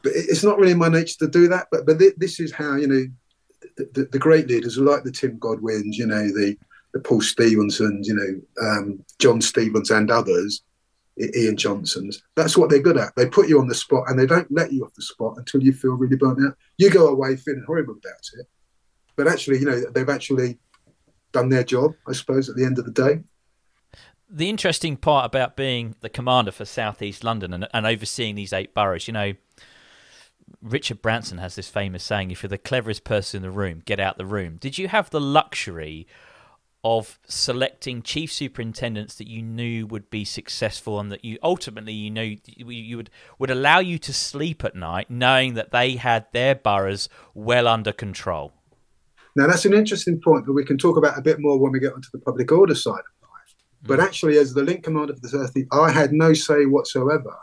but 0.03 0.13
it's 0.15 0.43
not 0.43 0.57
really 0.57 0.73
my 0.73 0.89
nature 0.89 1.17
to 1.19 1.27
do 1.27 1.47
that. 1.49 1.67
But 1.71 1.85
but 1.85 1.99
this 2.17 2.39
is 2.39 2.51
how 2.51 2.75
you 2.75 2.87
know 2.87 3.05
the, 3.77 3.89
the, 3.93 4.09
the 4.11 4.19
great 4.19 4.47
leaders 4.47 4.77
like 4.77 5.03
the 5.03 5.11
Tim 5.11 5.37
Godwins, 5.37 5.97
you 5.97 6.07
know 6.07 6.23
the 6.23 6.57
the 6.93 6.99
Paul 6.99 7.21
Stephensons, 7.21 8.07
you 8.07 8.15
know 8.15 8.67
um, 8.67 9.03
John 9.19 9.41
Stevens 9.41 9.91
and 9.91 10.09
others, 10.09 10.63
Ian 11.19 11.57
Johnstons. 11.57 12.21
That's 12.35 12.57
what 12.57 12.69
they're 12.69 12.79
good 12.81 12.97
at. 12.97 13.13
They 13.15 13.27
put 13.27 13.49
you 13.49 13.59
on 13.59 13.67
the 13.67 13.75
spot 13.75 14.05
and 14.07 14.17
they 14.17 14.25
don't 14.25 14.51
let 14.51 14.71
you 14.71 14.85
off 14.85 14.93
the 14.93 15.01
spot 15.01 15.35
until 15.37 15.61
you 15.61 15.73
feel 15.73 15.93
really 15.93 16.15
burnt 16.15 16.39
out. 16.45 16.55
You 16.77 16.89
go 16.89 17.07
away 17.07 17.35
feeling 17.35 17.63
horrible 17.65 17.93
about 17.93 18.21
it, 18.37 18.47
but 19.15 19.27
actually, 19.27 19.59
you 19.59 19.65
know 19.65 19.81
they've 19.91 20.09
actually 20.09 20.57
done 21.31 21.49
their 21.49 21.63
job. 21.63 21.93
I 22.07 22.13
suppose 22.13 22.49
at 22.49 22.55
the 22.55 22.65
end 22.65 22.79
of 22.79 22.85
the 22.85 22.91
day 22.91 23.21
the 24.29 24.49
interesting 24.49 24.95
part 24.95 25.25
about 25.25 25.55
being 25.55 25.95
the 26.01 26.09
commander 26.09 26.51
for 26.51 26.65
Southeast 26.65 27.23
London 27.23 27.51
and, 27.53 27.67
and, 27.73 27.85
overseeing 27.85 28.35
these 28.35 28.53
eight 28.53 28.73
boroughs, 28.75 29.07
you 29.07 29.13
know, 29.13 29.33
Richard 30.61 31.01
Branson 31.01 31.39
has 31.39 31.55
this 31.55 31.69
famous 31.69 32.03
saying: 32.03 32.31
"If 32.31 32.43
you're 32.43 32.49
the 32.49 32.57
cleverest 32.57 33.03
person 33.03 33.37
in 33.37 33.41
the 33.43 33.51
room, 33.51 33.81
get 33.85 33.99
out 33.99 34.17
the 34.17 34.25
room." 34.25 34.57
Did 34.57 34.77
you 34.77 34.87
have 34.87 35.09
the 35.09 35.21
luxury 35.21 36.07
of 36.83 37.19
selecting 37.27 38.01
chief 38.01 38.31
superintendents 38.31 39.15
that 39.15 39.27
you 39.27 39.41
knew 39.41 39.85
would 39.85 40.09
be 40.09 40.23
successful 40.23 40.99
and 40.99 41.11
that 41.11 41.25
you 41.25 41.37
ultimately 41.43 41.91
you 41.91 42.09
know 42.09 42.35
you 42.45 42.95
would 42.95 43.09
would 43.37 43.51
allow 43.51 43.79
you 43.79 43.99
to 43.99 44.13
sleep 44.13 44.63
at 44.63 44.75
night 44.75 45.09
knowing 45.09 45.55
that 45.55 45.71
they 45.71 45.97
had 45.97 46.25
their 46.31 46.55
boroughs 46.55 47.09
well 47.33 47.67
under 47.67 47.91
control? 47.91 48.53
Now 49.35 49.47
that's 49.47 49.65
an 49.65 49.73
interesting 49.73 50.21
point 50.21 50.45
that 50.45 50.53
we 50.53 50.63
can 50.63 50.77
talk 50.77 50.97
about 50.97 51.17
a 51.17 51.21
bit 51.21 51.39
more 51.39 51.59
when 51.59 51.71
we 51.71 51.79
get 51.79 51.93
onto 51.93 52.09
the 52.13 52.19
public 52.19 52.51
order 52.51 52.75
side 52.75 52.91
of 52.91 53.29
life. 53.29 53.55
But 53.83 53.99
mm. 53.99 54.03
actually, 54.03 54.37
as 54.37 54.53
the 54.53 54.63
link 54.63 54.83
commander 54.83 55.13
for 55.13 55.19
the 55.19 55.47
30, 55.47 55.67
I 55.71 55.91
had 55.91 56.13
no 56.13 56.33
say 56.33 56.65
whatsoever 56.65 57.35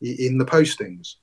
in 0.00 0.38
the 0.38 0.44
postings. 0.44 1.16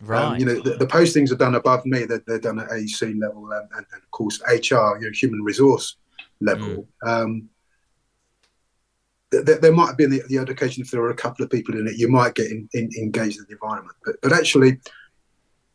Right. 0.00 0.22
Um, 0.22 0.36
you 0.38 0.46
know, 0.46 0.60
the, 0.60 0.76
the, 0.76 0.86
postings 0.86 1.30
are 1.30 1.36
done 1.36 1.56
above 1.56 1.84
me. 1.84 2.04
They're, 2.04 2.22
they're 2.26 2.38
done 2.38 2.58
at 2.58 2.72
AC 2.72 3.12
level 3.14 3.50
and, 3.52 3.68
and, 3.76 3.86
and, 3.92 4.02
of 4.02 4.10
course 4.12 4.40
HR, 4.48 4.96
you 4.98 5.00
know, 5.02 5.10
human 5.12 5.42
resource 5.42 5.96
level. 6.40 6.86
Mm. 7.04 7.08
Um, 7.08 7.48
th- 9.30 9.60
there 9.60 9.72
might 9.72 9.88
have 9.88 9.96
been 9.96 10.10
the, 10.10 10.22
the 10.28 10.38
occasion 10.38 10.82
if 10.82 10.90
there 10.90 11.00
were 11.00 11.10
a 11.10 11.16
couple 11.16 11.44
of 11.44 11.50
people 11.50 11.76
in 11.78 11.86
it, 11.86 11.98
you 11.98 12.08
might 12.08 12.34
get 12.34 12.50
in, 12.50 12.68
in, 12.72 12.90
engaged 12.98 13.38
in 13.38 13.46
the 13.48 13.54
environment. 13.54 13.96
But, 14.04 14.16
but 14.22 14.32
actually, 14.32 14.80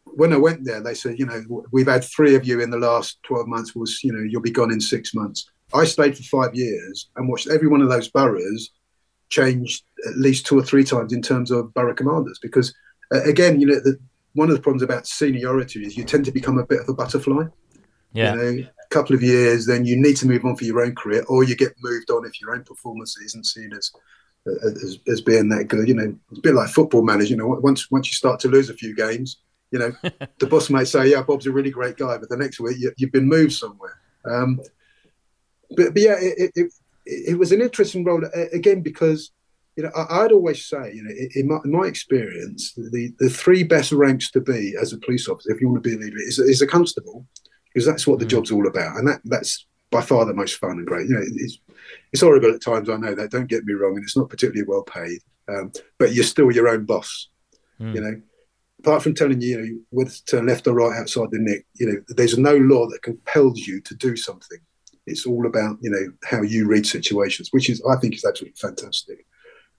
when 0.04 0.34
I 0.34 0.38
went 0.38 0.64
there, 0.64 0.82
they 0.82 0.94
said, 0.94 1.20
you 1.20 1.26
know, 1.26 1.66
we've 1.72 1.88
had 1.88 2.04
three 2.04 2.36
of 2.36 2.46
you 2.46 2.62
in 2.62 2.70
the 2.70 2.78
last 2.78 3.22
12 3.24 3.48
months. 3.48 3.76
Was 3.76 4.04
you 4.04 4.14
know, 4.14 4.20
you'll 4.20 4.42
be 4.42 4.52
gone 4.52 4.72
in 4.72 4.80
six 4.80 5.14
months. 5.14 5.50
I 5.74 5.86
stayed 5.86 6.18
for 6.18 6.24
five 6.24 6.56
years 6.56 7.10
and 7.16 7.28
watched 7.28 7.50
every 7.50 7.68
one 7.68 7.82
of 7.82 7.90
those 7.90 8.08
boroughs 8.08 8.72
change 9.30 9.84
at 10.08 10.18
least 10.18 10.46
two 10.46 10.58
or 10.58 10.64
three 10.64 10.84
times 10.84 11.12
in 11.12 11.22
terms 11.22 11.50
of 11.50 11.74
borough 11.74 11.96
commanders 11.96 12.38
because 12.40 12.74
uh, 13.14 13.24
again, 13.24 13.60
you 13.60 13.68
know, 13.68 13.80
the, 13.80 13.98
one 14.34 14.50
of 14.50 14.56
the 14.56 14.62
problems 14.62 14.84
about 14.84 15.08
seniority 15.08 15.84
is 15.84 15.98
you 15.98 16.04
tend 16.04 16.26
to 16.26 16.32
become 16.32 16.58
a 16.58 16.66
bit 16.66 16.82
of 16.82 16.90
a 16.90 16.94
butterfly. 16.94 17.46
Yeah. 18.14 18.36
You 18.36 18.38
know, 18.38 18.68
couple 18.96 19.16
of 19.16 19.22
years, 19.22 19.66
then 19.66 19.86
you 19.86 19.96
need 19.96 20.16
to 20.18 20.28
move 20.28 20.46
on 20.46 20.56
for 20.56 20.64
your 20.64 20.82
own 20.82 20.96
career, 20.96 21.24
or 21.28 21.44
you 21.44 21.56
get 21.56 21.74
moved 21.82 22.10
on 22.10 22.26
if 22.26 22.40
your 22.40 22.56
own 22.56 22.64
performance 22.64 23.18
isn't 23.18 23.46
seen 23.46 23.74
as 23.74 23.92
as, 24.64 25.00
as 25.08 25.22
being 25.22 25.50
that 25.50 25.66
good. 25.66 25.88
You 25.88 25.96
know, 25.96 26.16
it's 26.30 26.40
a 26.40 26.42
bit 26.42 26.56
like 26.56 26.70
football 26.70 27.04
manager. 27.04 27.32
You 27.32 27.38
know, 27.38 27.48
once 27.48 27.92
once 27.92 28.08
you 28.08 28.14
start 28.14 28.40
to 28.42 28.48
lose 28.48 28.70
a 28.70 28.74
few 28.74 28.96
games, 28.96 29.42
you 29.72 29.80
know, 29.80 29.92
the 30.40 30.48
boss 30.48 30.70
might 30.70 30.88
say, 30.88 31.10
"Yeah, 31.10 31.24
Bob's 31.24 31.48
a 31.48 31.52
really 31.52 31.72
great 31.72 31.98
guy," 31.98 32.18
but 32.18 32.30
the 32.30 32.38
next 32.38 32.60
week 32.60 32.78
you, 32.80 32.94
have 33.00 33.12
been 33.12 33.28
moved 33.28 33.54
somewhere. 33.54 34.00
Um, 34.26 34.60
but, 35.76 35.94
but 35.94 36.02
yeah, 36.02 36.16
it, 36.20 36.52
it, 36.56 36.74
it 37.06 37.38
was 37.38 37.52
an 37.52 37.62
interesting 37.62 38.04
role 38.04 38.24
again 38.54 38.82
because 38.82 39.32
you 39.76 39.84
know, 39.84 39.92
I, 39.94 40.22
would 40.22 40.32
always 40.32 40.66
say, 40.66 40.94
you 40.94 41.04
know, 41.04 41.12
in 41.36 41.48
my, 41.50 41.58
in 41.66 41.72
my, 41.72 41.86
experience, 41.86 42.74
the, 42.76 43.14
the 43.20 43.30
three 43.30 43.64
best 43.64 43.92
ranks 43.92 44.32
to 44.32 44.40
be 44.40 44.74
as 44.82 44.94
a 44.94 44.98
police 44.98 45.28
officer, 45.28 45.52
if 45.52 45.60
you 45.60 45.68
want 45.68 45.84
to 45.84 45.90
be 45.90 45.96
a 45.96 46.00
leader, 46.00 46.18
is, 46.18 46.40
is 46.40 46.62
a 46.62 46.68
constable, 46.68 47.26
because 47.76 47.86
that's 47.86 48.08
what 48.08 48.20
the 48.20 48.26
mm. 48.26 48.30
job's 48.30 48.52
all 48.52 48.68
about, 48.68 48.96
and 48.96 49.06
that 49.08 49.20
that's 49.26 49.68
by 49.92 50.02
far 50.02 50.26
the 50.26 50.34
most 50.34 50.56
fun 50.56 50.72
and 50.72 50.88
great. 50.88 51.10
You 51.10 51.16
know, 51.16 51.24
it's 51.26 51.60
it's 52.14 52.22
horrible 52.22 52.54
at 52.54 52.62
times. 52.62 52.90
I 52.90 52.96
know 52.96 53.14
that. 53.14 53.32
Don't 53.32 53.50
get 53.50 53.66
me 53.66 53.74
wrong, 53.74 53.96
and 53.96 54.04
it's 54.04 54.16
not 54.16 54.30
particularly 54.30 54.66
well 54.66 54.84
paid, 54.84 55.20
um, 55.50 55.74
but 56.00 56.14
you're 56.14 56.24
still 56.24 56.52
your 56.52 56.70
own 56.70 56.86
boss. 56.86 57.28
Mm. 57.82 57.96
You 57.96 58.02
know, 58.02 58.22
apart 58.80 59.04
from 59.04 59.14
telling 59.14 59.42
you, 59.42 59.50
you 59.50 59.58
know, 59.58 59.80
whether 59.90 60.10
to 60.10 60.26
turn 60.26 60.48
left 60.48 60.68
or 60.68 60.74
right 60.74 60.98
outside 60.98 61.32
the 61.32 61.40
nick, 61.40 61.66
you 61.74 61.86
know, 61.86 62.02
there's 62.08 62.38
no 62.38 62.56
law 62.56 62.88
that 62.88 63.02
compels 63.02 63.60
you 63.60 63.82
to 63.82 63.96
do 63.96 64.16
something. 64.16 64.60
It's 65.06 65.26
all 65.26 65.46
about 65.46 65.78
you 65.82 65.92
know 65.92 66.14
how 66.24 66.44
you 66.44 66.66
read 66.66 66.88
situations, 66.88 67.50
which 67.52 67.70
is 67.70 67.84
I 67.90 67.98
think 67.98 68.16
is 68.16 68.26
absolutely 68.26 68.56
fantastic 68.58 69.26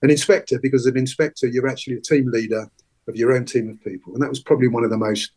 an 0.03 0.11
inspector 0.11 0.59
because 0.61 0.85
an 0.85 0.95
inspector 0.95 1.47
you're 1.47 1.67
actually 1.67 1.97
a 1.97 2.01
team 2.01 2.29
leader 2.31 2.69
of 3.07 3.15
your 3.15 3.33
own 3.33 3.45
team 3.45 3.67
of 3.67 3.83
people 3.83 4.13
and 4.13 4.21
that 4.21 4.29
was 4.29 4.39
probably 4.39 4.67
one 4.67 4.83
of 4.83 4.91
the 4.91 4.97
most 4.97 5.31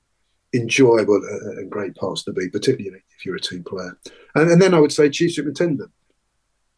enjoyable 0.55 1.17
uh, 1.17 1.61
and 1.61 1.71
great 1.71 1.95
parts 1.95 2.25
to 2.25 2.33
be 2.33 2.49
particularly 2.49 3.03
if 3.17 3.25
you're 3.25 3.37
a 3.37 3.41
team 3.41 3.63
player. 3.63 3.97
And, 4.35 4.51
and, 4.51 4.61
then 4.61 4.75
i 4.75 4.81
would 4.81 4.93
say 4.93 5.09
chief 5.09 5.33
superintendent 5.33 5.91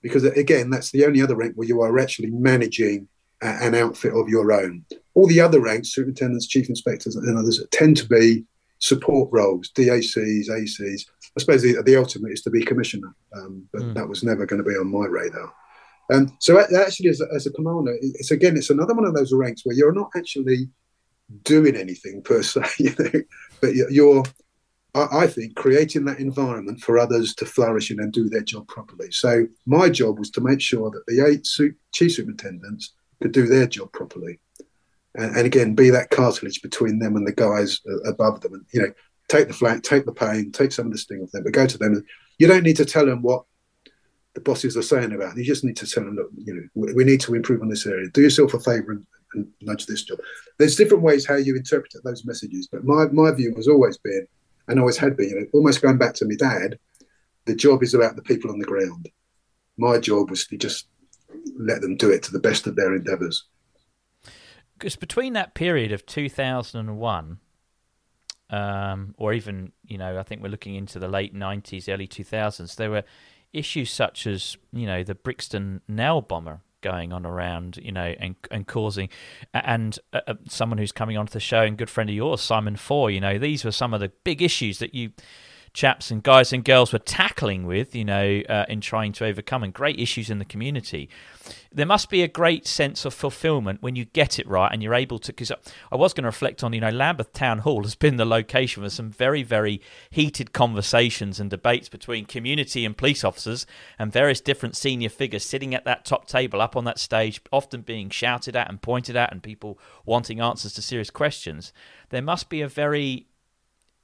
because 0.03 0.25
again 0.25 0.71
that's 0.71 0.91
the 0.91 1.05
only 1.07 1.23
other 1.23 1.37
rank 1.37 1.55
where 1.57 1.69
you 1.69 1.81
are 1.81 1.99
actually 1.99 2.31
managing 2.31 3.09
an 3.41 3.75
outfit 3.75 4.15
of 4.15 4.29
your 4.29 4.53
own. 4.53 4.85
All 5.15 5.27
the 5.27 5.41
other 5.41 5.61
ranks 5.61 5.89
superintendents 5.89 6.47
chief 6.47 6.69
inspectors 6.69 7.17
and 7.17 7.39
others 7.39 7.65
tend 7.71 7.97
to 7.99 8.07
be 8.07 8.45
support 8.79 9.29
roles 9.33 9.71
dacs 9.71 10.17
acs 10.17 11.07
i 11.37 11.41
suppose 11.41 11.63
the, 11.63 11.81
the 11.85 11.97
ultimate 11.97 12.33
is 12.33 12.43
to 12.43 12.51
be 12.51 12.65
commissioner 12.65 13.15
um, 13.37 13.65
but 13.73 13.83
mm. 13.83 13.95
that 13.95 14.09
was 14.09 14.25
never 14.25 14.45
going 14.45 14.63
to 14.63 14.69
be 14.69 14.77
on 14.77 14.91
my 14.91 15.07
radar. 15.07 15.53
Um, 16.13 16.37
so 16.41 16.61
actually, 16.61 17.09
as 17.09 17.21
a, 17.21 17.27
as 17.35 17.47
a 17.47 17.53
commander, 17.53 17.97
it's 18.01 18.31
again, 18.31 18.57
it's 18.57 18.71
another 18.71 18.95
one 18.95 19.07
of 19.07 19.15
those 19.15 19.33
ranks 19.33 19.63
where 19.65 19.75
you're 19.75 19.95
not 19.95 20.11
actually 20.17 20.69
doing 21.45 21.77
anything 21.77 22.23
per 22.23 22.43
se, 22.43 22.63
you 22.79 22.95
know, 22.99 23.21
but 23.61 23.75
you're 23.75 24.25
I, 24.95 25.23
I 25.23 25.27
think 25.27 25.57
creating 25.57 26.05
that 26.07 26.19
environment 26.19 26.81
for 26.81 26.99
others 26.99 27.35
to 27.37 27.47
flourish 27.47 27.91
in 27.91 28.01
and 28.01 28.13
do 28.13 28.29
their 28.29 28.43
job 28.43 28.69
properly. 28.69 29.11
So 29.11 29.47
my 29.67 29.89
job 29.89 30.19
was 30.19 30.31
to 30.33 30.41
make 30.41 30.61
sure 30.61 30.91
that 30.91 31.05
the 31.07 31.27
eight 31.27 31.47
su- 31.47 31.75
chief 31.93 32.13
superintendents 32.15 32.95
could 33.23 33.33
do 33.33 33.47
their 33.47 33.67
job 33.67 33.93
properly, 33.93 34.41
and, 35.15 35.47
again 35.47 35.75
be 35.75 35.91
that 35.91 36.11
cartilage 36.11 36.63
between 36.63 36.99
them 36.99 37.17
and 37.17 37.27
the 37.27 37.33
guys 37.33 37.81
above 38.07 38.41
them. 38.41 38.55
And 38.55 38.67
you 38.73 38.83
know, 38.83 38.93
take 39.29 39.49
the 39.49 39.55
flat, 39.55 39.83
take 39.83 40.05
the 40.05 40.13
pain, 40.13 40.53
take 40.53 40.73
some 40.73 40.87
of 40.87 40.93
the 40.93 40.99
sting 40.99 41.23
of 41.23 41.31
them, 41.33 41.45
but 41.45 41.53
go 41.53 41.67
to 41.67 41.79
them. 41.79 42.03
You 42.39 42.47
don't 42.47 42.65
need 42.65 42.77
to 42.77 42.85
tell 42.85 43.07
them 43.07 43.23
what 43.23 43.45
the 44.35 44.41
bosses 44.41 44.77
are 44.77 44.83
saying 44.83 45.13
about. 45.13 45.33
It. 45.33 45.41
You 45.41 45.45
just 45.45 45.65
need 45.65 45.77
to 45.77 45.87
tell 45.87 46.05
them, 46.05 46.17
look, 46.17 46.31
you 46.37 46.55
know, 46.55 46.63
we, 46.75 46.95
we 46.95 47.05
need 47.05 47.21
to 47.23 47.35
improve 47.35 47.63
on 47.63 47.69
this 47.69 47.87
area. 47.87 48.09
Do 48.09 48.23
yourself 48.23 48.55
a 48.55 48.61
favour 48.61 48.93
and, 48.93 49.07
and 49.35 49.47
nudge 49.61 49.87
this 49.87 50.03
job. 50.03 50.19
There's 50.59 50.77
different 50.77 51.03
ways 51.03 51.27
how 51.27 51.37
you 51.37 51.57
interpret 51.57 51.95
those 52.05 52.25
messages, 52.25 52.69
but 52.71 52.85
my 52.85 53.07
my 53.07 53.31
view 53.33 53.55
has 53.57 53.69
always 53.69 53.97
been 53.99 54.27
and 54.69 54.79
always 54.79 54.97
had 54.97 55.17
been, 55.17 55.31
you 55.31 55.41
know, 55.41 55.47
almost 55.53 55.83
going 55.83 55.99
back 55.99 56.15
to 56.15 56.25
my 56.25 56.35
dad, 56.37 56.79
the 57.45 57.55
job 57.55 57.83
is 57.83 57.95
about 57.95 58.17
the 58.17 58.23
people 58.23 58.51
on 58.51 58.59
the 58.59 58.65
ground. 58.65 59.09
My 59.77 59.99
job 59.99 60.31
was 60.31 60.47
to 60.47 60.57
just 60.57 60.87
let 61.59 61.81
them 61.81 61.97
do 61.97 62.11
it 62.11 62.23
to 62.25 62.33
the 62.33 62.39
best 62.39 62.67
of 62.67 62.77
their 62.77 62.95
endeavours. 62.95 63.45
Because 64.79 64.97
between 64.97 65.33
that 65.35 65.55
period 65.55 65.93
of 65.93 66.07
2001, 66.07 67.39
um, 68.51 69.15
or 69.17 69.33
even, 69.33 69.73
you 69.85 69.97
know, 69.97 70.19
I 70.19 70.23
think 70.23 70.43
we're 70.43 70.49
looking 70.49 70.75
into 70.75 70.99
the 70.99 71.09
late 71.09 71.35
90s, 71.35 71.93
early 71.93 72.07
2000s, 72.07 72.77
there 72.77 72.91
were 72.91 73.05
issues 73.53 73.91
such 73.91 74.27
as, 74.27 74.57
you 74.73 74.87
know, 74.87 75.03
the 75.03 75.15
Brixton 75.15 75.81
nail 75.89 76.21
bomber 76.21 76.61
going 76.83 77.13
on 77.13 77.25
around, 77.25 77.79
you 77.79 77.93
know, 77.93 78.15
and 78.19 78.37
and 78.51 78.67
causing, 78.67 79.09
and 79.55 79.99
uh, 80.13 80.21
uh, 80.27 80.35
someone 80.49 80.79
who's 80.79 80.93
coming 80.93 81.17
onto 81.17 81.33
the 81.33 81.41
show 81.41 81.63
and 81.63 81.79
good 81.79 81.91
friend 81.91 82.11
of 82.11 82.17
yours, 82.17 82.41
Simon 82.41 82.77
Foy, 82.77 83.09
you 83.09 83.21
know, 83.21 83.39
these 83.39 83.65
were 83.65 83.73
some 83.73 83.95
of 83.95 84.01
the 84.01 84.11
big 84.25 84.43
issues 84.43 84.79
that 84.79 84.95
you 84.95 85.13
chaps 85.73 86.11
and 86.11 86.23
guys 86.23 86.53
and 86.53 86.65
girls 86.65 86.93
were 86.93 86.99
tackling 86.99 87.67
with, 87.67 87.95
you 87.95 88.05
know, 88.05 88.43
uh, 88.49 88.67
in 88.69 88.81
trying 88.81 89.13
to 89.13 89.25
overcome 89.25 89.63
and 89.63 89.73
great 89.73 89.99
issues 89.99 90.29
in 90.29 90.39
the 90.39 90.45
community. 90.45 91.09
There 91.73 91.87
must 91.87 92.11
be 92.11 92.23
a 92.23 92.29
great 92.29 92.67
sense 92.67 93.07
of 93.07 93.15
fulfillment 93.15 93.83
when 93.83 93.97
you 93.97 94.05
get 94.05 94.39
it 94.39 94.47
right 94.47 94.71
and 94.71 94.83
you're 94.83 94.95
able 94.95 95.19
to. 95.21 95.33
Because 95.33 95.51
I 95.91 95.97
was 95.97 96.13
going 96.13 96.25
to 96.25 96.29
reflect 96.29 96.63
on, 96.63 96.75
you 96.75 96.81
know, 96.81 96.91
Lambeth 96.91 97.33
Town 97.33 97.61
Hall 97.61 97.83
has 97.83 97.95
been 97.95 98.17
the 98.17 98.27
location 98.27 98.83
for 98.83 98.91
some 98.91 99.11
very, 99.11 99.43
very 99.43 99.81
heated 100.11 100.53
conversations 100.53 101.41
and 101.41 101.49
debates 101.49 101.89
between 101.89 102.27
community 102.27 102.85
and 102.85 102.97
police 102.97 103.25
officers 103.25 103.67
and 103.99 104.13
various 104.13 104.43
different 104.43 104.77
senior 104.77 105.09
figures 105.09 105.45
sitting 105.45 105.75
at 105.75 105.87
that 105.87 106.05
top 106.05 106.27
table 106.27 106.61
up 106.61 106.77
on 106.77 106.85
that 106.85 106.99
stage, 106.99 107.41
often 107.51 107.81
being 107.81 108.11
shouted 108.11 108.55
at 108.55 108.69
and 108.69 108.83
pointed 108.83 109.17
at, 109.17 109.33
and 109.33 109.43
people 109.43 109.79
wanting 110.05 110.41
answers 110.41 110.75
to 110.75 110.83
serious 110.83 111.11
questions. 111.11 111.73
There 112.11 112.21
must 112.21 112.51
be 112.51 112.61
a 112.61 112.69
very 112.69 113.27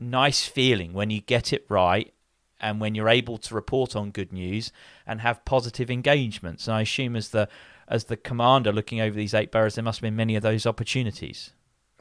nice 0.01 0.47
feeling 0.47 0.93
when 0.93 1.11
you 1.11 1.21
get 1.21 1.53
it 1.53 1.65
right 1.69 2.13
and 2.61 2.81
when 2.81 2.95
you're 2.95 3.09
able 3.09 3.39
to 3.39 3.55
report 3.55 3.95
on 3.95 4.11
good 4.11 4.33
news 4.33 4.73
and 5.07 5.21
have 5.21 5.45
positive 5.45 5.91
engagements. 5.91 6.67
And 6.67 6.77
I 6.77 6.83
assume 6.83 7.17
as 7.17 7.31
the 7.31 7.49
as 7.87 8.05
the 8.05 8.17
commander 8.17 8.71
looking 8.73 9.01
over 9.01 9.17
these 9.17 9.33
eight 9.33 9.51
boroughs, 9.51 9.77
there 9.77 9.85
must 9.85 9.99
have 9.99 10.03
been 10.03 10.17
many 10.17 10.37
of 10.37 10.43
those 10.43 10.67
opportunities. 10.67 11.53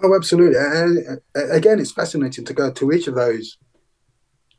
Oh, 0.03 0.13
absolutely. 0.15 0.57
And 0.59 1.21
again, 1.33 1.79
it's 1.79 1.91
fascinating 1.91 2.45
to 2.45 2.53
go 2.53 2.71
to 2.71 2.91
each 2.91 3.07
of 3.07 3.15
those 3.15 3.57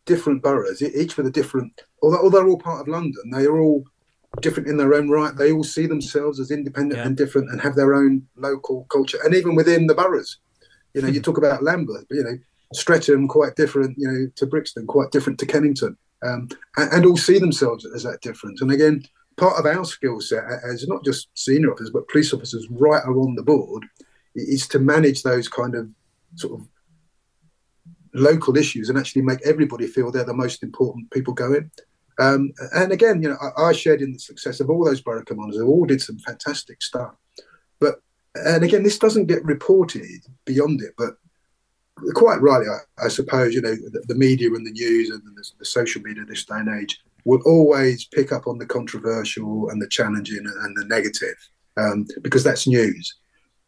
different 0.07 0.43
boroughs, 0.43 0.82
each 0.82 1.16
with 1.16 1.26
a 1.26 1.30
different, 1.30 1.82
although, 2.03 2.16
although 2.16 2.39
they're 2.39 2.49
all 2.49 2.59
part 2.59 2.80
of 2.80 2.89
London, 2.89 3.30
they 3.30 3.45
are 3.45 3.61
all 3.61 3.84
different 4.41 4.68
in 4.68 4.78
their 4.78 4.95
own 4.95 5.11
right. 5.11 5.36
They 5.36 5.53
all 5.53 5.64
see 5.64 5.86
themselves 5.86 6.41
as 6.41 6.51
independent 6.51 6.99
yeah. 6.99 7.07
and 7.07 7.16
different 7.16 7.51
and 7.51 7.61
have 7.61 7.76
their 7.76 7.95
own 7.95 8.26
local 8.36 8.86
culture. 8.91 9.18
And 9.22 9.34
even 9.34 9.55
within 9.55 9.86
the 9.86 9.95
boroughs, 9.95 10.39
you 10.95 11.03
know, 11.03 11.09
you 11.09 11.20
talk 11.22 11.39
about 11.39 11.62
Lambeth, 11.62 12.07
but, 12.09 12.16
you 12.16 12.24
know, 12.24 12.39
Streatham 12.73 13.29
quite 13.29 13.57
different, 13.57 13.97
you 13.99 14.07
know, 14.07 14.31
to 14.37 14.47
Brixton, 14.47 14.87
quite 14.87 15.11
different 15.11 15.39
to 15.41 15.47
Kennington, 15.47 15.97
um, 16.23 16.49
and, 16.77 16.93
and, 16.93 17.07
all 17.07 17.16
see 17.16 17.39
themselves 17.39 17.87
as 17.95 18.03
that 18.03 18.21
different. 18.21 18.61
And 18.61 18.71
again, 18.71 19.05
part 19.37 19.59
of 19.59 19.66
our 19.66 19.85
skill 19.85 20.21
set 20.21 20.45
as 20.69 20.87
not 20.89 21.05
just 21.05 21.29
senior 21.35 21.73
officers 21.73 21.91
but 21.91 22.09
police 22.09 22.35
officers 22.35 22.66
right 22.71 23.05
along 23.07 23.37
the 23.37 23.43
board 23.43 23.85
is 24.35 24.66
to 24.69 24.79
manage 24.79 25.23
those 25.23 25.49
kind 25.49 25.75
of 25.75 25.89
sort 26.35 26.61
of 26.61 26.66
local 28.14 28.57
issues 28.57 28.89
and 28.89 28.99
actually 28.99 29.23
make 29.23 29.41
everybody 29.45 29.87
feel 29.87 30.11
they're 30.11 30.25
the 30.25 30.35
most 30.35 30.62
important 30.62 31.11
people 31.11 31.33
going. 31.33 31.71
Um, 32.19 32.53
and 32.75 32.91
again, 32.91 33.23
you 33.23 33.29
know, 33.29 33.37
I, 33.41 33.69
I, 33.69 33.73
shared 33.73 34.03
in 34.03 34.12
the 34.12 34.19
success 34.19 34.59
of 34.59 34.69
all 34.69 34.85
those 34.85 35.01
borough 35.01 35.23
commanders 35.23 35.57
who 35.57 35.69
all 35.69 35.85
did 35.85 36.03
some 36.03 36.19
fantastic 36.19 36.83
stuff. 36.83 37.14
But 37.79 38.01
and 38.35 38.64
again, 38.64 38.83
this 38.83 38.99
doesn't 38.99 39.27
get 39.27 39.45
reported 39.45 40.03
beyond 40.45 40.83
it, 40.83 40.95
but 40.99 41.14
quite 42.15 42.41
rightly, 42.41 42.67
I, 42.69 43.07
I, 43.07 43.09
suppose, 43.09 43.55
you 43.55 43.61
know, 43.61 43.75
the, 43.75 44.03
the, 44.07 44.15
media 44.15 44.49
and 44.49 44.67
the 44.67 44.71
news 44.71 45.11
and 45.11 45.23
the, 45.23 45.45
the, 45.59 45.65
social 45.65 46.03
media 46.03 46.25
this 46.25 46.45
day 46.45 46.57
and 46.57 46.81
age 46.81 47.01
will 47.25 47.41
always 47.45 48.05
pick 48.07 48.33
up 48.33 48.47
on 48.47 48.59
the 48.59 48.67
controversial 48.67 49.69
and 49.71 49.81
the 49.81 49.89
challenging 49.89 50.45
and 50.45 50.77
the 50.77 50.85
negative 50.87 51.37
um, 51.77 52.07
because 52.23 52.45
that's 52.45 52.67
news. 52.67 53.15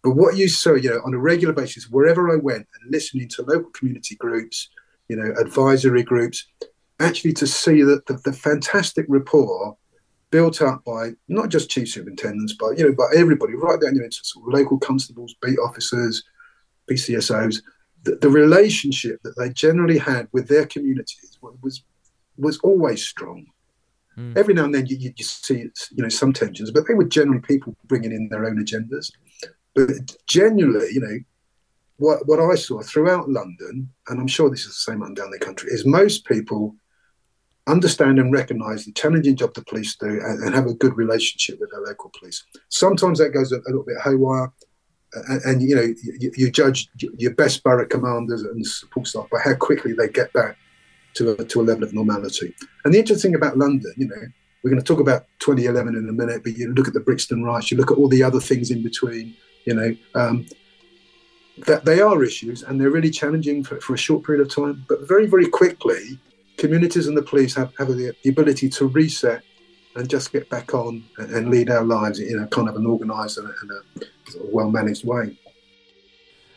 But 0.03 0.13
what 0.13 0.37
you 0.37 0.49
saw, 0.49 0.75
you 0.75 0.91
know, 0.91 1.01
on 1.05 1.15
a 1.15 1.19
regular 1.19 1.53
basis, 1.53 1.91
wherever 1.91 2.31
I 2.33 2.37
went 2.37 2.67
and 2.81 2.91
listening 2.91 3.29
to 3.29 3.43
local 3.43 3.71
community 3.71 4.17
groups, 4.17 4.69
you 5.09 5.17
know, 5.17 5.35
advisory 5.39 6.03
groups, 6.03 6.47
actually 7.01 7.33
to 7.35 7.47
see 7.47 7.83
that 7.83 8.07
the, 8.07 8.15
the 8.25 8.33
fantastic 8.33 9.07
rapport 9.09 9.77
built 10.31 10.63
up 10.63 10.85
by 10.85 11.11
not 11.29 11.49
just 11.49 11.71
chief 11.71 11.89
superintendents, 11.89 12.55
but 12.59 12.79
you 12.79 12.85
know, 12.85 12.95
by 12.95 13.09
everybody, 13.17 13.55
right 13.55 13.81
down 13.81 13.95
you 13.95 14.03
know, 14.03 14.09
to 14.09 14.19
sort 14.23 14.47
of 14.47 14.55
local 14.55 14.79
constables, 14.79 15.35
beat 15.43 15.59
officers, 15.59 16.23
PCSOs, 16.91 17.63
the, 18.05 18.17
the 18.17 18.31
relationship 18.31 19.21
that 19.23 19.37
they 19.37 19.51
generally 19.51 19.99
had 19.99 20.29
with 20.33 20.49
their 20.49 20.67
communities 20.67 21.39
was 21.63 21.83
was 22.37 22.59
always 22.61 23.05
strong. 23.05 23.47
Mm. 24.17 24.37
Every 24.37 24.55
now 24.55 24.65
and 24.65 24.75
then 24.75 24.87
you, 24.87 24.97
you, 24.97 25.13
you, 25.17 25.25
see 25.25 25.71
you 25.91 26.03
know 26.03 26.09
some 26.09 26.33
tensions, 26.33 26.71
but 26.71 26.87
they 26.87 26.95
were 26.95 27.05
generally 27.05 27.41
people 27.41 27.77
bringing 27.87 28.13
in 28.13 28.29
their 28.29 28.47
own 28.47 28.65
agendas. 28.65 29.11
But 29.75 30.17
generally, 30.27 30.89
you 30.93 31.01
know, 31.01 31.19
what 31.99 32.27
what 32.27 32.41
I 32.41 32.55
saw 32.55 32.83
throughout 32.83 33.29
London, 33.29 33.91
and 34.09 34.21
I'm 34.21 34.27
sure 34.27 34.51
this 34.51 34.61
is 34.61 34.69
the 34.69 34.93
same 34.93 35.03
up 35.03 35.09
and 35.09 35.17
down 35.17 35.31
the 35.31 35.39
country, 35.39 35.71
is 35.71 35.85
most 35.85 36.25
people 36.25 36.75
understand 37.67 38.19
and 38.19 38.33
recognise 38.33 38.85
the 38.85 38.93
challenging 38.93 39.37
job 39.37 39.55
the 39.55 39.63
police 39.65 39.95
do 39.97 40.07
and, 40.07 40.43
and, 40.43 40.55
have 40.55 40.67
a 40.67 40.75
good 40.75 40.97
relationship 40.97 41.61
with 41.61 41.71
their 41.71 41.83
local 41.83 42.11
police. 42.19 42.43
Sometimes 42.69 43.19
that 43.19 43.31
goes 43.31 43.53
a, 43.53 43.57
a 43.57 43.69
little 43.69 43.85
bit 43.85 44.01
haywire 44.03 44.51
and, 45.13 45.43
and 45.45 45.63
you 45.63 45.75
know 45.75 45.95
you, 46.21 46.33
you, 46.37 46.51
judge 46.51 46.89
your 46.99 47.35
best 47.35 47.63
borough 47.63 47.87
commanders 47.87 48.43
and 48.43 48.65
support 48.67 49.07
staff 49.07 49.29
by 49.31 49.39
how 49.43 49.55
quickly 49.55 49.93
they 49.93 50.09
get 50.09 50.33
back 50.33 50.57
to 51.15 51.33
a, 51.33 51.45
to 51.45 51.61
a 51.61 51.63
level 51.63 51.85
of 51.85 51.93
normality. 51.93 52.55
And 52.85 52.95
the 52.95 52.99
interesting 52.99 53.33
thing 53.33 53.37
about 53.37 53.59
London, 53.59 53.93
you 53.97 54.07
know, 54.07 54.23
we're 54.63 54.71
going 54.71 54.83
to 54.83 54.87
talk 54.87 55.01
about 55.01 55.27
2011 55.41 55.97
in 55.97 56.09
a 56.09 56.13
minute, 56.13 56.43
but 56.45 56.57
you 56.57 56.73
look 56.73 56.87
at 56.87 56.95
the 56.95 57.01
Brixton 57.01 57.43
riots, 57.43 57.71
you 57.71 57.77
look 57.77 57.91
at 57.91 57.99
all 57.99 58.09
the 58.09 58.23
other 58.23 58.41
things 58.41 58.71
in 58.71 58.83
between, 58.83 59.35
you 59.65 59.75
know, 59.75 59.97
um, 60.15 60.47
that 61.67 61.85
they 61.85 62.01
are 62.01 62.23
issues 62.23 62.63
and 62.63 62.81
they're 62.81 62.91
really 62.91 63.11
challenging 63.11 63.65
for, 63.65 63.81
for 63.81 63.95
a 63.95 63.99
short 63.99 64.25
period 64.25 64.47
of 64.47 64.55
time. 64.55 64.85
But 64.89 65.09
very, 65.09 65.27
very 65.27 65.49
quickly, 65.49 66.19
communities 66.59 67.07
and 67.07 67.17
the 67.17 67.23
police 67.23 67.55
have, 67.55 67.73
have 67.79 67.89
the, 67.89 68.15
the 68.23 68.31
ability 68.31 68.69
to 68.71 68.87
reset 68.87 69.43
and 69.95 70.09
just 70.09 70.33
get 70.33 70.49
back 70.49 70.75
on 70.75 71.05
and, 71.19 71.51
lead 71.51 71.71
our 71.71 71.85
lives 71.85 72.21
in 72.21 72.39
a 72.41 72.47
kind 72.47 72.69
of 72.69 72.77
an 72.77 72.87
organised 72.87 73.39
and, 73.39 73.49
a, 73.49 74.05
a 74.05 74.47
well 74.47 74.71
managed 74.71 75.05
way. 75.05 75.37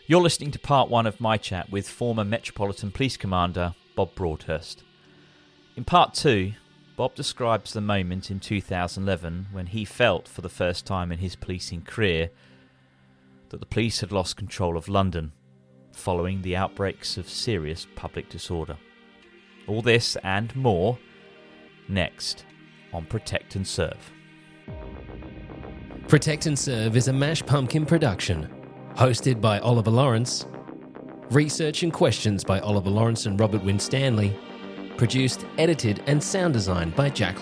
You're 0.05 0.21
listening 0.21 0.51
to 0.51 0.59
part 0.59 0.89
one 0.89 1.07
of 1.07 1.19
my 1.19 1.37
chat 1.37 1.71
with 1.71 1.87
former 1.87 2.23
Metropolitan 2.23 2.91
Police 2.91 3.17
Commander 3.17 3.73
Bob 3.95 4.13
Broadhurst. 4.15 4.83
In 5.75 5.83
part 5.83 6.13
two, 6.13 6.53
Bob 6.95 7.15
describes 7.15 7.73
the 7.73 7.81
moment 7.81 8.29
in 8.29 8.39
2011 8.39 9.47
when 9.51 9.67
he 9.67 9.85
felt 9.85 10.27
for 10.27 10.41
the 10.41 10.49
first 10.49 10.85
time 10.85 11.11
in 11.11 11.19
his 11.19 11.35
policing 11.35 11.81
career 11.81 12.29
that 13.49 13.59
the 13.59 13.65
police 13.65 14.01
had 14.01 14.11
lost 14.11 14.37
control 14.37 14.77
of 14.77 14.87
London 14.87 15.31
following 15.91 16.41
the 16.41 16.55
outbreaks 16.55 17.17
of 17.17 17.29
serious 17.29 17.87
public 17.95 18.29
disorder. 18.29 18.77
All 19.67 19.81
this 19.81 20.17
and 20.23 20.55
more 20.55 20.99
next 21.87 22.45
on 22.93 23.05
Protect 23.05 23.55
and 23.55 23.67
Serve. 23.67 24.11
Protect 26.07 26.45
and 26.45 26.57
Serve 26.57 26.95
is 26.95 27.07
a 27.07 27.13
Mash 27.13 27.43
Pumpkin 27.43 27.85
production, 27.85 28.47
hosted 28.95 29.41
by 29.41 29.59
Oliver 29.59 29.89
Lawrence, 29.89 30.45
research 31.31 31.83
and 31.83 31.91
questions 31.91 32.43
by 32.43 32.59
Oliver 32.59 32.89
Lawrence 32.89 33.25
and 33.25 33.39
Robert 33.39 33.63
Winstanley, 33.63 34.35
produced, 34.97 35.45
edited, 35.57 36.03
and 36.05 36.23
sound 36.23 36.53
designed 36.53 36.95
by 36.95 37.09
Jack 37.09 37.41